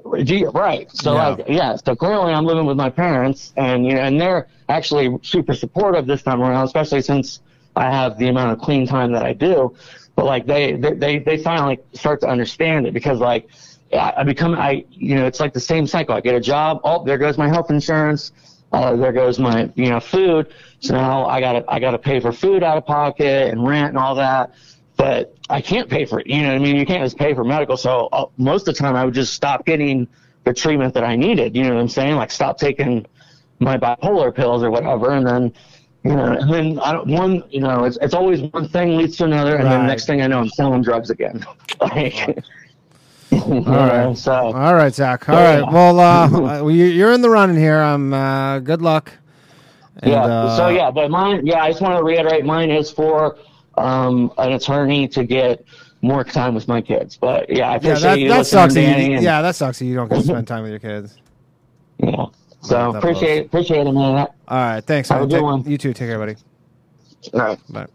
Right. 0.05 0.91
So 0.91 1.15
Yeah. 1.15 1.29
like, 1.29 1.45
yeah. 1.49 1.77
So 1.77 1.95
currently 1.95 2.33
I'm 2.33 2.45
living 2.45 2.67
with 2.67 2.77
my 2.77 2.91
parents, 2.91 3.53
and 3.57 3.87
you 3.87 3.95
know, 3.95 4.01
and 4.01 4.21
they're 4.21 4.49
actually 4.69 5.17
super 5.23 5.55
supportive 5.55 6.07
this 6.07 6.23
time 6.23 6.41
around, 6.41 6.65
especially 6.65 7.03
since 7.03 7.41
I 7.77 7.91
have 7.91 8.19
the 8.19 8.29
amount 8.29 8.53
of 8.53 8.59
clean 8.59 8.87
time 8.87 9.13
that 9.13 9.25
I 9.25 9.35
do. 9.35 9.77
But 10.17 10.25
like, 10.25 10.47
they 10.47 10.73
they 10.73 10.95
they, 10.95 11.19
they 11.19 11.37
finally 11.37 11.79
start 11.93 12.21
to 12.23 12.29
understand 12.29 12.87
it 12.87 12.95
because 12.95 13.21
like, 13.21 13.51
I, 13.93 14.13
I 14.19 14.25
become 14.25 14.55
I 14.55 14.85
you 14.91 15.15
know, 15.17 15.27
it's 15.27 15.41
like 15.41 15.53
the 15.53 15.61
same 15.61 15.87
cycle. 15.87 16.15
I 16.15 16.21
get 16.21 16.35
a 16.35 16.41
job. 16.41 16.81
Oh, 16.85 17.05
there 17.05 17.19
goes 17.19 17.39
my 17.39 17.49
health 17.49 17.71
insurance. 17.71 18.33
Uh, 18.73 18.95
there 18.97 19.13
goes 19.13 19.39
my 19.39 19.71
you 19.75 19.91
know 19.91 20.01
food. 20.01 20.53
So 20.81 20.95
now 20.95 21.27
I 21.27 21.41
gotta 21.41 21.65
I 21.69 21.79
gotta 21.81 21.99
pay 21.99 22.21
for 22.21 22.33
food 22.33 22.63
out 22.63 22.77
of 22.79 22.87
pocket 22.87 23.51
and 23.51 23.67
rent 23.67 23.89
and 23.89 23.99
all 23.99 24.15
that. 24.17 24.53
But 24.97 25.35
I 25.49 25.61
can't 25.61 25.89
pay 25.89 26.05
for 26.05 26.21
it. 26.21 26.27
You 26.27 26.43
know 26.43 26.49
what 26.49 26.57
I 26.57 26.59
mean? 26.59 26.77
You 26.77 26.87
can't 26.87 27.03
just 27.03 27.17
pay 27.19 27.35
for 27.35 27.45
medical. 27.45 27.77
So 27.77 28.09
uh, 28.13 28.27
most 28.37 28.69
of 28.69 28.75
the 28.75 28.81
time 28.81 28.97
I 28.97 29.05
would 29.05 29.15
just 29.15 29.35
stop 29.35 29.65
getting 29.67 30.09
the 30.45 30.53
treatment 30.53 30.95
that 30.95 31.05
I 31.05 31.17
needed. 31.17 31.57
You 31.57 31.65
know 31.65 31.75
what 31.75 31.81
I'm 31.81 31.89
saying? 31.89 32.17
Like 32.17 32.31
stop 32.31 32.59
taking 32.59 33.07
my 33.61 33.77
bipolar 33.77 34.35
pills 34.35 34.63
or 34.63 34.71
whatever, 34.71 35.11
and 35.13 35.27
then 35.27 35.53
you 36.05 36.15
know, 36.15 36.33
and 36.33 36.53
then 36.53 36.79
I 36.81 36.93
don't 36.93 37.09
one. 37.09 37.43
You 37.51 37.61
know, 37.61 37.85
it's 37.85 37.99
it's 38.01 38.15
always 38.15 38.43
one 38.43 38.69
thing 38.69 38.97
leads 38.97 39.17
to 39.19 39.25
another, 39.25 39.57
and 39.57 39.71
then 39.71 39.85
Right. 39.85 39.87
next 39.87 40.07
thing 40.07 40.23
I 40.23 40.27
know, 40.27 40.39
I'm 40.39 40.49
selling 40.49 40.83
drugs 40.83 41.11
again. 41.11 41.45
like, 41.81 42.39
All 43.47 43.63
right. 43.63 44.17
So 44.17 44.33
All 44.33 44.75
right, 44.75 44.95
Zach. 44.95 45.29
All 45.29 45.35
Yeah. 45.37 45.61
right. 45.61 45.73
Well, 45.73 46.01
uh, 46.01 46.67
you- 46.69 46.85
you're 46.87 47.13
in 47.13 47.21
the 47.23 47.31
running 47.31 47.57
here. 47.57 47.81
Um, 47.81 48.13
uh, 48.13 48.59
good 48.61 48.83
luck. 48.83 49.13
And, 50.03 50.13
yeah. 50.13 50.23
uh, 50.25 50.57
so 50.57 50.69
yeah, 50.69 50.91
but 50.91 51.11
mine. 51.11 51.47
Yeah, 51.47 51.63
I 51.63 51.71
just 51.71 51.83
want 51.83 51.97
to 51.99 52.03
reiterate, 52.03 52.45
mine 52.45 52.71
is 52.71 52.91
for 52.91 53.37
um, 53.77 54.33
an 54.39 54.53
attorney 54.53 55.07
to 55.09 55.25
get 55.25 55.65
more 56.03 56.25
time 56.25 56.55
with 56.55 56.67
my 56.69 56.81
kids. 56.81 57.17
But 57.19 57.51
yeah, 57.51 57.69
I 57.69 57.73
yeah, 57.73 57.77
appreciate 57.77 58.01
that, 58.03 58.19
you. 58.21 58.29
that 58.31 58.47
sucks. 58.47 58.75
You, 58.75 58.83
and- 58.83 59.23
yeah, 59.23 59.43
that 59.43 59.55
sucks. 59.57 59.79
That 59.79 59.85
you 59.85 59.95
don't 59.95 60.09
get 60.09 60.17
to 60.17 60.23
spend 60.25 60.47
time 60.49 60.63
with 60.63 60.71
your 60.73 60.81
kids. 60.81 61.17
Yeah. 62.03 62.27
So 62.63 62.95
appreciate 62.97 63.47
appreciate 63.47 63.87
it, 63.87 63.93
man. 63.93 64.17
All 64.17 64.29
right. 64.49 64.81
Thanks. 64.83 65.09
Have 65.11 65.21
a 65.23 65.27
good 65.27 65.35
Take- 65.37 65.43
one. 65.43 65.65
You 65.65 65.77
too. 65.79 65.93
Take 65.93 66.09
care, 66.09 66.19
buddy. 66.19 66.37
All 67.35 67.41
right. 67.41 67.59
Bye. 67.71 67.87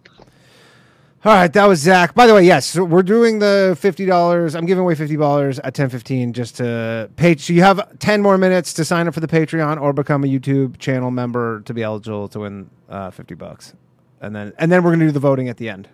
All 1.25 1.33
right, 1.33 1.51
that 1.53 1.65
was 1.65 1.79
Zach. 1.79 2.13
By 2.13 2.27
the 2.27 2.35
way, 2.35 2.45
yes, 2.45 2.77
we're 2.77 3.01
doing 3.01 3.39
the 3.39 3.75
fifty 3.79 4.05
dollars. 4.05 4.53
I'm 4.53 4.67
giving 4.67 4.83
away 4.83 4.93
fifty 4.93 5.17
dollars 5.17 5.57
at 5.57 5.73
ten 5.73 5.89
fifteen 5.89 6.33
just 6.33 6.57
to 6.57 7.09
pay. 7.15 7.35
So 7.35 7.51
you 7.51 7.63
have 7.63 7.97
ten 7.97 8.21
more 8.21 8.37
minutes 8.37 8.73
to 8.73 8.85
sign 8.85 9.07
up 9.07 9.15
for 9.15 9.21
the 9.21 9.27
Patreon 9.27 9.81
or 9.81 9.91
become 9.91 10.23
a 10.23 10.27
YouTube 10.27 10.77
channel 10.77 11.09
member 11.09 11.61
to 11.61 11.73
be 11.73 11.81
eligible 11.81 12.27
to 12.27 12.41
win 12.41 12.69
uh, 12.89 13.09
fifty 13.09 13.33
bucks, 13.33 13.73
and 14.21 14.35
then 14.35 14.53
and 14.59 14.71
then 14.71 14.83
we're 14.83 14.91
gonna 14.91 15.07
do 15.07 15.11
the 15.11 15.19
voting 15.19 15.49
at 15.49 15.57
the 15.57 15.67
end. 15.67 15.89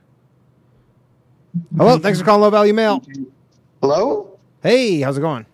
Hello, 1.77 1.97
thanks 1.97 2.19
for 2.19 2.25
calling 2.25 2.41
Low 2.41 2.49
Value 2.49 2.73
Mail. 2.73 3.01
Hello? 3.81 4.37
Hey, 4.61 4.99
how's 4.99 5.17
it 5.17 5.21
going? 5.21 5.45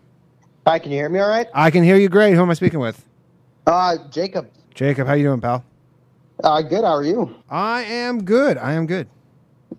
Hi, 0.65 0.79
can 0.79 0.91
you 0.91 0.97
hear 0.97 1.09
me 1.09 1.19
all 1.19 1.29
right? 1.29 1.45
I 1.53 1.69
can 1.69 1.83
hear 1.83 1.97
you 1.97 2.09
great. 2.09 2.33
Who 2.33 2.41
am 2.41 2.49
I 2.49 2.55
speaking 2.55 2.79
with? 2.79 3.05
Uh, 3.67 3.97
Jacob. 4.09 4.49
Jacob, 4.73 5.05
how 5.05 5.13
you 5.13 5.25
doing, 5.25 5.39
pal? 5.39 5.63
Uh, 6.43 6.63
good, 6.63 6.83
how 6.83 6.95
are 6.95 7.03
you? 7.03 7.35
I 7.47 7.83
am 7.83 8.23
good. 8.23 8.57
I 8.57 8.73
am 8.73 8.87
good. 8.87 9.07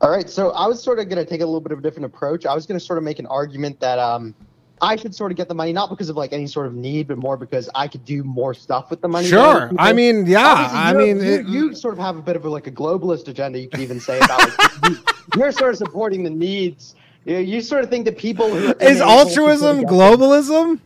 All 0.00 0.10
right, 0.10 0.30
so 0.30 0.50
I 0.50 0.66
was 0.66 0.82
sort 0.82 0.98
of 1.00 1.08
going 1.08 1.24
to 1.24 1.28
take 1.28 1.40
a 1.40 1.44
little 1.46 1.60
bit 1.60 1.72
of 1.72 1.80
a 1.80 1.82
different 1.82 2.06
approach. 2.06 2.46
I 2.46 2.54
was 2.54 2.66
going 2.66 2.78
to 2.78 2.84
sort 2.84 2.98
of 2.98 3.04
make 3.04 3.18
an 3.18 3.26
argument 3.26 3.80
that 3.80 3.98
um, 3.98 4.32
I 4.80 4.94
should 4.94 5.12
sort 5.12 5.32
of 5.32 5.36
get 5.36 5.48
the 5.48 5.54
money, 5.56 5.72
not 5.72 5.90
because 5.90 6.08
of 6.08 6.16
like 6.16 6.32
any 6.32 6.46
sort 6.46 6.66
of 6.66 6.74
need, 6.74 7.08
but 7.08 7.18
more 7.18 7.36
because 7.36 7.68
I 7.74 7.88
could 7.88 8.04
do 8.04 8.22
more 8.22 8.54
stuff 8.54 8.90
with 8.90 9.00
the 9.00 9.08
money. 9.08 9.26
Sure. 9.26 9.72
I 9.76 9.92
mean, 9.92 10.26
yeah. 10.26 10.68
I 10.72 10.92
mean, 10.92 11.16
you, 11.16 11.22
it- 11.32 11.46
you 11.48 11.74
sort 11.74 11.94
of 11.94 11.98
have 12.00 12.16
a 12.16 12.22
bit 12.22 12.36
of 12.36 12.44
a, 12.44 12.48
like 12.50 12.68
a 12.68 12.70
globalist 12.70 13.26
agenda. 13.26 13.58
You 13.58 13.68
could 13.68 13.80
even 13.80 13.98
say 13.98 14.18
about 14.20 14.38
like, 14.38 14.70
you, 14.88 14.96
you're 15.36 15.52
sort 15.52 15.72
of 15.72 15.78
supporting 15.78 16.22
the 16.22 16.30
needs. 16.30 16.94
You, 17.24 17.38
you 17.38 17.60
sort 17.60 17.82
of 17.82 17.90
think 17.90 18.04
that 18.04 18.16
people 18.18 18.48
who 18.48 18.56
is 18.56 18.64
unable 18.64 18.78
to 18.78 18.96
sort 18.96 19.00
of 19.00 19.08
altruism 19.08 19.82
globalism? 19.84 20.80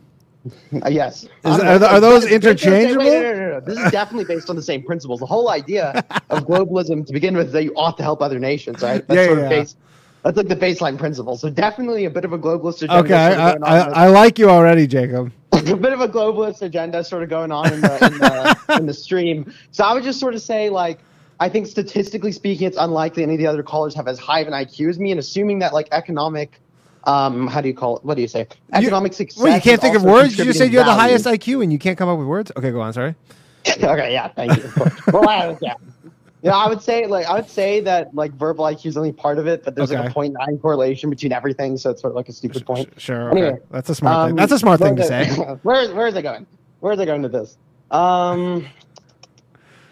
Uh, 0.73 0.89
yes. 0.89 1.23
Is- 1.23 1.29
are 1.45 1.83
are 1.83 1.99
those 1.99 2.25
interchangeable? 2.25 3.05
wait, 3.05 3.21
no, 3.21 3.33
no, 3.33 3.49
no. 3.51 3.59
This 3.61 3.77
is 3.77 3.91
definitely 3.91 4.25
based 4.25 4.49
on 4.49 4.55
the 4.55 4.61
same 4.61 4.83
principles. 4.83 5.19
The 5.19 5.25
whole 5.25 5.49
idea 5.49 6.03
of 6.29 6.45
globalism 6.45 7.05
to 7.05 7.13
begin 7.13 7.37
with 7.37 7.47
is 7.47 7.53
that 7.53 7.63
you 7.63 7.73
ought 7.75 7.97
to 7.97 8.03
help 8.03 8.21
other 8.21 8.39
nations, 8.39 8.81
right? 8.81 9.07
That's 9.07 9.17
Yeah, 9.17 9.25
sort 9.25 9.37
yeah, 9.39 9.43
of 9.45 9.49
based. 9.49 9.77
That's 10.23 10.37
like 10.37 10.47
the 10.47 10.55
baseline 10.55 10.97
principle. 10.97 11.37
So 11.37 11.49
definitely 11.49 12.05
a 12.05 12.09
bit 12.09 12.23
of 12.23 12.31
a 12.31 12.39
globalist 12.39 12.77
agenda. 12.77 12.95
Okay, 12.99 13.09
sort 13.09 13.33
of 13.33 13.39
I, 13.39 13.51
going 13.51 13.63
on 13.63 13.69
I, 13.69 13.87
in 13.87 13.93
I 13.93 14.07
like 14.07 14.39
you 14.39 14.49
already, 14.49 14.87
Jacob. 14.87 15.31
a 15.53 15.75
bit 15.75 15.93
of 15.93 16.01
a 16.01 16.07
globalist 16.07 16.61
agenda 16.61 17.03
sort 17.03 17.23
of 17.23 17.29
going 17.29 17.51
on 17.51 17.71
in 17.71 17.81
the 17.81 18.05
in 18.05 18.17
the, 18.17 18.57
in 18.79 18.85
the 18.85 18.93
stream. 18.93 19.53
So 19.71 19.83
I 19.83 19.93
would 19.93 20.03
just 20.03 20.19
sort 20.19 20.33
of 20.33 20.41
say 20.41 20.69
like 20.69 20.99
I 21.39 21.49
think 21.49 21.67
statistically 21.67 22.31
speaking, 22.31 22.67
it's 22.67 22.77
unlikely 22.77 23.23
any 23.23 23.33
of 23.33 23.39
the 23.39 23.47
other 23.47 23.63
callers 23.63 23.93
have 23.95 24.07
as 24.07 24.17
high 24.19 24.39
of 24.39 24.47
an 24.47 24.53
IQ 24.53 24.89
as 24.89 24.99
me, 24.99 25.11
and 25.11 25.19
assuming 25.19 25.59
that 25.59 25.73
like 25.73 25.87
economic. 25.91 26.59
Um, 27.05 27.47
how 27.47 27.59
do 27.61 27.67
you 27.67 27.73
call 27.73 27.97
it? 27.97 28.05
What 28.05 28.15
do 28.15 28.21
you 28.21 28.27
say? 28.27 28.47
Economic 28.71 29.13
success. 29.13 29.43
Well, 29.43 29.53
you 29.53 29.61
can't 29.61 29.81
think 29.81 29.95
of 29.95 30.03
words. 30.03 30.37
You 30.37 30.45
just 30.45 30.57
said 30.57 30.71
you 30.71 30.77
have 30.77 30.87
the 30.87 30.93
highest 30.93 31.25
IQ 31.25 31.63
and 31.63 31.71
you 31.71 31.79
can't 31.79 31.97
come 31.97 32.09
up 32.09 32.17
with 32.17 32.27
words. 32.27 32.51
Okay, 32.55 32.71
go 32.71 32.81
on. 32.81 32.93
Sorry. 32.93 33.15
okay, 33.69 34.11
yeah, 34.13 34.27
thank 34.29 34.55
you. 34.57 34.71
well, 35.11 35.27
I, 35.27 35.57
yeah. 35.61 35.75
Yeah, 36.43 36.57
I 36.57 36.67
would 36.67 36.81
say 36.81 37.07
like 37.07 37.25
I 37.25 37.35
would 37.35 37.49
say 37.49 37.79
that 37.81 38.13
like 38.13 38.33
verbal 38.33 38.65
IQ 38.65 38.87
is 38.87 38.97
only 38.97 39.13
part 39.13 39.39
of 39.39 39.47
it, 39.47 39.63
but 39.63 39.75
there's 39.75 39.91
like 39.91 40.09
a 40.09 40.13
0.9 40.13 40.61
correlation 40.61 41.09
between 41.09 41.31
everything, 41.31 41.77
so 41.77 41.89
it's 41.89 42.01
sort 42.01 42.11
of 42.11 42.15
like 42.15 42.27
a 42.27 42.33
stupid 42.33 42.65
point. 42.65 42.89
Sure. 42.97 43.29
Okay. 43.29 43.41
Anyway, 43.41 43.59
That's 43.71 43.89
a 43.89 43.95
smart 43.95 44.27
thing. 44.27 44.31
um, 44.31 44.35
That's 44.35 44.51
a 44.51 44.59
smart 44.59 44.81
thing 44.81 44.97
to 44.97 45.01
where 45.03 45.25
say. 45.25 45.35
Where 45.63 45.95
where 45.95 46.07
is 46.07 46.15
it 46.15 46.21
going? 46.23 46.45
Where 46.81 46.91
is 46.91 46.99
it 46.99 47.05
going 47.05 47.23
to 47.23 47.29
this? 47.29 47.57
Um. 47.91 48.67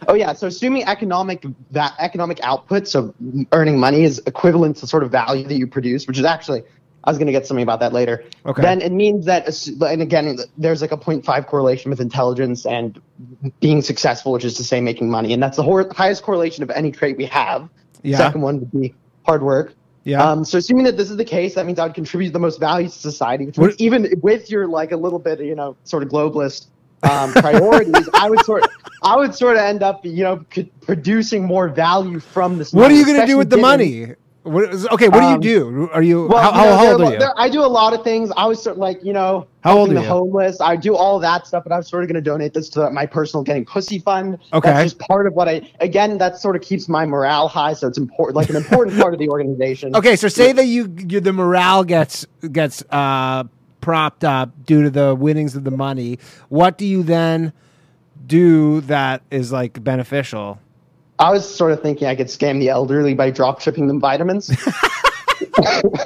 Oh 0.09 0.13
yeah, 0.13 0.33
so 0.33 0.47
assuming 0.47 0.83
economic 0.83 1.45
that 1.69 1.93
economic 1.99 2.41
output, 2.43 2.85
so 2.85 3.13
earning 3.53 3.79
money 3.79 4.03
is 4.03 4.21
equivalent 4.25 4.75
to 4.77 4.87
sort 4.87 5.03
of 5.03 5.11
value 5.11 5.47
that 5.47 5.55
you 5.55 5.67
produce, 5.67 6.05
which 6.05 6.17
is 6.17 6.25
actually 6.25 6.63
I 7.03 7.09
was 7.09 7.17
going 7.17 7.27
to 7.27 7.31
get 7.31 7.47
something 7.47 7.63
about 7.63 7.79
that 7.79 7.93
later. 7.93 8.23
Okay. 8.45 8.61
Then 8.61 8.81
it 8.81 8.91
means 8.91 9.25
that, 9.25 9.47
and 9.81 10.01
again, 10.01 10.37
there's 10.57 10.81
like 10.81 10.91
a 10.91 10.97
0.5 10.97 11.47
correlation 11.47 11.89
with 11.89 11.99
intelligence 11.99 12.65
and 12.65 13.01
being 13.59 13.81
successful, 13.81 14.31
which 14.31 14.45
is 14.45 14.53
to 14.55 14.63
say 14.63 14.81
making 14.81 15.09
money, 15.09 15.33
and 15.33 15.41
that's 15.41 15.57
the 15.57 15.93
highest 15.95 16.23
correlation 16.23 16.63
of 16.63 16.69
any 16.69 16.91
trait 16.91 17.17
we 17.17 17.25
have. 17.25 17.69
Yeah. 18.03 18.17
Second 18.17 18.41
one 18.41 18.59
would 18.59 18.71
be 18.71 18.95
hard 19.25 19.41
work. 19.41 19.73
Yeah. 20.03 20.23
Um, 20.23 20.43
so 20.43 20.57
assuming 20.57 20.85
that 20.85 20.97
this 20.97 21.11
is 21.11 21.17
the 21.17 21.25
case, 21.25 21.55
that 21.55 21.65
means 21.65 21.77
I 21.77 21.85
would 21.85 21.93
contribute 21.93 22.33
the 22.33 22.39
most 22.39 22.59
value 22.59 22.87
to 22.87 22.93
society, 22.93 23.45
which 23.45 23.57
means 23.57 23.75
even 23.79 24.13
with 24.21 24.49
your 24.49 24.67
like 24.67 24.91
a 24.91 24.97
little 24.97 25.19
bit, 25.19 25.39
you 25.39 25.55
know, 25.55 25.75
sort 25.83 26.03
of 26.03 26.09
globalist 26.09 26.67
um, 27.03 27.33
priorities, 27.33 28.09
I 28.13 28.29
would 28.29 28.43
sort, 28.43 28.67
I 29.03 29.15
would 29.15 29.35
sort 29.35 29.57
of 29.57 29.63
end 29.63 29.83
up, 29.83 30.03
you 30.03 30.23
know, 30.23 30.45
producing 30.81 31.45
more 31.45 31.69
value 31.69 32.19
from 32.19 32.57
this. 32.57 32.73
What 32.73 32.89
are 32.89 32.95
you 32.95 33.05
going 33.05 33.19
to 33.19 33.27
do 33.27 33.37
with 33.37 33.49
the 33.49 33.57
money? 33.57 34.15
What 34.43 34.73
is, 34.73 34.87
okay, 34.87 35.07
what 35.07 35.19
do 35.19 35.27
you 35.27 35.33
Um, 35.35 35.39
do? 35.39 35.89
Are 35.93 36.01
you 36.01 36.25
Well, 36.27 36.41
how, 36.41 36.49
you 36.63 36.69
know, 36.71 36.75
how 36.75 36.91
old 36.93 37.01
are 37.01 37.13
you? 37.13 37.19
there- 37.19 37.33
I 37.39 37.47
do 37.47 37.61
a 37.63 37.67
lot 37.67 37.93
of 37.93 38.03
things. 38.03 38.31
I 38.35 38.47
was 38.47 38.59
sort 38.61 38.75
of 38.75 38.79
like, 38.79 39.03
you 39.03 39.13
know, 39.13 39.45
How 39.63 39.77
old 39.77 39.91
are 39.91 39.93
the 39.93 40.01
you? 40.01 40.07
homeless. 40.07 40.59
I 40.59 40.75
do 40.77 40.95
all 40.95 41.19
that 41.19 41.45
stuff, 41.45 41.63
but 41.63 41.71
I'm 41.71 41.83
sort 41.83 42.03
of 42.03 42.09
going 42.09 42.15
to 42.23 42.27
donate 42.27 42.55
this 42.55 42.67
to 42.69 42.89
my 42.89 43.05
personal 43.05 43.43
getting 43.43 43.65
pussy 43.65 43.99
fund. 43.99 44.39
Okay. 44.51 44.69
That's 44.69 44.93
just 44.93 44.99
part 45.07 45.27
of 45.27 45.33
what 45.35 45.47
I. 45.47 45.61
Again, 45.79 46.17
that 46.17 46.39
sort 46.39 46.55
of 46.55 46.63
keeps 46.63 46.89
my 46.89 47.05
morale 47.05 47.47
high, 47.47 47.73
so 47.73 47.87
it's 47.87 47.99
important, 47.99 48.35
like 48.35 48.49
an 48.49 48.55
important 48.55 48.99
part 48.99 49.13
of 49.13 49.19
the 49.19 49.29
organization. 49.29 49.95
Okay, 50.01 50.15
so 50.15 50.27
say 50.27 50.51
that 50.53 50.65
you, 50.65 50.91
you 51.07 51.19
the 51.19 51.33
morale 51.33 51.83
gets 51.83 52.25
gets 52.51 52.83
uh 52.89 53.43
propped 53.79 54.23
up 54.23 54.65
due 54.65 54.81
to 54.83 54.89
the 54.89 55.13
winnings 55.13 55.55
of 55.55 55.63
the 55.65 55.71
money, 55.71 56.17
what 56.49 56.77
do 56.79 56.85
you 56.85 57.03
then 57.03 57.53
do 58.25 58.81
that 58.81 59.21
is 59.29 59.51
like 59.51 59.83
beneficial? 59.83 60.59
I 61.19 61.31
was 61.31 61.47
sort 61.53 61.71
of 61.71 61.81
thinking 61.81 62.07
I 62.07 62.15
could 62.15 62.27
scam 62.27 62.59
the 62.59 62.69
elderly 62.69 63.13
by 63.13 63.29
drop 63.31 63.61
shipping 63.61 63.87
them 63.87 63.99
vitamins. 63.99 64.49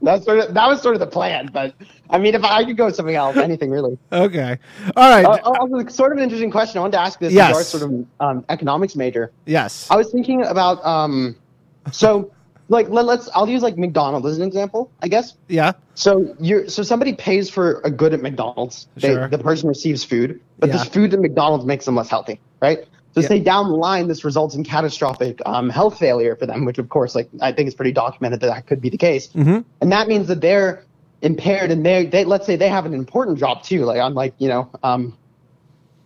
That's 0.00 0.24
sort 0.24 0.38
of, 0.38 0.54
that 0.54 0.68
was 0.68 0.80
sort 0.80 0.94
of 0.94 1.00
the 1.00 1.06
plan, 1.08 1.50
but 1.52 1.74
I 2.08 2.18
mean, 2.18 2.34
if 2.36 2.44
I 2.44 2.64
could 2.64 2.76
go 2.76 2.86
with 2.86 2.94
something 2.94 3.16
else, 3.16 3.36
anything 3.36 3.70
really. 3.70 3.98
Okay. 4.12 4.56
All 4.96 5.10
right. 5.10 5.24
Uh, 5.24 5.38
also, 5.44 5.88
sort 5.88 6.12
of 6.12 6.18
an 6.18 6.24
interesting 6.24 6.52
question. 6.52 6.78
I 6.78 6.82
wanted 6.82 6.92
to 6.92 7.00
ask 7.00 7.18
this 7.18 7.32
Yes. 7.32 7.56
as 7.56 7.68
sort 7.68 7.82
of 7.82 8.06
um, 8.20 8.44
economics 8.48 8.94
major. 8.94 9.32
Yes. 9.44 9.88
I 9.90 9.96
was 9.96 10.12
thinking 10.12 10.44
about 10.44 10.84
um, 10.86 11.34
so 11.90 12.30
like 12.68 12.88
let, 12.90 13.06
let's 13.06 13.28
I'll 13.34 13.48
use 13.48 13.62
like 13.62 13.76
McDonald's 13.76 14.26
as 14.26 14.38
an 14.38 14.44
example, 14.44 14.90
I 15.02 15.08
guess. 15.08 15.34
Yeah. 15.48 15.72
So 15.94 16.36
you're 16.38 16.68
so 16.68 16.84
somebody 16.84 17.14
pays 17.14 17.50
for 17.50 17.80
a 17.82 17.90
good 17.90 18.14
at 18.14 18.22
McDonald's. 18.22 18.86
They, 18.94 19.08
Sure. 19.14 19.28
The 19.28 19.38
person 19.38 19.68
receives 19.68 20.04
food, 20.04 20.40
but 20.60 20.68
Yeah. 20.68 20.76
this 20.76 20.84
food 20.84 21.12
at 21.12 21.18
McDonald's 21.20 21.64
makes 21.64 21.84
them 21.86 21.96
less 21.96 22.08
healthy, 22.08 22.40
right? 22.62 22.86
So 23.18 23.22
Yeah. 23.22 23.28
say 23.28 23.40
down 23.40 23.68
the 23.68 23.74
line, 23.76 24.06
this 24.08 24.24
results 24.24 24.54
in 24.54 24.64
catastrophic 24.64 25.40
um, 25.46 25.68
health 25.70 25.98
failure 25.98 26.36
for 26.36 26.46
them, 26.46 26.64
which 26.64 26.78
of 26.78 26.88
course, 26.88 27.14
like 27.14 27.28
I 27.40 27.52
think 27.52 27.68
is 27.68 27.74
pretty 27.74 27.92
documented 27.92 28.40
that 28.40 28.46
that 28.48 28.66
could 28.66 28.80
be 28.80 28.88
the 28.90 28.98
case. 28.98 29.28
Mhm. 29.28 29.64
And 29.80 29.92
that 29.92 30.08
means 30.08 30.28
that 30.28 30.40
they're 30.40 30.84
impaired, 31.22 31.70
and 31.70 31.84
they 31.84 32.06
they 32.06 32.24
let's 32.24 32.46
say 32.46 32.56
they 32.56 32.68
have 32.68 32.86
an 32.86 32.94
important 32.94 33.38
job 33.38 33.62
too, 33.62 33.84
like 33.84 33.98
I'm 34.00 34.14
like 34.14 34.34
you 34.38 34.48
know 34.48 34.68
um, 34.82 35.16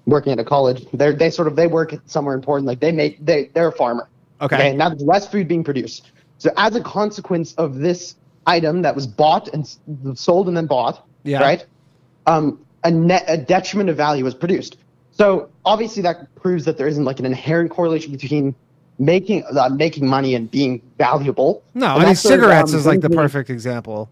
working 0.06 0.32
at 0.32 0.38
a 0.38 0.44
college. 0.44 0.86
They're 0.92 1.12
they 1.12 1.30
sort 1.30 1.48
of 1.48 1.56
they 1.56 1.66
work 1.66 1.94
somewhere 2.06 2.34
important, 2.34 2.66
like 2.66 2.80
they 2.80 2.92
make 2.92 3.24
they 3.24 3.50
they're 3.54 3.68
a 3.68 3.72
farmer. 3.72 4.08
Okay. 4.40 4.74
Now 4.74 4.88
there's 4.88 5.02
less 5.02 5.26
food 5.28 5.46
being 5.48 5.62
produced. 5.64 6.10
So 6.38 6.50
as 6.56 6.74
a 6.74 6.80
consequence 6.80 7.54
of 7.54 7.78
this 7.78 8.16
item 8.46 8.82
that 8.82 8.94
was 8.94 9.06
bought 9.06 9.48
and 9.54 9.68
sold 10.18 10.48
and 10.48 10.56
then 10.56 10.66
bought, 10.66 11.06
Yeah. 11.22 11.40
right? 11.40 11.64
Um, 12.26 12.58
a 12.84 12.90
net 12.90 13.24
a 13.28 13.36
detriment 13.36 13.88
of 13.90 13.96
value 13.96 14.24
was 14.24 14.34
produced. 14.34 14.78
So 15.22 15.50
obviously 15.64 16.02
that 16.02 16.34
proves 16.34 16.64
that 16.64 16.76
there 16.76 16.88
isn't 16.88 17.04
like 17.04 17.20
an 17.20 17.26
inherent 17.26 17.70
correlation 17.70 18.10
between 18.10 18.56
making 18.98 19.44
uh, 19.56 19.68
making 19.68 20.04
money 20.04 20.34
and 20.34 20.50
being 20.50 20.82
valuable. 20.98 21.62
No, 21.74 21.94
And 21.94 22.02
I 22.02 22.06
mean 22.06 22.16
sort 22.16 22.34
of, 22.34 22.40
cigarettes 22.40 22.72
um, 22.72 22.78
is 22.80 22.86
like 22.86 23.02
the 23.02 23.10
perfect 23.10 23.48
example. 23.48 24.10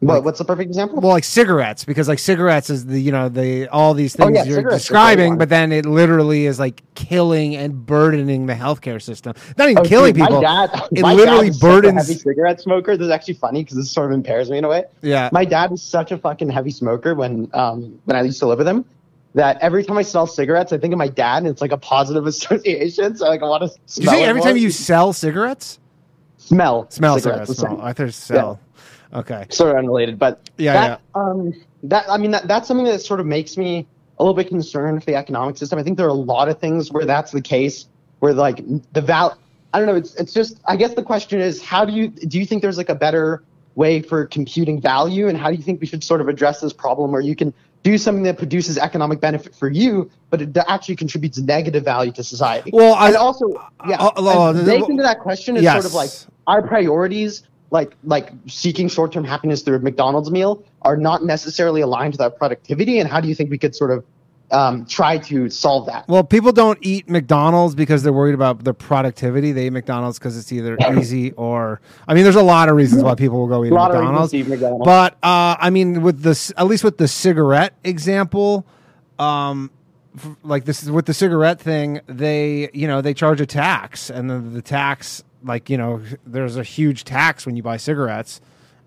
What, 0.00 0.24
what's 0.24 0.38
the 0.38 0.44
perfect 0.46 0.68
example? 0.68 1.00
Well, 1.00 1.12
like 1.12 1.24
cigarettes, 1.24 1.84
because 1.84 2.08
like 2.08 2.18
cigarettes 2.18 2.70
is 2.70 2.86
the 2.86 2.98
you 2.98 3.12
know 3.12 3.28
the 3.28 3.68
all 3.68 3.92
these 3.92 4.18
Oh, 4.18 4.24
things 4.24 4.38
yeah, 4.38 4.44
you're 4.44 4.62
describing, 4.70 5.36
but 5.36 5.50
then 5.50 5.72
it 5.72 5.84
literally 5.84 6.46
is 6.46 6.58
like 6.58 6.82
killing 6.94 7.54
and 7.56 7.84
burdening 7.84 8.46
the 8.46 8.54
healthcare 8.54 9.02
system. 9.02 9.34
Not 9.58 9.68
even 9.68 9.84
Oh, 9.84 9.88
killing 9.88 10.14
dude, 10.14 10.24
people. 10.24 10.40
My 10.40 10.66
dad, 10.66 10.88
it 10.92 11.02
my 11.02 11.12
literally 11.12 11.48
dad 11.48 11.54
is 11.54 11.60
such 11.60 11.68
a 11.68 11.72
burdens. 11.72 12.08
heavy 12.08 12.18
cigarette 12.18 12.60
smoker. 12.62 12.96
This 12.96 13.04
is 13.06 13.10
actually 13.10 13.34
funny 13.34 13.62
because 13.62 13.76
this 13.76 13.90
sort 13.90 14.10
of 14.10 14.14
impairs 14.14 14.50
me 14.50 14.56
in 14.56 14.64
a 14.64 14.68
way. 14.68 14.84
Yeah. 15.02 15.28
My 15.32 15.44
dad 15.44 15.70
was 15.70 15.82
such 15.82 16.12
a 16.12 16.18
fucking 16.18 16.48
heavy 16.48 16.70
smoker 16.70 17.14
when 17.14 17.50
um 17.52 17.98
when 18.06 18.16
I 18.16 18.22
used 18.22 18.40
to 18.40 18.46
live 18.46 18.58
with 18.58 18.68
him 18.68 18.86
that 19.34 19.58
every 19.60 19.84
time 19.84 19.98
I 19.98 20.02
smell 20.02 20.26
cigarettes, 20.26 20.72
I 20.72 20.78
think 20.78 20.92
of 20.92 20.98
my 20.98 21.08
dad, 21.08 21.38
and 21.38 21.48
it's 21.48 21.60
like 21.60 21.72
a 21.72 21.76
positive 21.76 22.26
association. 22.34 23.16
So 23.16 23.28
like 23.28 23.42
I 23.42 23.46
want 23.46 23.62
to. 23.62 23.68
Did 23.94 24.04
you 24.04 24.10
say 24.10 24.24
every 24.24 24.42
time 24.42 24.56
you 24.56 24.70
sell 24.70 25.12
cigarettes? 25.12 25.78
smell 26.44 26.90
Smell 26.90 27.18
cigarettes, 27.18 27.56
cigarettes. 27.56 27.60
Smell. 27.60 27.80
I 27.80 27.92
thought 27.92 28.12
sell. 28.12 28.60
Okay. 29.12 29.46
sort 29.50 29.70
of 29.70 29.76
unrelated, 29.76 30.18
but 30.18 30.50
Yeah, 30.58 30.72
that, 30.72 31.00
um, 31.14 31.52
that 31.84 32.04
I 32.08 32.16
mean 32.16 32.32
that 32.32 32.48
that's 32.48 32.66
something 32.66 32.86
that 32.86 33.00
sort 33.00 33.20
of 33.20 33.26
makes 33.26 33.56
me 33.56 33.86
a 34.18 34.22
little 34.22 34.34
bit 34.34 34.48
concerned 34.48 35.02
for 35.02 35.06
the 35.06 35.14
economic 35.14 35.56
system. 35.56 35.78
I 35.78 35.82
think 35.82 35.96
there 35.96 36.06
are 36.06 36.10
a 36.10 36.14
lot 36.14 36.48
of 36.48 36.58
things 36.58 36.90
where 36.90 37.04
that's 37.04 37.30
the 37.30 37.40
case, 37.40 37.86
where 38.18 38.32
like 38.32 38.64
the 38.92 39.00
val. 39.00 39.38
I 39.72 39.78
don't 39.78 39.86
know. 39.86 39.96
It's 39.96 40.14
it's 40.16 40.32
just. 40.32 40.60
I 40.66 40.76
guess 40.76 40.94
the 40.94 41.02
question 41.02 41.40
is, 41.40 41.62
how 41.62 41.84
do 41.84 41.92
you 41.92 42.08
do 42.08 42.38
you 42.38 42.46
think 42.46 42.62
there's 42.62 42.78
like 42.78 42.88
a 42.88 42.94
better 42.94 43.42
way 43.76 44.02
for 44.02 44.26
computing 44.26 44.80
value, 44.80 45.28
and 45.28 45.38
how 45.38 45.50
do 45.50 45.56
you 45.56 45.62
think 45.62 45.80
we 45.80 45.86
should 45.86 46.02
sort 46.02 46.20
of 46.20 46.28
address 46.28 46.60
this 46.60 46.72
problem 46.72 47.12
where 47.12 47.20
you 47.20 47.36
can 47.36 47.52
do 47.84 47.96
something 47.98 48.24
that 48.24 48.38
produces 48.38 48.78
economic 48.78 49.20
benefit 49.20 49.54
for 49.54 49.68
you, 49.68 50.10
but 50.30 50.42
it 50.42 50.56
actually 50.66 50.96
contributes 50.96 51.38
negative 51.38 51.84
value 51.84 52.10
to 52.12 52.24
society? 52.24 52.70
Well, 52.72 52.94
I- 52.94 53.08
and 53.08 53.16
also, 53.16 53.52
yeah, 53.86 53.96
uh, 54.00 54.10
uh, 54.16 54.50
and 54.50 54.58
uh, 54.58 54.64
baked 54.64 54.88
into 54.88 55.02
that 55.04 55.20
question 55.20 55.56
is 55.56 55.70
sort 55.70 55.84
of 55.84 55.94
like 55.94 56.10
our 56.48 56.66
priorities 56.66 57.44
like 57.70 57.92
like 58.04 58.30
seeking 58.46 58.88
short-term 58.88 59.24
happiness 59.24 59.62
through 59.62 59.76
a 59.76 59.80
McDonald's 59.80 60.30
meal 60.30 60.62
are 60.82 60.96
not 60.96 61.24
necessarily 61.24 61.80
aligned 61.80 62.12
with 62.12 62.20
our 62.20 62.30
productivity 62.30 63.00
and 63.00 63.10
how 63.10 63.20
do 63.20 63.28
you 63.28 63.34
think 63.34 63.50
we 63.50 63.58
could 63.58 63.74
sort 63.74 63.90
of 63.90 64.04
um, 64.54 64.86
try 64.86 65.18
to 65.18 65.50
solve 65.50 65.86
that 65.86 66.06
Well, 66.08 66.22
people 66.22 66.52
don't 66.52 66.78
eat 66.80 67.10
McDonald's 67.10 67.74
because 67.74 68.02
they're 68.04 68.12
worried 68.12 68.34
about 68.34 68.62
their 68.62 68.72
productivity. 68.72 69.50
They 69.52 69.66
eat 69.66 69.70
McDonald's 69.70 70.18
because 70.18 70.38
it's 70.38 70.52
either 70.52 70.78
easy 70.96 71.32
or. 71.32 71.80
I 72.06 72.14
mean, 72.14 72.22
there's 72.22 72.36
a 72.36 72.42
lot 72.42 72.68
of 72.68 72.76
reasons 72.76 73.02
why 73.02 73.16
people 73.16 73.40
will 73.40 73.48
go 73.48 73.64
eat 73.64 73.72
McDonald's. 73.72 74.32
eat 74.32 74.46
McDonald's. 74.46 74.84
But 74.84 75.14
uh, 75.22 75.56
I 75.58 75.70
mean, 75.70 76.02
with 76.02 76.22
this, 76.22 76.52
at 76.56 76.66
least 76.66 76.84
with 76.84 76.98
the 76.98 77.08
cigarette 77.08 77.74
example, 77.82 78.64
um, 79.18 79.70
f- 80.16 80.36
like 80.44 80.64
this 80.64 80.82
is 80.82 80.90
with 80.90 81.06
the 81.06 81.14
cigarette 81.14 81.60
thing, 81.60 82.00
they 82.06 82.70
you 82.72 82.86
know 82.86 83.00
they 83.00 83.14
charge 83.14 83.40
a 83.40 83.46
tax, 83.46 84.08
and 84.08 84.30
the, 84.30 84.38
the 84.38 84.62
tax, 84.62 85.24
like 85.42 85.68
you 85.68 85.76
know, 85.76 86.00
there's 86.24 86.56
a 86.56 86.64
huge 86.64 87.02
tax 87.04 87.44
when 87.44 87.56
you 87.56 87.62
buy 87.62 87.76
cigarettes, 87.76 88.40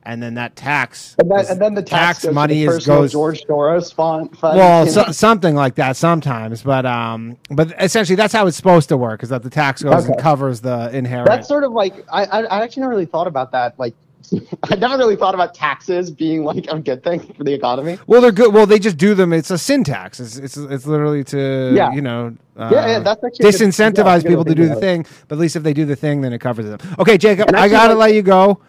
and 0.08 0.24
then 0.24 0.36
that 0.36 0.56
tax, 0.56 1.16
and 1.20 1.30
then, 1.30 1.46
and 1.50 1.62
then 1.62 1.74
the 1.74 1.84
tax, 1.84 2.22
to 2.22 2.32
money 2.32 2.66
the 2.66 2.72
is 2.72 2.86
goes 2.86 3.12
George 3.12 3.44
Soros 3.44 3.94
fund, 3.94 4.36
fund 4.38 4.58
well, 4.58 4.88
so, 4.88 5.12
something 5.12 5.54
like 5.54 5.76
that 5.76 5.98
sometimes, 5.98 6.64
but 6.64 6.86
um, 6.86 7.38
but 7.52 7.74
essentially 7.80 8.16
that's 8.16 8.34
how 8.34 8.48
it's 8.48 8.56
supposed 8.56 8.88
to 8.90 8.96
work. 8.98 9.22
Is 9.22 9.30
that 9.30 9.44
the 9.44 9.50
tax 9.50 9.84
goes 9.84 10.06
and 10.06 10.18
covers 10.18 10.62
the 10.62 10.90
inherent. 10.96 11.28
that's 11.28 11.48
sort 11.48 11.66
of 11.66 11.74
like 11.74 12.06
I, 12.12 12.24
I 12.24 12.44
I 12.44 12.64
actually 12.64 12.82
never 12.82 12.92
really 12.94 13.06
thought 13.06 13.28
about 13.28 13.52
that 13.52 13.78
like 13.78 13.94
I 14.64 14.76
never 14.76 14.98
really 14.98 15.16
thought 15.18 15.36
about 15.36 15.54
taxes 15.54 16.10
being 16.10 16.44
like 16.44 16.68
a 16.70 16.80
good 16.80 17.04
thing 17.04 17.20
for 17.34 17.44
the 17.44 17.54
economy 17.54 17.98
well, 18.08 18.22
they're 18.22 18.32
good. 18.32 18.54
Well, 18.54 18.66
they 18.66 18.80
just 18.80 18.98
do 18.98 19.14
them. 19.14 19.32
It's 19.34 19.52
a 19.52 19.58
sin 19.58 19.84
tax. 19.84 20.20
It's 20.20 20.38
it's, 20.38 20.56
it's 20.58 20.86
literally 20.86 21.24
to 21.26 21.74
Yeah. 21.76 21.92
you 21.92 22.02
know 22.02 22.36
uh, 22.56 22.70
Yeah, 22.72 22.88
yeah, 22.88 23.00
that's 23.00 23.24
actually 23.24 23.48
a 23.48 23.52
good- 23.52 23.60
yeah, 23.62 23.68
disincentivize 23.68 23.94
that's 24.04 24.24
a 24.24 24.28
good 24.28 24.30
people 24.30 24.46
to 24.46 24.56
do 24.56 24.68
the 24.68 24.76
thing. 24.76 25.06
But 25.28 25.36
at 25.36 25.40
least 25.40 25.56
if 25.58 25.64
they 25.64 25.74
do 25.74 25.86
the 25.86 25.96
thing, 25.98 26.22
then 26.22 26.32
it 26.34 26.40
covers 26.40 26.66
them. 26.66 26.80
Okay, 26.98 27.18
Jacob, 27.18 27.48
And 27.50 27.58
I 27.58 27.68
gotta 27.68 27.94
like- 27.94 28.10
let 28.10 28.16
you 28.16 28.22
go. 28.22 28.60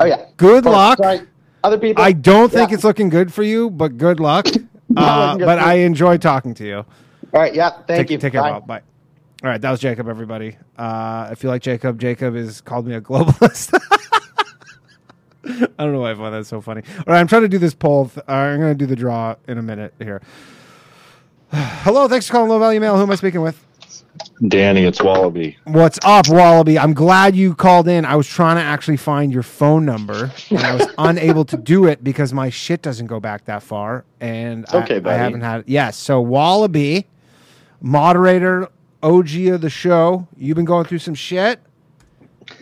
Oh 0.00 0.04
yeah 0.06 0.26
Good 0.36 0.66
Oh, 0.66 0.70
luck. 0.72 0.98
sorry. 0.98 1.20
other 1.62 1.78
people 1.78 2.02
I 2.02 2.12
don't 2.12 2.50
think 2.50 2.70
Yeah. 2.70 2.74
it's 2.74 2.84
looking 2.84 3.08
good 3.08 3.32
for 3.32 3.42
you, 3.42 3.70
but 3.70 3.96
good 3.98 4.18
luck. 4.20 4.46
uh, 4.96 5.36
good 5.36 5.44
but 5.46 5.58
I 5.60 5.74
you. 5.74 5.86
enjoyed 5.86 6.20
talking 6.22 6.54
to 6.54 6.64
you. 6.66 6.76
all 6.78 6.86
right 7.32 7.54
yeah 7.54 7.70
thank 7.86 7.86
take, 8.08 8.10
you 8.10 8.18
Take 8.18 8.32
care. 8.32 8.42
Bye. 8.42 8.58
Bye. 8.60 8.82
All 9.42 9.48
right, 9.48 9.58
that 9.60 9.70
was 9.70 9.80
Jacob. 9.80 10.06
Everybody, 10.06 10.58
uh, 10.76 11.28
if 11.32 11.42
you 11.42 11.48
like 11.48 11.62
Jacob, 11.62 11.98
Jacob 11.98 12.36
is 12.36 12.60
called 12.60 12.86
me 12.86 12.94
a 12.94 13.00
globalist. 13.00 13.72
I 15.44 15.66
don't 15.78 15.92
know 15.94 16.00
why 16.00 16.10
I 16.10 16.14
find 16.14 16.34
that 16.34 16.44
so 16.44 16.60
funny. 16.60 16.82
All 16.98 17.04
right, 17.14 17.20
I'm 17.20 17.26
trying 17.26 17.40
to 17.42 17.48
do 17.48 17.56
this 17.56 17.72
poll. 17.72 18.08
Th- 18.10 18.18
uh, 18.28 18.32
I'm 18.32 18.60
going 18.60 18.72
to 18.76 18.78
do 18.78 18.84
the 18.84 18.96
draw 18.96 19.36
in 19.48 19.56
a 19.56 19.62
minute 19.62 19.94
here. 19.98 20.20
Hello, 21.52 22.06
thanks 22.06 22.26
for 22.26 22.34
calling 22.34 22.50
Low 22.50 22.58
Value 22.58 22.80
Mail. 22.80 22.96
Who 22.96 23.02
am 23.02 23.10
I 23.10 23.14
speaking 23.14 23.40
with? 23.40 23.64
Danny, 24.48 24.84
it's 24.84 25.02
Wallaby. 25.02 25.56
What's 25.64 25.98
up, 26.04 26.28
Wallaby? 26.28 26.78
I'm 26.78 26.94
glad 26.94 27.36
you 27.36 27.54
called 27.54 27.88
in. 27.88 28.04
I 28.04 28.16
was 28.16 28.26
trying 28.26 28.56
to 28.56 28.62
actually 28.62 28.96
find 28.96 29.32
your 29.32 29.42
phone 29.42 29.84
number, 29.84 30.30
and 30.50 30.58
I 30.58 30.74
was 30.74 30.86
unable 30.98 31.44
to 31.46 31.56
do 31.56 31.86
it 31.86 32.02
because 32.02 32.32
my 32.32 32.48
shit 32.50 32.82
doesn't 32.82 33.06
go 33.06 33.20
back 33.20 33.44
that 33.46 33.62
far, 33.62 34.04
and 34.20 34.64
I- 34.72 34.82
Okay, 34.82 34.96
I, 34.96 35.00
buddy. 35.00 35.18
haven't 35.18 35.40
had. 35.42 35.60
it. 35.60 35.68
Yes, 35.68 35.96
so 35.96 36.20
Wallaby, 36.20 37.06
moderator, 37.80 38.68
OG 39.02 39.34
of 39.48 39.60
the 39.60 39.70
show. 39.70 40.26
You've 40.36 40.56
been 40.56 40.64
going 40.64 40.84
through 40.86 40.98
some 40.98 41.14
shit, 41.14 41.60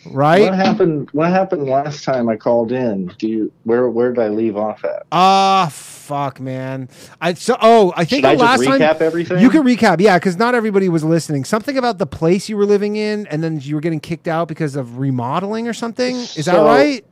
right? 0.06 0.42
What 0.42 0.54
happened? 0.54 1.08
What 1.12 1.30
happened 1.30 1.64
last 1.64 2.04
time 2.04 2.28
I 2.28 2.36
called 2.36 2.72
in? 2.72 3.06
Do 3.18 3.28
you 3.28 3.52
where 3.64 3.88
where 3.88 4.12
did 4.12 4.22
I 4.22 4.28
leave 4.28 4.56
off 4.56 4.84
at? 4.84 5.04
Ah, 5.12 5.68
fuck, 6.08 6.40
man. 6.40 6.88
I 7.20 7.34
so 7.34 7.56
oh, 7.60 7.92
I 7.94 8.04
think 8.04 8.24
Should 8.24 8.24
I 8.24 8.34
the 8.34 8.42
just 8.42 8.62
last 8.64 8.78
time 8.78 8.96
everything? 9.00 9.38
you 9.40 9.50
can 9.50 9.62
recap, 9.62 10.00
yeah, 10.00 10.18
because 10.18 10.36
not 10.36 10.54
everybody 10.54 10.88
was 10.88 11.04
listening. 11.04 11.44
Something 11.44 11.76
about 11.76 11.98
the 11.98 12.06
place 12.06 12.48
you 12.48 12.56
were 12.56 12.66
living 12.66 12.96
in, 12.96 13.26
and 13.26 13.44
then 13.44 13.60
you 13.60 13.74
were 13.74 13.80
getting 13.80 14.00
kicked 14.00 14.26
out 14.26 14.48
because 14.48 14.74
of 14.74 14.98
remodeling 14.98 15.68
or 15.68 15.74
something. 15.74 16.16
Is 16.16 16.46
that 16.46 16.56
right? 16.56 17.04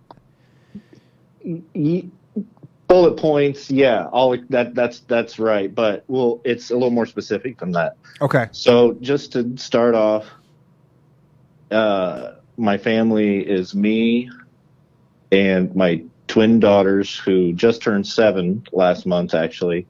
Ye- 1.75 2.11
bullet 2.89 3.17
points, 3.17 3.71
yeah, 3.71 4.07
all 4.07 4.37
that 4.49 4.75
that's 4.75 5.01
that's 5.01 5.39
right. 5.39 5.73
But 5.73 6.05
well, 6.09 6.41
it's 6.45 6.71
a 6.71 6.75
little 6.75 6.91
more 6.91 7.07
specific 7.07 7.59
than 7.59 7.73
that. 7.73 7.97
Okay. 8.23 8.49
So 8.53 8.95
just 9.01 9.33
to 9.33 9.57
start 9.59 9.95
off, 9.95 10.27
uh, 11.71 12.33
my 12.57 12.79
family 12.79 13.47
is 13.47 13.75
me 13.75 14.31
and 15.31 15.75
my 15.75 16.03
twin 16.29 16.61
daughters 16.61 17.17
who 17.17 17.53
just 17.53 17.83
turned 17.83 18.07
seven 18.07 18.67
last 18.73 19.07
month. 19.07 19.35
Actually, 19.35 19.87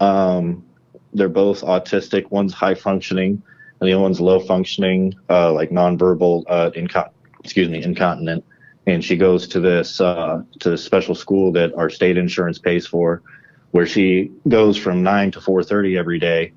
um, 0.00 0.64
they're 1.12 1.28
both 1.28 1.62
autistic. 1.62 2.30
One's 2.30 2.52
high 2.52 2.74
functioning, 2.74 3.42
and 3.80 3.88
the 3.88 3.92
other 3.92 4.02
one's 4.02 4.20
low 4.20 4.40
functioning, 4.40 5.14
uh, 5.28 5.52
like 5.52 5.70
nonverbal, 5.70 6.44
uh, 6.48 6.70
incon- 6.76 7.10
excuse 7.42 7.68
me, 7.68 7.82
incontinent. 7.82 8.44
And 8.86 9.04
she 9.04 9.16
goes 9.16 9.46
to 9.48 9.60
this 9.60 10.00
uh, 10.00 10.42
to 10.60 10.76
special 10.76 11.14
school 11.14 11.52
that 11.52 11.74
our 11.74 11.90
state 11.90 12.16
insurance 12.16 12.58
pays 12.58 12.86
for, 12.86 13.22
where 13.70 13.86
she 13.86 14.32
goes 14.48 14.76
from 14.76 15.02
nine 15.02 15.30
to 15.32 15.40
four 15.40 15.62
thirty 15.62 15.96
every 15.96 16.18
day, 16.18 16.52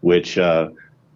which 0.00 0.36
uh, 0.36 0.68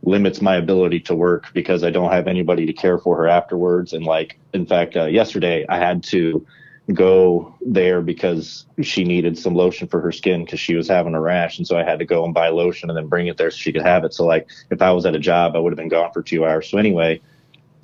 limits 0.03 0.41
my 0.41 0.57
ability 0.57 1.01
to 1.01 1.15
work 1.15 1.53
because 1.53 1.85
I 1.85 1.91
don't 1.91 2.11
have 2.11 2.27
anybody 2.27 2.67
to 2.67 2.73
care 2.73 2.99
for 2.99 3.17
her 3.17 3.29
afterwards. 3.29 3.93
And 3.93 4.05
like, 4.05 4.39
in 4.53 4.67
fact, 4.67 4.97
uh, 4.97 5.07
yesterday 5.07 5.67
I 5.69 5.79
had 5.79 6.03
to 6.05 6.47
go 6.93 7.55
there 7.65 8.03
because 8.03 8.67
she 8.83 9.05
needed 9.05 9.39
some 9.39 9.55
lotion 9.55 9.87
for 9.87 10.01
her 10.01 10.11
skin 10.11 10.45
because 10.45 10.61
she 10.61 10.75
was 10.75 10.89
having 10.89 11.15
a 11.15 11.21
rash, 11.21 11.59
and 11.59 11.67
so 11.67 11.79
I 11.79 11.85
had 11.85 11.99
to 12.01 12.05
go 12.05 12.25
and 12.25 12.35
buy 12.35 12.49
lotion 12.49 12.91
and 12.91 12.97
then 12.97 13.07
bring 13.07 13.29
it 13.29 13.37
there 13.37 13.51
so 13.51 13.57
she 13.57 13.73
could 13.73 13.83
have 13.83 14.05
it. 14.05 14.15
So 14.15 14.25
like 14.25 14.49
if 14.71 14.83
I 14.83 14.91
was 14.91 15.07
at 15.07 15.15
a 15.15 15.21
job, 15.21 15.55
I 15.55 15.59
would 15.59 15.73
have 15.73 15.79
been 15.79 15.89
gone 15.89 16.13
for 16.13 16.23
two 16.23 16.45
hours. 16.45 16.69
So 16.69 16.79
anyway, 16.79 17.21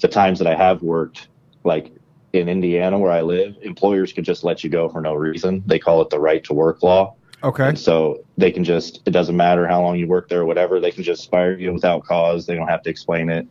the 0.01 0.09
times 0.09 0.39
that 0.41 0.49
I 0.49 0.57
have 0.57 0.83
worked, 0.83 1.29
like 1.65 1.93
in 2.33 2.49
Indiana 2.49 2.99
where 2.99 3.13
I 3.13 3.23
live, 3.23 3.57
employers 3.63 4.13
could 4.13 4.25
just 4.25 4.45
let 4.45 4.65
you 4.65 4.71
go 4.71 4.89
for 4.89 5.01
no 5.01 5.15
reason. 5.15 5.63
They 5.67 5.79
call 5.79 6.03
it 6.03 6.11
the 6.11 6.21
right 6.21 6.43
to 6.45 6.55
work 6.55 6.83
law. 6.83 7.15
Okay. 7.43 7.69
And 7.69 7.79
so 7.79 8.25
they 8.37 8.51
can 8.51 8.65
just, 8.65 9.01
it 9.07 9.13
doesn't 9.13 9.37
matter 9.37 9.67
how 9.67 9.81
long 9.81 9.97
you 9.97 10.09
work 10.09 10.29
there 10.29 10.41
or 10.41 10.47
whatever, 10.47 10.81
they 10.81 10.91
can 10.91 11.05
just 11.05 11.31
fire 11.31 11.57
you 11.57 11.73
without 11.73 12.05
cause. 12.05 12.47
They 12.47 12.57
don't 12.57 12.69
have 12.69 12.83
to 12.83 12.91
explain 12.91 13.31
it. 13.31 13.47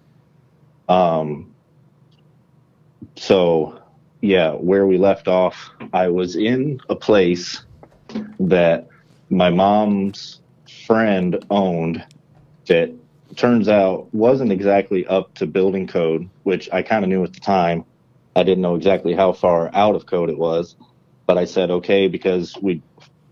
Um, 0.89 1.53
so 3.15 3.81
yeah, 4.21 4.51
where 4.51 4.87
we 4.87 4.97
left 4.97 5.27
off, 5.27 5.69
I 5.93 6.07
was 6.09 6.35
in 6.35 6.79
a 6.89 6.95
place 6.95 7.63
that 8.39 8.87
my 9.29 9.49
mom's 9.49 10.41
friend 10.85 11.43
owned 11.49 12.05
that 12.67 12.91
turns 13.35 13.67
out 13.67 14.13
wasn't 14.13 14.51
exactly 14.51 15.05
up 15.07 15.33
to 15.35 15.45
building 15.45 15.87
code, 15.87 16.29
which 16.43 16.69
I 16.71 16.81
kind 16.81 17.03
of 17.03 17.09
knew 17.09 17.23
at 17.23 17.33
the 17.33 17.39
time. 17.39 17.85
I 18.35 18.43
didn't 18.43 18.61
know 18.61 18.75
exactly 18.75 19.13
how 19.13 19.33
far 19.33 19.69
out 19.73 19.95
of 19.95 20.05
code 20.05 20.29
it 20.29 20.37
was, 20.37 20.75
but 21.25 21.37
I 21.37 21.45
said 21.45 21.71
okay 21.71 22.07
because 22.07 22.55
we 22.61 22.81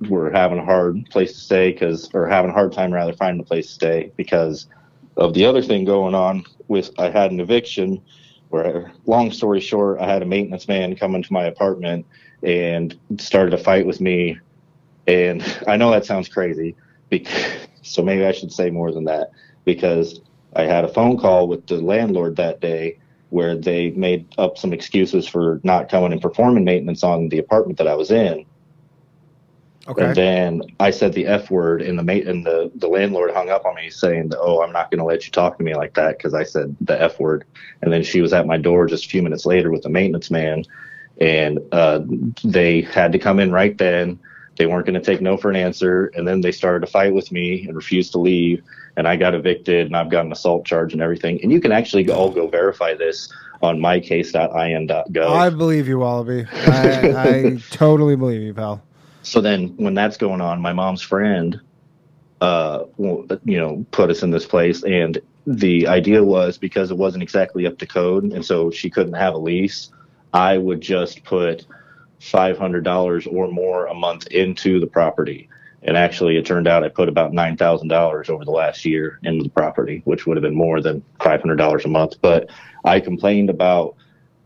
were 0.09 0.31
having 0.31 0.59
a 0.59 0.65
hard 0.65 1.05
place 1.09 1.33
to 1.33 1.39
stay 1.39 1.71
because 1.71 2.09
or 2.13 2.27
having 2.27 2.51
a 2.51 2.53
hard 2.53 2.73
time 2.73 2.93
rather 2.93 3.13
finding 3.13 3.41
a 3.41 3.45
place 3.45 3.67
to 3.67 3.73
stay 3.73 4.11
because 4.17 4.67
of 5.17 5.33
the 5.33 5.45
other 5.45 5.61
thing 5.61 5.85
going 5.85 6.13
on 6.13 6.43
with 6.67 6.91
I 6.99 7.09
had 7.09 7.31
an 7.31 7.39
eviction 7.39 8.01
where 8.55 8.93
long 9.05 9.31
story 9.31 9.59
short 9.59 9.99
I 9.99 10.07
had 10.07 10.21
a 10.21 10.25
maintenance 10.25 10.67
man 10.67 10.95
come 10.95 11.13
into 11.13 11.33
my 11.33 11.45
apartment 11.45 12.05
and 12.41 12.97
started 13.17 13.53
a 13.53 13.57
fight 13.57 13.85
with 13.85 13.99
me 13.99 14.39
and 15.07 15.43
I 15.67 15.75
know 15.75 15.91
that 15.91 16.05
sounds 16.05 16.29
crazy 16.29 16.75
because, 17.09 17.67
so 17.81 18.01
maybe 18.01 18.25
I 18.25 18.31
should 18.31 18.51
say 18.51 18.69
more 18.69 18.91
than 18.91 19.03
that 19.05 19.31
because 19.65 20.21
I 20.55 20.63
had 20.63 20.85
a 20.85 20.87
phone 20.87 21.17
call 21.17 21.47
with 21.47 21.67
the 21.67 21.81
landlord 21.81 22.37
that 22.37 22.61
day 22.61 22.97
where 23.29 23.57
they 23.57 23.91
made 23.91 24.33
up 24.37 24.57
some 24.57 24.71
excuses 24.71 25.27
for 25.27 25.59
not 25.63 25.89
coming 25.89 26.13
and 26.13 26.21
performing 26.21 26.63
maintenance 26.63 27.03
on 27.03 27.27
the 27.27 27.39
apartment 27.39 27.77
that 27.79 27.87
I 27.87 27.95
was 27.95 28.09
in. 28.09 28.45
Okay. 29.87 30.03
And 30.03 30.15
then 30.15 30.61
I 30.79 30.89
said 30.89 31.13
the 31.13 31.27
F 31.27 31.51
word, 31.51 31.81
and 31.81 31.97
the 31.97 32.03
mate 32.03 32.27
and 32.27 32.45
the, 32.45 32.71
the 32.75 32.87
landlord 32.87 33.31
hung 33.31 33.49
up 33.49 33.65
on 33.65 33.75
me 33.75 33.89
saying, 33.89 34.31
"Oh, 34.35 34.63
I'm 34.63 34.71
not 34.71 34.89
going 34.89 34.99
to 34.99 35.05
let 35.05 35.25
you 35.25 35.31
talk 35.31 35.57
to 35.57 35.63
me 35.63 35.75
like 35.75 35.93
that 35.93 36.17
because 36.17 36.33
I 36.33 36.43
said 36.43 36.75
the 36.81 36.99
F 36.99 37.19
word." 37.19 37.45
And 37.81 37.93
then 37.93 38.01
she 38.01 38.21
was 38.21 38.33
at 38.33 38.47
my 38.47 38.57
door 38.57 38.87
just 38.87 39.05
a 39.05 39.09
few 39.09 39.21
minutes 39.21 39.45
later 39.45 39.71
with 39.71 39.83
the 39.83 39.89
maintenance 39.89 40.31
man, 40.31 40.63
and 41.21 41.59
uh, 41.71 42.01
they 42.43 42.81
had 42.81 43.11
to 43.11 43.19
come 43.19 43.39
in 43.39 43.51
right 43.51 43.77
then. 43.77 44.19
They 44.57 44.65
weren't 44.65 44.85
going 44.85 44.99
to 44.99 45.05
take 45.05 45.21
no 45.21 45.37
for 45.37 45.49
an 45.49 45.55
answer, 45.55 46.07
and 46.15 46.27
then 46.27 46.41
they 46.41 46.51
started 46.51 46.79
to 46.79 46.91
fight 46.91 47.13
with 47.13 47.31
me 47.31 47.67
and 47.67 47.75
refused 47.75 48.13
to 48.13 48.19
leave. 48.19 48.63
And 48.97 49.07
I 49.07 49.17
got 49.17 49.35
evicted, 49.35 49.87
and 49.87 49.95
I've 49.95 50.09
got 50.09 50.25
an 50.25 50.31
assault 50.31 50.65
charge 50.65 50.93
and 50.93 51.01
everything. 51.01 51.41
And 51.43 51.51
you 51.51 51.59
can 51.59 51.73
actually 51.73 52.09
all 52.09 52.31
go 52.31 52.47
verify 52.47 52.95
this 52.95 53.31
on 53.61 53.79
mycase.in.gov. 53.79 55.27
I 55.27 55.49
believe 55.49 55.87
you, 55.87 55.99
Wallaby. 55.99 56.45
I, 56.53 57.11
I 57.11 57.57
totally 57.71 58.15
believe 58.15 58.41
you, 58.41 58.53
pal. 58.53 58.81
So 59.25 59.41
then 59.41 59.75
when 59.77 59.95
that's 59.95 60.17
going 60.17 60.39
on, 60.39 60.61
my 60.61 60.71
mom's 60.71 61.01
friend, 61.01 61.59
uh, 62.41 62.83
you 62.97 63.57
know, 63.57 63.85
put 63.91 64.11
us 64.11 64.21
in 64.21 64.29
this 64.29 64.45
place. 64.45 64.83
And 64.83 65.19
the 65.47 65.87
idea 65.87 66.23
was 66.23 66.57
because 66.57 66.91
it 66.91 66.97
wasn't 66.97 67.23
exactly 67.23 67.65
up 67.65 67.77
to 67.79 67.87
code. 67.87 68.25
And 68.25 68.45
so 68.45 68.69
she 68.69 68.89
couldn't 68.89 69.13
have 69.13 69.33
a 69.33 69.37
lease. 69.37 69.89
I 70.33 70.57
would 70.57 70.79
just 70.79 71.23
put 71.23 71.65
$500 72.21 73.33
or 73.33 73.47
more 73.49 73.87
a 73.87 73.95
month 73.95 74.27
into 74.27 74.79
the 74.79 74.87
property. 74.87 75.49
And 75.81 75.97
actually, 75.97 76.37
it 76.37 76.45
turned 76.45 76.67
out 76.67 76.83
I 76.83 76.89
put 76.89 77.09
about 77.09 77.31
$9,000 77.31 78.29
over 78.29 78.45
the 78.45 78.51
last 78.51 78.85
year 78.85 79.19
into 79.23 79.43
the 79.43 79.49
property, 79.49 80.01
which 80.05 80.25
would 80.25 80.37
have 80.37 80.41
been 80.41 80.55
more 80.55 80.81
than 80.81 81.03
$500 81.19 81.85
a 81.85 81.87
month. 81.87 82.15
But 82.21 82.49
I 82.83 82.99
complained 82.99 83.49
about 83.49 83.95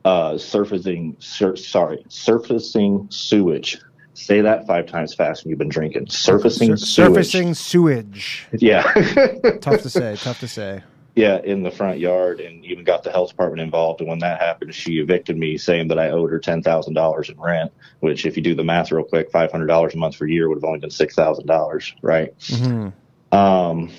uh, 0.06 0.38
surfacing, 0.38 1.18
sur- 1.19 1.56
sorry, 1.56 2.03
surfacing 2.07 3.07
sewage. 3.10 3.80
Say 4.19 4.41
that 4.41 4.67
five 4.67 4.85
times 4.85 5.13
fast 5.13 5.43
when 5.43 5.49
you've 5.49 5.59
been 5.59 5.69
drinking. 5.69 6.07
Surfacing 6.09 6.75
Sur- 6.75 6.85
sewage. 6.85 7.07
surfacing 7.07 7.53
sewage. 7.53 8.47
Yeah. 8.51 8.83
tough 9.61 9.81
to 9.81 9.89
say. 9.89 10.17
Tough 10.17 10.41
to 10.41 10.47
say. 10.47 10.83
Yeah, 11.15 11.39
in 11.41 11.63
the 11.63 11.71
front 11.71 11.99
yard, 11.99 12.41
and 12.41 12.63
even 12.65 12.83
got 12.83 13.03
the 13.03 13.11
health 13.11 13.29
department 13.29 13.61
involved. 13.61 14.01
And 14.01 14.09
when 14.09 14.19
that 14.19 14.41
happened, 14.41 14.75
she 14.75 14.99
evicted 14.99 15.37
me, 15.37 15.57
saying 15.57 15.87
that 15.87 15.97
I 15.97 16.09
owed 16.09 16.31
her 16.31 16.39
ten 16.39 16.61
thousand 16.61 16.95
dollars 16.95 17.29
in 17.29 17.39
rent. 17.39 17.71
Which, 18.01 18.25
if 18.25 18.35
you 18.35 18.43
do 18.43 18.55
the 18.55 18.63
math 18.63 18.91
real 18.91 19.05
quick, 19.05 19.31
five 19.31 19.51
hundred 19.51 19.67
dollars 19.67 19.93
a 19.93 19.97
month 19.97 20.15
for 20.17 20.25
a 20.25 20.29
year 20.29 20.49
would 20.49 20.57
have 20.57 20.65
only 20.65 20.79
been 20.79 20.91
six 20.91 21.15
thousand 21.15 21.47
dollars, 21.47 21.95
right? 22.01 22.37
Mm-hmm. 22.39 23.35
Um, 23.37 23.89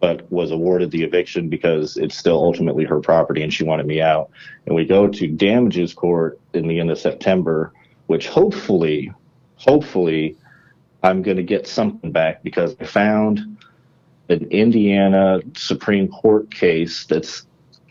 but 0.00 0.30
was 0.30 0.52
awarded 0.52 0.92
the 0.92 1.02
eviction 1.02 1.48
because 1.48 1.96
it's 1.96 2.16
still 2.16 2.36
ultimately 2.36 2.84
her 2.84 3.00
property, 3.00 3.42
and 3.42 3.52
she 3.52 3.64
wanted 3.64 3.86
me 3.86 4.00
out. 4.00 4.30
And 4.66 4.74
we 4.76 4.84
go 4.84 5.08
to 5.08 5.26
damages 5.26 5.94
court 5.94 6.40
in 6.54 6.68
the 6.68 6.78
end 6.78 6.90
of 6.92 6.98
September, 6.98 7.72
which 8.06 8.28
hopefully, 8.28 9.12
hopefully, 9.58 10.36
I'm 11.02 11.22
going 11.22 11.36
to 11.36 11.42
get 11.42 11.66
something 11.66 12.10
back 12.10 12.42
because 12.42 12.74
I 12.80 12.84
found 12.84 13.58
an 14.28 14.46
Indiana 14.50 15.40
Supreme 15.56 16.08
Court 16.08 16.50
case 16.50 17.04
that's 17.04 17.46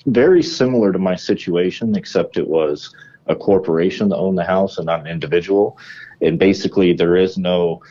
very 0.05 0.43
similar 0.43 0.91
to 0.91 0.99
my 0.99 1.15
situation, 1.15 1.95
except 1.95 2.37
it 2.37 2.47
was 2.47 2.93
a 3.27 3.35
corporation 3.35 4.09
that 4.09 4.17
owned 4.17 4.37
the 4.37 4.43
house 4.43 4.77
and 4.77 4.85
not 4.85 5.01
an 5.01 5.07
individual. 5.07 5.77
And 6.21 6.39
basically, 6.39 6.93
there 6.93 7.15
is 7.15 7.37
no 7.37 7.81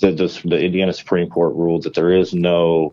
the 0.00 0.10
the, 0.10 0.40
the 0.44 0.58
Indiana 0.58 0.92
Supreme 0.92 1.28
Court 1.28 1.54
ruled 1.54 1.84
that 1.84 1.94
there 1.94 2.12
is 2.12 2.34
no 2.34 2.92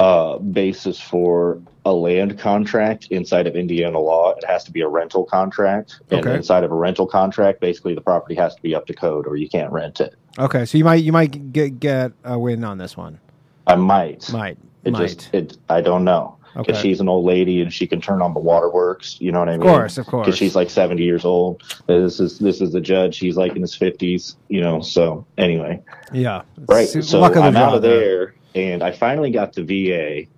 uh, 0.00 0.38
basis 0.38 0.98
for 0.98 1.60
a 1.84 1.92
land 1.92 2.38
contract 2.38 3.08
inside 3.10 3.46
of 3.46 3.54
Indiana 3.54 3.98
law. 3.98 4.30
It 4.30 4.44
has 4.46 4.64
to 4.64 4.72
be 4.72 4.80
a 4.80 4.88
rental 4.88 5.24
contract, 5.24 6.00
and 6.10 6.20
Okay. 6.26 6.34
inside 6.36 6.64
of 6.64 6.72
a 6.72 6.74
rental 6.74 7.06
contract, 7.06 7.60
basically 7.60 7.94
the 7.94 8.00
property 8.00 8.34
has 8.36 8.54
to 8.56 8.62
be 8.62 8.74
up 8.74 8.86
to 8.86 8.94
code, 8.94 9.26
or 9.26 9.36
you 9.36 9.48
can't 9.48 9.70
rent 9.70 10.00
it. 10.00 10.14
Okay, 10.38 10.64
so 10.64 10.78
you 10.78 10.84
might 10.84 11.02
you 11.04 11.12
might 11.12 11.52
get 11.52 11.78
get 11.80 12.12
a 12.24 12.38
win 12.38 12.64
on 12.64 12.78
this 12.78 12.96
one. 12.96 13.20
I 13.66 13.76
might. 13.76 14.30
Might. 14.32 14.56
It 14.84 14.92
might. 14.92 15.00
just 15.18 15.34
it 15.34 15.58
I 15.68 15.82
don't 15.82 16.04
know 16.04 16.38
because 16.56 16.78
Okay. 16.78 16.88
she's 16.88 17.00
an 17.00 17.08
old 17.08 17.26
lady 17.26 17.60
and 17.60 17.70
she 17.72 17.86
can 17.86 18.00
turn 18.00 18.22
on 18.22 18.32
the 18.32 18.40
waterworks. 18.40 19.18
You 19.20 19.32
know 19.32 19.40
what 19.40 19.48
I 19.50 19.52
mean? 19.58 19.60
Of 19.60 19.66
course, 19.66 19.98
of 19.98 20.06
course. 20.06 20.24
Because 20.26 20.38
she's 20.38 20.56
like 20.56 20.70
seventy 20.70 21.04
years 21.04 21.26
old. 21.26 21.62
This 21.86 22.20
is 22.20 22.38
this 22.38 22.62
is 22.62 22.72
the 22.72 22.80
judge. 22.80 23.18
He's 23.18 23.36
like 23.36 23.54
in 23.54 23.60
his 23.60 23.74
fifties. 23.74 24.36
You 24.48 24.62
know. 24.62 24.80
So 24.80 25.26
anyway, 25.36 25.82
Yeah. 26.10 26.42
right. 26.68 26.88
So 26.88 27.20
luck 27.20 27.32
of 27.36 27.42
the 27.42 27.48
I'm 27.48 27.56
out 27.56 27.74
of 27.74 27.82
there, 27.82 28.34
and 28.54 28.82
I 28.82 28.92
finally 28.92 29.30
got 29.30 29.52
the 29.52 29.64
VA, 29.64 30.28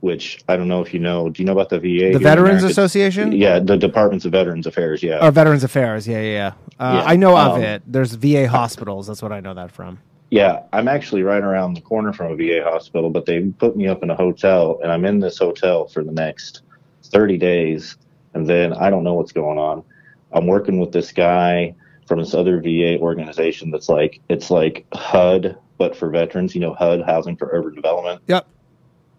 which 0.00 0.42
I 0.48 0.56
don't 0.56 0.68
know 0.68 0.82
if 0.82 0.92
you 0.92 1.00
know. 1.00 1.30
Do 1.30 1.42
you 1.42 1.46
know 1.46 1.52
about 1.52 1.68
the 1.68 1.78
VA? 1.78 2.12
The 2.12 2.18
Veterans? 2.18 2.64
Association? 2.64 3.32
Yeah, 3.32 3.58
the 3.58 3.76
Departments 3.76 4.24
of 4.24 4.32
Veterans 4.32 4.66
Affairs. 4.66 5.02
Yeah. 5.02 5.24
Or 5.24 5.30
Veterans 5.30 5.64
Affairs. 5.64 6.06
Yeah, 6.06 6.20
yeah, 6.20 6.32
yeah. 6.32 6.52
Uh, 6.78 6.94
Yeah, 6.96 7.04
I 7.04 7.16
know 7.16 7.36
of 7.36 7.56
um, 7.56 7.62
it. 7.62 7.82
There's 7.86 8.14
VA 8.14 8.48
hospitals. 8.48 9.06
That's 9.06 9.22
what 9.22 9.32
I 9.32 9.40
know 9.40 9.54
that 9.54 9.70
from. 9.70 9.98
Yeah, 10.30 10.62
I'm 10.72 10.88
actually 10.88 11.22
right 11.22 11.42
around 11.42 11.74
the 11.74 11.82
corner 11.82 12.12
from 12.12 12.32
a 12.32 12.36
VA 12.36 12.64
hospital, 12.64 13.10
but 13.10 13.26
they 13.26 13.42
put 13.42 13.76
me 13.76 13.86
up 13.86 14.02
in 14.02 14.08
a 14.08 14.16
hotel, 14.16 14.80
and 14.82 14.90
I'm 14.90 15.04
in 15.04 15.20
this 15.20 15.38
hotel 15.38 15.86
for 15.86 16.02
the 16.02 16.10
next 16.10 16.62
30 17.04 17.36
days, 17.36 17.98
and 18.32 18.46
then 18.46 18.72
I 18.72 18.88
don't 18.88 19.04
know 19.04 19.12
what's 19.12 19.32
going 19.32 19.58
on. 19.58 19.84
I'm 20.32 20.46
working 20.46 20.80
with 20.80 20.90
this 20.90 21.12
guy 21.12 21.74
from 22.06 22.18
this 22.18 22.32
other 22.32 22.62
VA 22.62 22.98
organization 22.98 23.70
that's 23.70 23.90
like 23.90 24.20
it's 24.30 24.50
like 24.50 24.86
HUD, 24.94 25.58
but 25.82 25.96
for 25.96 26.10
veterans. 26.10 26.54
You 26.54 26.60
know, 26.60 26.74
HUD, 26.74 27.02
Housing 27.02 27.36
for 27.36 27.48
Urban 27.50 27.74
Development. 27.74 28.22
Yep. 28.28 28.46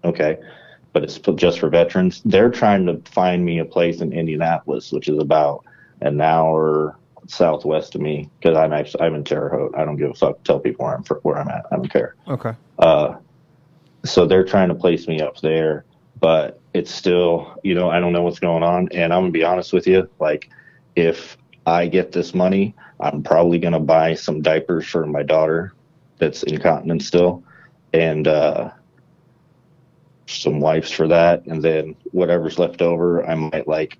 Okay, 0.06 0.38
but 0.94 1.04
it's 1.04 1.20
just 1.36 1.60
for 1.60 1.68
veterans. 1.68 2.22
They're 2.24 2.50
trying 2.50 2.86
to 2.86 3.02
find 3.12 3.44
me 3.44 3.60
a 3.60 3.66
place 3.66 4.00
in 4.00 4.14
Indianapolis, 4.14 4.94
which 4.94 5.10
is 5.10 5.20
about 5.20 5.66
an 6.00 6.22
hour 6.22 6.98
southwest 7.28 7.96
of 7.96 8.02
me, 8.02 8.30
because 8.40 8.58
I'm 8.58 8.72
actually 8.72 9.02
I'm 9.02 9.14
in 9.14 9.26
Terre 9.26 9.50
Haute. 9.50 9.76
I 9.78 9.84
don't 9.84 9.98
give 9.98 10.12
a 10.12 10.14
fuck. 10.14 10.42
Tell 10.46 10.58
people 10.58 10.86
where 10.86 10.96
I'm 10.96 11.04
where 11.04 11.38
I'm 11.38 11.50
at. 11.50 11.66
I 11.70 11.76
don't 11.76 11.90
care. 11.90 12.16
Okay. 12.30 12.54
Uh, 12.80 13.16
so 14.06 14.26
they're 14.26 14.46
trying 14.46 14.70
to 14.70 14.76
place 14.76 15.06
me 15.06 15.20
up 15.20 15.42
there, 15.42 15.84
but 16.22 16.62
it's 16.74 16.92
still, 16.92 17.60
you 17.64 17.76
know, 17.76 17.90
I 17.90 18.00
don't 18.00 18.14
know 18.14 18.22
what's 18.22 18.40
going 18.40 18.64
on. 18.64 18.88
And 18.94 19.14
I'm 19.14 19.24
gonna 19.24 19.32
be 19.32 19.44
honest 19.44 19.74
with 19.74 19.86
you, 19.86 20.10
like, 20.18 20.50
if 20.96 21.38
I 21.66 21.88
get 21.88 22.14
this 22.14 22.34
money, 22.34 22.74
I'm 23.02 23.22
probably 23.22 23.60
gonna 23.60 23.82
buy 23.82 24.14
some 24.14 24.42
diapers 24.42 24.88
for 24.88 25.06
my 25.06 25.24
daughter 25.24 25.74
that's 26.24 26.44
incontinent 26.44 27.04
still, 27.04 27.44
and 27.94 28.28
uh, 28.28 28.72
some 30.28 30.60
wipes 30.60 30.92
for 30.92 31.08
that, 31.08 31.46
and 31.46 31.62
then 31.62 31.96
whatever's 32.12 32.58
left 32.58 32.82
over, 32.82 33.26
I 33.26 33.36
might 33.36 33.68
like 33.68 33.98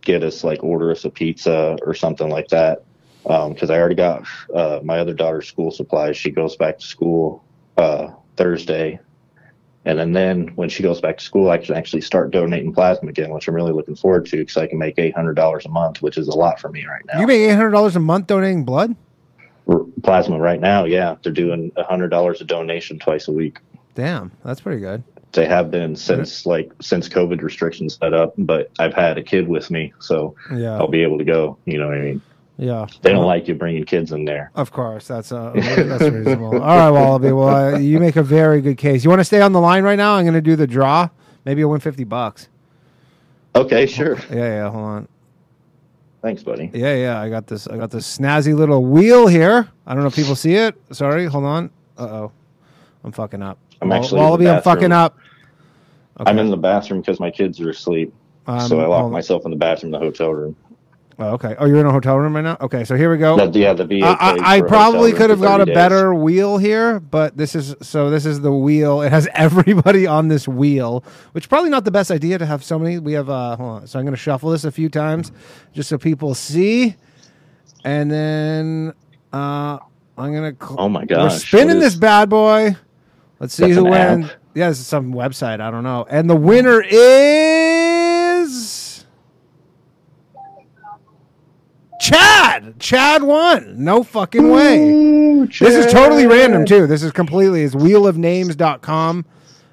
get 0.00 0.22
us 0.22 0.42
like 0.44 0.64
order 0.64 0.90
us 0.90 1.04
a 1.04 1.10
pizza 1.10 1.76
or 1.82 1.94
something 1.94 2.28
like 2.28 2.48
that. 2.48 2.84
Because 3.22 3.68
I 3.68 3.78
already 3.78 3.94
got 3.94 4.26
uh, 4.54 4.80
my 4.82 4.98
other 4.98 5.12
daughter's 5.12 5.46
school 5.46 5.70
supplies. 5.70 6.16
She 6.16 6.30
goes 6.30 6.56
back 6.56 6.78
to 6.78 6.86
school 6.86 7.44
uh, 7.76 8.08
Thursday, 8.36 8.98
And 9.84 9.98
then, 9.98 10.12
then 10.12 10.48
when 10.54 10.70
she 10.70 10.82
goes 10.82 11.00
back 11.02 11.18
to 11.18 11.24
school, 11.24 11.50
I 11.50 11.58
can 11.58 11.74
actually 11.74 12.00
start 12.00 12.30
donating 12.30 12.72
plasma 12.72 13.10
again, 13.10 13.30
which 13.30 13.46
I'm 13.46 13.54
really 13.54 13.72
looking 13.72 13.96
forward 13.96 14.24
to 14.26 14.38
because 14.38 14.56
I 14.56 14.66
can 14.66 14.78
make 14.78 14.96
$800 14.96 15.64
a 15.64 15.68
month, 15.68 16.00
which 16.00 16.16
is 16.16 16.28
a 16.28 16.36
lot 16.36 16.58
for 16.58 16.70
me 16.70 16.86
right 16.86 17.04
now. 17.12 17.20
You 17.20 17.26
make 17.26 17.40
eight 17.40 17.54
hundred 17.54 17.72
dollars 17.72 17.96
a 17.96 18.00
month 18.00 18.28
donating 18.28 18.64
blood. 18.64 18.96
Plasma 20.02 20.38
right 20.38 20.60
now, 20.60 20.84
yeah, 20.84 21.16
they're 21.22 21.32
doing 21.32 21.70
a 21.76 21.84
$100 21.84 22.40
a 22.40 22.44
donation 22.44 22.98
twice 22.98 23.28
a 23.28 23.32
week. 23.32 23.58
Damn, 23.94 24.32
that's 24.44 24.60
pretty 24.60 24.80
good. 24.80 25.02
They 25.32 25.44
have 25.46 25.70
been 25.70 25.94
since 25.94 26.46
like 26.46 26.72
since 26.80 27.06
COVID 27.08 27.42
restrictions 27.42 27.98
set 28.00 28.14
up, 28.14 28.32
but 28.38 28.70
I've 28.78 28.94
had 28.94 29.18
a 29.18 29.22
kid 29.22 29.46
with 29.46 29.70
me, 29.70 29.92
so 29.98 30.34
Yeah. 30.54 30.78
I'll 30.78 30.88
be 30.88 31.02
able 31.02 31.18
to 31.18 31.24
go. 31.24 31.58
You 31.66 31.78
know 31.78 31.88
what 31.88 31.98
I 31.98 32.00
mean? 32.00 32.22
Yeah. 32.56 32.86
They 33.02 33.12
don't 33.12 33.26
like 33.26 33.46
you 33.46 33.54
bringing 33.54 33.84
kids 33.84 34.10
in 34.10 34.24
there. 34.24 34.50
Of 34.54 34.72
course, 34.72 35.06
that's 35.06 35.30
uh, 35.30 35.52
that's 35.54 36.02
reasonable. 36.04 36.54
All 36.62 36.76
right, 36.78 36.90
Wallaby. 36.90 37.32
Well, 37.32 37.74
uh, 37.74 37.78
you 37.78 38.00
make 38.00 38.16
a 38.16 38.22
very 38.22 38.62
good 38.62 38.78
case. 38.78 39.04
You 39.04 39.10
want 39.10 39.20
to 39.20 39.24
stay 39.24 39.40
on 39.42 39.52
the 39.52 39.60
line 39.60 39.84
right 39.84 39.96
now? 39.96 40.14
I'm 40.14 40.24
going 40.24 40.32
to 40.34 40.40
do 40.40 40.56
the 40.56 40.66
draw. 40.66 41.08
Maybe 41.44 41.60
you'll 41.60 41.70
win 41.70 41.80
fifty 41.80 42.04
bucks. 42.04 42.48
Okay, 43.54 43.86
sure. 43.86 44.16
Yeah, 44.30 44.36
yeah. 44.36 44.70
Hold 44.70 44.84
on. 44.84 45.08
Thanks, 46.28 46.42
buddy. 46.42 46.70
Yeah, 46.74 46.94
yeah. 46.94 47.22
I 47.22 47.30
got 47.30 47.46
this. 47.46 47.66
I 47.68 47.78
got 47.78 47.90
this 47.90 48.18
snazzy 48.18 48.54
little 48.54 48.84
wheel 48.84 49.28
here. 49.28 49.66
I 49.86 49.94
don't 49.94 50.02
know 50.02 50.08
if 50.08 50.14
people 50.14 50.36
see 50.36 50.56
it. 50.56 50.74
Sorry. 50.90 51.24
Hold 51.24 51.44
on. 51.44 51.70
Uh 51.96 52.02
oh. 52.02 52.32
I'm 53.02 53.12
fucking 53.12 53.40
up. 53.40 53.56
I'm 53.80 53.90
actually 53.92 54.20
Wallaby. 54.20 54.46
I'm 54.46 54.60
fucking 54.60 54.92
up. 54.92 55.16
I'm 56.18 56.38
in 56.38 56.50
the 56.50 56.56
bathroom 56.58 57.00
because 57.00 57.18
my 57.18 57.30
kids 57.30 57.58
are 57.62 57.70
asleep, 57.70 58.12
Um, 58.46 58.60
so 58.60 58.78
I 58.78 58.86
locked 58.86 59.10
myself 59.10 59.46
in 59.46 59.52
the 59.52 59.56
bathroom, 59.56 59.94
in 59.94 59.98
the 59.98 60.04
hotel 60.04 60.34
room. 60.34 60.54
Oh, 61.20 61.30
okay. 61.30 61.56
Oh, 61.58 61.66
you're 61.66 61.80
in 61.80 61.86
a 61.86 61.90
hotel 61.90 62.16
room 62.16 62.36
right 62.36 62.42
now. 62.44 62.56
Okay, 62.60 62.84
so 62.84 62.94
here 62.94 63.10
we 63.10 63.18
go. 63.18 63.36
That- 63.36 63.52
yeah, 63.54 63.72
the 63.72 63.84
VA 63.84 64.04
I- 64.06 64.36
I, 64.38 64.56
I 64.56 64.60
probably 64.60 65.12
could 65.12 65.30
have 65.30 65.40
got 65.40 65.60
a 65.60 65.64
days. 65.64 65.74
better 65.74 66.14
wheel 66.14 66.58
here, 66.58 67.00
but 67.00 67.36
this 67.36 67.56
is 67.56 67.74
so. 67.82 68.08
This 68.08 68.24
is 68.24 68.40
the 68.40 68.52
wheel. 68.52 69.02
It 69.02 69.10
has 69.10 69.26
everybody 69.34 70.06
on 70.06 70.28
this 70.28 70.46
wheel, 70.46 71.02
which 71.32 71.48
probably 71.48 71.70
not 71.70 71.84
the 71.84 71.90
best 71.90 72.12
idea 72.12 72.38
to 72.38 72.46
have 72.46 72.62
so 72.62 72.78
many. 72.78 73.00
We 73.00 73.14
have. 73.14 73.28
uh 73.28 73.56
Hold 73.56 73.70
on. 73.82 73.86
So 73.88 73.98
I'm 73.98 74.04
going 74.04 74.12
to 74.14 74.16
shuffle 74.20 74.50
this 74.50 74.64
a 74.64 74.70
few 74.70 74.88
times 74.88 75.32
just 75.72 75.88
so 75.88 75.98
people 75.98 76.34
see, 76.36 76.94
and 77.84 78.08
then 78.10 78.92
uh 79.32 79.78
I'm 80.16 80.32
going 80.32 80.54
to. 80.56 80.66
Oh 80.78 80.88
my 80.88 81.04
We're 81.08 81.30
spinning 81.30 81.80
this 81.80 81.96
bad 81.96 82.28
boy. 82.30 82.76
Let's 83.40 83.54
see 83.54 83.64
That's 83.66 83.76
who 83.76 83.84
wins. 83.86 84.30
Yeah, 84.54 84.68
this 84.68 84.80
is 84.80 84.86
some 84.86 85.12
website. 85.12 85.60
I 85.60 85.70
don't 85.70 85.84
know. 85.84 86.06
And 86.08 86.28
the 86.30 86.34
winner 86.36 86.80
is 86.80 86.92
Chad. 92.00 92.78
Chad 92.78 93.22
won. 93.22 93.82
No 93.82 94.02
fucking 94.02 94.50
way. 94.50 95.46
This 95.46 95.86
is 95.86 95.92
totally 95.92 96.26
random 96.26 96.64
too. 96.64 96.86
This 96.86 97.02
is 97.02 97.12
completely 97.12 97.62
it's 97.62 97.74
wheelofnames.com. 97.74 99.24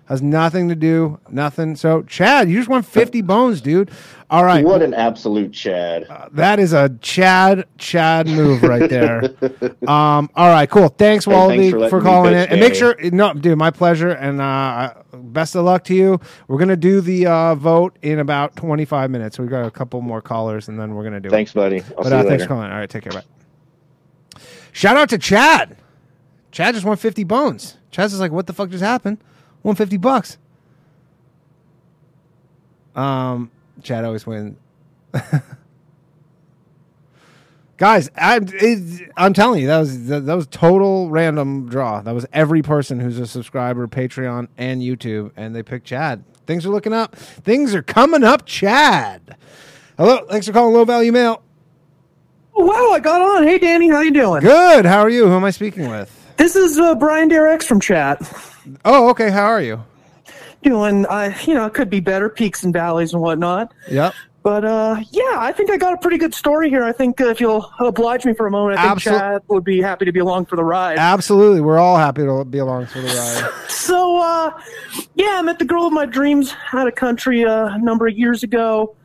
Has 0.05 0.21
nothing 0.21 0.69
to 0.69 0.75
do, 0.75 1.19
nothing. 1.29 1.75
So 1.75 2.03
Chad, 2.03 2.47
you 2.47 2.57
just 2.57 2.69
won 2.69 2.83
50 2.83 3.21
bones, 3.23 3.59
dude. 3.59 3.89
All 4.29 4.43
right. 4.43 4.63
What 4.63 4.83
an 4.83 4.93
absolute 4.93 5.51
Chad. 5.51 6.07
That 6.31 6.59
is 6.59 6.73
a 6.73 6.89
Chad 7.01 7.65
Chad 7.79 8.27
move 8.27 8.61
right 8.61 8.87
there. 8.87 9.23
um, 9.87 10.29
all 10.35 10.49
right, 10.49 10.69
cool. 10.69 10.89
Thanks, 10.89 11.25
Hey, 11.25 11.71
for 11.71 11.89
for, 11.89 12.01
calling 12.01 12.33
in. 12.33 12.49
And 12.49 12.59
make 12.59 12.75
sure, 12.75 12.95
no, 13.01 13.33
dude, 13.33 13.57
my 13.57 13.71
pleasure. 13.71 14.09
And 14.09 14.41
uh, 14.41 14.93
best 15.13 15.55
of 15.55 15.65
luck 15.65 15.83
to 15.85 15.95
you. 15.95 16.19
We're 16.47 16.59
gonna 16.59 16.75
do 16.75 17.01
the 17.01 17.25
uh, 17.25 17.55
vote 17.55 17.97
in 18.03 18.19
about 18.19 18.55
25 18.55 19.09
minutes. 19.09 19.39
We've 19.39 19.49
got 19.49 19.65
a 19.65 19.71
couple 19.71 20.01
more 20.01 20.21
callers, 20.21 20.67
and 20.67 20.79
then 20.79 20.93
we're 20.93 21.03
gonna 21.03 21.19
do 21.19 21.29
it. 21.29 21.31
Thanks, 21.31 21.51
it. 21.51 21.55
buddy. 21.55 21.81
I'll 21.81 22.03
but 22.03 22.09
see 22.09 22.13
uh, 22.13 22.23
thanks 22.23 22.43
for 22.43 22.49
calling. 22.49 22.71
All 22.71 22.77
right, 22.77 22.89
take 22.89 23.03
care. 23.03 23.11
Bye. 23.11 24.39
Shout 24.71 24.97
out 24.97 25.09
to 25.09 25.17
Chad. 25.17 25.77
Chad 26.51 26.75
just 26.75 26.85
won 26.85 26.97
50 26.97 27.23
bones. 27.23 27.77
Chad's 27.91 28.13
just 28.13 28.21
like, 28.21 28.31
what 28.31 28.45
the 28.45 28.53
fuck 28.53 28.69
just 28.69 28.83
happened? 28.83 29.17
Won 29.65 29.73
50 29.73 29.97
bucks. 29.97 30.37
Um, 32.95 33.49
Chad 33.81 34.05
always 34.05 34.27
wins. 34.27 34.59
Guys, 37.77 38.11
I'm, 38.15 38.45
it, 38.47 39.11
I'm 39.17 39.33
telling 39.33 39.61
you, 39.61 39.67
that 39.67 39.79
was 39.79 40.05
that, 40.05 40.27
that 40.27 40.35
was 40.35 40.45
total 40.45 41.09
random 41.09 41.67
draw. 41.67 42.01
That 42.01 42.13
was 42.13 42.27
every 42.31 42.61
person 42.61 42.99
who's 42.99 43.17
a 43.17 43.25
subscriber, 43.25 43.87
Patreon, 43.87 44.49
and 44.55 44.83
YouTube, 44.83 45.31
and 45.35 45.55
they 45.55 45.63
picked 45.63 45.87
Chad. 45.87 46.23
Things 46.45 46.67
are 46.67 46.69
looking 46.69 46.93
up. 46.93 47.15
Things 47.15 47.73
are 47.73 47.81
coming 47.81 48.23
up, 48.23 48.45
Chad. 48.45 49.35
Hello, 49.97 50.27
thanks 50.29 50.45
for 50.45 50.53
calling 50.53 50.75
Low 50.75 50.85
Value 50.85 51.11
Mail. 51.11 51.41
Oh, 52.55 52.65
wow, 52.65 52.93
I 52.93 52.99
got 52.99 53.19
on. 53.19 53.41
Hey, 53.47 53.57
Danny, 53.57 53.89
how 53.89 54.01
you 54.01 54.11
doing? 54.11 54.41
Good. 54.41 54.85
How 54.85 54.99
are 54.99 55.09
you? 55.09 55.25
Who 55.25 55.33
am 55.33 55.43
I 55.43 55.49
speaking 55.49 55.89
with? 55.89 56.24
This 56.37 56.55
is 56.55 56.77
uh, 56.77 56.95
Brian 56.95 57.29
Derex 57.29 57.63
from 57.63 57.79
chat. 57.79 58.21
Oh, 58.83 59.09
okay. 59.09 59.29
How 59.29 59.45
are 59.45 59.61
you? 59.61 59.83
Doing, 60.63 61.05
uh, 61.05 61.33
you 61.45 61.53
know, 61.53 61.65
it 61.65 61.73
could 61.73 61.89
be 61.89 61.99
better, 61.99 62.27
peaks 62.29 62.63
and 62.63 62.73
valleys 62.73 63.13
and 63.13 63.21
whatnot. 63.21 63.73
Yep. 63.89 64.13
But 64.41 64.63
uh, 64.63 64.97
yeah, 65.11 65.37
I 65.37 65.51
think 65.51 65.71
I 65.71 65.77
got 65.77 65.93
a 65.93 65.97
pretty 65.97 66.17
good 66.17 66.33
story 66.35 66.69
here. 66.69 66.83
I 66.83 66.91
think 66.91 67.19
uh, 67.19 67.29
if 67.29 67.41
you'll 67.41 67.71
oblige 67.79 68.25
me 68.25 68.33
for 68.35 68.45
a 68.45 68.51
moment, 68.51 68.79
I 68.79 68.89
think 68.89 68.99
Absol- 68.99 69.19
Chad 69.19 69.41
would 69.47 69.63
be 69.63 69.81
happy 69.81 70.05
to 70.05 70.11
be 70.11 70.19
along 70.19 70.45
for 70.45 70.55
the 70.55 70.63
ride. 70.63 70.99
Absolutely. 70.99 71.61
We're 71.61 71.79
all 71.79 71.97
happy 71.97 72.23
to 72.23 72.45
be 72.45 72.59
along 72.59 72.87
for 72.87 73.01
the 73.01 73.07
ride. 73.07 73.51
So, 73.85 74.17
uh, 74.17 74.51
yeah, 75.13 75.35
I 75.37 75.41
met 75.43 75.59
the 75.59 75.65
girl 75.65 75.85
of 75.85 75.93
my 75.93 76.07
dreams 76.07 76.55
out 76.73 76.87
of 76.87 76.95
country 76.95 77.45
uh, 77.45 77.67
a 77.67 77.77
number 77.77 78.07
of 78.07 78.17
years 78.17 78.41
ago. 78.41 78.95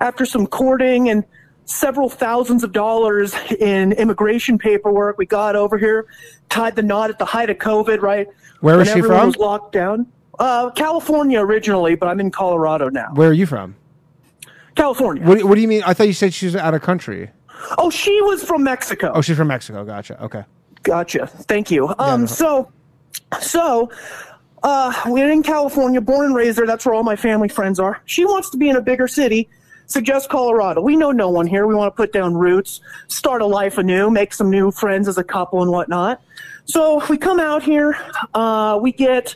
After 0.00 0.24
some 0.24 0.46
courting 0.46 1.10
and 1.10 1.24
several 1.70 2.08
thousands 2.08 2.64
of 2.64 2.72
dollars 2.72 3.34
in 3.58 3.92
immigration 3.92 4.58
paperwork, 4.58 5.16
we 5.18 5.26
got 5.26 5.56
over 5.56 5.78
here, 5.78 6.06
tied 6.48 6.76
the 6.76 6.82
knot 6.82 7.10
at 7.10 7.18
the 7.18 7.24
height 7.24 7.48
of 7.50 7.58
COVID, 7.58 8.02
right? 8.02 8.26
Where 8.60 8.76
when 8.76 8.86
is 8.86 8.92
she 8.92 9.00
from? 9.00 9.26
Was 9.26 9.36
locked 9.36 9.72
down. 9.72 10.06
Uh, 10.38 10.70
California 10.70 11.40
originally, 11.40 11.94
but 11.94 12.08
I'm 12.08 12.20
in 12.20 12.30
Colorado 12.30 12.88
now. 12.88 13.10
Where 13.14 13.28
are 13.28 13.34
you 13.34 13.46
from? 13.46 13.76
California. 14.74 15.24
What, 15.24 15.42
what 15.44 15.54
do 15.54 15.60
you 15.60 15.68
mean? 15.68 15.82
I 15.84 15.94
thought 15.94 16.06
you 16.06 16.12
said 16.12 16.32
she 16.32 16.46
was 16.46 16.56
out 16.56 16.74
of 16.74 16.82
country. 16.82 17.30
Oh, 17.78 17.90
she 17.90 18.20
was 18.22 18.42
from 18.42 18.64
Mexico. 18.64 19.12
Oh, 19.14 19.20
she's 19.20 19.36
from 19.36 19.48
Mexico. 19.48 19.84
Gotcha. 19.84 20.22
Okay. 20.24 20.44
Gotcha. 20.82 21.26
Thank 21.26 21.70
you. 21.70 21.94
Um, 21.98 22.22
no. 22.22 22.26
so, 22.26 22.72
so, 23.40 23.90
uh, 24.62 24.92
we're 25.06 25.30
in 25.30 25.42
California, 25.42 26.00
born 26.00 26.26
and 26.26 26.34
raised 26.34 26.56
there. 26.58 26.66
That's 26.66 26.86
where 26.86 26.94
all 26.94 27.02
my 27.02 27.16
family 27.16 27.48
friends 27.48 27.78
are. 27.78 28.00
She 28.06 28.24
wants 28.24 28.50
to 28.50 28.56
be 28.56 28.70
in 28.70 28.76
a 28.76 28.80
bigger 28.80 29.08
city. 29.08 29.48
Suggest 29.90 30.28
Colorado. 30.28 30.80
We 30.80 30.94
know 30.94 31.10
no 31.10 31.28
one 31.30 31.48
here. 31.48 31.66
We 31.66 31.74
want 31.74 31.92
to 31.92 31.96
put 31.96 32.12
down 32.12 32.34
roots, 32.34 32.80
start 33.08 33.42
a 33.42 33.46
life 33.46 33.76
anew, 33.76 34.08
make 34.08 34.32
some 34.32 34.48
new 34.48 34.70
friends 34.70 35.08
as 35.08 35.18
a 35.18 35.24
couple 35.24 35.62
and 35.62 35.72
whatnot. 35.72 36.22
So 36.64 37.04
we 37.08 37.18
come 37.18 37.40
out 37.40 37.64
here. 37.64 37.98
Uh, 38.32 38.78
we 38.80 38.92
get, 38.92 39.34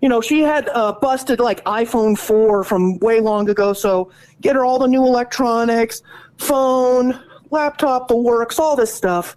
you 0.00 0.08
know, 0.08 0.20
she 0.20 0.42
had 0.42 0.68
uh, 0.68 0.92
busted 0.92 1.40
like 1.40 1.64
iPhone 1.64 2.16
4 2.16 2.62
from 2.62 3.00
way 3.00 3.18
long 3.18 3.50
ago. 3.50 3.72
So 3.72 4.12
get 4.40 4.54
her 4.54 4.64
all 4.64 4.78
the 4.78 4.86
new 4.86 5.04
electronics, 5.04 6.02
phone, 6.38 7.20
laptop, 7.50 8.06
the 8.06 8.16
works, 8.16 8.60
all 8.60 8.76
this 8.76 8.94
stuff. 8.94 9.34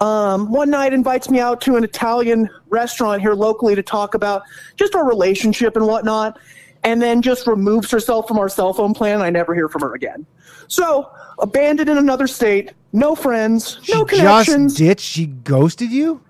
Um, 0.00 0.50
one 0.50 0.68
night 0.68 0.92
invites 0.92 1.30
me 1.30 1.38
out 1.38 1.60
to 1.60 1.76
an 1.76 1.84
Italian 1.84 2.50
restaurant 2.70 3.20
here 3.20 3.34
locally 3.34 3.76
to 3.76 3.84
talk 3.84 4.14
about 4.14 4.42
just 4.74 4.96
our 4.96 5.06
relationship 5.06 5.76
and 5.76 5.86
whatnot, 5.86 6.40
and 6.88 7.02
then 7.02 7.20
just 7.22 7.46
removes 7.46 7.90
herself 7.90 8.26
from 8.26 8.38
our 8.38 8.48
cell 8.48 8.72
phone 8.72 8.94
plan. 8.94 9.14
And 9.16 9.22
I 9.22 9.30
never 9.30 9.54
hear 9.54 9.68
from 9.68 9.82
her 9.82 9.94
again. 9.94 10.24
So 10.68 11.10
abandoned 11.38 11.88
in 11.90 11.98
another 11.98 12.26
state, 12.26 12.72
no 12.92 13.14
friends, 13.14 13.78
no 13.90 14.04
connections, 14.04 14.72
Just 14.74 14.78
ditched. 14.78 15.04
She 15.06 15.26
ghosted 15.26 15.90
you. 15.90 16.20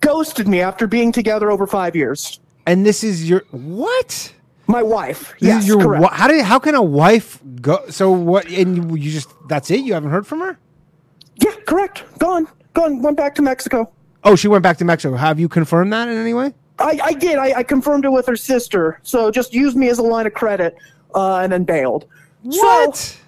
ghosted 0.00 0.46
me 0.46 0.60
after 0.60 0.86
being 0.86 1.12
together 1.12 1.50
over 1.50 1.66
five 1.66 1.96
years. 1.96 2.38
And 2.66 2.84
this 2.84 3.02
is 3.02 3.28
your 3.28 3.44
what? 3.50 4.32
My 4.66 4.82
wife. 4.82 5.34
This 5.40 5.48
Yes, 5.48 5.66
your 5.66 5.78
correct. 5.80 6.02
wi- 6.02 6.14
how 6.16 6.28
did 6.28 6.42
how 6.44 6.58
can 6.58 6.74
a 6.74 6.82
wife 6.82 7.38
go? 7.60 7.84
So 7.90 8.10
what? 8.10 8.46
And 8.50 8.90
you, 8.90 8.96
you 8.96 9.10
just 9.10 9.30
that's 9.48 9.70
it. 9.70 9.80
You 9.80 9.92
haven't 9.94 10.10
heard 10.10 10.26
from 10.26 10.40
her. 10.40 10.58
Yeah, 11.36 11.52
correct. 11.66 12.04
Gone. 12.18 12.46
Gone. 12.72 13.02
Went 13.02 13.16
back 13.16 13.34
to 13.36 13.42
Mexico. 13.42 13.90
Oh, 14.22 14.36
she 14.36 14.48
went 14.48 14.62
back 14.62 14.78
to 14.78 14.84
Mexico. 14.86 15.16
Have 15.16 15.38
you 15.38 15.48
confirmed 15.50 15.92
that 15.92 16.08
in 16.08 16.16
any 16.16 16.32
way? 16.32 16.54
I, 16.78 16.98
I 17.02 17.12
did. 17.12 17.38
I, 17.38 17.58
I 17.58 17.62
confirmed 17.62 18.04
it 18.04 18.10
with 18.10 18.26
her 18.26 18.36
sister. 18.36 19.00
So 19.02 19.30
just 19.30 19.54
used 19.54 19.76
me 19.76 19.88
as 19.88 19.98
a 19.98 20.02
line 20.02 20.26
of 20.26 20.34
credit 20.34 20.76
uh, 21.14 21.38
and 21.38 21.52
then 21.52 21.64
bailed. 21.64 22.06
What? 22.42 22.96
So, 22.96 23.18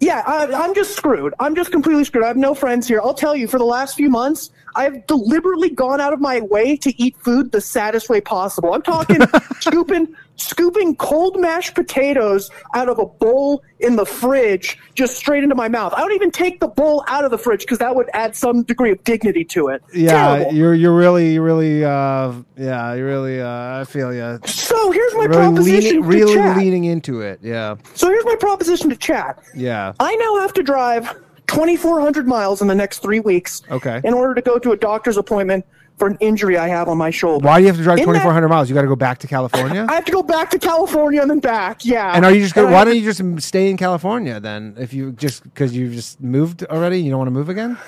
yeah, 0.00 0.22
I, 0.26 0.46
I'm 0.52 0.74
just 0.74 0.96
screwed. 0.96 1.32
I'm 1.38 1.54
just 1.54 1.70
completely 1.70 2.04
screwed. 2.04 2.24
I 2.24 2.28
have 2.28 2.36
no 2.36 2.54
friends 2.54 2.88
here. 2.88 3.00
I'll 3.00 3.14
tell 3.14 3.36
you, 3.36 3.46
for 3.46 3.58
the 3.58 3.64
last 3.64 3.96
few 3.96 4.10
months, 4.10 4.50
I've 4.74 5.06
deliberately 5.06 5.70
gone 5.70 6.00
out 6.00 6.12
of 6.12 6.20
my 6.20 6.40
way 6.40 6.76
to 6.78 7.02
eat 7.02 7.16
food 7.18 7.52
the 7.52 7.60
saddest 7.60 8.08
way 8.08 8.20
possible. 8.20 8.74
I'm 8.74 8.82
talking 8.82 9.20
scooping 9.60 10.14
scooping 10.36 10.96
cold 10.96 11.38
mashed 11.40 11.74
potatoes 11.74 12.50
out 12.74 12.88
of 12.88 12.98
a 12.98 13.06
bowl 13.06 13.62
in 13.80 13.96
the 13.96 14.04
fridge 14.06 14.78
just 14.94 15.16
straight 15.16 15.42
into 15.42 15.54
my 15.54 15.68
mouth. 15.68 15.92
I 15.94 16.00
don't 16.00 16.12
even 16.12 16.30
take 16.30 16.60
the 16.60 16.68
bowl 16.68 17.04
out 17.08 17.24
of 17.24 17.30
the 17.30 17.38
fridge 17.38 17.60
because 17.60 17.78
that 17.78 17.94
would 17.94 18.08
add 18.12 18.34
some 18.34 18.62
degree 18.62 18.90
of 18.90 19.02
dignity 19.04 19.44
to 19.46 19.68
it. 19.68 19.82
Yeah, 19.94 20.10
Terrible. 20.38 20.54
you're 20.54 20.74
you're 20.74 20.94
really 20.96 21.38
really 21.38 21.84
uh 21.84 22.32
yeah 22.56 22.94
you're 22.94 23.06
really 23.06 23.40
uh 23.40 23.80
I 23.80 23.84
feel 23.84 24.12
you. 24.12 24.38
So 24.46 24.90
here's 24.90 25.14
my 25.14 25.24
really 25.26 25.32
proposition 25.36 25.90
leaning, 26.02 26.02
really 26.04 26.34
chat. 26.34 26.56
leaning 26.58 26.84
into 26.84 27.20
it. 27.20 27.38
Yeah, 27.42 27.76
So 27.94 28.08
here's 28.08 28.24
my 28.24 28.36
proposition 28.36 28.90
to 28.90 28.96
chat. 28.96 29.42
yeah. 29.54 29.92
I 30.00 30.14
now 30.16 30.40
have 30.40 30.52
to 30.54 30.62
drive 30.62 31.14
2,400 31.48 32.26
miles 32.26 32.62
in 32.62 32.68
the 32.68 32.74
next 32.74 33.00
three 33.00 33.20
weeks 33.20 33.62
Okay. 33.70 34.00
in 34.04 34.14
order 34.14 34.34
to 34.34 34.40
go 34.40 34.58
to 34.58 34.72
a 34.72 34.76
doctor's 34.76 35.16
appointment 35.18 35.66
for 36.02 36.08
an 36.08 36.16
injury 36.18 36.58
I 36.58 36.66
have 36.66 36.88
on 36.88 36.98
my 36.98 37.10
shoulder. 37.10 37.46
Why 37.46 37.58
do 37.58 37.62
you 37.62 37.68
have 37.68 37.76
to 37.76 37.82
drive 37.84 37.98
2,400 37.98 38.48
miles? 38.48 38.68
You 38.68 38.74
got 38.74 38.82
to 38.82 38.88
go 38.88 38.96
back 38.96 39.20
to 39.20 39.28
California. 39.28 39.86
I 39.88 39.94
have 39.94 40.04
to 40.06 40.10
go 40.10 40.24
back 40.24 40.50
to 40.50 40.58
California 40.58 41.22
and 41.22 41.30
then 41.30 41.38
back. 41.38 41.84
Yeah. 41.84 42.12
and 42.12 42.24
are 42.24 42.32
you 42.32 42.40
just 42.40 42.56
going? 42.56 42.72
Why 42.72 42.84
don't 42.84 42.96
you 42.96 43.04
just 43.12 43.46
stay 43.46 43.70
in 43.70 43.76
California 43.76 44.40
then? 44.40 44.74
If 44.76 44.92
you 44.92 45.12
just 45.12 45.44
because 45.44 45.76
you 45.76 45.94
just 45.94 46.20
moved 46.20 46.64
already, 46.64 47.00
you 47.00 47.10
don't 47.10 47.18
want 47.18 47.28
to 47.28 47.32
move 47.32 47.48
again. 47.48 47.78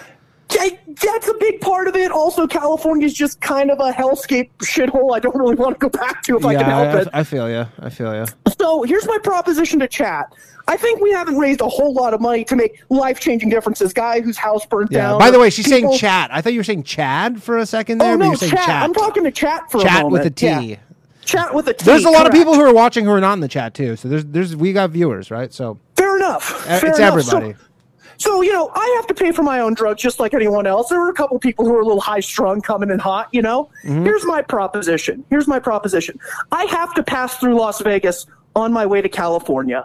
That's 1.00 1.28
a 1.28 1.34
big 1.34 1.60
part 1.60 1.88
of 1.88 1.96
it. 1.96 2.10
Also, 2.10 2.46
California's 2.46 3.14
just 3.14 3.40
kind 3.40 3.70
of 3.70 3.78
a 3.80 3.90
hellscape 3.92 4.50
shithole. 4.58 5.14
I 5.14 5.20
don't 5.20 5.36
really 5.36 5.54
want 5.54 5.78
to 5.78 5.78
go 5.78 5.88
back 5.88 6.22
to 6.24 6.36
if 6.36 6.44
I 6.44 6.54
can 6.54 6.64
help 6.64 6.88
I, 6.88 7.00
it. 7.00 7.08
I 7.12 7.24
feel 7.24 7.48
you. 7.50 7.66
I 7.80 7.90
feel 7.90 8.14
you. 8.14 8.26
So 8.58 8.82
here's 8.82 9.06
my 9.06 9.18
proposition 9.22 9.80
to 9.80 9.88
chat. 9.88 10.32
I 10.66 10.76
think 10.78 11.00
we 11.00 11.12
haven't 11.12 11.36
raised 11.38 11.60
a 11.60 11.68
whole 11.68 11.92
lot 11.92 12.14
of 12.14 12.20
money 12.20 12.44
to 12.44 12.56
make 12.56 12.82
life 12.88 13.20
changing 13.20 13.50
differences. 13.50 13.92
Guy 13.92 14.20
whose 14.22 14.38
house 14.38 14.64
burned 14.64 14.88
Yeah. 14.90 14.98
down. 15.10 15.18
By 15.18 15.30
the 15.30 15.38
way, 15.38 15.50
she's 15.50 15.66
saying 15.68 15.96
chat. 15.98 16.30
I 16.32 16.40
thought 16.40 16.54
you 16.54 16.60
were 16.60 16.64
saying 16.64 16.84
Chad 16.84 17.42
for 17.42 17.58
a 17.58 17.66
second 17.66 17.98
there. 17.98 18.12
Oh 18.14 18.16
no, 18.16 18.34
chat. 18.34 18.50
chat. 18.50 18.68
I'm 18.82 18.94
talking 18.94 19.24
to 19.24 19.30
chat 19.30 19.70
for 19.70 19.78
a 19.78 19.84
Chat 19.84 20.04
with 20.04 20.20
moment. 20.22 20.26
a 20.26 20.30
T. 20.30 20.46
Yeah. 20.70 20.76
Chat 21.24 21.54
with 21.54 21.68
a 21.68 21.74
T. 21.74 21.84
There's 21.84 22.04
a 22.04 22.10
lot 22.10 22.26
of 22.26 22.32
people 22.32 22.54
who 22.54 22.60
are 22.62 22.72
watching 22.72 23.04
who 23.04 23.10
are 23.10 23.20
not 23.20 23.34
in 23.34 23.40
the 23.40 23.48
chat 23.48 23.74
too. 23.74 23.96
So 23.96 24.08
there's 24.08 24.24
there's 24.24 24.56
we 24.56 24.72
got 24.72 24.90
viewers, 24.90 25.30
right? 25.30 25.52
So 25.52 25.78
Fair 25.96 26.16
enough. 26.16 26.50
Uh, 26.66 26.78
Fair 26.80 26.90
it's 26.90 26.98
enough. 26.98 27.18
Everybody. 27.18 27.52
So, 27.52 27.58
you 28.42 28.52
know, 28.52 28.70
I 28.74 28.92
have 28.96 29.06
to 29.08 29.14
pay 29.14 29.32
for 29.32 29.42
my 29.42 29.60
own 29.60 29.74
drugs 29.74 30.02
just 30.02 30.20
like 30.20 30.34
anyone 30.34 30.66
else. 30.66 30.88
There 30.88 31.00
were 31.00 31.08
a 31.10 31.14
couple 31.14 31.38
people 31.38 31.64
who 31.64 31.72
were 31.72 31.80
a 31.80 31.84
little 31.84 32.00
high 32.00 32.20
strung 32.20 32.60
coming 32.60 32.90
in 32.90 32.98
hot, 32.98 33.28
you 33.32 33.42
know? 33.42 33.70
Mhm. 33.84 34.04
Here's 34.04 34.24
my 34.24 34.42
proposition. 34.42 35.24
Here's 35.30 35.46
my 35.48 35.58
proposition. 35.58 36.18
I 36.52 36.64
have 36.64 36.94
to 36.94 37.02
pass 37.02 37.36
through 37.38 37.54
Las 37.58 37.80
Vegas 37.80 38.26
on 38.56 38.72
my 38.72 38.86
way 38.86 39.02
to 39.02 39.08
California. 39.08 39.84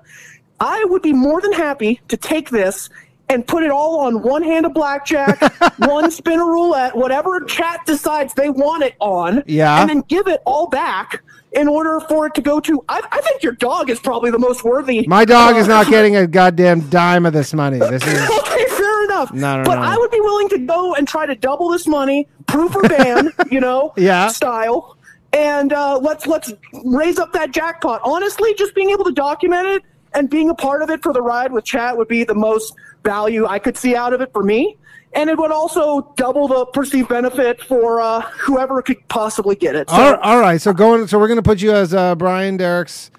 I 0.60 0.84
would 0.90 1.02
be 1.02 1.14
more 1.14 1.42
than 1.42 1.54
happy 1.54 2.02
to 2.10 2.18
take 2.18 2.50
this 2.50 2.90
and 3.30 3.46
put 3.48 3.64
it 3.64 3.70
all 3.72 4.00
on 4.02 4.24
one 4.24 4.42
hand 4.44 4.66
of 4.66 4.74
blackjack, 4.74 5.40
one 5.80 6.10
spin 6.12 6.40
of 6.40 6.48
roulette, 6.48 6.96
whatever 6.96 7.40
chat 7.42 7.80
decides 7.86 8.34
they 8.34 8.50
want 8.50 8.84
it 8.84 8.96
on, 9.00 9.44
Yeah. 9.46 9.80
and 9.82 9.90
then 9.90 10.04
give 10.08 10.28
it 10.28 10.42
all 10.46 10.68
back 10.68 11.22
in 11.54 11.68
order 11.68 12.00
for 12.02 12.28
it 12.28 12.36
to 12.36 12.42
go 12.42 12.60
to. 12.60 12.84
I, 12.88 13.02
I 13.12 13.22
think 13.22 13.42
your 13.44 13.54
dog 13.54 13.90
is 13.90 14.00
probably 14.00 14.32
the 14.32 14.40
most 14.40 14.64
worthy. 14.64 15.08
my 15.08 15.26
dog 15.26 15.56
uh, 15.56 15.60
is 15.60 15.68
not 15.68 15.88
getting 15.88 16.16
a 16.16 16.28
goddamn 16.28 16.88
dime 16.90 17.26
of 17.26 17.34
this 17.34 17.54
money. 17.54 17.80
This 17.80 18.06
is 18.06 18.30
okay, 18.40 18.66
fair 18.68 19.04
enough. 19.06 19.34
No, 19.34 19.58
no, 19.58 19.64
but 19.64 19.76
no. 19.76 19.82
I 19.82 19.98
would 19.98 20.12
be 20.12 20.20
willing 20.22 20.50
to 20.50 20.60
go 20.60 20.96
and 20.96 21.08
try 21.08 21.26
to 21.26 21.36
double 21.36 21.70
this 21.70 21.88
money, 21.88 22.28
proof 22.48 22.76
or 22.76 22.84
ban, 22.84 23.32
you 23.52 23.60
know, 23.60 23.94
Yeah. 23.98 24.28
style, 24.28 24.98
and 25.34 25.74
uh, 25.74 25.98
let's 26.00 26.28
let's 26.28 26.54
raise 26.86 27.18
up 27.20 27.34
that 27.34 27.52
jackpot. 27.52 28.02
Honestly, 28.04 28.54
just 28.56 28.76
being 28.76 28.90
able 28.92 29.06
to 29.06 29.12
document 29.12 29.68
it 29.68 29.84
and 30.14 30.30
being 30.30 30.50
a 30.50 30.56
part 30.56 30.82
of 30.82 30.90
it 30.90 31.02
for 31.04 31.14
the 31.14 31.22
ride 31.22 31.52
with 31.52 31.64
chat 31.66 31.96
would 31.98 32.08
be 32.08 32.24
the 32.24 32.34
most 32.36 32.74
value 33.04 33.46
I 33.46 33.60
could 33.60 33.78
see 33.78 33.96
out 33.96 34.14
of 34.14 34.22
it 34.22 34.32
for 34.34 34.44
me. 34.44 34.78
And 35.14 35.30
it 35.30 35.38
would 35.38 35.52
also 35.52 36.14
double 36.18 36.48
the 36.48 36.66
perceived 36.68 37.10
benefit 37.10 37.62
for 37.64 38.00
uh, 38.00 38.22
whoever 38.22 38.82
could 38.82 39.08
possibly 39.08 39.56
get 39.56 39.76
it. 39.76 39.90
So, 39.90 39.96
all, 39.96 40.16
all 40.18 40.40
right. 40.40 40.62
So 40.62 40.72
going. 40.72 41.08
So 41.08 41.18
we're 41.18 41.28
gonna 41.28 41.42
put 41.42 41.62
you 41.62 41.72
as 41.72 41.94
uh, 41.94 42.14
Brian 42.16 42.58
Derrick's 42.58 43.10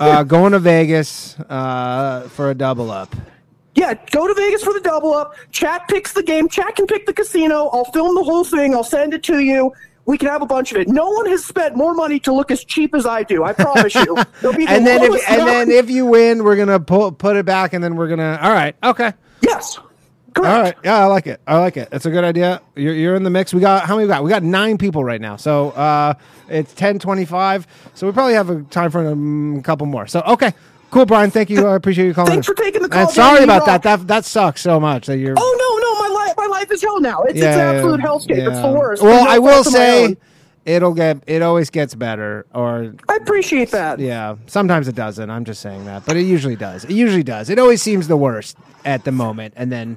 uh, 0.00 0.22
going 0.24 0.52
to 0.52 0.58
Vegas 0.58 1.38
uh, 1.40 2.28
for 2.30 2.50
a 2.50 2.54
double 2.54 2.90
up. 2.90 3.14
Yeah, 3.74 3.94
go 4.10 4.28
to 4.28 4.34
Vegas 4.34 4.62
for 4.62 4.72
the 4.72 4.80
double 4.80 5.12
up. 5.12 5.34
Chat 5.50 5.88
picks 5.88 6.12
the 6.12 6.22
game. 6.22 6.48
Chat 6.48 6.76
can 6.76 6.86
pick 6.86 7.06
the 7.06 7.12
casino. 7.12 7.68
I'll 7.72 7.84
film 7.86 8.14
the 8.14 8.22
whole 8.22 8.44
thing. 8.44 8.74
I'll 8.74 8.84
send 8.84 9.14
it 9.14 9.22
to 9.24 9.40
you. 9.40 9.72
We 10.06 10.18
can 10.18 10.28
have 10.28 10.42
a 10.42 10.46
bunch 10.46 10.70
of 10.70 10.78
it. 10.78 10.88
No 10.88 11.08
one 11.10 11.26
has 11.26 11.44
spent 11.44 11.76
more 11.76 11.94
money 11.94 12.20
to 12.20 12.32
look 12.32 12.50
as 12.50 12.64
cheap 12.64 12.94
as 12.94 13.06
I 13.06 13.22
do. 13.22 13.42
I 13.42 13.52
promise 13.52 13.94
you. 13.94 14.14
Be 14.42 14.66
the 14.66 14.70
and 14.70 14.86
then 14.86 15.02
if 15.02 15.30
and 15.30 15.40
then 15.40 15.70
if 15.70 15.90
you 15.90 16.06
win, 16.06 16.44
we're 16.44 16.56
gonna 16.56 16.78
pull, 16.78 17.10
put 17.10 17.36
it 17.36 17.46
back, 17.46 17.72
and 17.72 17.82
then 17.82 17.96
we're 17.96 18.08
gonna. 18.08 18.38
All 18.40 18.52
right. 18.52 18.76
Okay. 18.84 19.12
Yes. 19.40 19.78
All 20.36 20.42
right. 20.42 20.74
Yeah, 20.84 20.98
I 20.98 21.04
like 21.06 21.26
it. 21.26 21.40
I 21.46 21.58
like 21.58 21.76
it. 21.76 21.88
It's 21.92 22.06
a 22.06 22.10
good 22.10 22.24
idea. 22.24 22.60
You're, 22.74 22.94
you're 22.94 23.14
in 23.14 23.22
the 23.22 23.30
mix. 23.30 23.54
We 23.54 23.60
got 23.60 23.84
how 23.86 23.94
many 23.96 24.06
we 24.06 24.12
got? 24.12 24.24
We 24.24 24.30
got 24.30 24.42
nine 24.42 24.78
people 24.78 25.04
right 25.04 25.20
now. 25.20 25.36
So 25.36 25.70
uh, 25.70 26.14
it's 26.48 26.74
ten 26.74 26.98
twenty 26.98 27.24
five. 27.24 27.66
So 27.94 28.06
we 28.06 28.12
probably 28.12 28.34
have 28.34 28.50
a 28.50 28.62
time 28.64 28.90
for 28.90 29.08
a 29.08 29.62
couple 29.62 29.86
more. 29.86 30.06
So 30.06 30.20
okay. 30.22 30.52
Cool, 30.90 31.06
Brian. 31.06 31.30
Thank 31.30 31.50
you. 31.50 31.66
I 31.66 31.74
appreciate 31.74 32.06
you 32.06 32.14
calling. 32.14 32.30
Thanks 32.30 32.48
in. 32.48 32.54
for 32.54 32.62
taking 32.62 32.80
the 32.82 32.88
call, 32.88 33.00
And 33.02 33.10
sorry 33.10 33.42
about 33.42 33.62
You 33.62 33.66
that. 33.66 33.82
That 33.82 34.06
that 34.06 34.24
sucks 34.24 34.60
so 34.60 34.78
much 34.78 35.06
that 35.06 35.18
you're. 35.18 35.34
Oh 35.36 35.56
no, 35.58 36.08
no, 36.08 36.08
my 36.08 36.24
life, 36.24 36.34
my 36.36 36.46
life 36.46 36.70
is 36.70 36.82
hell 36.82 37.00
now. 37.00 37.22
It's, 37.22 37.32
it's 37.34 37.40
Yeah, 37.42 37.70
an 37.70 37.76
absolute 37.76 38.00
yeah, 38.00 38.06
hellscape. 38.06 38.48
It's 38.48 38.60
the 38.60 38.72
worst. 38.72 39.02
Well, 39.02 39.24
no 39.24 39.30
I 39.30 39.38
will 39.38 39.64
fault 39.64 39.66
of 39.68 39.72
my 39.72 39.78
say, 39.78 40.16
it'll 40.66 40.94
get. 40.94 41.18
It 41.26 41.42
always 41.42 41.70
gets 41.70 41.96
better. 41.96 42.46
Or 42.54 42.94
I 43.08 43.16
appreciate 43.16 43.70
that. 43.72 43.98
yeah, 43.98 44.36
sometimes 44.46 44.86
it 44.86 44.94
doesn't. 44.94 45.28
I'm 45.30 45.44
just 45.44 45.62
saying 45.62 45.84
that, 45.86 46.06
but 46.06 46.16
it 46.16 46.22
usually 46.26 46.54
does. 46.56 46.84
It 46.84 46.92
usually 46.92 47.24
does. 47.24 47.50
It 47.50 47.58
always 47.58 47.82
seems 47.82 48.06
the 48.06 48.16
worst 48.16 48.56
at 48.84 49.02
the 49.04 49.10
moment, 49.12 49.54
and 49.56 49.72
then 49.72 49.96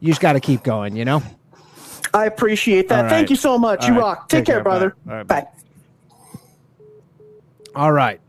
you 0.00 0.08
just 0.08 0.20
got 0.20 0.34
to 0.34 0.40
keep 0.40 0.62
going. 0.62 0.96
You 0.96 1.04
know. 1.04 1.22
I 2.14 2.26
appreciate 2.26 2.88
that. 2.88 3.04
All 3.04 3.10
Thank 3.10 3.30
you 3.30 3.36
so 3.36 3.58
much. 3.58 3.82
All 3.82 3.88
you 3.88 3.94
right. 3.94 4.00
rock. 4.00 4.28
Take, 4.28 4.40
Take 4.40 4.46
care, 4.46 4.54
care. 4.56 4.64
Bye. 4.64 4.70
brother. 4.70 4.96
All 5.08 5.14
right, 5.14 5.26
Bye. 5.26 5.46
All 7.74 7.92
right. 7.92 8.20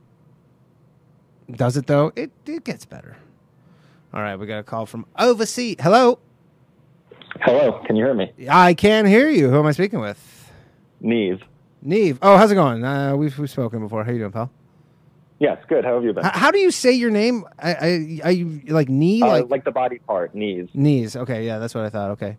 Does 1.50 1.78
it 1.78 1.88
though? 1.88 2.12
It 2.16 2.32
it 2.46 2.64
gets 2.66 2.86
better. 2.86 3.16
All 4.14 4.22
right, 4.22 4.36
we 4.36 4.46
got 4.48 4.60
a 4.60 4.64
call 4.64 4.86
from 4.86 5.06
overseas. 5.18 5.78
Hello. 5.80 6.20
Hello, 7.42 7.82
can 7.86 7.96
you 7.96 8.04
hear 8.04 8.14
me? 8.14 8.32
I 8.50 8.74
can 8.74 9.06
hear 9.06 9.30
you. 9.30 9.50
Who 9.50 9.60
am 9.60 9.66
I 9.66 9.72
speaking 9.72 10.00
with? 10.00 10.52
Neve. 11.00 11.42
Neve. 11.82 12.18
Oh, 12.22 12.36
how's 12.38 12.52
it 12.52 12.56
going? 12.56 12.84
Uh, 12.84 13.16
we've 13.16 13.38
we've 13.38 13.50
spoken 13.50 13.80
before. 13.82 14.04
How 14.04 14.12
you 14.12 14.20
doing, 14.20 14.32
pal? 14.32 14.50
Yes, 15.40 15.58
good. 15.68 15.86
How 15.86 15.94
have 15.96 16.04
you 16.04 16.14
been? 16.14 16.26
H- 16.26 16.32
how 16.34 16.50
do 16.52 16.58
you 16.58 16.72
say 16.72 16.92
your 16.94 17.12
name? 17.12 17.46
I, 17.60 17.74
I, 17.74 18.20
are 18.24 18.32
you 18.32 18.62
like 18.68 18.90
knee? 18.90 19.22
Uh, 19.22 19.28
like 19.28 19.50
like 19.50 19.64
the 19.66 19.72
body 19.72 20.00
part, 20.00 20.34
knees. 20.34 20.68
knees? 20.74 21.16
Okay, 21.16 21.46
yeah, 21.46 21.60
that's 21.60 21.76
what 21.76 21.84
I 21.86 21.90
thought. 21.90 22.12
Okay, 22.12 22.38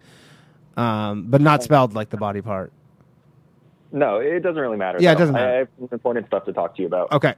um, 0.76 1.26
but 1.28 1.40
not 1.40 1.62
spelled 1.62 1.94
like 1.94 2.10
the 2.10 2.16
body 2.16 2.42
part. 2.42 2.72
No, 3.92 4.16
it 4.16 4.40
doesn't 4.40 4.60
really 4.60 4.76
matter. 4.76 4.98
Yeah, 5.00 5.12
it 5.12 5.14
though. 5.14 5.18
doesn't 5.20 5.36
I- 5.36 5.38
matter. 5.40 5.52
I 5.52 5.58
have 5.58 5.68
some 5.78 5.88
important 5.92 6.26
stuff 6.26 6.44
to 6.46 6.52
talk 6.52 6.74
to 6.76 6.82
you 6.82 6.88
about. 6.88 7.12
Okay, 7.12 7.34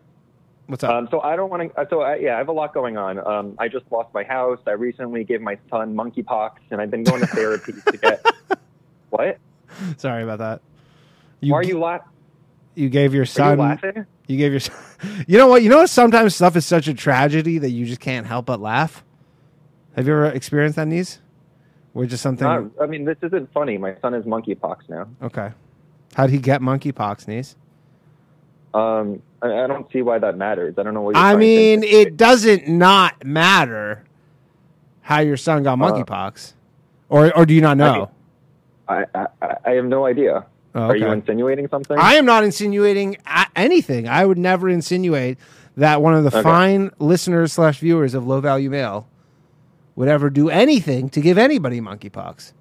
what's 0.67 0.83
up? 0.83 0.91
Um, 0.93 1.09
so 1.11 1.21
I 1.21 1.37
don't 1.37 1.51
want 1.51 1.75
to. 1.75 1.87
So 1.91 2.01
I, 2.01 2.17
yeah, 2.17 2.35
I 2.37 2.39
have 2.39 2.49
a 2.49 2.53
lot 2.53 2.73
going 2.73 2.97
on. 2.97 3.19
Um, 3.27 3.55
I 3.59 3.69
just 3.69 3.85
lost 3.91 4.15
my 4.15 4.25
house. 4.25 4.61
I 4.67 4.73
recently 4.73 5.25
gave 5.25 5.43
my 5.43 5.59
son 5.69 5.95
monkeypox, 5.95 6.53
and 6.71 6.81
I've 6.81 6.91
been 6.91 7.05
going 7.05 7.21
to 7.21 7.27
therapy 7.27 7.73
to 7.87 7.97
get. 7.99 8.25
What? 9.11 9.39
Sorry 9.97 10.23
about 10.23 10.39
that. 10.39 10.63
Why 11.41 11.59
are 11.59 11.65
you 11.65 11.81
laughing? 11.81 12.07
You 12.77 12.89
gave 12.89 13.13
your 13.13 13.27
son. 13.27 13.59
laughing? 13.59 14.07
You 14.31 14.37
gave 14.37 14.53
your. 14.53 14.61
You 15.27 15.39
know 15.39 15.47
what? 15.47 15.63
You 15.63 15.71
know 15.71 15.79
what? 15.79 15.89
Sometimes 15.89 16.35
stuff 16.35 16.57
is 16.57 16.67
such 16.67 16.87
a 16.87 16.93
tragedy 16.93 17.57
that 17.57 17.71
you 17.71 17.87
just 17.87 18.03
can't 18.03 18.27
help 18.27 18.45
but 18.45 18.61
laugh. 18.61 19.03
Have 19.97 20.07
you 20.07 20.13
ever 20.13 20.27
experienced 20.27 20.77
that, 20.77 20.89
niece? 20.89 21.21
Where 21.95 22.05
just 22.05 22.23
something. 22.23 22.47
Not, 22.47 22.71
I 22.79 22.85
mean, 22.85 23.07
this 23.07 23.17
isn't 23.23 23.51
funny. 23.55 23.79
My 23.79 23.97
son 24.03 24.13
has 24.13 24.25
monkeypox 24.25 24.91
now. 24.91 25.09
Okay. 25.23 25.53
How 26.15 26.27
did 26.27 26.33
he 26.33 26.39
get 26.39 26.61
monkeypox, 26.61 27.29
niece? 27.29 27.57
Um, 28.75 29.23
I, 29.41 29.65
I 29.65 29.67
don't 29.67 29.91
see 29.91 30.03
why 30.03 30.19
that 30.19 30.37
matters. 30.37 30.75
I 30.77 30.83
don't 30.83 30.93
know 30.93 31.01
what. 31.01 31.15
You're 31.17 31.25
I 31.25 31.35
mean, 31.37 31.83
it 31.83 32.19
doesn't 32.19 32.69
not 32.69 33.25
matter 33.25 34.05
how 35.01 35.21
your 35.21 35.39
son 35.39 35.63
got 35.63 35.81
Uh, 35.81 35.85
monkeypox, 35.85 36.53
or 37.09 37.35
or 37.35 37.47
do 37.47 37.55
you 37.55 37.63
not 37.63 37.79
know? 37.79 38.11
I, 38.87 39.07
I 39.15 39.27
I 39.65 39.71
have 39.71 39.87
no 39.87 40.05
idea. 40.05 40.45
Oh, 40.75 40.83
Are 40.83 40.97
you 40.97 41.11
insinuating 41.11 41.69
something? 41.69 41.99
I 41.99 42.15
am 42.15 42.25
not 42.25 42.45
insinuating 42.45 43.17
anything. 43.57 44.09
I 44.09 44.25
would 44.25 44.39
never 44.39 44.69
insinuate 44.69 45.37
that 45.77 46.01
one 46.01 46.15
of 46.15 46.23
the 46.23 46.29
Okay. 46.31 46.43
fine 46.43 46.91
listeners 46.99 47.53
slash 47.53 47.81
viewers 47.81 48.15
of 48.15 48.27
Low 48.27 48.41
Value 48.41 48.71
Mail 48.71 49.09
would 49.97 50.09
ever 50.09 50.31
do 50.31 50.49
anything 50.49 51.09
to 51.11 51.21
give 51.21 51.39
anybody 51.39 51.81
monkeypox. 51.81 52.53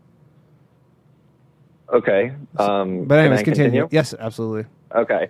Okay. 1.92 2.34
Um, 2.58 3.06
But 3.06 3.20
anyways, 3.20 3.40
I 3.40 3.44
continue. 3.44 3.88
Yes, 3.92 4.14
absolutely. 4.18 4.66
Okay. 4.96 5.30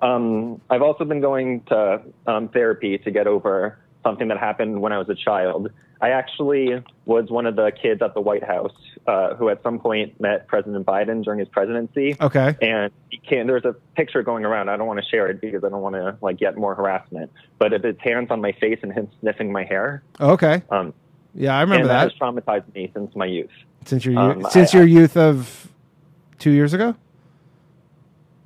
Um, 0.00 0.60
I've 0.70 0.82
also 0.82 1.04
been 1.04 1.20
going 1.20 1.62
to 1.68 2.00
um, 2.26 2.48
therapy 2.48 2.98
to 2.98 3.10
get 3.10 3.26
over 3.26 3.78
something 4.04 4.28
that 4.28 4.38
happened 4.38 4.80
when 4.80 4.92
I 4.92 4.98
was 4.98 5.08
a 5.08 5.14
child. 5.14 5.70
I 6.00 6.10
actually 6.10 6.82
was 7.06 7.28
one 7.28 7.46
of 7.46 7.56
the 7.56 7.72
kids 7.72 8.02
at 8.02 8.14
the 8.14 8.20
White 8.20 8.44
House 8.44 8.72
uh, 9.08 9.34
who, 9.34 9.48
at 9.48 9.62
some 9.62 9.80
point, 9.80 10.20
met 10.20 10.46
President 10.46 10.86
Biden 10.86 11.24
during 11.24 11.40
his 11.40 11.48
presidency. 11.48 12.16
Okay. 12.20 12.56
And 12.62 12.92
There's 13.28 13.64
a 13.64 13.74
picture 13.96 14.22
going 14.22 14.44
around. 14.44 14.68
I 14.68 14.76
don't 14.76 14.86
want 14.86 15.00
to 15.00 15.06
share 15.08 15.28
it 15.28 15.40
because 15.40 15.64
I 15.64 15.68
don't 15.70 15.82
want 15.82 15.96
to 15.96 16.16
like 16.20 16.38
get 16.38 16.56
more 16.56 16.74
harassment. 16.74 17.32
But 17.58 17.72
it's 17.72 17.84
his 17.84 17.96
hands 17.98 18.28
on 18.30 18.40
my 18.40 18.52
face 18.52 18.78
and 18.82 18.92
him 18.92 19.08
sniffing 19.20 19.50
my 19.50 19.64
hair. 19.64 20.02
Okay. 20.20 20.62
Um, 20.70 20.94
Yeah, 21.34 21.56
I 21.56 21.62
remember 21.62 21.82
and 21.82 21.90
that. 21.90 22.12
has 22.12 22.18
traumatized 22.20 22.72
me 22.74 22.90
since 22.94 23.14
my 23.16 23.26
youth. 23.26 23.50
Since 23.84 24.04
your 24.04 24.18
um, 24.18 24.40
youth, 24.40 24.52
since 24.52 24.74
I- 24.74 24.78
your 24.78 24.86
youth 24.86 25.16
of 25.16 25.68
two 26.38 26.50
years 26.50 26.74
ago. 26.74 26.94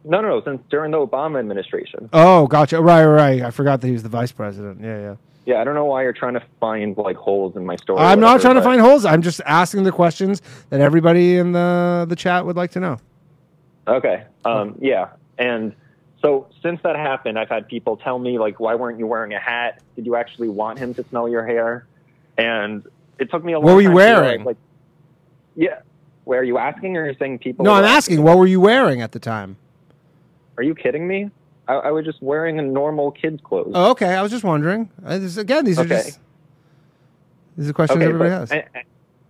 No, 0.05 0.21
no, 0.21 0.29
no. 0.29 0.43
Since 0.45 0.63
during 0.71 0.91
the 0.91 0.99
Obama 0.99 1.39
administration. 1.39 2.09
Oh, 2.13 2.47
gotcha. 2.47 2.81
Right, 2.81 3.05
right. 3.05 3.43
I 3.43 3.51
forgot 3.51 3.81
that 3.83 3.87
he 3.87 3.93
was 3.93 4.03
the 4.03 4.09
vice 4.09 4.33
president. 4.33 4.81
Yeah, 4.81 4.99
yeah. 5.01 5.15
Yeah, 5.45 5.61
I 5.61 5.65
don't 5.65 5.75
know 5.75 5.87
why 5.87 6.03
you're 6.03 6.13
trying 6.13 6.35
to 6.35 6.43
find 6.61 6.97
like 6.97 7.17
holes 7.17 7.57
in 7.57 7.67
my 7.67 7.77
story. 7.77 8.01
I'm 8.01 8.21
not 8.21 8.41
trying 8.41 8.55
to 8.55 8.63
find 8.63 8.81
holes. 8.81 9.05
I'm 9.05 9.23
just 9.23 9.41
asking 9.45 9.83
the 9.83 9.91
questions 9.93 10.41
that 10.71 10.81
everybody 10.81 11.37
in 11.39 11.53
the 11.53 12.07
the 12.09 12.15
chat 12.17 12.47
would 12.47 12.57
like 12.57 12.71
to 12.73 12.81
know. 12.81 12.99
Okay. 13.89 14.25
Um, 14.45 14.77
yeah. 14.81 15.09
And 15.39 15.75
so 16.21 16.47
since 16.63 16.81
that 16.85 16.95
happened, 16.95 17.39
I've 17.39 17.49
had 17.49 17.67
people 17.67 17.97
tell 17.97 18.19
me 18.21 18.39
like, 18.39 18.61
why 18.61 18.77
weren't 18.77 19.01
you 19.01 19.07
wearing 19.09 19.35
a 19.35 19.41
hat? 19.41 19.81
Did 19.97 20.07
you 20.07 20.15
actually 20.15 20.49
want 20.49 20.79
him 20.79 20.95
to 20.95 21.05
smell 21.09 21.29
your 21.29 21.45
hair? 21.45 21.87
And 22.39 22.87
it 23.19 23.31
took 23.31 23.45
me 23.45 23.53
a 23.55 23.59
long 23.59 23.65
What 23.65 23.75
were 23.75 23.81
you 23.81 23.89
time 23.89 23.97
to 23.97 24.03
realize, 24.05 24.23
wearing? 24.23 24.45
like, 24.45 24.57
yeah. 25.57 25.81
Where 26.25 26.39
are 26.39 26.45
you 26.45 26.57
asking, 26.59 26.97
or 26.97 27.03
are 27.03 27.09
you 27.11 27.17
saying 27.19 27.41
people? 27.41 27.65
No, 27.65 27.73
I'm 27.73 27.85
asking, 27.85 28.23
what 28.23 28.39
were 28.39 28.47
you 28.47 28.61
wearing 28.61 29.03
at 29.03 29.11
the 29.11 29.19
time? 29.19 29.57
Are 30.57 30.63
you 30.63 30.77
kidding 30.77 31.09
me? 31.09 31.31
I, 31.69 31.75
I 31.75 31.91
was 31.91 32.05
just 32.05 32.21
wearing 32.23 32.59
a 32.59 32.63
normal 32.63 33.11
kid's 33.13 33.41
clothes. 33.43 33.73
Oh, 33.75 33.91
okay. 33.93 34.15
I 34.15 34.23
was 34.23 34.31
just 34.31 34.45
wondering. 34.45 34.91
Uh, 35.05 35.19
this, 35.19 35.37
again, 35.37 35.65
these 35.65 35.79
are 35.79 35.85
just 35.85 36.19
these 37.57 37.69
are 37.69 37.73
questions 37.73 37.97
Okay, 37.99 38.07
everybody 38.07 38.31
has. 38.31 38.51
a- 38.51 38.65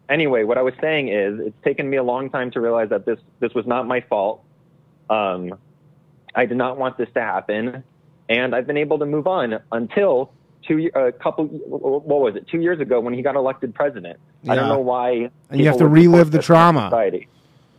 anyway, 0.08 0.44
what 0.44 0.58
I 0.58 0.62
was 0.62 0.74
saying 0.80 1.08
is, 1.08 1.40
it's 1.40 1.64
taken 1.64 1.88
me 1.90 1.96
a 1.96 2.02
long 2.02 2.30
time 2.30 2.50
to 2.52 2.60
realize 2.60 2.88
that 2.90 3.04
this 3.04 3.18
this 3.40 3.52
was 3.54 3.66
not 3.66 3.86
my 3.86 4.00
fault. 4.00 4.42
Um, 5.10 5.54
I 6.34 6.46
did 6.46 6.56
not 6.56 6.78
want 6.78 6.96
this 6.96 7.08
to 7.14 7.20
happen, 7.20 7.82
and 8.28 8.54
I've 8.54 8.66
been 8.66 8.78
able 8.78 8.98
to 9.00 9.06
move 9.06 9.26
on 9.26 9.60
until 9.70 10.32
two 10.66 10.90
a 10.94 11.12
couple. 11.12 11.46
What 11.46 12.20
was 12.20 12.36
it? 12.36 12.46
Two 12.48 12.60
years 12.60 12.80
ago 12.80 13.00
when 13.00 13.12
he 13.14 13.22
got 13.22 13.34
elected 13.36 13.74
president. 13.74 14.18
I 14.48 14.54
don't 14.54 14.68
know 14.68 14.80
why. 14.80 15.30
And 15.50 15.60
you 15.60 15.66
have 15.66 15.78
to 15.78 15.86
relive 15.86 16.30
the 16.30 16.40
trauma. 16.40 16.86
Society. 16.90 17.28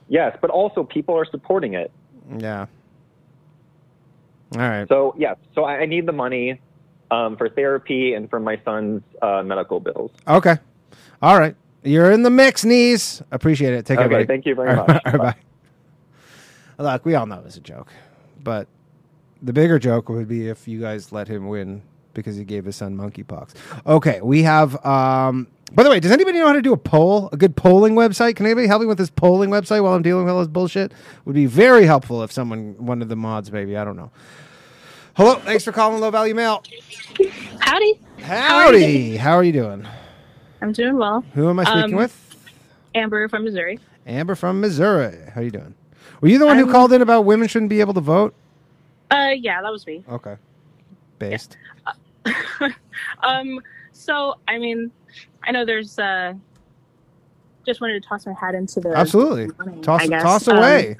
Yes, 0.09 0.37
but 0.41 0.49
also 0.51 0.83
people 0.83 1.17
are 1.17 1.25
supporting 1.25 1.73
it. 1.73 1.91
Yeah. 2.37 2.67
All 4.53 4.59
right. 4.59 4.87
So 4.87 5.13
yeah, 5.17 5.35
so 5.55 5.63
I 5.63 5.79
I 5.79 5.85
need 5.85 6.05
the 6.05 6.11
money 6.13 6.59
um, 7.11 7.37
for 7.37 7.49
therapy 7.49 8.13
and 8.13 8.29
for 8.29 8.39
my 8.39 8.59
son's 8.65 9.01
uh, 9.21 9.43
medical 9.43 9.79
bills. 9.79 10.11
Okay. 10.27 10.57
All 11.21 11.37
right. 11.39 11.55
You're 11.83 12.11
in 12.11 12.23
the 12.23 12.29
mix, 12.29 12.63
knees. 12.63 13.21
Appreciate 13.31 13.73
it. 13.73 13.85
Take 13.85 13.97
care, 13.97 14.05
Okay, 14.07 14.15
buddy. 14.15 14.25
thank 14.25 14.45
you 14.45 14.55
very 14.55 14.69
All 14.77 14.87
much. 14.87 15.01
right, 15.05 15.17
bye. 15.17 15.35
Look, 16.77 17.05
we 17.05 17.15
all 17.15 17.25
know 17.25 17.43
it's 17.45 17.57
a 17.57 17.61
joke, 17.61 17.91
but 18.41 18.67
the 19.41 19.53
bigger 19.53 19.77
joke 19.79 20.09
would 20.09 20.27
be 20.27 20.47
if 20.47 20.67
you 20.67 20.79
guys 20.79 21.11
let 21.11 21.27
him 21.27 21.47
win 21.47 21.81
because 22.13 22.35
he 22.35 22.43
gave 22.43 22.65
his 22.65 22.75
son 22.75 22.95
monkeypox. 22.95 23.53
Okay, 23.85 24.21
we 24.21 24.43
have. 24.43 24.83
Um, 24.85 25.47
by 25.73 25.83
the 25.83 25.89
way, 25.89 25.99
does 25.99 26.11
anybody 26.11 26.37
know 26.39 26.47
how 26.47 26.53
to 26.53 26.61
do 26.61 26.73
a 26.73 26.77
poll? 26.77 27.29
A 27.31 27.37
good 27.37 27.55
polling 27.55 27.95
website? 27.95 28.35
Can 28.35 28.45
anybody 28.45 28.67
help 28.67 28.81
me 28.81 28.87
with 28.87 28.97
this 28.99 29.09
polling 29.09 29.49
website 29.49 29.81
while 29.83 29.93
I'm 29.93 30.03
dealing 30.03 30.25
with 30.25 30.33
all 30.33 30.39
this 30.39 30.47
bullshit? 30.47 30.93
Would 31.25 31.33
be 31.33 31.45
very 31.47 31.85
helpful 31.85 32.21
if 32.23 32.31
someone, 32.31 32.75
one 32.77 33.01
of 33.01 33.09
the 33.09 33.15
mods, 33.15 33.51
maybe. 33.51 33.75
I 33.75 33.83
don't 33.83 33.95
know. 33.95 34.11
Hello, 35.15 35.35
thanks 35.35 35.63
for 35.63 35.71
calling 35.71 35.99
Low 36.01 36.11
Value 36.11 36.35
Mail. 36.35 36.63
Howdy. 37.59 37.99
Howdy. 38.19 39.17
How 39.17 39.33
are 39.33 39.43
you 39.43 39.51
doing? 39.51 39.87
I'm 40.61 40.71
doing 40.73 40.97
well. 40.97 41.23
Who 41.33 41.49
am 41.49 41.59
I 41.59 41.63
speaking 41.63 41.83
Um, 41.93 41.95
with? 41.95 42.19
Amber 42.95 43.27
from 43.27 43.43
Missouri. 43.43 43.79
Amber 44.05 44.35
from 44.35 44.59
Missouri. 44.61 45.17
How 45.33 45.41
are 45.41 45.43
you 45.43 45.51
doing? 45.51 45.73
Were 46.21 46.27
you 46.29 46.37
the 46.39 46.45
one 46.45 46.57
who 46.57 46.63
I'm- 46.65 46.71
called 46.71 46.93
in 46.93 47.01
about 47.01 47.25
women 47.25 47.47
shouldn't 47.47 47.69
be 47.69 47.79
able 47.79 47.93
to 47.95 47.99
vote? 48.01 48.33
Uh, 49.11 49.31
yeah, 49.37 49.61
that 49.61 49.71
was 49.71 49.85
me. 49.85 50.03
Okay. 50.09 50.35
Based. 51.19 51.57
Um, 53.23 53.59
so 53.91 54.35
I 54.47 54.57
mean, 54.57 54.91
I 55.43 55.51
know 55.51 55.65
there's 55.65 55.97
uh, 55.99 56.33
just 57.65 57.81
wanted 57.81 58.01
to 58.01 58.07
toss 58.07 58.25
my 58.25 58.33
hat 58.33 58.55
into 58.55 58.79
the 58.79 58.95
Absolutely. 58.95 59.47
Toss 59.81 60.01
I 60.01 60.07
guess. 60.07 60.21
toss 60.23 60.47
Um, 60.47 60.57
away. 60.57 60.97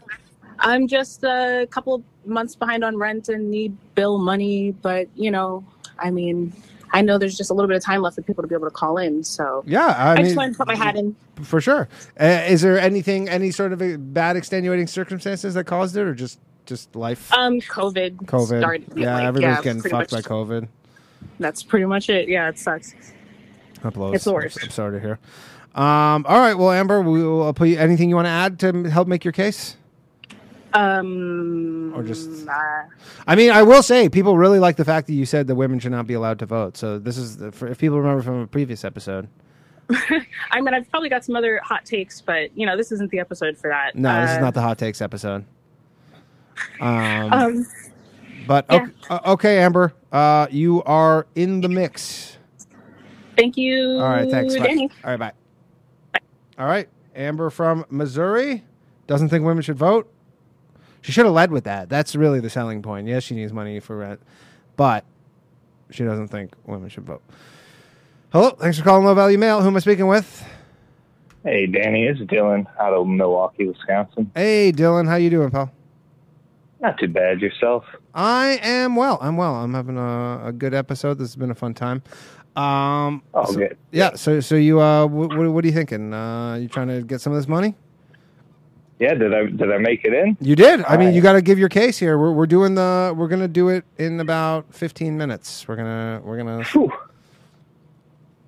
I'm 0.59 0.87
just 0.87 1.23
a 1.23 1.67
couple 1.71 2.03
months 2.25 2.55
behind 2.55 2.83
on 2.83 2.97
rent 2.97 3.29
and 3.29 3.49
need 3.51 3.75
bill 3.95 4.17
money, 4.17 4.71
but 4.71 5.07
you 5.15 5.29
know, 5.31 5.63
I 5.99 6.09
mean, 6.11 6.53
I 6.91 7.01
know 7.01 7.17
there's 7.17 7.37
just 7.37 7.51
a 7.51 7.53
little 7.53 7.67
bit 7.67 7.77
of 7.77 7.83
time 7.83 8.01
left 8.01 8.15
for 8.15 8.21
people 8.21 8.41
to 8.43 8.47
be 8.47 8.55
able 8.55 8.67
to 8.67 8.71
call 8.71 8.97
in. 8.97 9.23
So 9.23 9.63
yeah, 9.67 9.93
I, 9.97 10.15
just 10.17 10.27
mean, 10.29 10.35
wanted 10.37 10.51
to 10.53 10.57
put 10.59 10.67
my 10.67 10.75
hat 10.75 10.95
in. 10.95 11.15
for 11.43 11.59
sure. 11.59 11.89
Uh, 12.19 12.43
is 12.47 12.61
there 12.61 12.79
anything, 12.79 13.27
any 13.29 13.51
sort 13.51 13.73
of 13.73 13.81
a 13.81 13.97
bad 13.97 14.35
extenuating 14.37 14.87
circumstances 14.87 15.53
that 15.55 15.65
caused 15.65 15.97
it, 15.97 16.01
or 16.01 16.13
just 16.15 16.39
just 16.65 16.95
life? 16.95 17.31
Um, 17.33 17.59
COVID. 17.59 18.17
COVID. 18.25 18.59
Started, 18.59 18.85
yeah, 18.95 19.15
like, 19.15 19.25
everybody's 19.25 19.61
getting 19.61 19.81
fucked 19.81 20.11
much- 20.11 20.11
by 20.11 20.21
COVID. 20.21 20.67
That's 21.39 21.63
pretty 21.63 21.85
much 21.85 22.09
it. 22.09 22.27
Yeah, 22.29 22.49
it 22.49 22.57
sucks. 22.59 22.93
That 23.81 23.93
blows. 23.93 24.15
It's 24.15 24.25
the 24.25 24.33
worst. 24.33 24.57
I'm, 24.61 24.65
I'm 24.65 24.69
sorry 24.71 24.93
to 24.93 24.99
hear. 24.99 25.19
Um, 25.75 26.25
all 26.27 26.39
right. 26.39 26.53
Well, 26.53 26.71
Amber, 26.71 27.01
we'll 27.01 27.43
I'll 27.43 27.53
put 27.53 27.67
you, 27.69 27.77
anything 27.77 28.09
you 28.09 28.15
want 28.15 28.25
to 28.27 28.29
add 28.31 28.59
to 28.59 28.89
help 28.89 29.07
make 29.07 29.23
your 29.25 29.31
case? 29.31 29.75
Um, 30.73 31.93
Or 31.95 32.01
just- 32.03 32.47
uh, 32.47 32.83
I 33.27 33.35
mean, 33.35 33.51
I 33.51 33.61
will 33.63 33.83
say 33.83 34.09
people 34.09 34.37
really 34.37 34.59
like 34.59 34.75
the 34.75 34.85
fact 34.85 35.07
that 35.07 35.13
you 35.13 35.25
said 35.25 35.47
that 35.47 35.55
women 35.55 35.79
should 35.79 35.91
not 35.91 36.07
be 36.07 36.13
allowed 36.15 36.39
to 36.39 36.45
vote. 36.45 36.77
So 36.77 36.97
this 36.99 37.17
is 37.17 37.37
the, 37.37 37.51
for, 37.51 37.67
if 37.67 37.77
people 37.77 37.99
remember 37.99 38.23
from 38.23 38.41
a 38.41 38.47
previous 38.47 38.83
episode. 38.83 39.27
I 40.51 40.61
mean, 40.61 40.73
I've 40.73 40.89
probably 40.89 41.09
got 41.09 41.25
some 41.25 41.35
other 41.35 41.59
hot 41.63 41.85
takes, 41.85 42.21
but 42.21 42.55
you 42.57 42.65
know, 42.65 42.75
this 42.77 42.91
isn't 42.91 43.11
the 43.11 43.19
episode 43.19 43.57
for 43.57 43.69
that. 43.69 43.95
No, 43.95 44.21
this 44.21 44.31
is 44.31 44.37
Uh, 44.37 44.41
not 44.41 44.53
the 44.53 44.61
hot 44.61 44.77
takes 44.77 45.01
episode. 45.01 45.45
Um, 46.79 47.33
Um, 47.33 47.65
but 48.47 48.65
yeah. 48.69 48.81
okay, 48.81 48.91
uh, 49.09 49.31
okay, 49.33 49.59
Amber, 49.59 49.93
uh, 50.11 50.47
you 50.49 50.83
are 50.83 51.27
in 51.35 51.61
the 51.61 51.69
mix. 51.69 52.37
thank 53.37 53.57
you. 53.57 53.99
All 53.99 54.09
right, 54.09 54.29
thanks. 54.29 54.55
Bye. 54.55 54.67
Danny. 54.67 54.89
All 55.03 55.11
right, 55.11 55.19
bye. 55.19 56.19
All 56.57 56.67
right, 56.67 56.87
Amber 57.15 57.49
from 57.49 57.85
Missouri 57.89 58.63
doesn't 59.07 59.29
think 59.29 59.43
women 59.45 59.63
should 59.63 59.77
vote. 59.77 60.09
She 61.01 61.11
should 61.11 61.25
have 61.25 61.33
led 61.33 61.51
with 61.51 61.65
that. 61.65 61.89
That's 61.89 62.15
really 62.15 62.39
the 62.39 62.49
selling 62.49 62.81
point. 62.81 63.07
Yes, 63.07 63.23
she 63.23 63.35
needs 63.35 63.51
money 63.51 63.79
for 63.79 63.97
rent, 63.97 64.21
but 64.77 65.03
she 65.89 66.03
doesn't 66.03 66.29
think 66.29 66.53
women 66.65 66.89
should 66.89 67.05
vote. 67.05 67.21
Hello, 68.31 68.51
thanks 68.51 68.77
for 68.77 68.83
calling 68.83 69.05
Low 69.05 69.13
Value 69.13 69.37
Mail. 69.37 69.61
Who 69.61 69.67
am 69.67 69.75
I 69.75 69.79
speaking 69.79 70.07
with? 70.07 70.43
Hey, 71.43 71.67
Danny, 71.67 72.05
it's 72.05 72.19
Dylan 72.21 72.65
out 72.79 72.93
of 72.93 73.05
Milwaukee, 73.05 73.67
Wisconsin. 73.67 74.31
Hey, 74.33 74.71
Dylan, 74.71 75.07
how 75.07 75.15
you 75.17 75.29
doing, 75.29 75.51
pal? 75.51 75.69
Not 76.79 76.97
too 76.97 77.09
bad 77.09 77.41
yourself. 77.41 77.83
I 78.13 78.59
am 78.61 78.95
well. 78.95 79.17
I'm 79.21 79.37
well. 79.37 79.55
I'm 79.55 79.73
having 79.73 79.97
a, 79.97 80.47
a 80.47 80.51
good 80.51 80.73
episode. 80.73 81.15
This 81.17 81.29
has 81.29 81.35
been 81.35 81.51
a 81.51 81.55
fun 81.55 81.73
time. 81.73 82.03
Um, 82.55 83.23
Oh, 83.33 83.45
so- 83.45 83.57
good. 83.57 83.77
Yeah. 83.91 84.13
So, 84.15 84.39
so 84.39 84.55
you, 84.55 84.79
uh, 84.79 85.07
what, 85.07 85.35
what 85.51 85.63
are 85.63 85.67
you 85.67 85.73
thinking? 85.73 86.13
Uh, 86.13 86.55
you 86.55 86.67
trying 86.67 86.87
to 86.89 87.01
get 87.01 87.21
some 87.21 87.33
of 87.33 87.37
this 87.39 87.47
money? 87.47 87.75
Yeah, 88.99 89.15
did 89.15 89.33
I 89.33 89.45
did 89.47 89.71
I 89.71 89.79
make 89.79 90.05
it 90.05 90.13
in? 90.13 90.37
You 90.39 90.55
did. 90.55 90.81
I 90.85 90.91
mean, 90.91 91.07
Alright. 91.07 91.13
you 91.15 91.21
got 91.21 91.33
to 91.33 91.41
give 91.41 91.57
your 91.59 91.67
case 91.67 91.97
here. 91.97 92.17
We're, 92.17 92.31
we're 92.31 92.45
doing 92.45 92.75
the. 92.75 93.13
We're 93.17 93.27
gonna 93.27 93.47
do 93.49 93.67
it 93.69 93.83
in 93.97 94.19
about 94.19 94.73
15 94.73 95.17
minutes. 95.17 95.67
We're 95.67 95.75
gonna. 95.75 96.21
We're 96.23 96.37
gonna. 96.37 96.63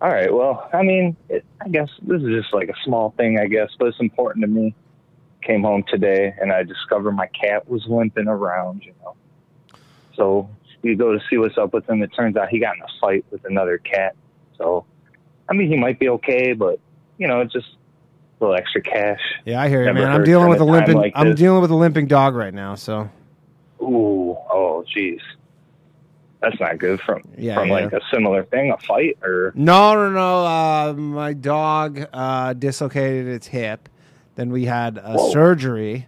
All 0.01 0.09
right. 0.09 0.31
Well, 0.33 0.69
I 0.71 0.83
mean, 0.83 1.17
it, 1.29 1.43
I 1.59 1.67
guess 1.69 1.89
this 2.03 2.21
is 2.21 2.29
just 2.29 2.53
like 2.53 2.69
a 2.69 2.73
small 2.85 3.11
thing, 3.17 3.39
I 3.39 3.47
guess, 3.47 3.69
but 3.79 3.87
it's 3.87 3.99
important 3.99 4.43
to 4.43 4.47
me. 4.47 4.75
Came 5.41 5.63
home 5.63 5.83
today 5.89 6.33
and 6.39 6.51
I 6.53 6.63
discovered 6.63 7.13
my 7.13 7.27
cat 7.27 7.67
was 7.67 7.83
limping 7.87 8.27
around. 8.27 8.83
You 8.85 8.93
know, 9.03 9.15
so 10.15 10.49
we 10.81 10.95
go 10.95 11.13
to 11.13 11.19
see 11.29 11.37
what's 11.37 11.57
up 11.57 11.73
with 11.73 11.89
him. 11.89 12.01
It 12.03 12.09
turns 12.15 12.35
out 12.37 12.49
he 12.49 12.59
got 12.59 12.75
in 12.75 12.81
a 12.83 12.87
fight 13.01 13.25
with 13.31 13.43
another 13.45 13.77
cat. 13.79 14.15
So, 14.57 14.85
I 15.49 15.53
mean, 15.53 15.67
he 15.69 15.77
might 15.77 15.99
be 15.99 16.09
okay, 16.09 16.53
but 16.53 16.79
you 17.17 17.27
know, 17.27 17.41
it's 17.41 17.53
just 17.53 17.67
a 18.39 18.43
little 18.43 18.55
extra 18.55 18.81
cash. 18.81 19.19
Yeah, 19.45 19.61
I 19.61 19.69
hear 19.69 19.79
you, 19.79 19.85
Never 19.85 19.99
man. 19.99 20.09
I'm 20.11 20.23
dealing 20.23 20.49
with 20.49 20.59
a 20.61 20.65
limping. 20.65 20.97
like 20.97 21.13
I'm 21.15 21.29
this. 21.31 21.39
dealing 21.39 21.61
with 21.61 21.71
a 21.71 21.75
limping 21.75 22.07
dog 22.07 22.35
right 22.35 22.53
now. 22.53 22.75
So 22.75 23.09
Ooh, 23.81 24.35
oh, 24.51 24.83
jeez. 24.95 25.19
That's 26.41 26.59
not 26.59 26.77
good 26.77 26.99
from 27.01 27.21
Yeah, 27.37 27.55
from 27.55 27.69
yeah. 27.69 27.73
like 27.73 27.93
a 27.93 28.01
similar 28.13 28.43
thing, 28.43 28.69
a 28.71 28.77
fight 28.77 29.17
or 29.23 29.51
no, 29.55 29.95
no, 29.95 30.09
no. 30.11 30.45
Uh, 30.45 30.93
my 30.93 31.33
dog 31.33 32.05
uh, 32.13 32.53
dislocated 32.53 33.27
its 33.27 33.47
hip. 33.47 33.89
Then 34.35 34.51
we 34.51 34.65
had 34.65 34.97
a 34.97 35.13
Whoa. 35.15 35.31
surgery, 35.31 36.07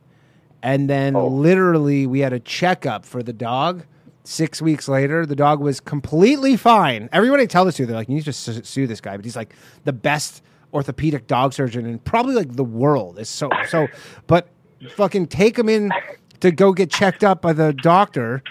and 0.62 0.90
then 0.90 1.16
Oh. 1.16 1.28
literally 1.28 2.06
we 2.06 2.20
had 2.20 2.34
a 2.34 2.40
checkup 2.40 3.06
for 3.06 3.24
the 3.24 3.34
dog. 3.34 3.84
Six 4.30 4.62
weeks 4.62 4.90
later, 4.90 5.26
the 5.26 5.38
dog 5.38 5.62
was 5.62 5.80
completely 5.80 6.58
fine. 6.58 7.08
Everybody 7.14 7.44
I 7.44 7.46
tell 7.46 7.64
this 7.64 7.76
to, 7.78 7.86
they're 7.86 7.96
like, 7.96 8.10
"You 8.10 8.16
need 8.16 8.26
to 8.26 8.34
su- 8.34 8.62
sue 8.62 8.86
this 8.86 9.00
guy," 9.00 9.16
but 9.16 9.24
he's 9.24 9.38
like 9.38 9.54
the 9.86 9.94
best 9.94 10.44
orthopedic 10.74 11.28
dog 11.28 11.54
surgeon 11.54 11.86
in 11.86 11.98
probably 12.00 12.36
like 12.36 12.58
the 12.58 12.64
world. 12.66 13.18
It's 13.20 13.30
so 13.30 13.50
so, 13.70 13.88
but 14.28 14.50
fucking 14.96 15.28
take 15.28 15.58
him 15.58 15.70
in 15.70 15.92
to 16.42 16.52
go 16.52 16.74
get 16.74 16.92
checked 16.92 17.24
up 17.24 17.42
by 17.42 17.54
the 17.54 17.72
doctor 17.72 18.44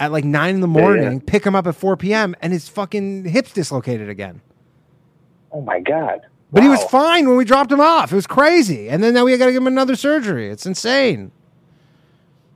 at 0.00 0.10
like 0.10 0.24
nine 0.24 0.54
in 0.54 0.60
the 0.62 0.66
Yeah, 0.68 0.74
yeah. 0.78 0.80
morning. 0.86 1.20
Pick 1.20 1.44
him 1.44 1.54
up 1.54 1.66
at 1.66 1.74
four 1.76 1.98
p.m. 1.98 2.34
and 2.40 2.50
his 2.50 2.70
fucking 2.70 3.26
hips 3.26 3.52
dislocated 3.52 4.08
again. 4.08 4.40
oh 5.52 5.60
my 5.60 5.80
god. 5.80 6.20
But 6.50 6.62
he 6.62 6.68
was 6.70 6.82
fine 6.84 7.28
when 7.28 7.36
we 7.36 7.44
dropped 7.44 7.70
him 7.70 7.80
off. 7.80 8.10
It 8.10 8.16
was 8.16 8.26
crazy, 8.26 8.88
and 8.88 9.02
then 9.04 9.12
now 9.14 9.24
we 9.26 9.36
got 9.36 9.46
to 9.46 9.52
give 9.52 9.60
him 9.62 9.66
another 9.66 9.94
surgery. 9.96 10.48
It's 10.48 10.64
insane. 10.64 11.30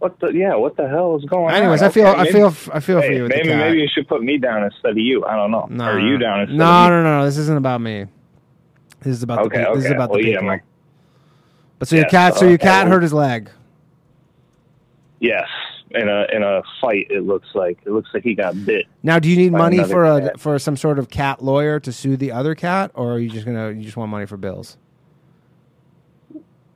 What 0.05 0.21
the 0.21 0.27
yeah? 0.35 0.55
What 0.55 0.77
the 0.77 0.87
hell 0.87 1.17
is 1.17 1.25
going 1.25 1.47
on? 1.47 1.55
Anyways, 1.55 1.81
I 1.81 1.89
feel- 1.89 2.09
I 2.09 2.25
maybe- 2.25 2.33
feel- 2.33 2.47
I 2.75 2.81
feel 2.81 3.01
for 3.01 3.07
hey, 3.07 3.17
you 3.17 3.27
maybe 3.27 3.49
maybe 3.49 3.79
you 3.79 3.89
should 3.89 4.07
put 4.07 4.23
me 4.23 4.37
down 4.37 4.63
instead 4.63 4.91
of 4.91 4.99
you. 4.99 5.25
I 5.25 5.35
don't 5.35 5.51
know. 5.51 5.67
No, 5.71 5.93
or 5.93 5.99
you 5.99 6.19
down 6.19 6.41
instead 6.41 6.59
no, 6.59 6.91
no, 6.91 7.03
no, 7.03 7.21
no. 7.21 7.25
This 7.25 7.39
isn't 7.39 7.57
about 7.57 7.81
me. 7.81 8.05
This 9.01 9.17
is 9.17 9.23
about 9.23 9.39
Okay, 9.47 9.61
the. 9.61 9.65
pe- 9.65 9.75
This 9.77 9.85
is 9.87 9.91
about 9.93 10.11
Well, 10.11 10.19
the 10.19 10.27
yeah, 10.27 10.33
people. 10.41 10.47
my- 10.49 10.61
but 11.79 11.89
so 11.89 11.97
your 11.97 12.05
cat, 12.05 12.35
so 12.35 12.45
uh, 12.45 12.51
your 12.51 12.59
cat 12.59 12.85
well- 12.85 12.93
hurt 12.97 13.03
his 13.03 13.15
leg. 13.15 13.49
Yes, 15.21 15.49
in 15.93 16.07
a 16.07 16.27
in 16.31 16.43
a 16.43 16.61
fight. 16.83 17.07
It 17.09 17.23
looks 17.25 17.49
like 17.55 17.79
it 17.87 17.91
looks 17.91 18.11
like 18.13 18.25
he 18.25 18.35
got 18.35 18.63
bit. 18.67 18.85
Now, 19.03 19.19
do 19.19 19.31
you 19.31 19.37
need 19.39 19.53
money 19.53 19.83
for 19.85 20.05
a 20.05 20.21
cat. 20.21 20.39
for 20.39 20.59
some 20.59 20.77
sort 20.77 20.99
of 20.99 21.09
cat 21.09 21.43
lawyer 21.43 21.81
to 21.81 21.91
sue 21.91 22.19
the 22.19 22.31
other 22.31 22.55
cat, 22.55 22.91
or 22.93 23.15
are 23.15 23.19
you 23.19 23.31
just 23.31 23.47
gonna 23.47 23.71
you 23.71 23.85
just 23.85 23.97
want 23.97 24.11
money 24.11 24.27
for 24.27 24.37
bills? 24.37 24.77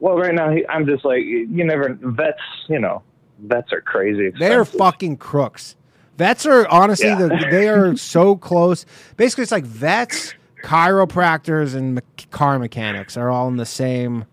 Well, 0.01 0.17
right 0.17 0.35
now 0.35 0.51
he, 0.51 0.67
I'm 0.67 0.87
just 0.87 1.05
like 1.05 1.25
you 1.25 1.65
never 1.65 1.99
vets. 2.01 2.39
You 2.69 2.79
know, 2.79 3.03
vets 3.39 3.73
are 3.73 3.81
crazy. 3.81 4.31
They 4.39 4.53
are 4.55 4.65
fucking 4.65 5.17
crooks. 5.19 5.77
Vets 6.17 6.47
are 6.47 6.67
honestly 6.69 7.07
Yeah. 7.09 7.17
the, 7.29 7.47
they 7.51 7.69
are 7.69 7.97
so 7.97 8.37
close. 8.37 8.85
Basically, 9.17 9.43
it's 9.43 9.53
like 9.53 9.65
vets, 9.65 10.35
chiropractors 10.65 11.75
and 11.77 11.95
me- 11.97 12.03
car 12.31 12.59
mechanics 12.59 13.17
are 13.17 13.31
all 13.31 13.47
in 13.49 13.57
the 13.57 13.67
same 13.67 14.25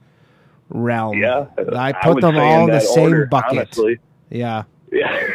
realm. 0.69 1.17
Yeah, 1.19 1.45
I 1.75 1.89
I 1.89 1.91
put 1.93 2.15
would 2.15 2.23
them 2.23 2.37
all 2.37 2.63
in 2.63 2.69
in 2.69 2.75
the 2.75 2.79
same 2.81 3.03
order, 3.03 3.25
bucket. 3.27 3.57
honestly. 3.59 3.99
Yeah. 4.31 4.63
Yeah. 4.91 5.27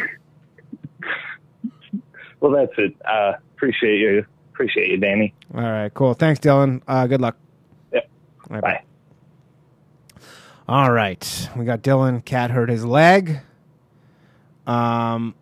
well, 2.41 2.51
that's 2.51 2.73
it. 2.77 2.95
Uh, 3.05 3.33
appreciate 3.55 3.99
you. 3.99 4.25
Appreciate 4.53 4.89
you, 4.89 4.97
Danny. 4.97 5.33
All 5.55 5.61
right, 5.61 5.93
cool. 5.93 6.13
Thanks, 6.13 6.39
Dylan. 6.39 6.81
Uh, 6.87 7.07
good 7.07 7.21
luck. 7.21 7.35
Yep. 7.93 8.09
All 8.49 8.55
right, 8.59 8.61
bye. 8.61 8.83
All 10.67 10.91
right, 10.91 11.49
we 11.55 11.65
got 11.65 11.81
Dylan. 11.81 12.23
Cat 12.23 12.51
hurt 12.51 12.69
his 12.69 12.85
leg. 12.85 13.39
Um, 14.67 15.35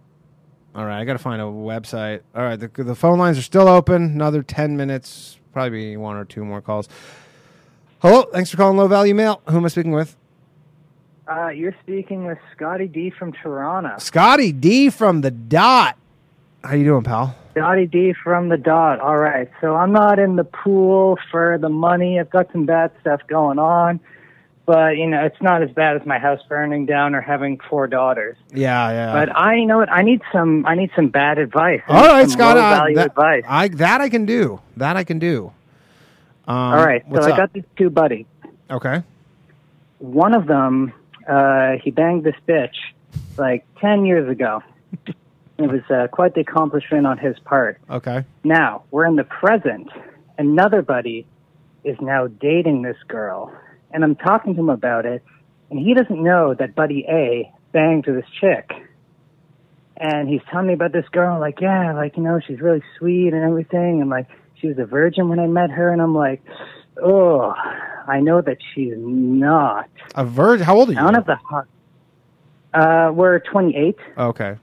all 0.76 0.86
right, 0.86 1.00
I 1.00 1.06
got 1.06 1.14
to 1.14 1.20
find 1.20 1.42
a 1.42 1.46
website. 1.46 2.22
All 2.36 2.44
right, 2.44 2.60
the, 2.60 2.68
the 2.68 2.96
phone 2.96 3.20
lines 3.20 3.38
are 3.38 3.44
still 3.44 3.68
open. 3.68 4.04
Another 4.04 4.44
ten 4.44 4.78
minutes, 4.78 5.40
probably 5.54 5.98
one 5.98 6.16
or 6.16 6.26
two 6.26 6.46
more 6.46 6.62
calls. 6.62 6.88
Hello, 8.02 8.24
thanks 8.32 8.50
for 8.50 8.58
calling 8.58 8.78
Low 8.78 8.88
Value 8.88 9.14
Mail. 9.14 9.42
Who 9.50 9.58
am 9.58 9.66
I 9.66 9.68
speaking 9.68 9.92
with? 9.92 10.16
Uh, 11.28 11.50
you're 11.50 11.76
speaking 11.84 12.26
with 12.26 12.38
Scotty 12.56 12.88
D 12.88 13.10
from 13.10 13.34
Toronto. 13.34 13.96
Scotty 14.00 14.52
D 14.52 14.90
from 14.90 15.22
the 15.22 15.32
Dot. 15.32 15.98
How 16.64 16.74
you 16.76 16.86
doing, 16.86 17.04
pal? 17.04 17.36
Scotty 17.52 17.86
D 17.88 18.14
from 18.14 18.50
the 18.50 18.58
Dot. 18.58 19.00
All 19.00 19.18
right. 19.18 19.50
So 19.62 19.76
I'm 19.76 19.92
not 19.92 20.18
in 20.18 20.38
the 20.38 20.44
pool 20.44 21.20
for 21.30 21.58
the 21.60 21.70
money. 21.70 22.20
I've 22.20 22.30
got 22.30 22.52
some 22.52 22.66
bad 22.66 22.92
stuff 23.02 23.22
going 23.28 23.60
on, 23.60 24.00
but 24.70 24.98
you 24.98 25.08
know 25.08 25.26
it's 25.26 25.42
not 25.42 25.64
as 25.64 25.72
bad 25.72 26.00
as 26.00 26.06
my 26.06 26.20
house 26.20 26.40
burning 26.48 26.86
down 26.86 27.16
or 27.16 27.22
having 27.22 27.60
four 27.72 27.88
daughters. 27.88 28.38
Yeah, 28.54 28.92
yeah. 28.92 29.14
But 29.14 29.36
I 29.36 29.56
you 29.56 29.66
know 29.66 29.80
what 29.80 29.92
I 29.92 30.04
need 30.04 30.22
some. 30.32 30.64
I 30.68 30.76
need 30.76 30.92
some 30.96 31.08
bad 31.08 31.40
advice. 31.40 31.82
I 31.88 31.98
all 31.98 32.08
right, 32.08 32.30
Scott. 32.30 32.56
Uh, 32.56 32.86
that, 32.94 33.08
advice. 33.08 33.44
I 33.48 33.70
that 33.70 34.00
I 34.00 34.10
can 34.10 34.28
do. 34.28 34.62
That 34.78 34.96
I 34.96 35.04
can 35.04 35.18
do. 35.18 35.52
Um, 36.48 36.56
All 36.56 36.86
right. 36.86 37.04
So 37.12 37.20
I 37.20 37.32
up? 37.32 37.38
got 37.38 37.54
these 37.54 37.64
two 37.78 37.90
buddies. 37.90 38.28
Okay. 38.70 39.02
One 39.98 40.36
of 40.36 40.46
them, 40.46 40.94
uh, 41.28 41.78
he 41.84 41.90
banged 41.90 42.24
this 42.24 42.36
bitch 42.48 42.76
like 43.40 43.66
ten 43.82 44.06
years 44.06 44.30
ago. 44.30 44.62
it 45.08 45.16
was 45.58 45.82
uh, 45.90 46.10
quite 46.12 46.36
the 46.36 46.42
accomplishment 46.42 47.08
on 47.08 47.18
his 47.18 47.40
part. 47.40 47.80
Okay. 47.90 48.24
Now 48.44 48.84
we're 48.92 49.08
in 49.08 49.16
the 49.16 49.24
present. 49.24 49.90
Another 50.38 50.84
buddy 50.84 51.26
is 51.84 51.98
now 52.00 52.28
dating 52.28 52.84
this 52.84 52.98
girl, 53.08 53.52
and 53.92 54.04
I'm 54.04 54.16
talking 54.16 54.54
to 54.56 54.60
him 54.60 54.70
about 54.70 55.06
it, 55.06 55.24
and 55.70 55.80
he 55.80 55.94
doesn't 55.94 56.22
know 56.22 56.54
that 56.54 56.76
buddy 56.76 57.06
A 57.10 57.52
banged 57.72 58.06
this 58.06 58.26
chick. 58.40 58.72
And 59.98 60.30
he's 60.30 60.42
telling 60.50 60.68
me 60.68 60.74
about 60.74 60.94
this 60.94 61.08
girl, 61.12 61.40
like, 61.40 61.60
yeah, 61.60 61.94
like, 61.94 62.16
you 62.16 62.24
know, 62.24 62.40
she's 62.40 62.62
really 62.62 62.82
sweet 62.98 63.34
and 63.34 63.44
everything, 63.44 64.02
and 64.02 64.10
like, 64.10 64.28
she 64.56 64.68
was 64.68 64.78
a 64.78 64.86
virgin 64.86 65.30
when 65.30 65.40
I 65.40 65.48
met 65.48 65.72
her, 65.72 65.92
and 65.92 66.02
I'm 66.02 66.16
like, 66.16 66.42
oh, 67.02 67.54
I 68.08 68.20
know 68.20 68.42
that 68.42 68.58
she's 68.74 68.94
not. 68.98 69.90
A 70.16 70.26
virgin. 70.26 70.66
How 70.66 70.78
old 70.78 70.90
are 70.90 70.94
you? 70.94 71.00
I 71.00 71.04
don't 71.04 71.14
have 71.14 71.26
the 71.26 71.36
heart. 71.36 71.70
Uh, 72.74 73.12
we're 73.14 73.40
28. 73.40 73.96
Okay. 74.18 74.58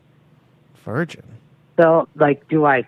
Virgin. 0.84 1.22
So, 1.78 2.08
like, 2.14 2.48
do 2.48 2.64
I 2.64 2.84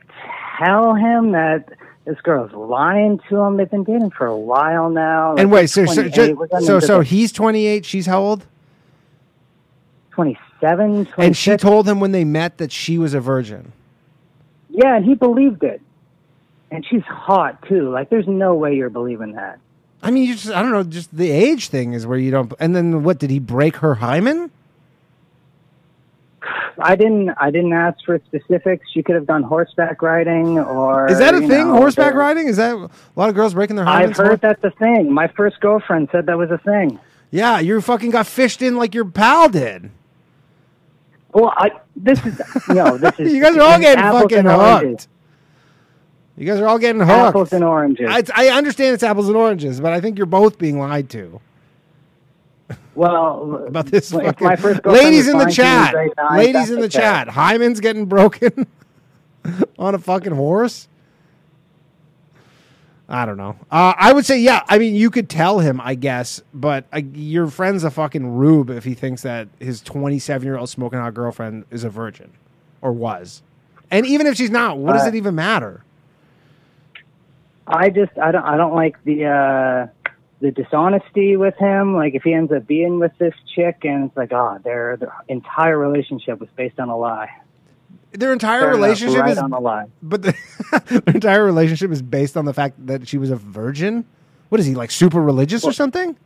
tell 0.59 0.95
him 0.95 1.33
that 1.33 1.73
this 2.09 2.21
girl's 2.23 2.53
lying 2.53 3.21
to 3.29 3.37
him? 3.37 3.57
They've 3.59 3.71
been 3.71 3.85
dating 3.85 4.11
for 4.11 4.27
a 4.27 4.37
while 4.37 4.89
now. 4.91 5.37
and 5.37 5.53
wait, 5.53 5.69
so 5.69 5.85
so 5.87 5.95
28. 6.09 6.13
ju- 6.15 6.35
We're 6.37 6.47
getting 6.47 6.67
so, 6.67 6.81
so 6.81 7.01
he's 7.01 7.31
28. 7.33 7.85
She's 7.85 8.07
how 8.07 8.21
old? 8.23 8.47
27, 10.13 11.07
And 11.19 11.37
she 11.37 11.57
told 11.57 11.89
him 11.89 12.01
when 12.01 12.13
they 12.13 12.25
met 12.25 12.59
that 12.59 12.73
she 12.73 12.99
was 12.99 13.15
a 13.15 13.21
virgin. 13.21 13.73
Yeah, 14.71 14.97
and 14.97 15.05
he 15.05 15.15
believed 15.15 15.63
it. 15.63 15.81
And 16.71 16.85
she's 16.85 17.03
hot 17.05 17.63
too. 17.69 17.91
Like, 17.91 18.11
there's 18.11 18.27
no 18.27 18.55
way 18.55 18.75
you're 18.77 18.91
believing 18.91 19.33
that. 19.33 19.59
I 20.03 20.11
mean, 20.11 20.25
you 20.25 20.35
just 20.35 20.51
I 20.51 20.63
don't 20.63 20.71
know. 20.73 20.85
Just 20.85 21.17
the 21.17 21.31
age 21.31 21.69
thing 21.69 21.93
is 21.93 22.07
where 22.07 22.19
you 22.19 22.31
don't. 22.31 22.53
And 22.61 22.75
then 22.77 23.03
what? 23.03 23.19
Did 23.19 23.31
he 23.31 23.39
break 23.41 23.77
her 23.77 23.95
hymen? 23.97 24.51
I 26.81 26.97
didn't. 26.97 27.31
I 27.31 27.51
didn't 27.51 27.73
ask 27.73 27.99
for 28.05 28.21
specifics. 28.27 28.87
She 28.93 29.03
could 29.03 29.15
have 29.15 29.27
done 29.27 29.43
horseback 29.43 30.01
riding, 30.03 30.59
or 30.59 31.11
Is 31.11 31.19
that 31.19 31.35
a 31.35 31.39
thing? 31.41 31.49
know, 31.69 31.77
Horseback 31.77 32.13
there- 32.13 32.19
riding? 32.21 32.47
Is 32.49 32.57
that 32.59 32.75
a 32.77 32.89
lot 33.17 33.29
of 33.29 33.35
girls 33.35 33.55
breaking 33.55 33.77
their? 33.77 33.87
I've 33.89 34.17
heard 34.17 34.41
that's 34.41 34.63
a 34.65 34.71
thing. 34.71 35.13
My 35.13 35.29
first 35.29 35.61
girlfriend 35.61 36.09
said 36.13 36.27
that 36.27 36.39
was 36.39 36.51
a 36.51 36.59
thing. 36.59 36.99
Yeah, 37.31 37.59
you 37.59 37.81
fucking 37.81 38.11
got 38.11 38.27
fished 38.27 38.63
in 38.63 38.77
like 38.77 38.95
your 38.95 39.05
pal 39.05 39.49
did. 39.49 39.91
Well, 41.33 41.53
I 41.57 41.71
this 41.95 42.25
is 42.25 42.41
no, 42.69 42.97
this 42.97 43.13
is 43.21 43.33
you 43.33 43.43
guys 43.43 43.57
are 43.57 43.61
all 43.63 43.79
getting 43.79 44.03
fucking 44.03 44.45
hooked. 44.45 45.09
You 46.37 46.47
guys 46.47 46.61
are 46.61 46.69
all 46.69 46.79
getting 46.79 47.01
hooked. 47.01 47.11
Apples 47.11 47.53
and 47.53 47.65
oranges. 47.65 48.07
I, 48.09 48.23
I 48.35 48.49
understand 48.57 48.95
it's 48.95 49.03
apples 49.03 49.27
and 49.29 49.37
oranges, 49.37 49.81
but 49.81 49.93
I 49.93 50.01
think 50.01 50.17
you're 50.17 50.27
both 50.27 50.57
being 50.59 50.79
lied 50.79 51.11
to. 51.11 51.41
Well, 52.95 53.67
about 53.69 53.87
this. 53.87 54.13
my 54.13 54.57
first 54.57 54.85
ladies 54.85 55.29
in 55.29 55.39
the 55.39 55.45
fine 55.45 55.55
to 55.57 55.63
me 55.63 55.67
chat, 55.67 55.95
right 55.95 56.11
now, 56.17 56.37
ladies 56.37 56.71
in 56.71 56.81
the 56.81 56.89
chat, 56.89 57.29
hymen's 57.29 57.81
getting 57.81 58.07
broken 58.07 58.67
on 59.79 59.95
a 59.95 59.99
fucking 59.99 60.33
horse. 60.33 60.89
I 63.09 63.25
don't 63.25 63.39
know. 63.39 63.57
Uh, 63.71 63.95
I 63.97 64.13
would 64.13 64.27
say, 64.27 64.39
yeah. 64.39 64.65
I 64.69 64.77
mean, 64.77 64.95
you 64.95 65.11
could 65.11 65.31
tell 65.31 65.61
him, 65.61 65.81
I 65.81 65.95
guess, 65.95 66.43
but 66.53 66.85
uh, 66.93 67.01
your 67.15 67.47
friend's 67.47 67.83
a 67.85 67.91
fucking 67.91 68.35
rube 68.37 68.69
if 68.69 68.85
he 68.85 68.93
thinks 68.93 69.23
that 69.23 69.49
his 69.59 69.81
27 69.81 70.45
year 70.47 70.59
old 70.59 70.69
smoking 70.69 70.99
hot 70.99 71.15
girlfriend 71.15 71.65
is 71.71 71.85
a 71.85 71.91
virgin 71.91 72.31
or 72.83 72.93
was. 72.93 73.43
And 73.91 74.05
even 74.05 74.27
if 74.27 74.37
she's 74.37 74.51
not, 74.51 74.77
what 74.77 74.93
does 74.93 75.05
Uh, 75.05 75.09
it 75.09 75.15
even 75.15 75.35
matter? 75.35 75.85
I 77.67 77.91
just 77.91 78.13
I 78.19 78.31
don't 78.33 78.45
I 78.45 78.57
don't 78.57 78.75
like 78.75 79.03
the 79.05 79.25
uh 79.27 79.87
the 80.41 80.51
dishonesty 80.51 81.37
with 81.37 81.57
him. 81.57 81.95
Like 81.95 82.15
if 82.15 82.23
he 82.23 82.33
ends 82.33 82.53
up 82.53 82.67
being 82.67 82.99
with 82.99 83.13
this 83.19 83.35
chick 83.55 83.79
and 83.85 84.07
it's 84.09 84.17
like, 84.17 84.33
oh, 84.33 84.59
their 84.63 84.97
their 84.97 85.13
entire 85.29 85.79
relationship 85.79 86.41
was 86.41 86.49
based 86.57 86.79
on 86.79 86.89
a 86.89 86.97
lie. 86.97 87.31
Their 88.13 88.33
entire 88.33 88.61
Fair 88.61 88.69
enough, 88.71 88.81
relationship 88.81 89.21
right 89.21 89.33
is 89.33 89.39
on 89.39 89.53
a 89.53 89.61
lie. 89.61 89.87
But 90.03 90.23
the, 90.23 90.35
their 91.05 91.15
entire 91.15 91.45
relationship 91.45 91.91
is 91.91 92.01
based 92.01 92.37
on 92.37 92.47
the 92.47 92.55
fact 92.55 92.87
that 92.87 93.07
she 93.07 93.19
was 93.19 93.31
a 93.31 93.37
virgin. 93.37 94.07
What 94.49 94.61
is 94.61 94.67
he 94.67 94.75
like, 94.75 94.91
super 94.91 95.21
religious 95.21 95.65
or 95.65 95.73
something? 95.73 96.17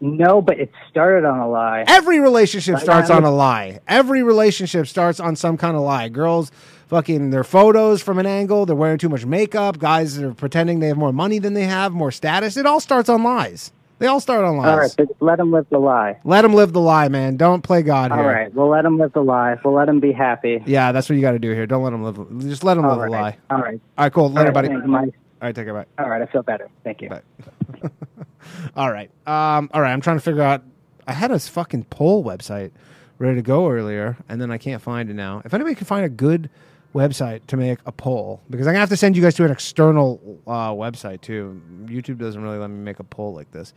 No, 0.00 0.42
but 0.42 0.58
it 0.58 0.72
started 0.90 1.24
on 1.24 1.38
a 1.38 1.48
lie. 1.48 1.84
Every 1.86 2.18
relationship 2.18 2.74
Right 2.74 2.82
starts 2.82 3.08
on 3.08 3.18
on 3.18 3.24
a 3.24 3.30
lie. 3.30 3.78
Every 3.86 4.22
relationship 4.22 4.88
starts 4.88 5.20
on 5.20 5.36
some 5.36 5.56
kind 5.56 5.76
of 5.76 5.82
lie. 5.82 6.08
Girls 6.08 6.50
fucking 6.92 7.30
their 7.30 7.42
photos 7.42 8.02
from 8.02 8.18
an 8.18 8.26
angle. 8.26 8.66
They're 8.66 8.76
wearing 8.76 8.98
too 8.98 9.08
much 9.08 9.24
makeup. 9.24 9.78
Guys 9.78 10.18
are 10.18 10.34
pretending 10.34 10.80
they 10.80 10.88
have 10.88 10.98
more 10.98 11.12
money 11.12 11.38
than 11.38 11.54
they 11.54 11.64
have, 11.64 11.92
more 11.92 12.12
status. 12.12 12.58
It 12.58 12.66
all 12.66 12.80
starts 12.80 13.08
on 13.08 13.22
lies. 13.22 13.72
They 13.98 14.08
all 14.08 14.20
start 14.20 14.44
on 14.44 14.58
lies. 14.58 14.68
All 14.68 14.78
right, 14.78 14.94
but 14.98 15.08
let 15.20 15.38
them 15.38 15.52
live 15.52 15.66
the 15.70 15.78
lie. 15.78 16.20
Let 16.24 16.42
them 16.42 16.52
live 16.52 16.74
the 16.74 16.80
lie, 16.80 17.08
man. 17.08 17.38
Don't 17.38 17.62
play 17.62 17.80
God 17.82 18.12
All 18.12 18.18
here. 18.18 18.26
right, 18.26 18.54
we'll 18.54 18.68
let 18.68 18.82
them 18.82 18.98
live 18.98 19.14
the 19.14 19.22
lie. 19.22 19.56
We'll 19.64 19.72
let 19.72 19.86
them 19.86 20.00
be 20.00 20.12
happy. 20.12 20.62
Yeah, 20.66 20.92
that's 20.92 21.08
what 21.08 21.16
you 21.16 21.22
got 21.22 21.32
to 21.32 21.38
do 21.38 21.52
here. 21.52 21.66
Don't 21.66 21.82
let 21.82 21.90
them 21.90 22.02
live. 22.02 22.42
Just 22.42 22.62
let 22.62 22.74
them 22.74 22.84
All 22.84 22.96
live 22.96 23.06
the 23.06 23.10
lie. 23.10 23.38
All 23.48 23.62
right. 23.62 23.80
All 23.96 24.04
right, 24.04 24.12
cool. 24.12 24.24
All 24.24 24.30
Later, 24.30 24.50
right, 24.50 24.54
buddy. 24.54 24.68
thanks, 24.68 25.16
All 25.40 25.52
take 25.52 25.66
care. 25.66 25.86
All 25.98 26.10
right, 26.10 26.20
I 26.20 26.26
feel 26.26 26.42
better. 26.42 26.68
Thank 26.84 27.00
you. 27.00 27.08
All 28.76 28.92
right. 28.92 29.08
Um, 29.26 29.70
all 29.72 29.80
right. 29.80 29.92
I'm 29.92 30.00
trying 30.00 30.18
to 30.18 30.22
figure 30.22 30.42
out. 30.42 30.62
I 31.06 31.12
had 31.12 31.30
a 31.30 31.38
fucking 31.38 31.84
poll 31.84 32.22
website 32.24 32.72
ready 33.18 33.36
to 33.36 33.42
go 33.42 33.68
earlier, 33.68 34.16
and 34.28 34.40
then 34.40 34.50
I 34.50 34.58
can't 34.58 34.82
find 34.82 35.08
it 35.08 35.14
now. 35.14 35.42
If 35.44 35.54
anybody 35.54 35.74
can 35.76 35.86
find 35.86 36.04
a 36.04 36.08
good 36.08 36.50
website 36.94 37.46
to 37.46 37.56
make 37.56 37.78
a 37.86 37.92
poll, 37.92 38.40
because 38.50 38.66
I'm 38.66 38.72
gonna 38.72 38.80
have 38.80 38.88
to 38.90 38.96
send 38.96 39.16
you 39.16 39.22
guys 39.22 39.34
to 39.36 39.44
an 39.44 39.50
external 39.50 40.40
uh, 40.46 40.70
website 40.72 41.20
too. 41.20 41.60
YouTube 41.84 42.18
doesn't 42.18 42.42
really 42.42 42.58
let 42.58 42.70
me 42.70 42.76
make 42.76 42.98
a 42.98 43.04
poll 43.04 43.34
like 43.34 43.50
this 43.50 43.74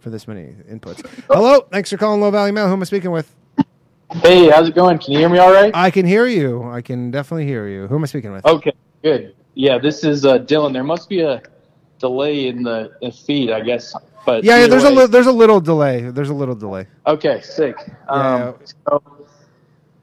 for 0.00 0.10
this 0.10 0.28
many 0.28 0.54
inputs. 0.70 1.06
Hello. 1.30 1.60
Thanks 1.70 1.90
for 1.90 1.96
calling 1.96 2.20
Low 2.20 2.30
Value 2.30 2.52
Mail. 2.52 2.66
Who 2.66 2.74
am 2.74 2.82
I 2.82 2.84
speaking 2.84 3.10
with? 3.10 3.34
Hey, 4.10 4.48
how's 4.48 4.68
it 4.68 4.74
going? 4.74 4.98
Can 4.98 5.12
you 5.12 5.18
hear 5.18 5.28
me 5.28 5.38
all 5.38 5.52
right? 5.52 5.70
I 5.74 5.90
can 5.90 6.06
hear 6.06 6.26
you. 6.26 6.62
I 6.62 6.80
can 6.80 7.10
definitely 7.10 7.46
hear 7.46 7.68
you. 7.68 7.86
Who 7.88 7.96
am 7.96 8.04
I 8.04 8.06
speaking 8.06 8.32
with? 8.32 8.44
Okay, 8.46 8.72
good. 9.02 9.34
Yeah, 9.54 9.78
this 9.78 10.04
is 10.04 10.24
uh, 10.24 10.38
Dylan. 10.38 10.72
There 10.72 10.84
must 10.84 11.08
be 11.08 11.20
a 11.20 11.42
delay 11.98 12.46
in 12.46 12.62
the, 12.62 12.92
the 13.02 13.10
feed, 13.10 13.50
I 13.50 13.60
guess. 13.60 13.94
But 14.24 14.44
yeah, 14.44 14.60
yeah. 14.60 14.66
There's 14.66 14.84
a 14.84 14.90
li- 14.90 15.06
there's 15.06 15.26
a 15.26 15.32
little 15.32 15.60
delay. 15.60 16.10
There's 16.10 16.30
a 16.30 16.34
little 16.34 16.54
delay. 16.54 16.86
Okay, 17.06 17.40
sick. 17.42 17.76
Yeah. 17.86 18.54
Um, 18.54 18.54
so 18.64 19.02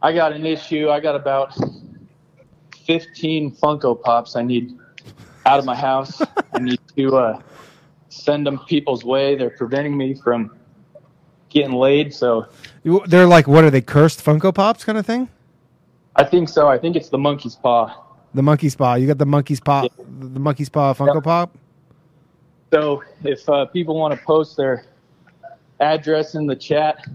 I 0.01 0.13
got 0.13 0.33
an 0.33 0.45
issue. 0.45 0.89
I 0.89 0.99
got 0.99 1.15
about 1.15 1.57
15 2.85 3.55
Funko 3.55 3.99
Pops 4.01 4.35
I 4.35 4.43
need 4.43 4.77
out 5.45 5.59
of 5.59 5.65
my 5.65 5.75
house. 5.75 6.21
I 6.53 6.59
need 6.59 6.79
to 6.95 7.15
uh, 7.15 7.41
send 8.09 8.45
them 8.45 8.59
people's 8.67 9.03
way. 9.03 9.35
They're 9.35 9.49
preventing 9.49 9.97
me 9.97 10.15
from 10.15 10.57
getting 11.49 11.73
laid. 11.73 12.13
So 12.13 12.47
They're 13.07 13.27
like, 13.27 13.47
what 13.47 13.63
are 13.63 13.69
they? 13.69 13.81
Cursed 13.81 14.23
Funko 14.23 14.53
Pops 14.53 14.83
kind 14.83 14.97
of 14.97 15.05
thing. 15.05 15.29
I 16.15 16.23
think 16.23 16.49
so. 16.49 16.67
I 16.67 16.77
think 16.77 16.95
it's 16.95 17.09
the 17.09 17.17
monkey's 17.17 17.55
paw. 17.55 18.03
The 18.33 18.43
monkey's 18.43 18.75
paw. 18.75 18.95
You 18.95 19.07
got 19.07 19.17
the 19.17 19.25
monkey's 19.25 19.59
paw. 19.59 19.87
The 19.97 20.39
monkey's 20.39 20.69
paw 20.69 20.93
Funko 20.93 21.23
Pop. 21.23 21.57
So 22.73 23.03
if 23.23 23.47
uh, 23.49 23.65
people 23.65 23.97
want 23.97 24.17
to 24.17 24.25
post 24.25 24.57
their 24.57 24.85
address 25.79 26.35
in 26.35 26.45
the 26.45 26.55
chat, 26.55 27.05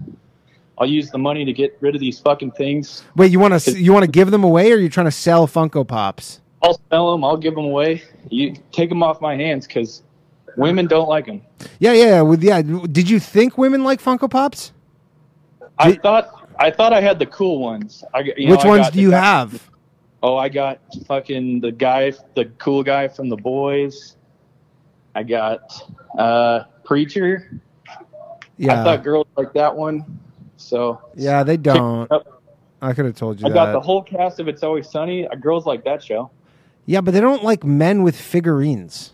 I'll 0.81 0.89
use 0.89 1.11
the 1.11 1.19
money 1.19 1.45
to 1.45 1.53
get 1.53 1.77
rid 1.79 1.93
of 1.93 2.01
these 2.01 2.19
fucking 2.19 2.53
things. 2.53 3.03
Wait, 3.15 3.31
you 3.31 3.39
want 3.39 3.61
to 3.61 3.79
you 3.79 3.93
want 3.93 4.03
to 4.03 4.09
give 4.09 4.31
them 4.31 4.43
away, 4.43 4.71
or 4.71 4.77
you 4.77 4.89
trying 4.89 5.05
to 5.05 5.11
sell 5.11 5.47
Funko 5.47 5.87
Pops? 5.87 6.41
I'll 6.63 6.81
sell 6.89 7.11
them. 7.11 7.23
I'll 7.23 7.37
give 7.37 7.53
them 7.53 7.65
away. 7.65 8.01
You 8.29 8.55
take 8.71 8.89
them 8.89 9.03
off 9.03 9.21
my 9.21 9.35
hands 9.35 9.67
because 9.67 10.01
women 10.57 10.87
don't 10.87 11.07
like 11.07 11.27
them. 11.27 11.43
Yeah, 11.77 11.93
yeah. 11.93 12.21
With 12.21 12.41
yeah, 12.41 12.63
did 12.63 13.07
you 13.07 13.19
think 13.19 13.59
women 13.59 13.83
like 13.83 14.01
Funko 14.01 14.27
Pops? 14.27 14.71
I 15.77 15.93
thought 15.93 16.49
I 16.59 16.71
thought 16.71 16.93
I 16.93 17.01
had 17.01 17.19
the 17.19 17.27
cool 17.27 17.59
ones. 17.59 18.03
I, 18.15 18.23
know, 18.23 18.33
Which 18.49 18.65
I 18.65 18.67
ones 18.67 18.89
do 18.89 19.01
you 19.01 19.11
guy- 19.11 19.19
have? 19.19 19.69
Oh, 20.23 20.35
I 20.35 20.49
got 20.49 20.79
fucking 21.05 21.61
the 21.61 21.71
guy, 21.71 22.11
the 22.35 22.45
cool 22.57 22.81
guy 22.81 23.07
from 23.07 23.29
the 23.29 23.37
boys. 23.37 24.15
I 25.13 25.21
got 25.21 25.61
uh 26.17 26.63
preacher. 26.83 27.61
Yeah. 28.57 28.81
I 28.81 28.83
thought 28.83 29.03
girls 29.03 29.27
like 29.37 29.53
that 29.53 29.75
one. 29.75 30.19
So 30.61 31.01
Yeah, 31.15 31.43
they 31.43 31.57
don't. 31.57 32.09
I 32.81 32.93
could 32.93 33.05
have 33.05 33.15
told 33.15 33.39
you 33.39 33.45
I 33.45 33.49
that. 33.49 33.53
got 33.55 33.71
the 33.73 33.79
whole 33.79 34.01
cast 34.01 34.39
of 34.39 34.47
It's 34.47 34.63
Always 34.63 34.89
Sunny. 34.89 35.27
Uh, 35.27 35.35
girls 35.35 35.65
like 35.65 35.83
that 35.85 36.03
show. 36.03 36.31
yeah, 36.85 37.01
but 37.01 37.11
they 37.13 37.21
don't 37.21 37.43
like 37.43 37.63
men 37.63 38.01
with 38.03 38.15
figurines. 38.19 39.13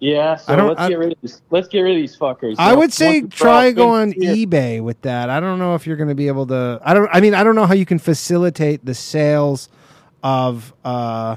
Yeah, 0.00 0.36
so 0.36 0.54
let's 0.56 0.80
I- 0.80 0.88
get 0.88 0.98
rid 0.98 1.12
of 1.12 1.18
these. 1.20 1.42
Let's 1.50 1.68
get 1.68 1.80
rid 1.82 1.94
of 1.96 2.00
these 2.00 2.16
fuckers. 2.16 2.54
I 2.58 2.70
So 2.72 2.78
would 2.78 2.92
say 2.92 3.20
once 3.20 3.22
and 3.24 3.34
for 3.34 3.48
all, 3.48 3.54
try 3.54 3.72
go 3.72 3.88
on 3.90 4.12
here. 4.12 4.34
eBay 4.34 4.82
with 4.82 5.00
that. 5.02 5.28
I 5.28 5.40
don't 5.40 5.58
know 5.58 5.74
if 5.74 5.86
you're 5.86 5.96
going 5.98 6.08
to 6.08 6.14
be 6.14 6.26
able 6.26 6.46
to. 6.46 6.80
I 6.82 6.94
don't. 6.94 7.08
I 7.12 7.20
mean, 7.20 7.34
I 7.34 7.44
don't 7.44 7.54
know 7.54 7.66
how 7.66 7.74
you 7.74 7.84
can 7.84 7.98
facilitate 7.98 8.84
the 8.84 8.94
sales 8.94 9.68
of. 10.22 10.72
uh 10.84 11.36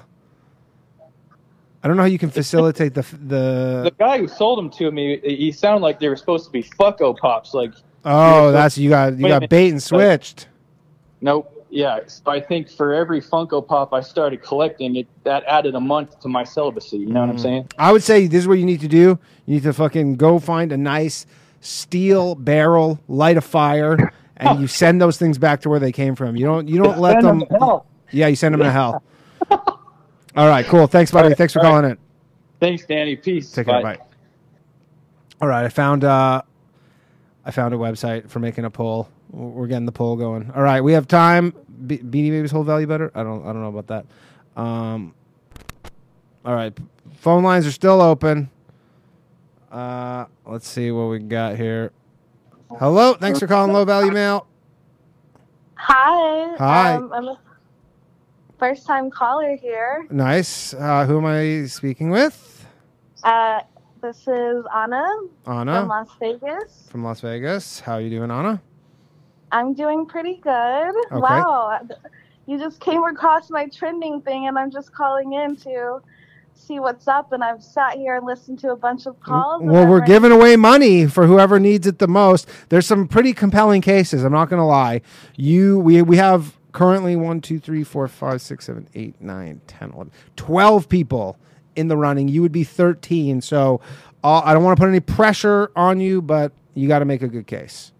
I 1.83 1.87
don't 1.89 1.97
know 1.97 2.03
how 2.03 2.07
you 2.07 2.17
can 2.17 2.29
facilitate 2.29 2.93
the 2.93 3.01
the. 3.01 3.81
The 3.83 3.93
guy 3.99 4.17
who 4.17 4.29
sold 4.29 4.57
them 4.59 4.69
to 4.71 4.89
me, 4.91 5.19
he 5.25 5.51
sounded 5.51 5.81
like 5.81 5.99
they 5.99 6.07
were 6.07 6.15
supposed 6.15 6.45
to 6.45 6.51
be 6.51 6.63
Fucko 6.63 7.17
Pops. 7.17 7.53
Like, 7.53 7.73
Oh, 8.05 8.51
that's 8.51 8.77
you 8.77 8.89
got 8.89 9.17
you 9.17 9.27
got 9.27 9.47
bait 9.49 9.69
and 9.69 9.81
switched. 9.81 10.47
nope. 11.21 11.49
Yeah, 11.69 12.01
I 12.27 12.39
think 12.39 12.69
for 12.69 12.93
every 12.93 13.19
Funko 13.19 13.65
Pop 13.67 13.93
I 13.95 14.01
started 14.01 14.43
collecting, 14.43 14.95
it 14.95 15.07
that 15.23 15.43
added 15.47 15.73
a 15.73 15.79
month 15.79 16.19
to 16.19 16.27
my 16.27 16.43
celibacy. 16.43 16.97
You 16.99 17.07
know 17.07 17.21
what 17.21 17.29
I'm 17.29 17.37
Mm. 17.37 17.41
saying? 17.41 17.69
I 17.79 17.91
would 17.91 18.03
say 18.03 18.27
this 18.27 18.41
is 18.41 18.47
what 18.47 18.59
you 18.59 18.65
need 18.65 18.81
to 18.81 18.87
do. 18.87 19.17
You 19.47 19.55
need 19.55 19.63
to 19.63 19.73
fucking 19.73 20.17
go 20.17 20.37
find 20.37 20.71
a 20.71 20.77
nice 20.77 21.25
steel 21.61 22.35
barrel, 22.35 22.99
light 23.07 23.37
a 23.37 23.41
fire, 23.41 24.11
and 24.37 24.59
you 24.61 24.67
send 24.81 25.01
those 25.01 25.17
things 25.17 25.39
back 25.39 25.61
to 25.61 25.69
where 25.69 25.79
they 25.79 25.91
came 25.91 26.13
from. 26.13 26.35
You 26.35 26.45
don't 26.45 26.67
you 26.67 26.77
don't 26.77 26.99
let 26.99 27.13
Send 27.13 27.25
them. 27.25 27.39
them 27.39 27.47
to 27.47 27.57
hell. 27.57 27.85
Yeah, 28.11 28.27
you 28.27 28.35
send 28.35 28.53
them 28.53 28.61
to 28.61 28.71
hell. 28.71 29.01
All 30.35 30.47
right, 30.47 30.65
cool. 30.67 30.85
Thanks, 30.85 31.09
buddy. 31.09 31.33
Thanks 31.33 31.53
for 31.53 31.59
calling 31.61 31.85
in. 31.89 31.97
Thanks, 32.59 32.85
Danny. 32.85 33.15
Peace. 33.15 33.51
Take 33.51 33.65
care. 33.65 33.81
Bye. 33.81 33.97
All 35.41 35.47
right, 35.47 35.65
I 35.65 35.69
found 35.69 36.03
uh, 36.03 36.43
I 37.45 37.51
found 37.51 37.73
a 37.73 37.77
website 37.77 38.29
for 38.29 38.39
making 38.39 38.65
a 38.65 38.69
poll. 38.69 39.09
We're 39.31 39.67
getting 39.67 39.85
the 39.85 39.91
poll 39.91 40.15
going. 40.15 40.51
All 40.55 40.61
right, 40.61 40.81
we 40.81 40.93
have 40.93 41.07
time. 41.07 41.53
Be- 41.85 41.97
Beanie 41.97 42.29
Babies 42.29 42.51
hold 42.51 42.65
value 42.65 42.87
better. 42.87 43.11
I 43.13 43.23
don't. 43.23 43.43
I 43.43 43.47
don't 43.47 43.61
know 43.61 43.75
about 43.77 43.87
that. 43.87 44.61
Um. 44.61 45.13
All 46.45 46.53
right, 46.55 46.77
phone 47.15 47.43
lines 47.43 47.65
are 47.65 47.71
still 47.71 48.01
open. 48.01 48.49
Uh, 49.71 50.25
let's 50.45 50.67
see 50.67 50.91
what 50.91 51.05
we 51.05 51.19
got 51.19 51.55
here. 51.55 51.91
Hello, 52.79 53.13
thanks 53.13 53.39
for 53.39 53.47
calling 53.47 53.71
Low 53.73 53.85
Value 53.85 54.11
Mail. 54.11 54.45
Hi. 55.75 56.55
Hi. 56.57 56.93
Um, 56.95 57.11
I'm 57.13 57.25
a 57.25 57.39
first 58.59 58.85
time 58.85 59.09
caller 59.09 59.55
here. 59.55 60.05
Nice. 60.09 60.73
Uh, 60.73 61.05
who 61.05 61.17
am 61.17 61.25
I 61.25 61.65
speaking 61.67 62.09
with? 62.09 62.65
Uh, 63.23 63.61
this 64.03 64.27
is 64.27 64.65
Anna 64.75 65.01
Anna 65.47 65.79
from 65.79 65.87
Las 65.87 66.09
Vegas. 66.19 66.87
from 66.91 67.03
Las 67.05 67.21
Vegas. 67.21 67.79
How 67.79 67.93
are 67.93 68.01
you 68.01 68.09
doing, 68.09 68.29
Anna? 68.29 68.61
I'm 69.49 69.73
doing 69.73 70.05
pretty 70.05 70.35
good. 70.43 70.51
Okay. 71.09 71.15
Wow. 71.21 71.79
You 72.45 72.59
just 72.59 72.81
came 72.81 73.01
across 73.05 73.49
my 73.49 73.67
trending 73.67 74.19
thing, 74.21 74.47
and 74.47 74.59
I'm 74.59 74.71
just 74.71 74.91
calling 74.93 75.31
in 75.31 75.55
to 75.57 76.01
see 76.53 76.81
what's 76.81 77.07
up. 77.07 77.31
And 77.31 77.41
I've 77.41 77.63
sat 77.63 77.93
here 77.93 78.17
and 78.17 78.25
listened 78.25 78.59
to 78.59 78.71
a 78.71 78.75
bunch 78.75 79.05
of 79.05 79.17
calls. 79.21 79.63
Well, 79.63 79.87
we're 79.87 79.99
ready- 80.01 80.11
giving 80.11 80.31
away 80.33 80.57
money 80.57 81.07
for 81.07 81.25
whoever 81.25 81.57
needs 81.57 81.87
it 81.87 81.99
the 81.99 82.07
most. 82.09 82.49
There's 82.67 82.85
some 82.85 83.07
pretty 83.07 83.31
compelling 83.31 83.79
cases. 83.81 84.25
I'm 84.25 84.33
not 84.33 84.49
going 84.49 84.59
to 84.59 84.65
lie. 84.65 84.99
You, 85.37 85.79
we, 85.79 86.01
we 86.01 86.17
have 86.17 86.57
currently 86.73 87.15
one, 87.15 87.39
two, 87.39 87.57
three, 87.59 87.85
four, 87.85 88.05
five, 88.09 88.41
six, 88.41 88.65
seven, 88.65 88.89
eight, 88.95 89.15
nine, 89.21 89.61
10, 89.67 89.91
11, 89.91 90.11
12 90.35 90.89
people 90.89 91.37
in 91.75 91.87
the 91.87 91.97
running. 91.97 92.27
You 92.27 92.41
would 92.41 92.51
be 92.51 92.63
13. 92.63 93.41
So 93.41 93.81
uh, 94.23 94.41
I 94.43 94.53
don't 94.53 94.63
want 94.63 94.77
to 94.77 94.81
put 94.81 94.89
any 94.89 94.99
pressure 94.99 95.71
on 95.75 95.99
you, 95.99 96.21
but 96.21 96.51
you 96.73 96.87
got 96.87 96.99
to 96.99 97.05
make 97.05 97.21
a 97.21 97.27
good 97.27 97.47
case. 97.47 97.91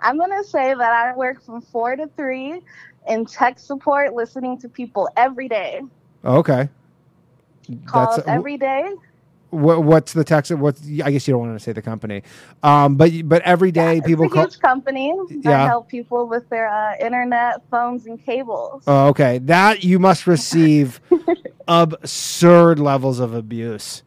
I'm 0.00 0.18
going 0.18 0.30
to 0.30 0.44
say 0.44 0.74
that 0.74 0.92
I 0.92 1.16
work 1.16 1.42
from 1.42 1.62
four 1.62 1.96
to 1.96 2.06
three 2.16 2.60
in 3.08 3.24
tech 3.24 3.58
support, 3.58 4.14
listening 4.14 4.58
to 4.58 4.68
people 4.68 5.08
every 5.16 5.48
day. 5.48 5.82
Okay. 6.24 6.68
Calls 7.86 8.16
That's 8.16 8.28
every 8.28 8.56
day. 8.56 8.90
What, 9.54 9.84
what's 9.84 10.12
the 10.12 10.24
text? 10.24 10.50
What's 10.52 10.82
I 11.04 11.10
guess 11.10 11.26
you 11.28 11.32
don't 11.34 11.40
want 11.46 11.58
to 11.58 11.62
say 11.62 11.72
the 11.72 11.82
company, 11.82 12.22
um, 12.62 12.96
but 12.96 13.12
but 13.26 13.42
every 13.42 13.72
day 13.72 14.00
people 14.00 14.24
it's 14.24 14.32
a 14.32 14.34
call. 14.34 14.44
huge 14.44 14.58
company 14.58 15.14
that 15.42 15.44
Yeah. 15.44 15.66
help 15.68 15.88
people 15.88 16.26
with 16.28 16.48
their 16.50 16.68
uh, 16.68 16.94
internet, 17.00 17.62
phones, 17.70 18.06
and 18.06 18.22
cables. 18.24 18.84
Oh, 18.86 19.08
okay. 19.08 19.38
That 19.38 19.84
you 19.84 19.98
must 19.98 20.26
receive 20.26 21.00
absurd 21.68 22.78
levels 22.78 23.20
of 23.20 23.34
abuse. 23.34 24.02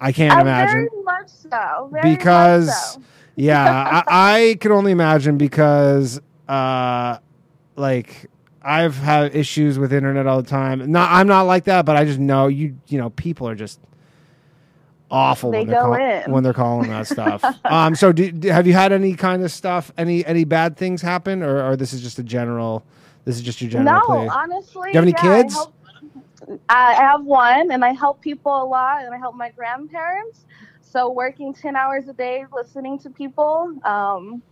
I 0.00 0.12
can't 0.12 0.38
Uh, 0.38 0.42
imagine 0.42 0.88
Very 0.90 1.04
much 1.04 1.28
so. 1.28 1.88
Very 1.92 2.10
much 2.10 2.18
because 2.18 2.92
so. 2.94 3.02
yeah, 3.36 4.02
I, 4.08 4.38
I 4.50 4.56
can 4.60 4.72
only 4.72 4.92
imagine 4.92 5.36
because 5.38 6.20
uh 6.48 7.18
like 7.76 8.26
I've 8.62 8.96
had 8.96 9.34
issues 9.34 9.78
with 9.78 9.92
internet 9.92 10.26
all 10.26 10.42
the 10.42 10.48
time. 10.48 10.90
Not 10.90 11.10
I'm 11.10 11.26
not 11.26 11.42
like 11.42 11.64
that, 11.64 11.84
but 11.86 11.96
I 11.96 12.04
just 12.04 12.18
know 12.18 12.46
you 12.48 12.76
you 12.88 12.98
know 12.98 13.10
people 13.10 13.48
are 13.48 13.54
just 13.54 13.80
awful 15.10 15.50
They 15.50 15.58
when 15.58 15.66
they're 15.68 15.80
call- 15.80 16.32
when 16.32 16.42
they're 16.44 16.52
calling 16.52 16.88
that 16.90 17.06
stuff. 17.06 17.42
um 17.64 17.94
so 17.94 18.12
do, 18.12 18.30
do- 18.30 18.48
have 18.50 18.66
you 18.66 18.72
had 18.72 18.92
any 18.92 19.14
kind 19.14 19.42
of 19.44 19.50
stuff 19.50 19.92
any 19.98 20.24
any 20.26 20.44
bad 20.44 20.76
things 20.76 21.02
happen 21.02 21.42
or 21.42 21.62
or 21.70 21.76
this 21.76 21.92
is 21.92 22.00
just 22.02 22.18
a 22.18 22.22
general 22.22 22.84
this 23.24 23.36
is 23.36 23.42
just 23.42 23.60
your 23.60 23.70
general 23.70 24.00
no, 24.00 24.06
plea? 24.06 24.28
honestly, 24.32 24.92
Do 24.92 24.98
you 24.98 25.00
have 25.00 25.04
any 25.04 25.12
yeah, 25.12 25.34
I 25.38 25.42
kids? 25.42 25.54
help- 25.54 25.74
I 26.68 26.94
have 26.94 27.22
one, 27.24 27.70
and 27.70 27.84
I 27.84 27.90
help 27.92 28.20
people 28.22 28.50
a 28.50 28.64
lot, 28.64 29.04
and 29.04 29.14
I 29.14 29.18
help 29.18 29.36
my 29.36 29.50
grandparents. 29.50 30.46
So 30.80 31.10
working 31.10 31.52
ten 31.54 31.76
hours 31.76 32.08
a 32.08 32.12
day, 32.12 32.44
listening 32.52 32.98
to 33.00 33.10
people, 33.10 33.72
um, 33.84 34.42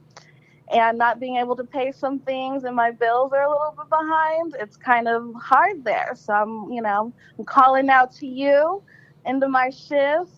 and 0.70 0.96
not 0.98 1.18
being 1.18 1.36
able 1.36 1.56
to 1.56 1.64
pay 1.64 1.90
some 1.90 2.18
things, 2.20 2.64
and 2.64 2.76
my 2.76 2.90
bills 2.92 3.32
are 3.32 3.42
a 3.42 3.48
little 3.50 3.74
bit 3.76 3.88
behind. 3.88 4.54
It's 4.60 4.76
kind 4.76 5.08
of 5.08 5.32
hard 5.34 5.82
there. 5.82 6.12
So 6.14 6.34
I'm, 6.34 6.70
you 6.70 6.82
know, 6.82 7.12
I'm 7.38 7.44
calling 7.44 7.88
out 7.88 8.12
to 8.16 8.26
you 8.26 8.82
into 9.26 9.48
my 9.48 9.70
shift, 9.70 10.30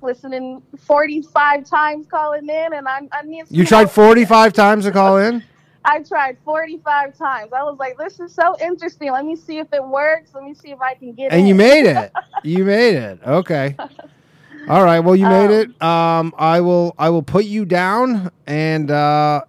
listening 0.00 0.62
45 0.78 1.64
times, 1.64 2.06
calling 2.06 2.48
in, 2.48 2.72
and 2.74 2.88
I, 2.88 3.00
I 3.12 3.22
need. 3.22 3.44
You 3.50 3.64
tried 3.64 3.90
45 3.90 4.52
times 4.52 4.84
to 4.84 4.92
call 4.92 5.18
in? 5.18 5.42
I 5.84 6.02
tried 6.02 6.36
45 6.44 7.16
times. 7.18 7.52
I 7.52 7.64
was 7.64 7.76
like, 7.78 7.98
this 7.98 8.20
is 8.20 8.32
so 8.32 8.56
interesting. 8.60 9.10
Let 9.10 9.24
me 9.24 9.34
see 9.34 9.58
if 9.58 9.72
it 9.72 9.84
works. 9.84 10.30
Let 10.32 10.44
me 10.44 10.54
see 10.54 10.70
if 10.70 10.80
I 10.80 10.94
can 10.94 11.12
get 11.12 11.26
it. 11.26 11.32
And 11.32 11.48
you 11.48 11.54
made 11.54 11.86
it. 11.86 12.12
You 12.44 12.64
made 12.64 12.96
it. 12.96 13.20
Okay. 13.24 13.76
All 14.68 14.82
right. 14.82 14.98
Well, 14.98 15.14
you 15.14 15.28
made 15.28 15.52
it. 15.52 15.80
Um, 15.80 16.34
I 16.36 16.60
will. 16.60 16.92
I 16.98 17.08
will 17.08 17.22
put 17.22 17.44
you 17.44 17.64
down. 17.64 18.32
And 18.48 18.90
uh, 18.90 19.42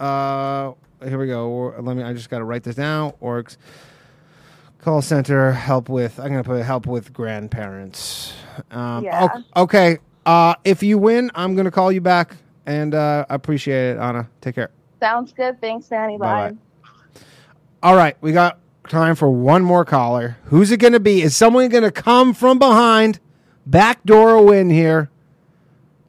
uh, 0.00 0.72
here 1.04 1.18
we 1.18 1.28
go. 1.28 1.72
Let 1.78 1.96
me. 1.96 2.02
I 2.02 2.12
just 2.12 2.28
got 2.28 2.38
to 2.38 2.44
write 2.44 2.64
this 2.64 2.74
down. 2.74 3.12
Orgs 3.22 3.58
call 4.82 5.02
center 5.02 5.52
help 5.52 5.88
with. 5.88 6.18
I'm 6.18 6.28
gonna 6.28 6.44
put 6.44 6.62
help 6.64 6.86
with 6.86 7.12
grandparents. 7.12 8.32
Um, 8.70 9.04
Yeah. 9.04 9.24
ok- 9.24 9.44
Okay. 9.56 9.98
Uh, 10.26 10.54
if 10.64 10.82
you 10.82 10.98
win, 10.98 11.30
I'm 11.34 11.54
gonna 11.56 11.70
call 11.70 11.90
you 11.92 12.00
back. 12.00 12.36
And 12.66 12.94
uh, 12.94 13.24
I 13.28 13.34
appreciate 13.34 13.92
it, 13.92 13.98
Anna. 13.98 14.28
Take 14.40 14.54
care. 14.54 14.70
Sounds 15.00 15.32
good. 15.32 15.60
Thanks, 15.60 15.88
Danny. 15.88 16.18
Bye. 16.18 16.50
Bye-bye. 16.50 17.20
All 17.82 17.96
right, 17.96 18.16
we 18.20 18.32
got 18.32 18.58
time 18.88 19.14
for 19.14 19.30
one 19.30 19.62
more 19.64 19.84
caller. 19.84 20.36
Who's 20.44 20.70
it 20.70 20.76
going 20.76 20.92
to 20.92 21.00
be? 21.00 21.22
Is 21.22 21.34
someone 21.34 21.68
going 21.70 21.84
to 21.84 21.90
come 21.90 22.34
from 22.34 22.58
behind, 22.58 23.18
backdoor 23.64 24.44
win 24.44 24.68
here? 24.68 25.08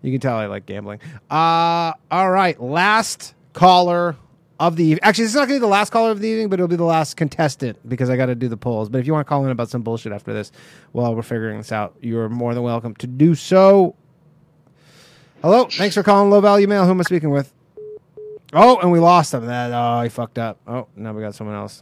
You 0.02 0.12
can 0.12 0.20
tell 0.20 0.36
I 0.36 0.48
like 0.48 0.66
gambling. 0.66 1.00
Uh, 1.30 1.94
all 2.12 2.30
right, 2.30 2.62
last 2.62 3.34
caller 3.54 4.18
of 4.62 4.76
the 4.76 4.84
evening. 4.84 5.00
Actually, 5.02 5.24
this 5.24 5.32
is 5.32 5.36
not 5.36 5.48
going 5.48 5.60
to 5.60 5.64
be 5.64 5.66
the 5.66 5.68
last 5.68 5.90
caller 5.90 6.12
of 6.12 6.20
the 6.20 6.28
evening, 6.28 6.48
but 6.48 6.60
it'll 6.60 6.68
be 6.68 6.76
the 6.76 6.84
last 6.84 7.18
contestant 7.18 7.78
because 7.90 8.12
I 8.12 8.16
got 8.16 8.28
to 8.28 8.36
do 8.36 8.48
the 8.48 8.58
polls. 8.58 8.90
But 8.90 9.00
if 9.00 9.08
you 9.08 9.14
want 9.14 9.26
to 9.26 9.30
call 9.30 9.44
in 9.44 9.50
about 9.50 9.70
some 9.70 9.82
bullshit 9.82 10.12
after 10.12 10.32
this 10.34 10.52
while 10.92 11.16
we're 11.16 11.24
figuring 11.24 11.58
this 11.58 11.72
out, 11.72 11.96
you're 12.00 12.30
more 12.30 12.54
than 12.54 12.62
welcome 12.62 12.94
to 12.98 13.08
do 13.08 13.34
so. 13.34 13.96
Hello, 15.42 15.66
thanks 15.66 15.96
for 15.96 16.04
calling 16.04 16.30
Low 16.30 16.42
Value 16.42 16.68
Mail. 16.68 16.86
Who 16.86 16.92
am 16.92 17.00
I 17.00 17.04
speaking 17.04 17.32
with? 17.32 17.52
Oh, 18.54 18.78
and 18.78 18.92
we 18.92 19.00
lost 19.00 19.34
him. 19.34 19.48
That 19.48 19.72
oh, 19.74 20.04
he 20.04 20.10
fucked 20.10 20.38
up. 20.38 20.60
Oh, 20.68 20.88
now 20.96 21.12
we 21.14 21.24
got 21.24 21.34
someone 21.34 21.56
else. 21.56 21.82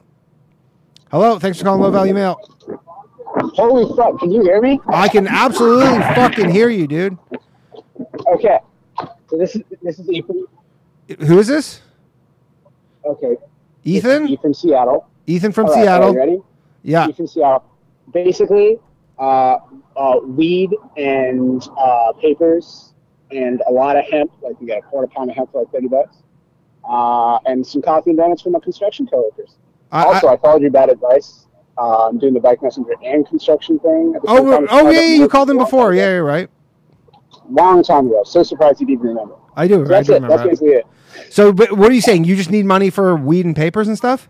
Hello, 1.11 1.37
thanks 1.37 1.57
for 1.57 1.65
calling 1.65 1.81
Low 1.81 1.91
Value 1.91 2.13
Mail. 2.13 2.39
Holy 3.55 3.93
fuck, 3.97 4.19
can 4.19 4.31
you 4.31 4.41
hear 4.41 4.61
me? 4.61 4.79
I 4.87 5.09
can 5.09 5.27
absolutely 5.27 5.99
fucking 6.15 6.49
hear 6.49 6.69
you, 6.69 6.87
dude. 6.87 7.17
Okay. 8.27 8.59
So 9.29 9.37
this 9.37 9.57
is 9.57 9.63
this 9.81 9.99
is 9.99 10.09
Ethan. 10.09 10.45
Who 11.25 11.39
is 11.39 11.47
this? 11.47 11.81
Okay. 13.05 13.35
Ethan? 13.83 14.27
Ethan 14.27 14.37
from 14.41 14.53
Seattle. 14.53 15.07
Ethan 15.27 15.51
from 15.51 15.67
right, 15.67 15.73
Seattle. 15.83 16.09
are 16.09 16.11
you 16.13 16.17
ready? 16.17 16.41
Yeah. 16.83 17.07
Ethan 17.07 17.27
Seattle. 17.27 17.63
basically, 18.13 18.77
uh, 19.17 19.57
uh, 19.95 20.19
weed 20.23 20.71
and 20.97 21.67
uh, 21.77 22.13
papers 22.13 22.93
and 23.31 23.61
a 23.67 23.71
lot 23.71 23.95
of 23.97 24.05
hemp. 24.05 24.31
Like 24.41 24.55
you 24.59 24.67
get 24.67 24.79
a 24.79 24.81
quarter 24.81 25.07
pound 25.07 25.29
of 25.29 25.35
hemp 25.35 25.51
for 25.51 25.61
like 25.61 25.71
thirty 25.71 25.87
bucks, 25.87 26.17
uh, 26.89 27.37
and 27.45 27.65
some 27.65 27.81
coffee 27.81 28.11
and 28.11 28.17
donuts 28.17 28.41
from 28.41 28.53
my 28.53 28.59
construction 28.59 29.07
coworkers. 29.07 29.57
I- 29.91 30.05
also, 30.05 30.27
I, 30.27 30.37
followed 30.37 30.61
your 30.61 30.71
bad 30.71 30.89
advice. 30.89 31.47
Uh, 31.77 32.07
I'm 32.09 32.17
doing 32.19 32.33
the 32.33 32.39
bike 32.39 32.61
messenger 32.61 32.93
and 33.03 33.25
construction 33.27 33.79
thing. 33.79 34.13
at 34.15 34.21
the 34.21 34.27
same 34.27 34.47
Oh, 34.47 34.67
oh 34.69 34.89
yeah, 34.89 35.01
you 35.01 35.27
called 35.29 35.49
him 35.49 35.57
before. 35.57 35.93
Yeah, 35.93 36.09
you're 36.09 36.25
right. 36.25 36.49
long 37.49 37.83
time 37.83 38.07
ago. 38.07 38.23
So 38.25 38.43
surprised 38.43 38.81
you 38.81 38.87
didn't 38.87 39.01
remember. 39.01 39.35
I 39.55 39.67
do. 39.67 39.75
So 39.75 39.81
I 39.85 39.87
that's 39.87 40.07
do 40.07 40.13
it. 40.13 40.15
remember 40.15 40.37
That's 40.37 40.49
basically 40.49 40.73
it. 40.73 40.87
So, 41.29 41.51
but 41.53 41.71
what 41.73 41.89
are 41.91 41.93
you 41.93 42.01
saying? 42.01 42.23
You 42.25 42.35
just 42.35 42.51
need 42.51 42.65
money 42.65 42.89
for 42.89 43.15
weed 43.15 43.45
and 43.45 43.55
papers 43.55 43.87
and 43.87 43.97
stuff? 43.97 44.29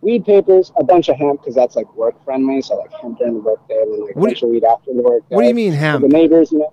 Weed 0.00 0.24
papers, 0.24 0.70
a 0.76 0.84
bunch 0.84 1.08
of 1.08 1.16
hemp 1.16 1.40
because 1.40 1.54
that's 1.54 1.76
like 1.76 1.92
work 1.96 2.22
friendly. 2.24 2.60
So 2.62 2.76
like 2.76 2.92
hemp 2.92 3.18
during 3.18 3.34
the 3.34 3.40
work 3.40 3.66
day, 3.68 3.80
and 3.80 3.92
then 3.92 4.00
like 4.06 4.16
a 4.16 4.18
What 4.18 4.26
do 4.28 4.34
bunch 4.34 4.42
of 4.42 4.48
weed 4.50 4.64
after 4.64 4.92
the 4.92 5.02
work. 5.02 5.22
what 5.28 5.40
do 5.40 5.46
you 5.46 5.52
day 5.52 5.56
mean 5.56 5.72
for 5.72 5.78
hemp? 5.78 6.02
The 6.02 6.08
neighbors, 6.08 6.52
you 6.52 6.58
know, 6.58 6.72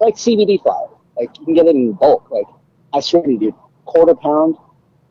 like 0.00 0.14
CBD 0.14 0.62
flower. 0.62 0.88
Like 1.18 1.38
you 1.38 1.44
can 1.44 1.54
get 1.54 1.66
it 1.66 1.76
in 1.76 1.92
bulk. 1.92 2.30
Like 2.30 2.46
I 2.94 3.00
swear 3.00 3.22
to 3.24 3.30
you, 3.30 3.38
dude, 3.38 3.54
quarter 3.84 4.14
pound 4.14 4.56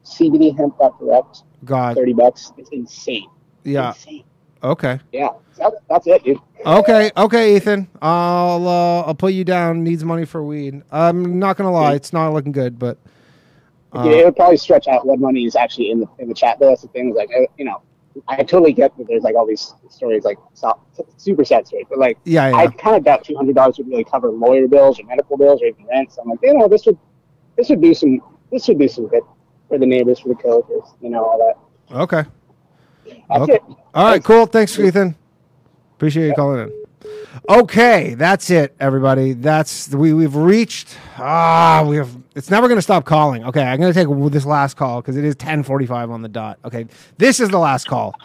CBD 0.04 0.58
hemp 0.58 0.78
direct, 1.00 1.44
God. 1.66 1.96
thirty 1.96 2.14
bucks. 2.14 2.52
It's 2.58 2.70
insane. 2.72 3.30
Yeah. 3.64 3.94
Okay. 4.62 5.00
Yeah, 5.14 5.30
that, 5.58 5.74
that's 5.90 6.08
it, 6.08 6.24
dude. 6.24 6.38
Okay. 6.66 7.12
Okay, 7.16 7.56
Ethan. 7.56 7.88
I'll 8.02 8.68
uh, 8.68 9.02
I'll 9.04 9.16
put 9.16 9.34
you 9.34 9.46
down. 9.46 9.84
Needs 9.84 10.04
money 10.04 10.26
for 10.26 10.44
weed. 10.44 10.82
I'm 10.92 11.40
not 11.40 11.56
gonna 11.58 11.72
lie. 11.72 11.94
It's 11.94 12.12
not 12.12 12.34
looking 12.34 12.52
good, 12.52 12.78
but 12.78 12.98
uh, 13.94 14.04
yeah, 14.06 14.18
it 14.18 14.26
would 14.26 14.36
probably 14.36 14.58
stretch 14.58 14.88
out 14.88 15.06
what 15.06 15.20
money 15.20 15.46
is 15.46 15.56
actually 15.56 15.92
in 15.92 16.00
the 16.00 16.08
in 16.20 16.28
the 16.28 16.34
chat. 16.34 16.60
Though 16.60 16.68
that's 16.68 16.82
the 16.82 16.88
thing. 16.90 17.10
Is 17.10 17.16
like, 17.16 17.30
you 17.58 17.66
know, 17.66 17.82
I 18.28 18.38
totally 18.38 18.74
get 18.74 18.96
that 18.98 19.08
there's 19.08 19.24
like 19.24 19.36
all 19.36 19.48
these 19.48 19.74
stories, 19.90 20.24
like 20.24 20.38
so- 20.54 20.80
super 21.18 21.44
sad 21.44 21.68
stories, 21.68 21.88
but 21.90 22.00
like, 22.00 22.18
Yeah, 22.24 22.50
yeah. 22.50 22.56
I 22.56 22.68
kind 22.68 22.96
of 22.96 23.04
doubt 23.04 23.24
two 23.24 23.36
hundred 23.36 23.56
dollars 23.56 23.78
would 23.78 23.88
really 23.88 24.04
cover 24.04 24.30
lawyer 24.30 24.68
bills 24.68 25.00
or 25.00 25.04
medical 25.06 25.38
bills 25.38 25.62
or 25.62 25.68
even 25.68 25.86
rent. 25.88 26.12
So 26.12 26.22
I'm 26.22 26.30
like, 26.30 26.40
you 26.44 26.54
know, 26.54 26.68
this 26.68 26.86
would 26.86 26.98
this 27.58 27.70
would 27.70 27.82
do 27.82 27.94
some 27.94 28.22
this 28.52 28.68
would 28.68 28.80
do 28.80 28.88
some 28.88 29.08
good 29.08 29.24
for 29.68 29.78
the 29.78 29.86
neighbors, 29.86 30.20
for 30.20 30.30
the 30.30 30.36
coworkers, 30.36 30.90
you 31.02 31.10
know, 31.10 31.24
all 31.24 31.38
that. 31.90 32.02
okay. 32.02 32.30
That's 33.30 33.42
okay. 33.42 33.54
it. 33.54 33.64
All 33.94 34.06
right. 34.06 34.24
Cool. 34.24 34.46
Thanks, 34.46 34.78
Ethan. 34.78 35.16
Appreciate 35.96 36.28
you 36.28 36.34
calling 36.34 36.62
in. 36.62 36.84
Okay, 37.48 38.16
that's 38.16 38.50
it, 38.50 38.76
everybody. 38.80 39.34
That's 39.34 39.90
we 39.90 40.14
we've 40.14 40.36
reached. 40.36 40.98
Ah, 41.18 41.86
we 41.88 41.96
have. 41.98 42.16
It's 42.36 42.50
never 42.50 42.68
going 42.68 42.78
to 42.78 42.82
stop 42.82 43.06
calling. 43.06 43.44
Okay, 43.46 43.62
I'm 43.64 43.80
going 43.80 43.94
to 43.94 44.06
take 44.06 44.32
this 44.32 44.46
last 44.46 44.76
call 44.76 45.02
because 45.02 45.16
it 45.16 45.24
is 45.24 45.36
10:45 45.36 46.12
on 46.12 46.22
the 46.22 46.28
dot. 46.28 46.60
Okay, 46.66 46.88
this 47.18 47.40
is 47.40 47.50
the 47.50 47.58
last 47.58 47.88
call. 47.88 48.16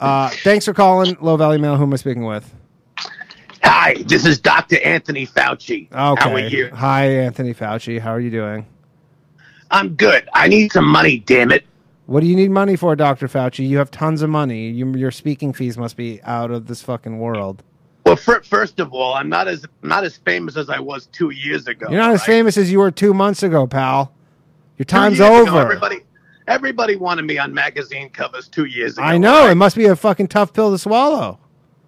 Uh, 0.00 0.28
thanks 0.30 0.64
for 0.64 0.74
calling, 0.74 1.16
Low 1.20 1.36
Value 1.36 1.60
Mail. 1.60 1.76
Who 1.76 1.84
am 1.84 1.92
I 1.92 1.96
speaking 1.96 2.24
with? 2.24 2.52
Hi, 3.62 3.94
this 4.06 4.26
is 4.26 4.40
Dr. 4.40 4.80
Anthony 4.84 5.26
Fauci. 5.26 5.86
Okay. 5.92 6.22
How 6.22 6.32
are 6.32 6.40
you? 6.40 6.70
Hi, 6.74 7.06
Anthony 7.06 7.54
Fauci. 7.54 8.00
How 8.00 8.10
are 8.10 8.20
you 8.20 8.30
doing? 8.30 8.66
I'm 9.70 9.94
good. 9.94 10.28
I 10.34 10.48
need 10.48 10.72
some 10.72 10.86
money, 10.86 11.20
damn 11.20 11.52
it. 11.52 11.64
What 12.06 12.20
do 12.20 12.26
you 12.26 12.34
need 12.34 12.50
money 12.50 12.74
for, 12.74 12.96
Doctor 12.96 13.28
Fauci? 13.28 13.66
You 13.66 13.78
have 13.78 13.90
tons 13.90 14.22
of 14.22 14.28
money. 14.28 14.68
You, 14.70 14.94
your 14.96 15.12
speaking 15.12 15.52
fees 15.52 15.78
must 15.78 15.96
be 15.96 16.20
out 16.24 16.50
of 16.50 16.66
this 16.66 16.82
fucking 16.82 17.18
world. 17.18 17.62
Well, 18.04 18.16
fir- 18.16 18.42
first 18.42 18.80
of 18.80 18.92
all, 18.92 19.14
I'm 19.14 19.28
not 19.28 19.46
as 19.48 19.64
not 19.82 20.04
as 20.04 20.16
famous 20.16 20.56
as 20.56 20.68
I 20.68 20.80
was 20.80 21.06
two 21.06 21.30
years 21.30 21.66
ago. 21.68 21.86
You're 21.88 22.00
not 22.00 22.12
as 22.12 22.24
famous 22.24 22.56
as 22.56 22.70
you 22.70 22.78
were 22.80 22.90
two 22.90 23.14
months 23.14 23.42
ago, 23.42 23.66
pal. 23.66 24.12
Your 24.78 24.84
time's 24.86 25.18
years 25.18 25.28
ago, 25.30 25.42
over. 25.42 25.60
everybody, 25.60 25.98
everybody 26.48 26.96
wanted 26.96 27.22
me 27.22 27.38
on 27.38 27.54
magazine 27.54 28.08
covers 28.10 28.48
two 28.48 28.64
years 28.64 28.94
ago. 28.98 29.06
I 29.06 29.18
know 29.18 29.46
it 29.48 29.54
must 29.54 29.76
be 29.76 29.86
a 29.86 29.94
fucking 29.94 30.28
tough 30.28 30.52
pill 30.52 30.72
to 30.72 30.78
swallow. 30.78 31.38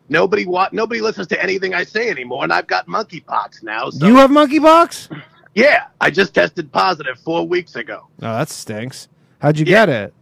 Nobody 0.08 0.46
wa- 0.46 0.68
nobody 0.70 1.00
listens 1.00 1.26
to 1.28 1.42
anything 1.42 1.74
I 1.74 1.82
say 1.82 2.10
anymore, 2.10 2.44
and 2.44 2.52
I've 2.52 2.66
got 2.66 2.86
monkeypox 2.86 3.62
now. 3.62 3.90
So 3.90 4.06
You 4.06 4.16
have 4.16 4.30
monkeypox? 4.30 5.20
yeah, 5.54 5.86
I 6.00 6.10
just 6.10 6.34
tested 6.34 6.70
positive 6.70 7.18
four 7.18 7.46
weeks 7.48 7.74
ago. 7.74 8.06
Oh, 8.22 8.34
that 8.36 8.50
stinks. 8.50 9.08
How'd 9.40 9.58
you 9.58 9.64
get 9.64 9.88
it? 9.88 10.14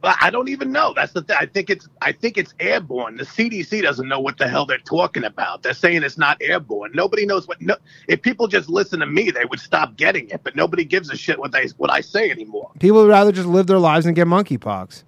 But 0.00 0.16
I 0.20 0.30
don't 0.30 0.48
even 0.48 0.72
know. 0.72 0.94
That's 0.94 1.12
the 1.12 1.22
thing. 1.22 1.36
I 1.38 1.46
think 1.46 1.68
it's 1.68 1.88
I 2.00 2.12
think 2.12 2.38
it's 2.38 2.54
airborne. 2.58 3.16
The 3.16 3.24
CDC 3.24 3.82
doesn't 3.82 4.08
know 4.08 4.18
what 4.20 4.38
the 4.38 4.48
hell 4.48 4.64
they're 4.64 4.78
talking 4.78 5.24
about. 5.24 5.62
They're 5.62 5.74
saying 5.74 6.02
it's 6.02 6.16
not 6.16 6.38
airborne. 6.40 6.92
Nobody 6.94 7.26
knows 7.26 7.46
what. 7.46 7.60
No, 7.60 7.76
if 8.08 8.22
people 8.22 8.48
just 8.48 8.70
listen 8.70 9.00
to 9.00 9.06
me, 9.06 9.30
they 9.30 9.44
would 9.44 9.60
stop 9.60 9.96
getting 9.96 10.28
it. 10.30 10.42
But 10.42 10.56
nobody 10.56 10.84
gives 10.84 11.10
a 11.10 11.16
shit 11.16 11.38
what 11.38 11.52
they 11.52 11.66
what 11.76 11.90
I 11.90 12.00
say 12.00 12.30
anymore. 12.30 12.70
People 12.78 13.02
would 13.02 13.10
rather 13.10 13.32
just 13.32 13.48
live 13.48 13.66
their 13.66 13.78
lives 13.78 14.06
and 14.06 14.16
get 14.16 14.26
monkeypox. 14.26 15.04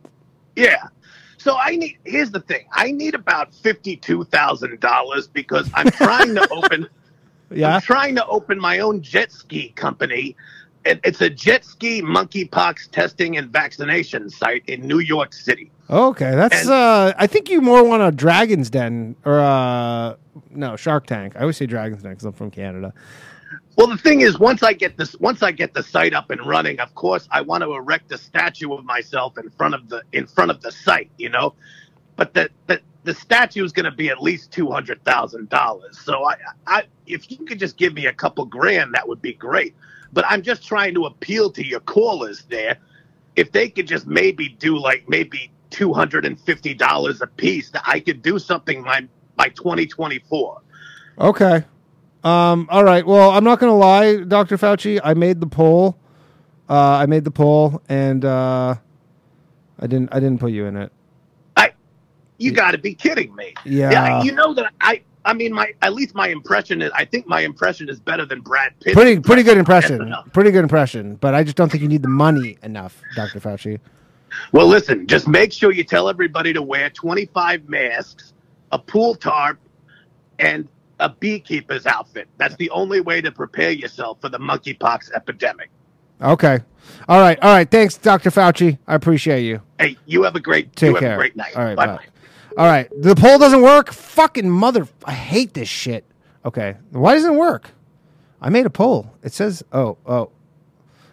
Yeah. 0.56 0.88
So 1.38 1.56
I 1.56 1.76
need. 1.76 1.98
Here's 2.04 2.30
the 2.30 2.40
thing. 2.40 2.66
I 2.72 2.92
need 2.92 3.14
about 3.14 3.54
fifty 3.54 3.96
two 3.96 4.24
thousand 4.24 4.78
dollars 4.80 5.26
because 5.26 5.70
I'm 5.74 5.90
trying 5.90 6.34
to 6.34 6.46
open. 6.52 6.86
Yeah. 7.50 7.76
I'm 7.76 7.80
trying 7.80 8.14
to 8.16 8.26
open 8.26 8.60
my 8.60 8.78
own 8.80 9.00
jet 9.00 9.32
ski 9.32 9.70
company. 9.70 10.36
It, 10.84 11.00
it's 11.04 11.20
a 11.20 11.30
jet 11.30 11.64
ski 11.64 12.02
monkeypox 12.02 12.90
testing 12.90 13.36
and 13.36 13.50
vaccination 13.50 14.28
site 14.30 14.64
in 14.66 14.86
New 14.86 14.98
York 14.98 15.32
City. 15.32 15.70
Okay, 15.88 16.32
that's. 16.34 16.62
And- 16.62 16.70
uh 16.70 17.12
I 17.16 17.26
think 17.26 17.50
you 17.50 17.60
more 17.60 17.84
want 17.84 18.02
a 18.02 18.10
Dragon's 18.10 18.70
Den 18.70 19.16
or 19.24 19.40
uh 19.40 20.14
no 20.50 20.76
Shark 20.76 21.06
Tank. 21.06 21.34
I 21.36 21.40
always 21.40 21.56
say 21.56 21.66
Dragon's 21.66 22.02
Den 22.02 22.12
because 22.12 22.24
I'm 22.24 22.32
from 22.32 22.50
Canada. 22.50 22.92
Well, 23.76 23.86
the 23.86 23.96
thing 23.96 24.20
is, 24.20 24.38
once 24.38 24.62
I 24.62 24.74
get 24.74 24.98
this, 24.98 25.14
once 25.18 25.42
I 25.42 25.50
get 25.50 25.72
the 25.72 25.82
site 25.82 26.12
up 26.12 26.30
and 26.30 26.44
running, 26.46 26.78
of 26.80 26.94
course, 26.94 27.26
I 27.30 27.40
want 27.40 27.62
to 27.62 27.72
erect 27.74 28.12
a 28.12 28.18
statue 28.18 28.72
of 28.74 28.84
myself 28.84 29.38
in 29.38 29.48
front 29.50 29.74
of 29.74 29.88
the 29.88 30.02
in 30.12 30.26
front 30.26 30.50
of 30.50 30.60
the 30.60 30.70
site, 30.72 31.10
you 31.16 31.30
know. 31.30 31.54
But 32.16 32.34
the 32.34 32.50
the, 32.66 32.80
the 33.04 33.14
statue 33.14 33.64
is 33.64 33.72
going 33.72 33.84
to 33.84 33.90
be 33.90 34.10
at 34.10 34.22
least 34.22 34.52
two 34.52 34.70
hundred 34.70 35.02
thousand 35.04 35.48
dollars. 35.48 35.98
So 35.98 36.24
I, 36.24 36.36
I, 36.66 36.82
if 37.06 37.30
you 37.30 37.38
could 37.46 37.58
just 37.58 37.76
give 37.78 37.94
me 37.94 38.06
a 38.06 38.12
couple 38.12 38.44
grand, 38.44 38.94
that 38.94 39.08
would 39.08 39.22
be 39.22 39.32
great. 39.32 39.74
But 40.12 40.24
I'm 40.28 40.42
just 40.42 40.66
trying 40.66 40.94
to 40.94 41.06
appeal 41.06 41.50
to 41.52 41.66
your 41.66 41.80
callers 41.80 42.44
there. 42.48 42.78
If 43.36 43.52
they 43.52 43.68
could 43.70 43.86
just 43.86 44.06
maybe 44.06 44.48
do 44.48 44.78
like 44.78 45.08
maybe 45.08 45.50
two 45.70 45.92
hundred 45.92 46.26
and 46.26 46.38
fifty 46.38 46.74
dollars 46.74 47.22
a 47.22 47.26
piece, 47.26 47.70
that 47.70 47.82
I 47.86 48.00
could 48.00 48.22
do 48.22 48.38
something 48.38 48.82
by 48.82 49.08
by 49.36 49.48
twenty 49.48 49.86
twenty 49.86 50.18
four. 50.18 50.60
Okay. 51.18 51.64
Um. 52.24 52.68
All 52.70 52.84
right. 52.84 53.04
Well, 53.04 53.30
I'm 53.30 53.44
not 53.44 53.58
gonna 53.58 53.76
lie, 53.76 54.18
Doctor 54.18 54.56
Fauci. 54.56 55.00
I 55.02 55.14
made 55.14 55.40
the 55.40 55.46
poll. 55.46 55.98
Uh, 56.68 56.98
I 56.98 57.06
made 57.06 57.24
the 57.24 57.30
poll, 57.30 57.82
and 57.88 58.24
uh, 58.24 58.76
I 59.78 59.86
didn't. 59.86 60.10
I 60.14 60.20
didn't 60.20 60.38
put 60.38 60.52
you 60.52 60.66
in 60.66 60.76
it. 60.76 60.92
I. 61.56 61.72
You 62.38 62.52
got 62.52 62.72
to 62.72 62.78
be 62.78 62.94
kidding 62.94 63.34
me. 63.34 63.54
Yeah. 63.64 64.22
you 64.22 64.32
know 64.32 64.54
that 64.54 64.72
I. 64.80 65.02
I 65.24 65.34
mean, 65.34 65.52
my 65.52 65.72
at 65.82 65.94
least 65.94 66.14
my 66.14 66.28
impression 66.28 66.82
is. 66.82 66.90
I 66.94 67.04
think 67.04 67.26
my 67.26 67.40
impression 67.40 67.88
is 67.88 68.00
better 68.00 68.24
than 68.26 68.40
Brad 68.40 68.78
Pitt. 68.80 68.94
Pretty, 68.94 69.20
pretty 69.20 69.42
good 69.42 69.56
impression. 69.56 70.14
Pretty 70.32 70.50
good 70.50 70.64
impression. 70.64 71.16
But 71.16 71.34
I 71.34 71.44
just 71.44 71.56
don't 71.56 71.70
think 71.70 71.82
you 71.82 71.88
need 71.88 72.02
the 72.02 72.08
money 72.08 72.58
enough, 72.62 73.00
Doctor 73.14 73.38
Fauci. 73.40 73.78
Well, 74.50 74.66
listen. 74.66 75.06
Just 75.06 75.28
make 75.28 75.52
sure 75.52 75.70
you 75.72 75.84
tell 75.84 76.08
everybody 76.08 76.52
to 76.52 76.62
wear 76.62 76.90
25 76.90 77.68
masks, 77.68 78.32
a 78.72 78.78
pool 78.78 79.14
tarp, 79.14 79.58
and 80.38 80.68
a 80.98 81.08
beekeeper's 81.08 81.86
outfit. 81.86 82.28
That's 82.38 82.56
the 82.56 82.70
only 82.70 83.00
way 83.00 83.20
to 83.20 83.30
prepare 83.30 83.70
yourself 83.70 84.20
for 84.20 84.28
the 84.28 84.38
monkeypox 84.38 85.12
epidemic. 85.12 85.70
Okay. 86.20 86.60
All 87.08 87.20
right. 87.20 87.38
All 87.42 87.52
right. 87.52 87.70
Thanks, 87.70 87.96
Doctor 87.96 88.30
Fauci. 88.30 88.78
I 88.86 88.94
appreciate 88.94 89.42
you. 89.42 89.60
Hey, 89.78 89.96
you 90.06 90.22
have 90.24 90.36
a 90.36 90.40
great. 90.40 90.74
Take 90.74 90.88
you 90.88 90.94
have 90.94 91.00
care. 91.00 91.14
a 91.14 91.16
great 91.16 91.36
night. 91.36 91.56
All 91.56 91.64
right. 91.64 91.76
Bye. 91.76 91.86
Bye. 91.86 92.06
All 92.56 92.66
right. 92.66 92.88
The 93.00 93.14
poll 93.14 93.38
doesn't 93.38 93.62
work. 93.62 93.92
Fucking 93.92 94.48
mother. 94.48 94.86
I 95.04 95.12
hate 95.12 95.54
this 95.54 95.68
shit. 95.68 96.04
Okay. 96.44 96.76
Why 96.90 97.14
doesn't 97.14 97.34
it 97.34 97.38
work? 97.38 97.70
I 98.40 98.50
made 98.50 98.66
a 98.66 98.70
poll. 98.70 99.14
It 99.22 99.32
says. 99.32 99.62
Oh. 99.72 99.96
Oh. 100.06 100.30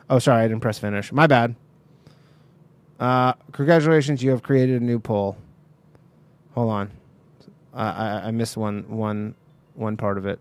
Oh. 0.10 0.20
Sorry. 0.20 0.44
I 0.44 0.48
didn't 0.48 0.62
press 0.62 0.80
finish. 0.80 1.12
My 1.12 1.28
bad. 1.28 1.56
Uh, 3.00 3.34
congratulations. 3.52 4.22
You 4.22 4.32
have 4.32 4.44
created 4.44 4.82
a 4.82 4.86
new 4.86 5.00
poll. 5.00 5.38
Hold 6.56 6.70
on. 6.72 6.92
I 7.74 7.88
I, 7.90 8.28
I 8.28 8.32
missed 8.32 8.58
one 8.58 8.84
one 8.90 9.36
one 9.76 9.96
part 9.96 10.18
of 10.18 10.26
it. 10.26 10.40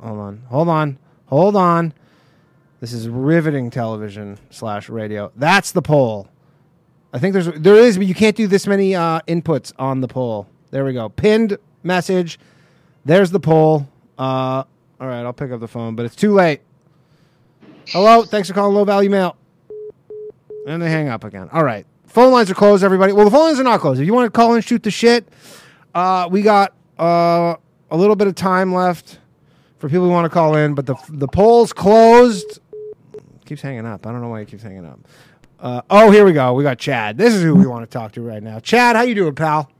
Hold 0.00 0.18
on. 0.18 0.42
Hold 0.48 0.68
on. 0.68 0.98
Hold 1.26 1.56
on. 1.56 1.94
This 2.80 2.92
is 2.92 3.08
riveting 3.08 3.70
television 3.70 4.38
slash 4.50 4.88
radio. 4.88 5.32
That's 5.36 5.72
the 5.72 5.82
poll. 5.82 6.28
I 7.12 7.18
think 7.18 7.32
there's 7.32 7.46
there 7.52 7.76
is, 7.76 7.98
but 7.98 8.06
you 8.06 8.14
can't 8.14 8.36
do 8.36 8.46
this 8.46 8.66
many 8.66 8.94
uh, 8.94 9.20
inputs 9.26 9.72
on 9.78 10.00
the 10.00 10.08
poll. 10.08 10.46
There 10.70 10.84
we 10.84 10.92
go. 10.92 11.08
Pinned 11.08 11.58
message. 11.82 12.38
There's 13.04 13.30
the 13.30 13.40
poll. 13.40 13.88
Uh, 14.18 14.64
all 15.00 15.08
right, 15.08 15.22
I'll 15.22 15.32
pick 15.32 15.50
up 15.50 15.60
the 15.60 15.68
phone, 15.68 15.96
but 15.96 16.04
it's 16.04 16.14
too 16.14 16.32
late. 16.32 16.60
Hello, 17.88 18.22
thanks 18.22 18.48
for 18.48 18.54
calling 18.54 18.74
Low 18.76 18.84
Value 18.84 19.10
Mail. 19.10 19.36
And 20.66 20.80
they 20.80 20.90
hang 20.90 21.08
up 21.08 21.24
again. 21.24 21.48
All 21.52 21.64
right, 21.64 21.86
phone 22.06 22.32
lines 22.32 22.50
are 22.50 22.54
closed. 22.54 22.84
Everybody. 22.84 23.12
Well, 23.12 23.24
the 23.24 23.30
phone 23.30 23.46
lines 23.46 23.58
are 23.58 23.64
not 23.64 23.80
closed. 23.80 24.00
If 24.00 24.06
you 24.06 24.14
want 24.14 24.26
to 24.26 24.30
call 24.30 24.54
and 24.54 24.64
shoot 24.64 24.82
the 24.82 24.90
shit, 24.90 25.26
uh, 25.94 26.28
we 26.30 26.42
got 26.42 26.74
uh, 26.98 27.56
a 27.90 27.96
little 27.96 28.14
bit 28.14 28.28
of 28.28 28.34
time 28.36 28.72
left 28.72 29.18
for 29.78 29.88
people 29.88 30.04
who 30.04 30.10
want 30.10 30.26
to 30.26 30.30
call 30.30 30.54
in, 30.54 30.74
but 30.74 30.86
the 30.86 30.94
the 31.08 31.26
poll's 31.26 31.72
closed. 31.72 32.60
Keeps 33.46 33.62
hanging 33.62 33.86
up. 33.86 34.06
I 34.06 34.12
don't 34.12 34.20
know 34.20 34.28
why 34.28 34.42
it 34.42 34.48
keeps 34.48 34.62
hanging 34.62 34.84
up. 34.84 35.00
Uh, 35.60 35.82
oh, 35.90 36.10
here 36.10 36.24
we 36.24 36.32
go. 36.32 36.54
We 36.54 36.62
got 36.62 36.78
Chad. 36.78 37.18
This 37.18 37.34
is 37.34 37.42
who 37.42 37.54
we 37.54 37.66
want 37.66 37.82
to 37.88 37.98
talk 37.98 38.12
to 38.12 38.22
right 38.22 38.42
now. 38.42 38.60
Chad, 38.60 38.96
how 38.96 39.02
you 39.02 39.14
doing, 39.14 39.34
pal? 39.34 39.70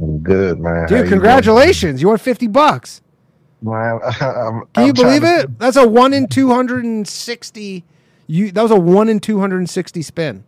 I'm 0.00 0.18
good, 0.18 0.60
man. 0.60 0.86
Dude, 0.86 1.04
you 1.04 1.08
congratulations! 1.10 2.00
You 2.00 2.08
won 2.08 2.18
fifty 2.18 2.46
bucks. 2.46 3.00
Man, 3.62 3.98
I'm, 4.04 4.12
Can 4.20 4.62
I'm 4.76 4.86
you 4.86 4.92
believe 4.92 5.22
to- 5.22 5.40
it? 5.40 5.58
That's 5.58 5.76
a 5.76 5.86
one 5.88 6.12
in 6.12 6.28
two 6.28 6.50
hundred 6.50 6.84
and 6.84 7.08
sixty. 7.08 7.84
You 8.28 8.52
that 8.52 8.62
was 8.62 8.70
a 8.70 8.78
one 8.78 9.08
in 9.08 9.18
two 9.20 9.40
hundred 9.40 9.58
and 9.58 9.70
sixty 9.70 10.02
spin. 10.02 10.44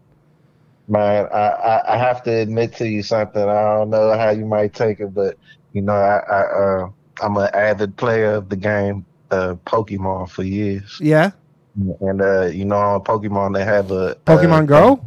Man, 0.86 1.26
I, 1.32 1.38
I, 1.38 1.94
I 1.94 1.98
have 1.98 2.22
to 2.24 2.30
admit 2.32 2.74
to 2.76 2.88
you 2.88 3.02
something. 3.02 3.42
I 3.42 3.74
don't 3.74 3.90
know 3.90 4.16
how 4.16 4.30
you 4.30 4.46
might 4.46 4.74
take 4.74 5.00
it, 5.00 5.12
but 5.12 5.36
you 5.72 5.82
know, 5.82 5.92
I, 5.92 6.18
I 6.18 6.40
uh, 6.84 6.88
I'm 7.22 7.36
an 7.36 7.48
avid 7.52 7.96
player 7.96 8.32
of 8.34 8.48
the 8.48 8.56
game, 8.56 9.05
uh, 9.30 9.56
Pokemon 9.66 10.30
for 10.30 10.44
years. 10.44 10.98
Yeah, 11.00 11.32
And 12.00 12.20
uh, 12.20 12.46
you 12.46 12.64
know, 12.64 12.76
on 12.76 13.05
Pokemon 13.05 13.55
they 13.55 13.64
have 13.64 13.90
a 13.90 14.16
Pokemon 14.26 14.62
uh, 14.62 14.66
Go. 14.66 15.05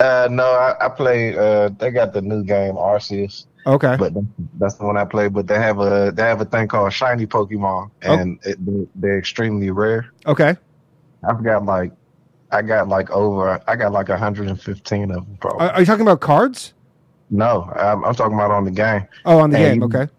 Uh, 0.00 0.28
no, 0.30 0.44
I, 0.44 0.86
I 0.86 0.88
play. 0.88 1.36
Uh, 1.36 1.68
they 1.78 1.90
got 1.90 2.12
the 2.12 2.22
new 2.22 2.42
game 2.42 2.74
Arceus. 2.74 3.46
Okay. 3.66 3.96
But 3.98 4.14
that's 4.58 4.74
the 4.76 4.84
one 4.86 4.96
I 4.96 5.04
play. 5.04 5.28
But 5.28 5.46
they 5.46 5.56
have 5.56 5.78
a 5.80 6.10
they 6.14 6.22
have 6.22 6.40
a 6.40 6.44
thing 6.46 6.66
called 6.68 6.92
shiny 6.92 7.26
Pokemon, 7.26 7.90
Oh. 8.04 8.12
and 8.18 8.38
it, 8.44 8.58
they're- 9.00 9.18
extremely 9.18 9.70
rare. 9.70 10.10
Okay. 10.26 10.56
I've 11.22 11.44
got 11.44 11.66
like, 11.66 11.92
I 12.50 12.62
got 12.62 12.88
like 12.88 13.10
over, 13.10 13.60
I 13.68 13.76
got 13.76 13.92
like 13.92 14.08
115 14.08 15.10
of 15.10 15.16
them, 15.26 15.36
probably. 15.38 15.66
Are, 15.66 15.70
are 15.72 15.80
you 15.80 15.86
talking 15.86 16.00
about 16.02 16.20
cards? 16.20 16.72
no, 17.32 17.70
I'm, 17.76 18.02
I'm 18.04 18.14
talking 18.14 18.34
about 18.34 18.50
on 18.50 18.64
the 18.64 18.70
game. 18.72 19.06
Oh, 19.26 19.38
on 19.38 19.50
the 19.50 19.58
And 19.58 19.80
game. 19.82 19.90
you- 19.90 19.98
Okay. 19.98 20.10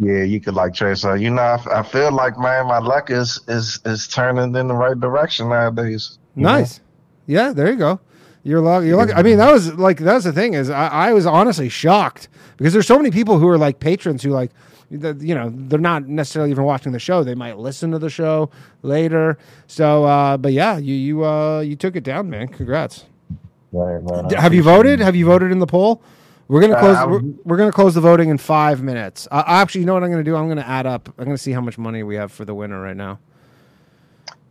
Yeah, 0.00 0.22
you 0.22 0.40
could 0.40 0.54
like 0.54 0.74
trade. 0.74 0.98
So 0.98 1.14
you 1.14 1.30
know, 1.30 1.42
I, 1.42 1.80
I 1.80 1.82
feel 1.82 2.12
like 2.12 2.38
man, 2.38 2.66
my 2.66 2.78
luck 2.78 3.10
is 3.10 3.40
is 3.48 3.80
is 3.84 4.06
turning 4.06 4.54
in 4.54 4.68
the 4.68 4.74
right 4.74 4.98
direction 4.98 5.48
nowadays. 5.48 6.18
you 6.36 6.44
know? 6.44 6.50
Nice. 6.50 6.80
Yeah, 7.26 7.52
there 7.52 7.70
you 7.70 7.76
go. 7.76 8.00
You're 8.44 8.60
lucky. 8.60 8.86
You're 8.86 8.96
lucky. 8.96 9.12
I 9.12 9.22
mean, 9.22 9.38
that 9.38 9.52
was 9.52 9.74
like 9.74 9.98
that's 9.98 10.24
the 10.24 10.32
thing 10.32 10.54
is 10.54 10.70
I, 10.70 10.88
I 10.88 11.12
was 11.12 11.26
honestly 11.26 11.68
shocked 11.68 12.28
because 12.56 12.72
there's 12.72 12.86
so 12.86 12.96
many 12.96 13.10
people 13.10 13.38
who 13.38 13.48
are 13.48 13.58
like 13.58 13.80
patrons 13.80 14.22
who 14.22 14.30
like 14.30 14.52
you 14.90 15.34
know 15.34 15.52
they're 15.54 15.78
not 15.78 16.06
necessarily 16.06 16.50
even 16.50 16.64
watching 16.64 16.92
the 16.92 16.98
show. 16.98 17.24
They 17.24 17.34
might 17.34 17.58
listen 17.58 17.90
to 17.90 17.98
the 17.98 18.08
show 18.08 18.50
later. 18.82 19.36
So, 19.66 20.04
uh, 20.04 20.36
but 20.36 20.52
yeah, 20.52 20.78
you 20.78 20.94
you 20.94 21.24
uh, 21.24 21.60
you 21.60 21.76
took 21.76 21.96
it 21.96 22.04
down, 22.04 22.30
man. 22.30 22.48
Congrats. 22.48 23.04
Right, 23.72 23.96
right. 23.96 24.32
Have 24.32 24.54
you 24.54 24.62
voted? 24.62 25.00
Have 25.00 25.14
you 25.14 25.26
voted 25.26 25.52
in 25.52 25.58
the 25.58 25.66
poll? 25.66 26.02
We're 26.48 26.62
gonna 26.62 26.74
Uh, 26.74 26.80
close. 26.80 27.06
We're, 27.22 27.32
we're 27.44 27.56
gonna 27.58 27.72
close 27.72 27.94
the 27.94 28.00
voting 28.00 28.30
in 28.30 28.38
five 28.38 28.82
minutes. 28.82 29.28
Uh, 29.30 29.42
actually, 29.46 29.82
you 29.82 29.86
know 29.86 29.94
what 29.94 30.02
I'm 30.02 30.10
gonna 30.10 30.24
do? 30.24 30.34
I'm 30.34 30.48
gonna 30.48 30.62
add 30.62 30.86
up. 30.86 31.08
I'm 31.18 31.24
gonna 31.26 31.36
see 31.38 31.52
how 31.52 31.60
much 31.60 31.76
money 31.78 32.02
we 32.02 32.16
have 32.16 32.32
for 32.32 32.44
the 32.44 32.54
winner 32.54 32.80
right 32.80 32.96
now. 32.96 33.18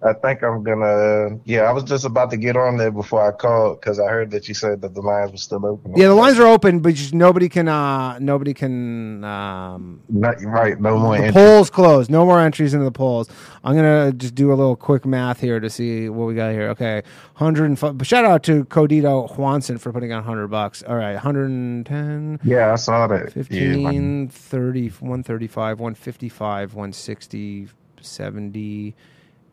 I 0.02 0.14
think 0.14 0.44
I'm 0.44 0.64
gonna. 0.64 1.40
Yeah, 1.46 1.62
I 1.62 1.72
was 1.72 1.84
just 1.84 2.06
about 2.06 2.30
to 2.30 2.38
get 2.38 2.56
on 2.56 2.78
there 2.78 2.92
before 2.92 3.28
I 3.28 3.32
called 3.32 3.80
because 3.80 4.00
I 4.00 4.08
heard 4.08 4.30
that 4.32 4.48
you 4.48 4.54
said 4.54 4.82
that 4.82 4.94
the 4.94 5.02
lines 5.02 5.32
were 5.32 5.38
still 5.38 5.66
open. 5.66 5.98
Yeah, 5.98 6.10
the 6.10 6.14
lines 6.14 6.38
are 6.38 6.46
open, 6.46 6.82
but 6.82 6.94
just 6.94 7.16
nobody 7.16 7.50
can. 7.50 7.68
Uh, 7.68 8.20
nobody 8.20 8.54
can. 8.54 9.24
Um, 9.24 10.02
Not 10.08 10.36
right. 10.44 10.80
No 10.80 11.00
more. 11.00 11.18
the 11.20 11.34
polls 11.34 11.72
closed. 11.72 12.12
No 12.12 12.26
more 12.26 12.40
entries 12.40 12.76
into 12.76 12.86
the 12.86 12.92
polls. 12.92 13.28
I'm 13.64 13.76
gonna 13.76 14.12
just 14.14 14.36
do 14.36 14.54
a 14.54 14.56
little 14.56 14.76
quick 14.76 15.04
math 15.04 15.40
here 15.40 15.60
to 15.60 15.70
see 15.70 16.10
what 16.10 16.28
we 16.28 16.36
got 16.36 16.52
here. 16.52 16.70
Okay, 16.70 17.02
hundred 17.34 17.66
and 17.66 17.80
five. 17.80 17.96
Shout 18.06 18.24
out 18.24 18.44
to 18.44 18.66
Codito 18.66 19.36
Juanson 19.36 19.80
for 19.80 19.92
putting 19.92 20.14
on 20.14 20.24
hundred 20.24 20.50
bucks. 20.50 20.84
All 20.84 20.96
right, 20.96 21.16
hundred 21.18 21.50
and 21.50 21.86
ten. 21.86 22.40
Yeah, 22.44 22.72
I 22.72 22.76
saw 22.76 23.08
that. 23.08 23.34
15, 23.34 24.30
30, 24.30 24.90
135, 24.90 25.80
155, 25.80 26.74
160, 26.76 27.68
70, 28.02 28.96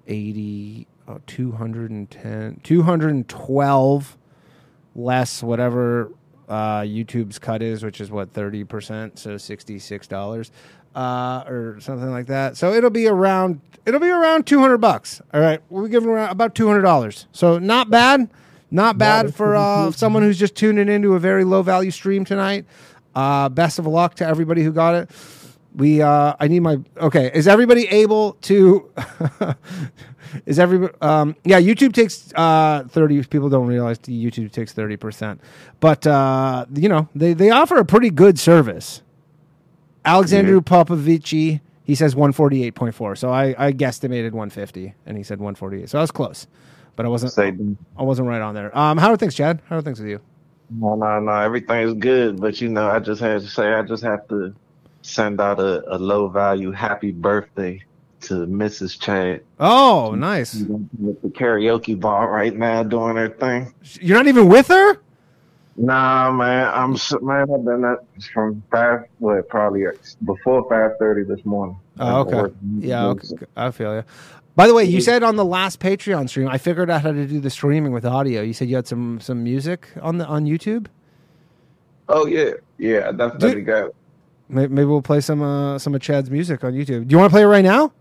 80, 0.06 0.86
oh, 1.08 1.20
210, 1.26 2.60
212 2.62 4.18
less 4.96 5.42
whatever 5.42 6.10
uh, 6.48 6.80
YouTube's 6.80 7.38
cut 7.38 7.62
is, 7.62 7.82
which 7.82 8.00
is 8.00 8.10
what, 8.10 8.32
30%, 8.32 9.18
so 9.18 9.34
$66 9.34 10.50
uh, 10.94 11.44
or 11.46 11.80
something 11.80 12.10
like 12.10 12.26
that. 12.26 12.56
So 12.56 12.72
it'll 12.72 12.90
be 12.90 13.06
around, 13.06 13.60
it'll 13.86 14.00
be 14.00 14.10
around 14.10 14.46
200 14.46 14.78
bucks. 14.78 15.20
All 15.32 15.40
right. 15.40 15.60
We're 15.70 15.88
giving 15.88 16.08
around 16.08 16.30
about 16.30 16.54
$200. 16.54 17.26
So 17.32 17.58
not 17.58 17.90
bad. 17.90 18.30
Not 18.70 18.98
bad 18.98 19.34
for 19.34 19.54
uh, 19.54 19.90
someone 19.92 20.22
who's 20.22 20.38
just 20.38 20.56
tuning 20.56 20.88
into 20.88 21.14
a 21.14 21.18
very 21.18 21.44
low 21.44 21.62
value 21.62 21.90
stream 21.90 22.24
tonight. 22.24 22.64
Uh, 23.14 23.48
best 23.48 23.78
of 23.78 23.86
luck 23.86 24.16
to 24.16 24.26
everybody 24.26 24.64
who 24.64 24.72
got 24.72 24.94
it. 24.94 25.10
We 25.74 26.02
uh, 26.02 26.34
I 26.38 26.48
need 26.48 26.60
my 26.60 26.78
okay. 26.98 27.30
Is 27.34 27.48
everybody 27.48 27.88
able 27.88 28.34
to? 28.42 28.90
is 30.46 30.58
everybody? 30.58 30.94
Um, 31.00 31.34
yeah, 31.44 31.60
YouTube 31.60 31.92
takes 31.92 32.32
uh, 32.34 32.84
thirty. 32.88 33.22
People 33.24 33.48
don't 33.48 33.66
realize 33.66 33.98
YouTube 33.98 34.52
takes 34.52 34.72
thirty 34.72 34.96
percent, 34.96 35.40
but 35.80 36.06
uh, 36.06 36.66
you 36.74 36.88
know 36.88 37.08
they 37.14 37.32
they 37.32 37.50
offer 37.50 37.76
a 37.76 37.84
pretty 37.84 38.10
good 38.10 38.38
service. 38.38 39.02
Alexandru 40.04 40.60
Popovici, 40.60 41.60
he 41.82 41.94
says 41.96 42.14
one 42.14 42.32
forty 42.32 42.62
eight 42.62 42.76
point 42.76 42.94
four. 42.94 43.16
So 43.16 43.30
I 43.30 43.54
I 43.58 43.72
guesstimated 43.72 44.32
one 44.32 44.50
fifty, 44.50 44.94
and 45.06 45.16
he 45.16 45.24
said 45.24 45.40
one 45.40 45.56
forty 45.56 45.82
eight. 45.82 45.90
So 45.90 45.98
I 45.98 46.02
was 46.02 46.12
close, 46.12 46.46
but 46.94 47.04
I 47.04 47.08
wasn't. 47.08 47.36
I 47.98 48.02
wasn't 48.02 48.28
right 48.28 48.42
on 48.42 48.54
there. 48.54 48.76
Um, 48.78 48.96
how 48.98 49.10
are 49.10 49.16
things, 49.16 49.34
Chad? 49.34 49.60
How 49.68 49.78
are 49.78 49.82
things 49.82 49.98
with 49.98 50.08
you? 50.08 50.20
No, 50.70 50.94
no, 50.94 51.20
no. 51.20 51.32
Everything's 51.32 51.94
good, 51.94 52.40
but 52.40 52.60
you 52.60 52.68
know, 52.68 52.88
I 52.88 52.98
just 53.00 53.20
had 53.20 53.40
to 53.40 53.48
say, 53.48 53.74
I 53.74 53.82
just 53.82 54.02
have 54.02 54.26
to 54.28 54.54
send 55.04 55.40
out 55.40 55.60
a, 55.60 55.94
a 55.94 55.98
low 55.98 56.28
value 56.28 56.70
happy 56.72 57.12
birthday 57.12 57.84
to 58.22 58.46
Mrs. 58.46 58.98
Chad. 58.98 59.42
Oh, 59.60 60.14
nice. 60.16 60.54
With 60.54 61.20
the 61.20 61.28
karaoke 61.28 61.98
bar 61.98 62.30
right 62.30 62.56
now 62.56 62.82
doing 62.82 63.16
her 63.16 63.28
thing. 63.28 63.74
You're 64.00 64.16
not 64.16 64.26
even 64.28 64.48
with 64.48 64.68
her? 64.68 64.98
Nah, 65.76 66.32
man. 66.32 66.70
I'm 66.72 66.96
man. 67.20 67.50
I've 67.52 67.64
been 67.64 67.84
up 67.84 68.06
from 68.32 68.62
five, 68.70 69.04
what 69.18 69.48
probably 69.48 69.84
before 70.24 70.66
five 70.68 70.92
thirty 70.98 71.24
this 71.24 71.44
morning. 71.44 71.76
Oh, 71.98 72.20
okay. 72.20 72.54
Yeah, 72.78 73.06
okay. 73.06 73.28
I 73.56 73.70
feel 73.72 73.96
you. 73.96 74.04
By 74.56 74.68
the 74.68 74.74
way, 74.74 74.84
you 74.84 75.00
said 75.00 75.24
on 75.24 75.34
the 75.34 75.44
last 75.44 75.80
Patreon 75.80 76.28
stream, 76.28 76.48
I 76.48 76.58
figured 76.58 76.88
out 76.88 77.02
how 77.02 77.10
to 77.10 77.26
do 77.26 77.40
the 77.40 77.50
streaming 77.50 77.92
with 77.92 78.06
audio. 78.06 78.40
You 78.40 78.52
said 78.52 78.68
you 78.68 78.76
had 78.76 78.86
some 78.86 79.20
some 79.20 79.42
music 79.42 79.88
on 80.00 80.18
the 80.18 80.26
on 80.26 80.44
YouTube. 80.46 80.86
Oh 82.08 82.26
yeah, 82.26 82.52
yeah. 82.78 83.08
I 83.08 83.12
definitely 83.12 83.62
got. 83.62 83.90
Maybe 84.48 84.84
we'll 84.84 85.02
play 85.02 85.20
some 85.20 85.42
uh, 85.42 85.78
some 85.78 85.94
of 85.94 86.00
Chad's 86.02 86.30
music 86.30 86.62
on 86.64 86.72
YouTube. 86.74 87.08
Do 87.08 87.12
you 87.12 87.18
want 87.18 87.30
to 87.30 87.34
play 87.34 87.42
it 87.42 87.46
right 87.46 87.64
now? 87.64 87.92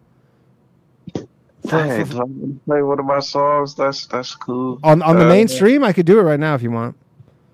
Hey, 1.70 2.04
do 2.04 2.18
I 2.18 2.24
want 2.24 2.66
play 2.66 2.82
one 2.84 3.00
of 3.00 3.06
my 3.06 3.20
songs? 3.20 3.76
That's 3.76 4.06
that's 4.08 4.36
cool. 4.36 4.80
On 4.84 5.02
on 5.02 5.18
the 5.18 5.26
Uh, 5.26 5.30
main 5.30 5.48
stream, 5.48 5.84
I 5.84 5.94
could 5.94 6.06
do 6.06 6.20
it 6.20 6.24
right 6.24 6.40
now 6.40 6.56
if 6.56 6.62
you 6.62 6.72
want. 6.72 6.96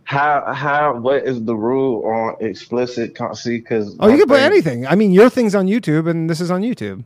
How 0.06 0.52
how 0.54 0.98
what 0.98 1.24
is 1.24 1.44
the 1.44 1.56
rule 1.56 2.04
on 2.06 2.36
explicit? 2.40 3.14
con- 3.14 3.36
See, 3.36 3.60
because 3.60 3.96
Oh, 4.00 4.08
you 4.08 4.18
can 4.18 4.28
play 4.28 4.42
anything. 4.44 4.88
I 4.88 4.96
mean, 4.96 5.12
your 5.12 5.30
thing's 5.30 5.54
on 5.54 5.68
YouTube, 5.68 6.10
and 6.10 6.28
this 6.28 6.42
is 6.42 6.50
on 6.50 6.64
YouTube. 6.64 7.04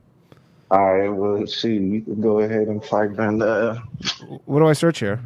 All 0.71 0.95
right, 0.97 1.09
well, 1.09 1.45
see, 1.45 1.75
you 1.75 2.01
can 2.01 2.21
go 2.21 2.39
ahead 2.39 2.67
and 2.69 2.81
type 2.81 3.19
in 3.19 3.41
uh, 3.41 3.79
What 4.45 4.59
do 4.59 4.67
I 4.67 4.73
search 4.73 4.99
here? 4.99 5.19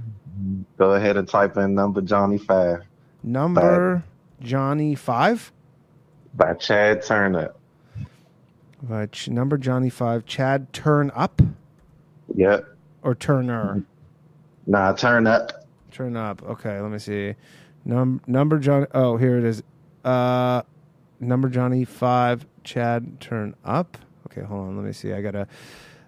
go 0.77 0.93
ahead 0.93 1.17
and 1.17 1.27
type 1.27 1.57
in 1.57 1.73
number 1.75 2.01
Johnny 2.01 2.37
Five 2.39 2.81
Number 3.23 4.03
Johnny 4.41 4.95
Five. 4.95 5.51
By 6.37 6.53
Chad 6.53 7.01
Turner. 7.03 7.51
By 8.83 9.07
Ch- 9.07 9.29
number 9.29 9.57
Johnny 9.57 9.89
Five. 9.89 10.25
Chad 10.25 10.71
Turn 10.71 11.11
Up 11.15 11.41
Yep. 12.35 12.65
or 13.01 13.15
Turner. 13.15 13.83
Nah, 14.67 14.91
turn 14.93 15.25
up. 15.27 15.65
Turn 15.91 16.15
up. 16.15 16.43
Okay, 16.43 16.79
let 16.79 16.91
me 16.91 16.99
see. 16.99 17.33
Num 17.85 18.21
number 18.27 18.59
Johnny. 18.59 18.85
Oh, 18.93 19.17
here 19.17 19.37
it 19.37 19.43
is. 19.45 19.63
Uh, 20.03 20.61
number 21.19 21.47
Johnny 21.49 21.85
five. 21.85 22.45
Chad, 22.63 23.19
turn 23.21 23.55
up. 23.63 23.97
Okay, 24.29 24.41
hold 24.45 24.67
on. 24.67 24.75
Let 24.75 24.85
me 24.85 24.91
see. 24.91 25.13
I 25.13 25.21
gotta. 25.21 25.47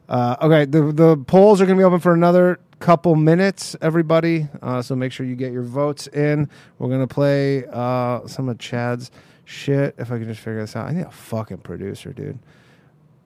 Uh, 0.10 0.36
okay, 0.42 0.66
the 0.66 0.92
the 0.92 1.16
polls 1.18 1.62
are 1.62 1.66
gonna 1.66 1.78
be 1.78 1.84
open 1.86 2.00
for 2.00 2.14
another 2.14 2.60
couple 2.80 3.16
minutes, 3.16 3.76
everybody. 3.82 4.48
Uh, 4.62 4.82
so 4.82 4.94
make 4.96 5.12
sure 5.14 5.26
you 5.26 5.36
get 5.36 5.54
your 5.54 5.64
votes 5.64 6.08
in. 6.08 6.50
We're 6.78 6.90
gonna 6.90 7.08
play 7.08 7.64
uh, 7.72 8.28
some 8.28 8.50
of 8.50 8.58
Chad's 8.60 9.10
shit. 9.50 9.96
If 9.98 10.12
I 10.12 10.18
can 10.20 10.28
just 10.28 10.40
figure 10.42 10.62
this 10.62 10.76
out, 10.76 10.88
I 10.88 10.92
need 10.94 11.06
a 11.06 11.12
fucking 11.12 11.58
producer, 11.60 12.14
dude. 12.14 12.38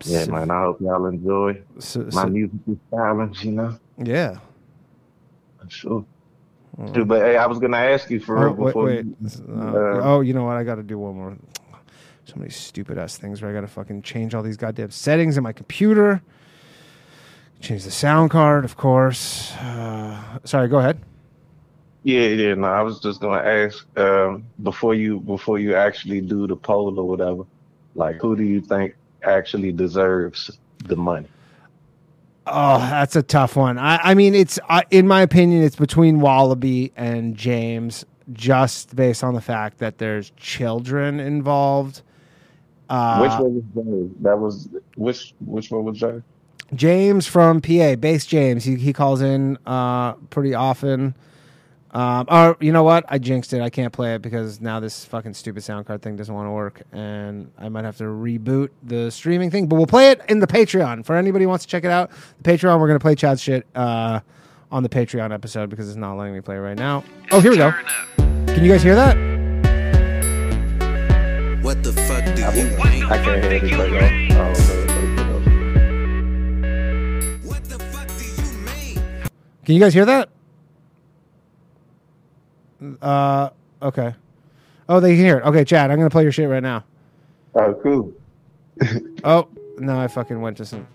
Yeah, 0.05 0.25
man. 0.27 0.49
I 0.51 0.61
hope 0.61 0.79
y'all 0.81 1.05
enjoy 1.05 1.61
So- 1.79 2.03
my 2.05 2.09
so- 2.09 2.27
musical 2.27 2.77
stylings. 2.91 3.43
You 3.43 3.51
know, 3.51 3.75
Yeah. 3.97 4.37
sure. 5.67 6.05
Dude, 6.91 7.07
but 7.07 7.21
hey, 7.21 7.37
I 7.37 7.45
was 7.45 7.59
gonna 7.59 7.77
ask 7.77 8.09
you 8.09 8.19
for 8.19 8.37
Oh, 8.37 8.41
real 8.45 8.53
wait, 8.53 8.65
before. 8.65 8.83
wait. 8.85 9.05
you- 9.05 9.15
uh, 9.49 9.61
uh, 9.61 10.01
oh, 10.03 10.21
you 10.21 10.33
know 10.33 10.43
what? 10.45 10.57
I 10.57 10.63
got 10.63 10.75
to 10.75 10.83
do 10.83 10.97
one 10.97 11.15
more. 11.15 11.37
So 12.25 12.35
many 12.37 12.49
stupid 12.49 12.97
ass 12.97 13.17
things 13.17 13.41
where 13.41 13.51
I 13.51 13.53
got 13.53 13.61
to 13.61 13.67
fucking 13.67 14.01
change 14.01 14.33
all 14.33 14.41
these 14.41 14.55
goddamn 14.57 14.89
settings 14.91 15.37
in 15.37 15.43
my 15.43 15.51
computer. 15.51 16.21
Change 17.59 17.83
the 17.83 17.91
sound 17.91 18.31
card, 18.31 18.65
of 18.65 18.75
course. 18.77 19.53
Uh, 19.57 20.17
sorry, 20.45 20.67
go 20.69 20.79
ahead. 20.79 20.99
Yeah, 22.03 22.27
yeah. 22.27 22.53
No, 22.55 22.67
I 22.67 22.81
was 22.81 22.99
just 22.99 23.21
gonna 23.21 23.41
ask 23.41 23.85
um, 23.97 24.45
before 24.61 24.93
you 24.93 25.19
before 25.21 25.57
you 25.57 25.75
actually 25.75 26.21
do 26.21 26.47
the 26.47 26.55
poll 26.55 26.99
or 26.99 27.07
whatever. 27.07 27.43
Like, 27.95 28.17
who 28.17 28.35
do 28.35 28.43
you 28.43 28.61
think 28.61 28.95
actually 29.23 29.71
deserves 29.71 30.51
the 30.85 30.95
money? 30.95 31.27
Oh, 32.45 32.77
that's 32.77 33.15
a 33.15 33.23
tough 33.23 33.55
one. 33.55 33.77
I, 33.77 33.97
I 34.03 34.13
mean, 34.15 34.35
it's 34.35 34.59
in 34.91 35.07
my 35.07 35.21
opinion, 35.21 35.63
it's 35.63 35.77
between 35.77 36.19
Wallaby 36.19 36.91
and 36.97 37.37
James, 37.37 38.05
just 38.33 38.95
based 38.95 39.23
on 39.23 39.33
the 39.33 39.41
fact 39.41 39.77
that 39.77 39.97
there's 39.97 40.31
children 40.31 41.21
involved. 41.21 42.01
Uh, 42.89 43.19
which 43.19 43.31
one 43.31 43.55
was 43.55 43.63
James? 43.73 44.15
That 44.21 44.37
was 44.37 44.67
which 44.95 45.33
which 45.39 45.71
one 45.71 45.85
was 45.85 45.97
James? 45.97 46.23
James 46.75 47.27
from 47.27 47.61
PA, 47.61 47.95
base 47.95 48.25
James. 48.25 48.65
He 48.65 48.75
he 48.75 48.91
calls 48.91 49.21
in 49.21 49.57
uh, 49.65 50.13
pretty 50.29 50.53
often. 50.53 51.15
Um, 51.93 52.25
or 52.27 52.57
you 52.59 52.71
know 52.71 52.81
what? 52.81 53.05
I 53.07 53.19
jinxed 53.19 53.53
it. 53.53 53.61
I 53.61 53.69
can't 53.69 53.93
play 53.93 54.15
it 54.15 54.23
because 54.23 54.59
now 54.59 54.79
this 54.79 55.05
fucking 55.05 55.35
stupid 55.35 55.63
sound 55.63 55.85
card 55.85 56.01
thing 56.01 56.15
doesn't 56.15 56.33
want 56.33 56.47
to 56.47 56.51
work, 56.51 56.81
and 56.91 57.51
I 57.59 57.69
might 57.69 57.85
have 57.85 57.97
to 57.97 58.05
reboot 58.05 58.69
the 58.81 59.11
streaming 59.11 59.51
thing. 59.51 59.67
But 59.67 59.75
we'll 59.75 59.85
play 59.85 60.09
it 60.09 60.21
in 60.27 60.39
the 60.39 60.47
Patreon 60.47 61.05
for 61.05 61.15
anybody 61.15 61.43
who 61.43 61.49
wants 61.49 61.65
to 61.65 61.69
check 61.69 61.83
it 61.83 61.91
out. 61.91 62.09
The 62.41 62.51
Patreon, 62.51 62.79
we're 62.79 62.87
gonna 62.87 62.99
play 62.99 63.13
Chad's 63.13 63.41
shit 63.41 63.67
uh, 63.75 64.21
on 64.71 64.81
the 64.81 64.89
Patreon 64.89 65.31
episode 65.31 65.69
because 65.69 65.87
it's 65.87 65.97
not 65.97 66.15
letting 66.15 66.33
me 66.33 66.41
play 66.41 66.57
right 66.57 66.77
now. 66.77 67.03
Oh, 67.31 67.39
here 67.39 67.51
we 67.51 67.57
go. 67.57 67.71
Can 68.17 68.63
you 68.63 68.71
guys 68.71 68.81
hear 68.81 68.95
that? 68.95 69.15
What 71.61 71.83
the 71.83 71.93
fuck 71.93 72.25
do 72.35 72.41
you 72.41 72.63
mean? 72.77 73.03
I 73.03 73.23
can't 73.23 73.43
hear 73.43 73.59
Can 79.63 79.75
you 79.75 79.79
guys 79.79 79.93
hear 79.93 80.05
that? 80.05 80.29
Uh, 83.01 83.49
okay. 83.81 84.15
Oh, 84.89 84.99
they 84.99 85.15
hear 85.15 85.37
it. 85.37 85.45
Okay, 85.45 85.63
Chad, 85.63 85.91
I'm 85.91 85.97
gonna 85.97 86.09
play 86.09 86.23
your 86.23 86.31
shit 86.31 86.49
right 86.49 86.63
now. 86.63 86.83
Oh, 87.55 87.73
cool. 87.81 88.13
oh 89.23 89.47
no, 89.77 89.99
I 89.99 90.07
fucking 90.07 90.39
went 90.41 90.57
to 90.57 90.65
some. 90.65 90.87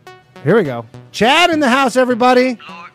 Here 0.45 0.57
we 0.57 0.65
go. 0.65 0.87
Chad 1.13 1.51
in 1.51 1.61
the 1.61 1.69
house, 1.69 1.97
everybody. 1.97 2.59
Lord. 2.69 2.88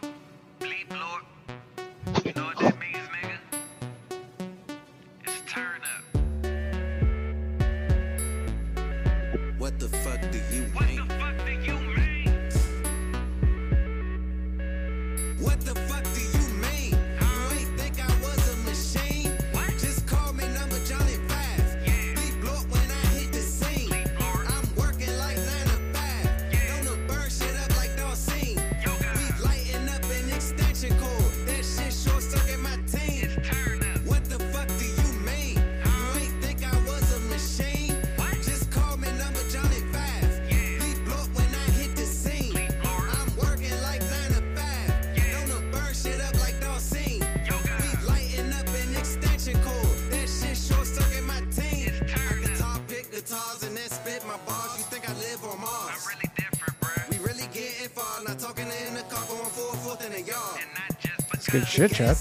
shit, 61.73 61.91
Chad. 61.91 62.17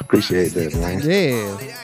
Appreciate 0.00 0.52
that, 0.54 0.74
man. 0.76 1.00
Yeah. 1.02 1.83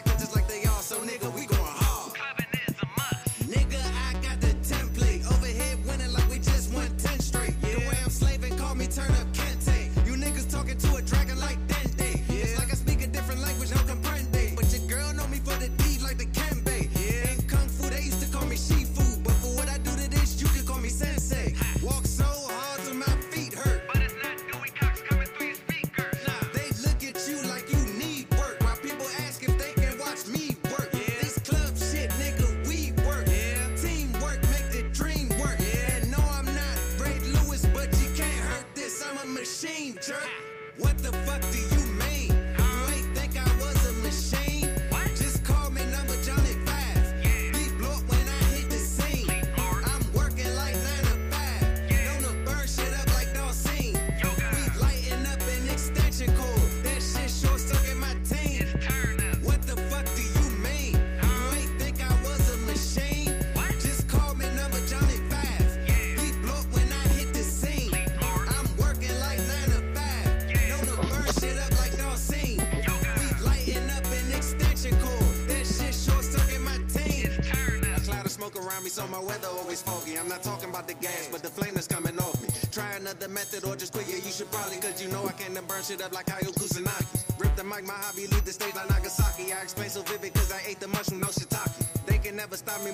another 83.10 83.28
method 83.28 83.64
or 83.64 83.74
just 83.74 83.92
quit, 83.92 84.06
yeah, 84.08 84.16
you 84.16 84.30
should 84.30 84.50
probably. 84.50 84.76
Cause 84.78 85.02
you 85.02 85.08
know 85.10 85.26
I 85.26 85.32
can't 85.32 85.54
burn 85.66 85.82
shit 85.82 86.00
up 86.02 86.12
like 86.12 86.26
Kyo 86.26 86.52
Kusanagi. 86.52 87.40
Rip 87.40 87.54
the 87.56 87.64
mic, 87.64 87.84
my 87.84 87.94
hobby, 87.94 88.26
leave 88.28 88.44
the 88.44 88.52
stage 88.52 88.74
like 88.74 88.88
Nagasaki. 88.88 89.52
I 89.52 89.62
explain 89.62 89.90
so 89.90 90.02
vivid 90.02 90.32
cause 90.34 90.52
I 90.52 90.60
ate 90.66 90.78
the 90.78 90.88
mushroom, 90.88 91.20
no 91.20 91.26
shiitake. 91.26 92.06
They 92.06 92.18
can 92.18 92.36
never 92.36 92.56
stop 92.56 92.82
me, 92.84 92.92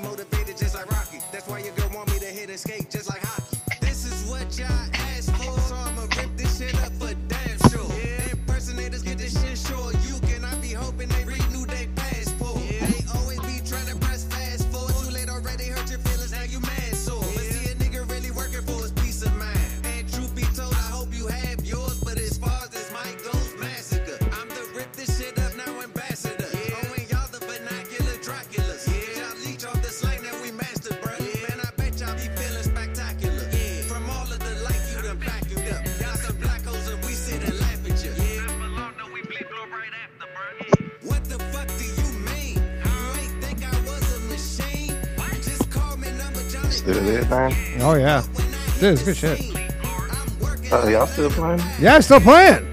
Dude, 48.87 48.93
it's 48.93 49.03
good 49.03 49.17
shit. 49.17 50.73
Uh, 50.73 50.87
y'all 50.87 51.09
still 51.09 51.29
playing? 51.29 51.61
Yeah, 51.81 51.99
still 51.99 52.21
playing. 52.21 52.71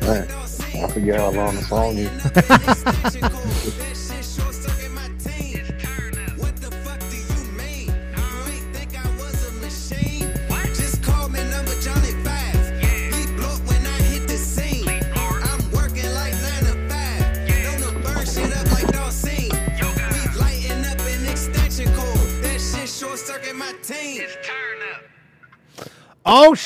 Man, 0.00 0.26
I 0.82 0.88
forget 0.92 1.20
how 1.20 1.30
long 1.30 1.54
the 1.54 1.62
song 1.62 1.96
is. 1.96 2.82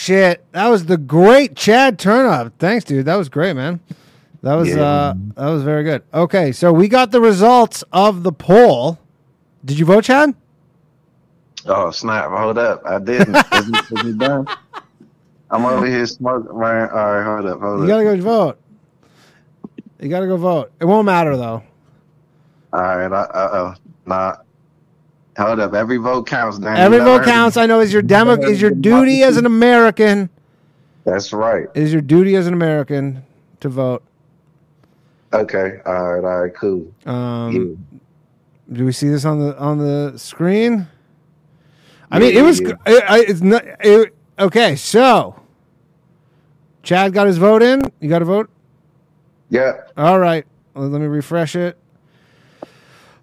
shit! 0.08 0.44
That 0.52 0.68
was 0.68 0.86
the 0.86 0.96
great 0.96 1.54
Chad 1.54 1.98
Turnup. 1.98 2.52
Thanks, 2.58 2.84
dude. 2.84 3.04
That 3.04 3.16
was 3.16 3.28
great, 3.28 3.54
man. 3.54 3.80
That 4.42 4.54
was 4.54 4.68
Yeah. 4.68 4.80
uh 4.82 5.14
that 5.36 5.48
was 5.50 5.62
very 5.62 5.84
good. 5.84 6.02
Okay, 6.14 6.52
so 6.52 6.72
we 6.72 6.88
got 6.88 7.10
the 7.10 7.20
results 7.20 7.84
of 7.92 8.22
the 8.22 8.32
poll. 8.32 8.98
Did 9.64 9.78
you 9.78 9.84
vote, 9.84 10.04
Chad? 10.04 10.34
Oh 11.66 11.90
snap! 11.90 12.30
Hold 12.30 12.56
up, 12.58 12.80
I 12.86 12.98
didn't. 12.98 13.36
is, 13.52 13.68
it, 13.68 13.98
is 13.98 14.04
it 14.10 14.18
done? 14.18 14.46
I'm 15.50 15.64
over 15.66 15.86
here 15.86 16.06
smoking. 16.06 16.50
Right, 16.52 16.88
all 16.88 17.12
right, 17.12 17.24
hold 17.24 17.46
up, 17.46 17.60
hold 17.60 17.78
You 17.80 17.84
up. 17.84 17.88
gotta 17.88 18.04
go 18.04 18.16
vote. 18.22 18.58
You 20.00 20.08
gotta 20.08 20.26
go 20.26 20.36
vote. 20.36 20.72
It 20.80 20.84
won't 20.86 21.04
matter 21.06 21.36
though. 21.36 21.62
All 22.72 22.80
right, 22.80 23.10
uh 23.12 23.26
oh, 23.32 23.74
nah. 24.06 24.36
Hold 25.38 25.60
up, 25.60 25.72
every 25.72 25.98
vote 25.98 26.26
counts. 26.26 26.58
You 26.58 26.66
Every 26.66 26.98
vote 26.98 27.24
counts. 27.24 27.56
I 27.56 27.66
know 27.66 27.78
is 27.78 27.92
your 27.92 28.02
demo 28.02 28.32
is 28.42 28.60
your 28.60 28.72
duty 28.72 29.22
as 29.22 29.36
an 29.36 29.46
American. 29.46 30.30
That's 31.04 31.32
right. 31.32 31.66
It 31.74 31.82
is 31.84 31.92
your 31.92 32.02
duty 32.02 32.34
as 32.34 32.48
an 32.48 32.54
American 32.54 33.22
to 33.60 33.68
vote. 33.68 34.02
Okay, 35.32 35.78
all 35.86 36.14
right, 36.14 36.24
all 36.24 36.42
right, 36.42 36.54
cool. 36.54 36.92
Um, 37.06 37.86
Do 38.72 38.84
we 38.84 38.90
see 38.92 39.08
this 39.08 39.24
on 39.24 39.38
the 39.38 39.56
on 39.58 39.78
the 39.78 40.18
screen? 40.18 40.88
I 42.10 42.18
Yeah, 42.18 42.26
mean, 42.26 42.36
it 42.36 42.42
was. 42.42 42.60
yeah. 42.60 42.72
I, 42.84 42.98
I, 43.08 43.18
it's 43.20 43.40
not. 43.40 43.64
It, 43.80 44.14
okay, 44.40 44.74
so 44.74 45.40
Chad 46.82 47.12
got 47.12 47.28
his 47.28 47.38
vote 47.38 47.62
in. 47.62 47.82
You 48.00 48.08
got 48.08 48.22
a 48.22 48.24
vote. 48.24 48.50
Yeah. 49.50 49.74
All 49.96 50.18
right. 50.18 50.44
Let 50.74 51.00
me 51.00 51.06
refresh 51.06 51.54
it. 51.54 51.78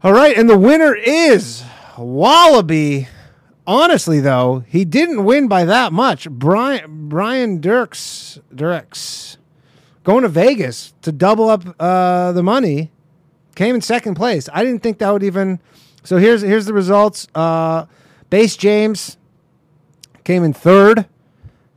All 0.01 0.13
right, 0.13 0.37
and 0.37 0.49
the 0.49 0.57
winner 0.57 0.95
is 0.95 1.63
Wallaby. 1.97 3.07
Honestly, 3.67 4.19
though, 4.19 4.63
he 4.67 4.85
didn't 4.85 5.25
win 5.25 5.47
by 5.47 5.65
that 5.65 5.91
much. 5.91 6.29
Brian 6.29 7.09
Brian 7.09 7.61
Dirks 7.61 8.39
Dirks 8.53 9.37
going 10.03 10.21
to 10.21 10.29
Vegas 10.29 10.93
to 11.01 11.11
double 11.11 11.49
up 11.49 11.63
uh, 11.79 12.31
the 12.31 12.43
money 12.43 12.91
came 13.55 13.73
in 13.73 13.81
second 13.81 14.15
place. 14.15 14.47
I 14.53 14.63
didn't 14.63 14.83
think 14.83 14.99
that 14.99 15.11
would 15.11 15.23
even. 15.23 15.59
So 16.03 16.17
here's 16.17 16.43
here's 16.43 16.67
the 16.67 16.73
results. 16.73 17.27
Uh, 17.33 17.85
Base 18.29 18.55
James 18.55 19.17
came 20.23 20.43
in 20.43 20.53
third, 20.53 21.07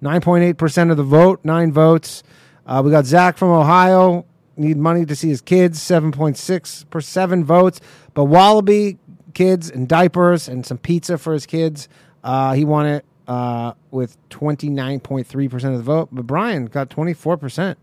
nine 0.03 0.21
point 0.21 0.45
eight 0.45 0.59
percent 0.59 0.91
of 0.91 0.99
the 0.99 1.05
vote, 1.05 1.41
nine 1.45 1.73
votes. 1.73 2.23
Uh, 2.67 2.83
we 2.85 2.91
got 2.91 3.07
Zach 3.07 3.39
from 3.39 3.51
Ohio. 3.51 4.27
Need 4.59 4.77
money 4.77 5.07
to 5.07 5.17
see 5.17 5.29
his 5.29 5.41
kids, 5.41 5.81
seven 5.81 6.13
point 6.13 6.37
six 6.37 6.85
per 6.91 7.01
seven 7.01 7.45
votes. 7.45 7.81
But 8.13 8.25
Wallaby 8.25 8.99
kids 9.39 9.71
and 9.71 9.87
diapers 9.87 10.49
and 10.49 10.67
some 10.67 10.79
pizza 10.79 11.17
for 11.17 11.33
his 11.33 11.47
kids. 11.47 11.89
Uh, 12.25 12.55
he 12.55 12.65
won 12.65 12.87
it 12.87 13.05
uh, 13.29 13.73
with 13.93 14.17
twenty 14.31 14.69
nine 14.69 14.99
point 14.99 15.29
three 15.29 15.49
percent 15.49 15.75
of 15.75 15.79
the 15.79 15.85
vote. 15.85 16.09
But 16.11 16.27
Brian 16.27 16.67
got 16.67 16.91
twenty 16.91 17.15
four 17.15 17.37
percent. 17.37 17.79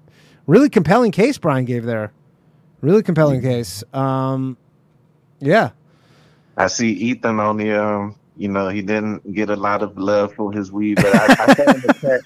Really 0.47 0.69
compelling 0.69 1.11
case 1.11 1.37
Brian 1.37 1.63
gave 1.63 1.85
there. 1.85 2.11
Really 2.81 3.03
compelling 3.03 3.41
case. 3.41 3.85
Um, 3.93 4.57
yeah. 5.39 5.69
I 6.57 6.67
see 6.67 6.91
Ethan 6.91 7.39
on 7.39 7.55
the 7.55 7.71
um. 7.71 8.15
You 8.37 8.49
know, 8.49 8.67
he 8.67 8.81
didn't 8.81 9.33
get 9.33 9.49
a 9.49 9.55
lot 9.55 9.81
of 9.81 9.97
love 9.97 10.33
for 10.35 10.51
his 10.51 10.69
weed, 10.69 10.95
but 10.95 11.15
I, 11.15 11.35
I 11.39 11.53
said 11.53 11.75
in 11.75 11.81
the 11.83 11.93
chat, 12.01 12.21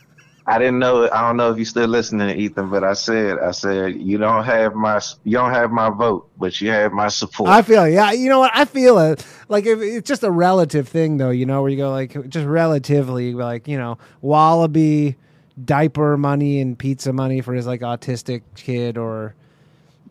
I 0.50 0.58
didn't 0.58 0.80
know. 0.80 1.08
I 1.12 1.22
don't 1.22 1.38
know 1.38 1.52
if 1.52 1.58
you're 1.58 1.66
still 1.66 1.88
listening, 1.88 2.38
Ethan, 2.40 2.70
but 2.72 2.84
I 2.84 2.94
said, 2.94 3.38
I 3.38 3.52
said, 3.52 3.96
you 4.02 4.18
don't 4.18 4.44
have 4.44 4.74
my, 4.74 5.00
you 5.24 5.34
don't 5.34 5.52
have 5.52 5.70
my 5.70 5.90
vote, 5.92 6.28
but 6.38 6.60
you 6.60 6.72
have 6.72 6.92
my 6.92 7.08
support. 7.08 7.50
I 7.50 7.62
feel. 7.62 7.88
Yeah, 7.88 8.12
you 8.14 8.30
know 8.30 8.40
what? 8.40 8.52
I 8.56 8.66
feel 8.66 8.98
it. 8.98 9.24
Like 9.48 9.66
if 9.68 9.80
it's 9.80 10.08
just 10.08 10.24
a 10.24 10.32
relative 10.32 10.88
thing, 10.88 11.18
though. 11.18 11.30
You 11.30 11.46
know, 11.46 11.62
where 11.62 11.70
you 11.70 11.78
go 11.78 11.92
like 11.92 12.30
just 12.30 12.48
relatively, 12.48 13.34
like 13.34 13.68
you 13.68 13.78
know, 13.78 14.00
Wallaby 14.22 15.18
diaper 15.64 16.18
money 16.18 16.62
and 16.62 16.80
pizza 16.80 17.14
money 17.14 17.42
for 17.42 17.54
his 17.54 17.68
like 17.68 17.82
autistic 17.82 18.42
kid, 18.56 18.98
or 18.98 19.36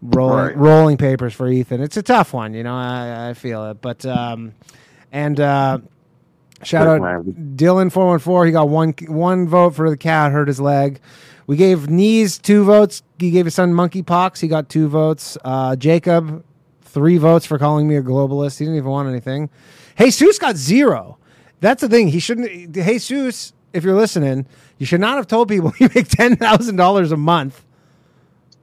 rolling 0.02 0.36
Right. 0.38 0.56
rolling 0.56 0.96
papers 0.98 1.34
for 1.34 1.48
Ethan. 1.48 1.80
It's 1.82 1.96
a 1.96 2.02
tough 2.02 2.32
one. 2.32 2.54
You 2.54 2.62
know, 2.62 2.76
I, 2.76 3.30
I 3.30 3.34
feel 3.34 3.70
it. 3.70 3.80
But 3.80 4.06
um, 4.06 4.54
and 5.10 5.40
uh, 5.40 5.78
shout 6.62 6.86
out 6.86 7.00
Dylan 7.56 7.90
four 7.92 8.06
one 8.06 8.18
four. 8.18 8.46
He 8.46 8.52
got 8.52 8.68
one 8.68 8.94
one 9.06 9.48
vote 9.48 9.74
for 9.74 9.90
the 9.90 9.96
cat 9.96 10.32
hurt 10.32 10.48
his 10.48 10.60
leg. 10.60 11.00
We 11.46 11.56
gave 11.56 11.88
knees 11.88 12.38
two 12.38 12.64
votes. 12.64 13.02
He 13.18 13.30
gave 13.30 13.46
his 13.46 13.54
son 13.54 13.72
monkeypox. 13.72 14.40
He 14.40 14.48
got 14.48 14.68
two 14.68 14.88
votes. 14.88 15.38
Uh, 15.44 15.76
Jacob 15.76 16.44
three 16.82 17.18
votes 17.18 17.46
for 17.46 17.58
calling 17.58 17.86
me 17.88 17.96
a 17.96 18.02
globalist. 18.02 18.58
He 18.58 18.64
didn't 18.64 18.78
even 18.78 18.90
want 18.90 19.08
anything. 19.08 19.50
Jesus 19.98 20.38
got 20.38 20.56
zero. 20.56 21.18
That's 21.60 21.80
the 21.80 21.88
thing. 21.88 22.08
He 22.08 22.20
shouldn't. 22.20 22.72
Jesus, 22.72 23.52
if 23.72 23.84
you're 23.84 23.96
listening, 23.96 24.46
you 24.78 24.86
should 24.86 25.00
not 25.00 25.16
have 25.16 25.26
told 25.26 25.48
people 25.48 25.72
you 25.78 25.88
make 25.94 26.08
ten 26.08 26.36
thousand 26.36 26.76
dollars 26.76 27.12
a 27.12 27.16
month. 27.16 27.64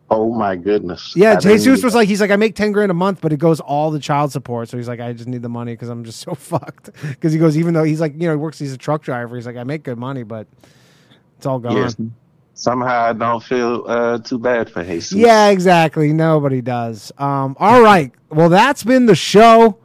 Oh 0.10 0.34
my 0.34 0.56
goodness. 0.56 1.14
Yeah, 1.16 1.34
I 1.34 1.40
Jesus 1.40 1.84
was 1.84 1.96
like, 1.96 2.08
he's 2.08 2.22
like, 2.22 2.32
I 2.32 2.36
make 2.36 2.56
ten 2.56 2.72
grand 2.72 2.92
a 2.92 2.96
month, 2.96 3.22
but 3.22 3.34
it 3.34 3.38
goes 3.38 3.60
all 3.60 3.92
the 3.92 4.00
child 4.00 4.32
support. 4.32 4.70
So 4.70 4.78
he's 4.78 4.88
like, 4.88 5.00
I 5.00 5.14
just 5.14 5.28
need 5.28 5.42
the 5.42 5.50
money 5.50 5.74
because 5.74 5.90
I'm 5.90 6.04
just 6.04 6.20
so 6.22 6.34
fucked. 6.36 6.92
Because 7.02 7.34
he 7.34 7.40
goes, 7.40 7.58
even 7.58 7.74
though 7.74 7.84
he's 7.84 8.02
like, 8.02 8.14
you 8.14 8.28
know, 8.28 8.32
he 8.32 8.38
works, 8.38 8.60
he's 8.60 8.74
a 8.74 8.78
truck 8.78 9.02
driver. 9.02 9.36
He's 9.36 9.46
like, 9.46 9.58
I 9.58 9.64
make 9.64 9.84
good 9.84 9.98
money, 9.98 10.24
but 10.24 10.48
it's 11.38 11.46
all 11.46 11.60
gone. 11.60 11.78
Yes. 11.78 11.96
Somehow 12.58 13.10
I 13.10 13.14
don't 13.14 13.44
feel 13.44 13.84
uh, 13.86 14.18
too 14.20 14.40
bad 14.40 14.70
for 14.70 14.82
Jesus. 14.82 15.12
Yeah, 15.18 15.50
exactly. 15.50 16.14
Nobody 16.14 16.62
does. 16.62 17.12
Um, 17.18 17.58
all 17.60 17.82
right. 17.82 18.14
Well, 18.30 18.48
that's 18.48 18.84
been 18.84 19.08
the 19.08 19.16
show. 19.16 19.78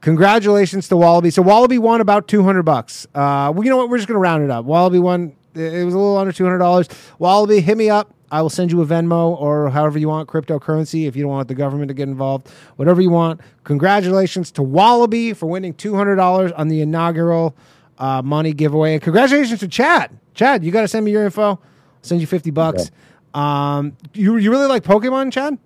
Congratulations 0.00 0.88
to 0.88 0.96
Wallaby. 0.96 1.30
So 1.30 1.42
Wallaby 1.42 1.78
won 1.78 2.00
about 2.00 2.26
two 2.26 2.42
hundred 2.42 2.64
bucks. 2.64 3.06
Uh, 3.14 3.52
well, 3.54 3.62
you 3.62 3.70
know 3.70 3.76
what? 3.76 3.88
We're 3.88 3.98
just 3.98 4.08
gonna 4.08 4.18
round 4.18 4.42
it 4.42 4.50
up. 4.50 4.64
Wallaby 4.64 4.98
won. 4.98 5.36
It 5.54 5.84
was 5.84 5.94
a 5.94 5.98
little 5.98 6.16
under 6.16 6.32
two 6.32 6.42
hundred 6.42 6.58
dollars. 6.58 6.88
Wallaby, 7.20 7.60
hit 7.60 7.78
me 7.78 7.88
up. 7.88 8.12
I 8.32 8.40
will 8.40 8.50
send 8.50 8.72
you 8.72 8.80
a 8.80 8.86
Venmo 8.86 9.38
or 9.38 9.68
however 9.68 9.98
you 9.98 10.08
want 10.08 10.28
cryptocurrency. 10.28 11.06
If 11.06 11.14
you 11.14 11.22
don't 11.22 11.30
want 11.30 11.48
the 11.48 11.54
government 11.54 11.88
to 11.88 11.94
get 11.94 12.08
involved, 12.08 12.48
whatever 12.76 13.02
you 13.02 13.10
want. 13.10 13.40
Congratulations 13.64 14.50
to 14.52 14.62
Wallaby 14.62 15.34
for 15.34 15.46
winning 15.46 15.74
two 15.74 15.94
hundred 15.94 16.16
dollars 16.16 16.50
on 16.52 16.68
the 16.68 16.80
inaugural 16.80 17.54
uh, 17.98 18.22
money 18.22 18.52
giveaway, 18.54 18.94
and 18.94 19.02
congratulations 19.02 19.60
to 19.60 19.68
Chad. 19.68 20.18
Chad, 20.34 20.64
you 20.64 20.72
got 20.72 20.80
to 20.80 20.88
send 20.88 21.04
me 21.04 21.10
your 21.12 21.24
info. 21.24 21.42
I'll 21.42 21.60
send 22.00 22.22
you 22.22 22.26
fifty 22.26 22.50
bucks. 22.50 22.90
Um, 23.34 23.96
you 24.14 24.36
you 24.38 24.50
really 24.50 24.66
like 24.66 24.82
Pokemon, 24.82 25.30
Chad? 25.30 25.58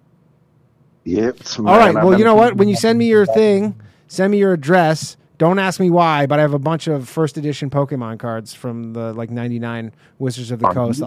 Yep. 1.05 1.37
All 1.59 1.65
right. 1.65 1.95
Well, 1.95 2.19
you 2.19 2.25
know 2.25 2.35
what? 2.35 2.57
When 2.57 2.69
you 2.69 2.75
send 2.75 2.99
me 2.99 3.07
your 3.07 3.27
thing, 3.27 3.81
send 4.09 4.33
me 4.33 4.39
your 4.39 4.53
address. 4.53 5.17
Don't 5.39 5.61
ask 5.61 5.79
me 5.79 5.89
why, 5.91 6.27
but 6.27 6.41
I 6.41 6.43
have 6.43 6.55
a 6.55 6.59
bunch 6.59 6.89
of 6.89 7.09
first 7.09 7.37
edition 7.37 7.71
Pokemon 7.71 8.19
cards 8.19 8.55
from 8.55 8.93
the 8.93 9.13
like 9.13 9.31
'99 9.31 9.93
Wizards 10.19 10.51
of 10.51 10.59
the 10.59 10.67
Coast. 10.75 11.01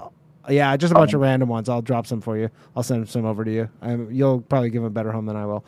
Yeah, 0.50 0.76
just 0.78 0.92
a 0.92 0.96
bunch 0.96 1.14
of 1.14 1.22
random 1.22 1.50
ones. 1.50 1.70
I'll 1.70 1.82
drop 1.82 2.08
some 2.08 2.22
for 2.22 2.38
you. 2.38 2.50
I'll 2.76 2.84
send 2.84 3.08
some 3.10 3.26
over 3.26 3.46
to 3.46 3.52
you. 3.52 3.70
Um, 3.82 4.10
you'll 4.12 4.42
probably 4.42 4.70
give 4.70 4.82
them 4.82 4.88
a 4.88 4.94
better 4.94 5.12
home 5.12 5.26
than 5.26 5.36
I 5.36 5.46
will. 5.46 5.64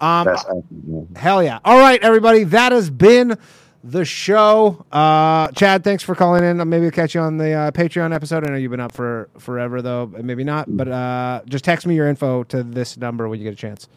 Um, 0.00 0.28
awesome. 0.28 1.08
Hell 1.16 1.42
yeah. 1.42 1.58
All 1.64 1.78
right, 1.78 2.02
everybody. 2.02 2.44
That 2.44 2.72
has 2.72 2.90
been 2.90 3.38
the 3.82 4.04
show. 4.04 4.84
Uh, 4.92 5.48
Chad, 5.52 5.84
thanks 5.84 6.02
for 6.02 6.14
calling 6.14 6.44
in. 6.44 6.68
Maybe 6.68 6.86
I'll 6.86 6.90
catch 6.90 7.14
you 7.14 7.20
on 7.20 7.36
the 7.38 7.52
uh, 7.52 7.70
Patreon 7.70 8.14
episode. 8.14 8.44
I 8.44 8.50
know 8.50 8.56
you've 8.56 8.70
been 8.70 8.80
up 8.80 8.92
for 8.92 9.28
forever, 9.38 9.80
though. 9.80 10.06
Maybe 10.06 10.44
not. 10.44 10.76
But 10.76 10.88
uh, 10.88 11.42
just 11.46 11.64
text 11.64 11.86
me 11.86 11.94
your 11.94 12.08
info 12.08 12.42
to 12.44 12.62
this 12.62 12.96
number 12.96 13.28
when 13.28 13.38
you 13.38 13.44
get 13.44 13.52
a 13.54 13.56
chance. 13.56 13.88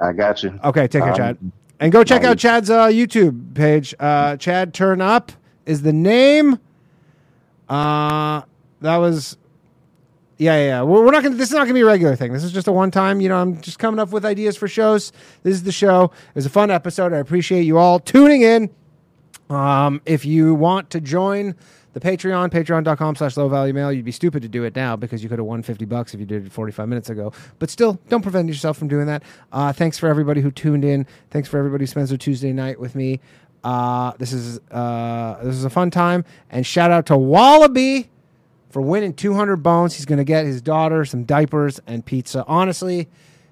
I 0.00 0.12
got 0.12 0.42
you. 0.42 0.58
Okay, 0.64 0.88
take 0.88 1.02
care, 1.02 1.12
Um, 1.12 1.16
Chad. 1.16 1.38
And 1.78 1.92
go 1.92 2.02
check 2.04 2.24
out 2.24 2.38
Chad's 2.38 2.70
uh, 2.70 2.86
YouTube 2.86 3.54
page. 3.54 3.94
Uh, 4.00 4.36
Chad 4.36 4.74
Turn 4.74 5.00
Up 5.00 5.32
is 5.64 5.82
the 5.82 5.92
name. 5.92 6.58
Uh, 7.68 8.42
that 8.80 8.96
was, 8.96 9.36
yeah, 10.40 10.56
yeah. 10.56 10.82
We're, 10.82 11.04
we're 11.04 11.10
not 11.10 11.22
gonna. 11.22 11.36
This 11.36 11.50
is 11.50 11.54
not 11.54 11.64
gonna 11.64 11.74
be 11.74 11.82
a 11.82 11.86
regular 11.86 12.16
thing. 12.16 12.32
This 12.32 12.44
is 12.44 12.50
just 12.50 12.66
a 12.66 12.72
one 12.72 12.90
time. 12.90 13.20
You 13.20 13.28
know, 13.28 13.36
I'm 13.36 13.60
just 13.60 13.78
coming 13.78 14.00
up 14.00 14.10
with 14.10 14.24
ideas 14.24 14.56
for 14.56 14.68
shows. 14.68 15.12
This 15.42 15.54
is 15.54 15.64
the 15.64 15.72
show. 15.72 16.04
It 16.04 16.34
was 16.34 16.46
a 16.46 16.50
fun 16.50 16.70
episode. 16.70 17.12
I 17.12 17.18
appreciate 17.18 17.64
you 17.64 17.76
all 17.76 18.00
tuning 18.00 18.40
in. 18.40 18.70
Um, 19.50 20.00
if 20.06 20.24
you 20.24 20.54
want 20.54 20.88
to 20.90 21.00
join 21.00 21.54
the 21.92 22.00
Patreon, 22.00 22.50
patreon.com 22.50 23.16
slash 23.16 23.36
low 23.36 23.50
value 23.50 23.74
mail, 23.74 23.92
you'd 23.92 24.06
be 24.06 24.12
stupid 24.12 24.40
to 24.40 24.48
do 24.48 24.64
it 24.64 24.74
now 24.74 24.96
because 24.96 25.22
you 25.22 25.28
could 25.28 25.38
have 25.38 25.46
won 25.46 25.62
50 25.62 25.84
bucks 25.84 26.14
if 26.14 26.20
you 26.20 26.26
did 26.26 26.46
it 26.46 26.52
45 26.52 26.88
minutes 26.88 27.10
ago. 27.10 27.34
But 27.58 27.68
still, 27.68 28.00
don't 28.08 28.22
prevent 28.22 28.48
yourself 28.48 28.78
from 28.78 28.88
doing 28.88 29.06
that. 29.08 29.22
Uh, 29.52 29.74
thanks 29.74 29.98
for 29.98 30.08
everybody 30.08 30.40
who 30.40 30.50
tuned 30.50 30.86
in. 30.86 31.06
Thanks 31.30 31.50
for 31.50 31.58
everybody 31.58 31.82
who 31.82 31.86
spends 31.86 32.08
their 32.08 32.16
Tuesday 32.16 32.54
night 32.54 32.80
with 32.80 32.94
me. 32.94 33.20
Uh, 33.62 34.12
this 34.16 34.32
is 34.32 34.58
uh, 34.70 35.42
this 35.42 35.54
is 35.54 35.64
a 35.66 35.70
fun 35.70 35.90
time. 35.90 36.24
And 36.48 36.64
shout 36.64 36.90
out 36.90 37.04
to 37.06 37.16
Wallaby 37.18 38.08
for 38.70 38.80
winning 38.80 39.12
200 39.12 39.56
bones. 39.56 39.96
He's 39.96 40.06
going 40.06 40.18
to 40.18 40.24
get 40.24 40.46
his 40.46 40.62
daughter 40.62 41.04
some 41.04 41.24
diapers 41.24 41.80
and 41.86 42.04
pizza. 42.04 42.44
Honestly, 42.46 43.08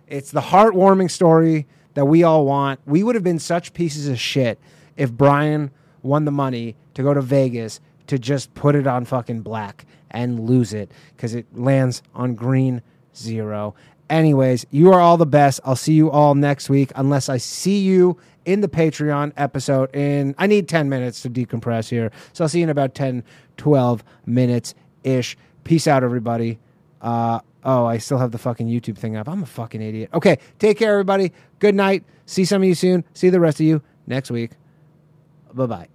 it's 0.06 0.30
the 0.30 0.40
heartwarming 0.40 1.10
story 1.10 1.66
that 1.94 2.06
we 2.06 2.22
all 2.22 2.46
want. 2.46 2.80
We 2.86 3.02
would 3.02 3.14
have 3.14 3.24
been 3.24 3.38
such 3.38 3.74
pieces 3.74 4.08
of 4.08 4.18
shit 4.18 4.58
if 4.96 5.12
Brian 5.12 5.70
won 6.02 6.24
the 6.24 6.30
money 6.30 6.76
to 6.94 7.02
go 7.02 7.12
to 7.12 7.20
Vegas 7.20 7.80
to 8.06 8.18
just 8.18 8.54
put 8.54 8.74
it 8.74 8.86
on 8.86 9.04
fucking 9.04 9.42
black 9.42 9.84
and 10.10 10.40
lose 10.40 10.72
it 10.72 10.90
because 11.14 11.34
it 11.34 11.46
lands 11.54 12.02
on 12.14 12.34
green 12.34 12.82
zero. 13.14 13.74
Anyways, 14.08 14.64
you 14.70 14.92
are 14.92 15.00
all 15.00 15.18
the 15.18 15.26
best. 15.26 15.60
I'll 15.64 15.76
see 15.76 15.92
you 15.92 16.10
all 16.10 16.34
next 16.34 16.70
week, 16.70 16.90
unless 16.96 17.28
I 17.28 17.36
see 17.36 17.80
you 17.80 18.16
in 18.46 18.62
the 18.62 18.68
Patreon 18.68 19.32
episode. 19.36 19.94
In 19.94 20.34
I 20.38 20.46
need 20.46 20.68
10 20.68 20.88
minutes 20.88 21.20
to 21.22 21.30
decompress 21.30 21.90
here. 21.90 22.10
So 22.32 22.44
I'll 22.44 22.48
see 22.48 22.60
you 22.60 22.64
in 22.64 22.70
about 22.70 22.94
10, 22.94 23.22
12 23.58 24.02
minutes 24.24 24.74
ish. 25.08 25.36
Peace 25.64 25.86
out, 25.86 26.04
everybody. 26.04 26.58
Uh, 27.00 27.40
oh, 27.64 27.84
I 27.84 27.98
still 27.98 28.18
have 28.18 28.30
the 28.30 28.38
fucking 28.38 28.68
YouTube 28.68 28.98
thing 28.98 29.16
up. 29.16 29.28
I'm 29.28 29.42
a 29.42 29.46
fucking 29.46 29.82
idiot. 29.82 30.10
Okay, 30.14 30.38
take 30.58 30.78
care, 30.78 30.92
everybody. 30.92 31.32
Good 31.58 31.74
night. 31.74 32.04
See 32.26 32.44
some 32.44 32.62
of 32.62 32.68
you 32.68 32.74
soon. 32.74 33.04
See 33.14 33.30
the 33.30 33.40
rest 33.40 33.60
of 33.60 33.66
you 33.66 33.82
next 34.06 34.30
week. 34.30 34.52
Bye 35.52 35.66
bye. 35.66 35.88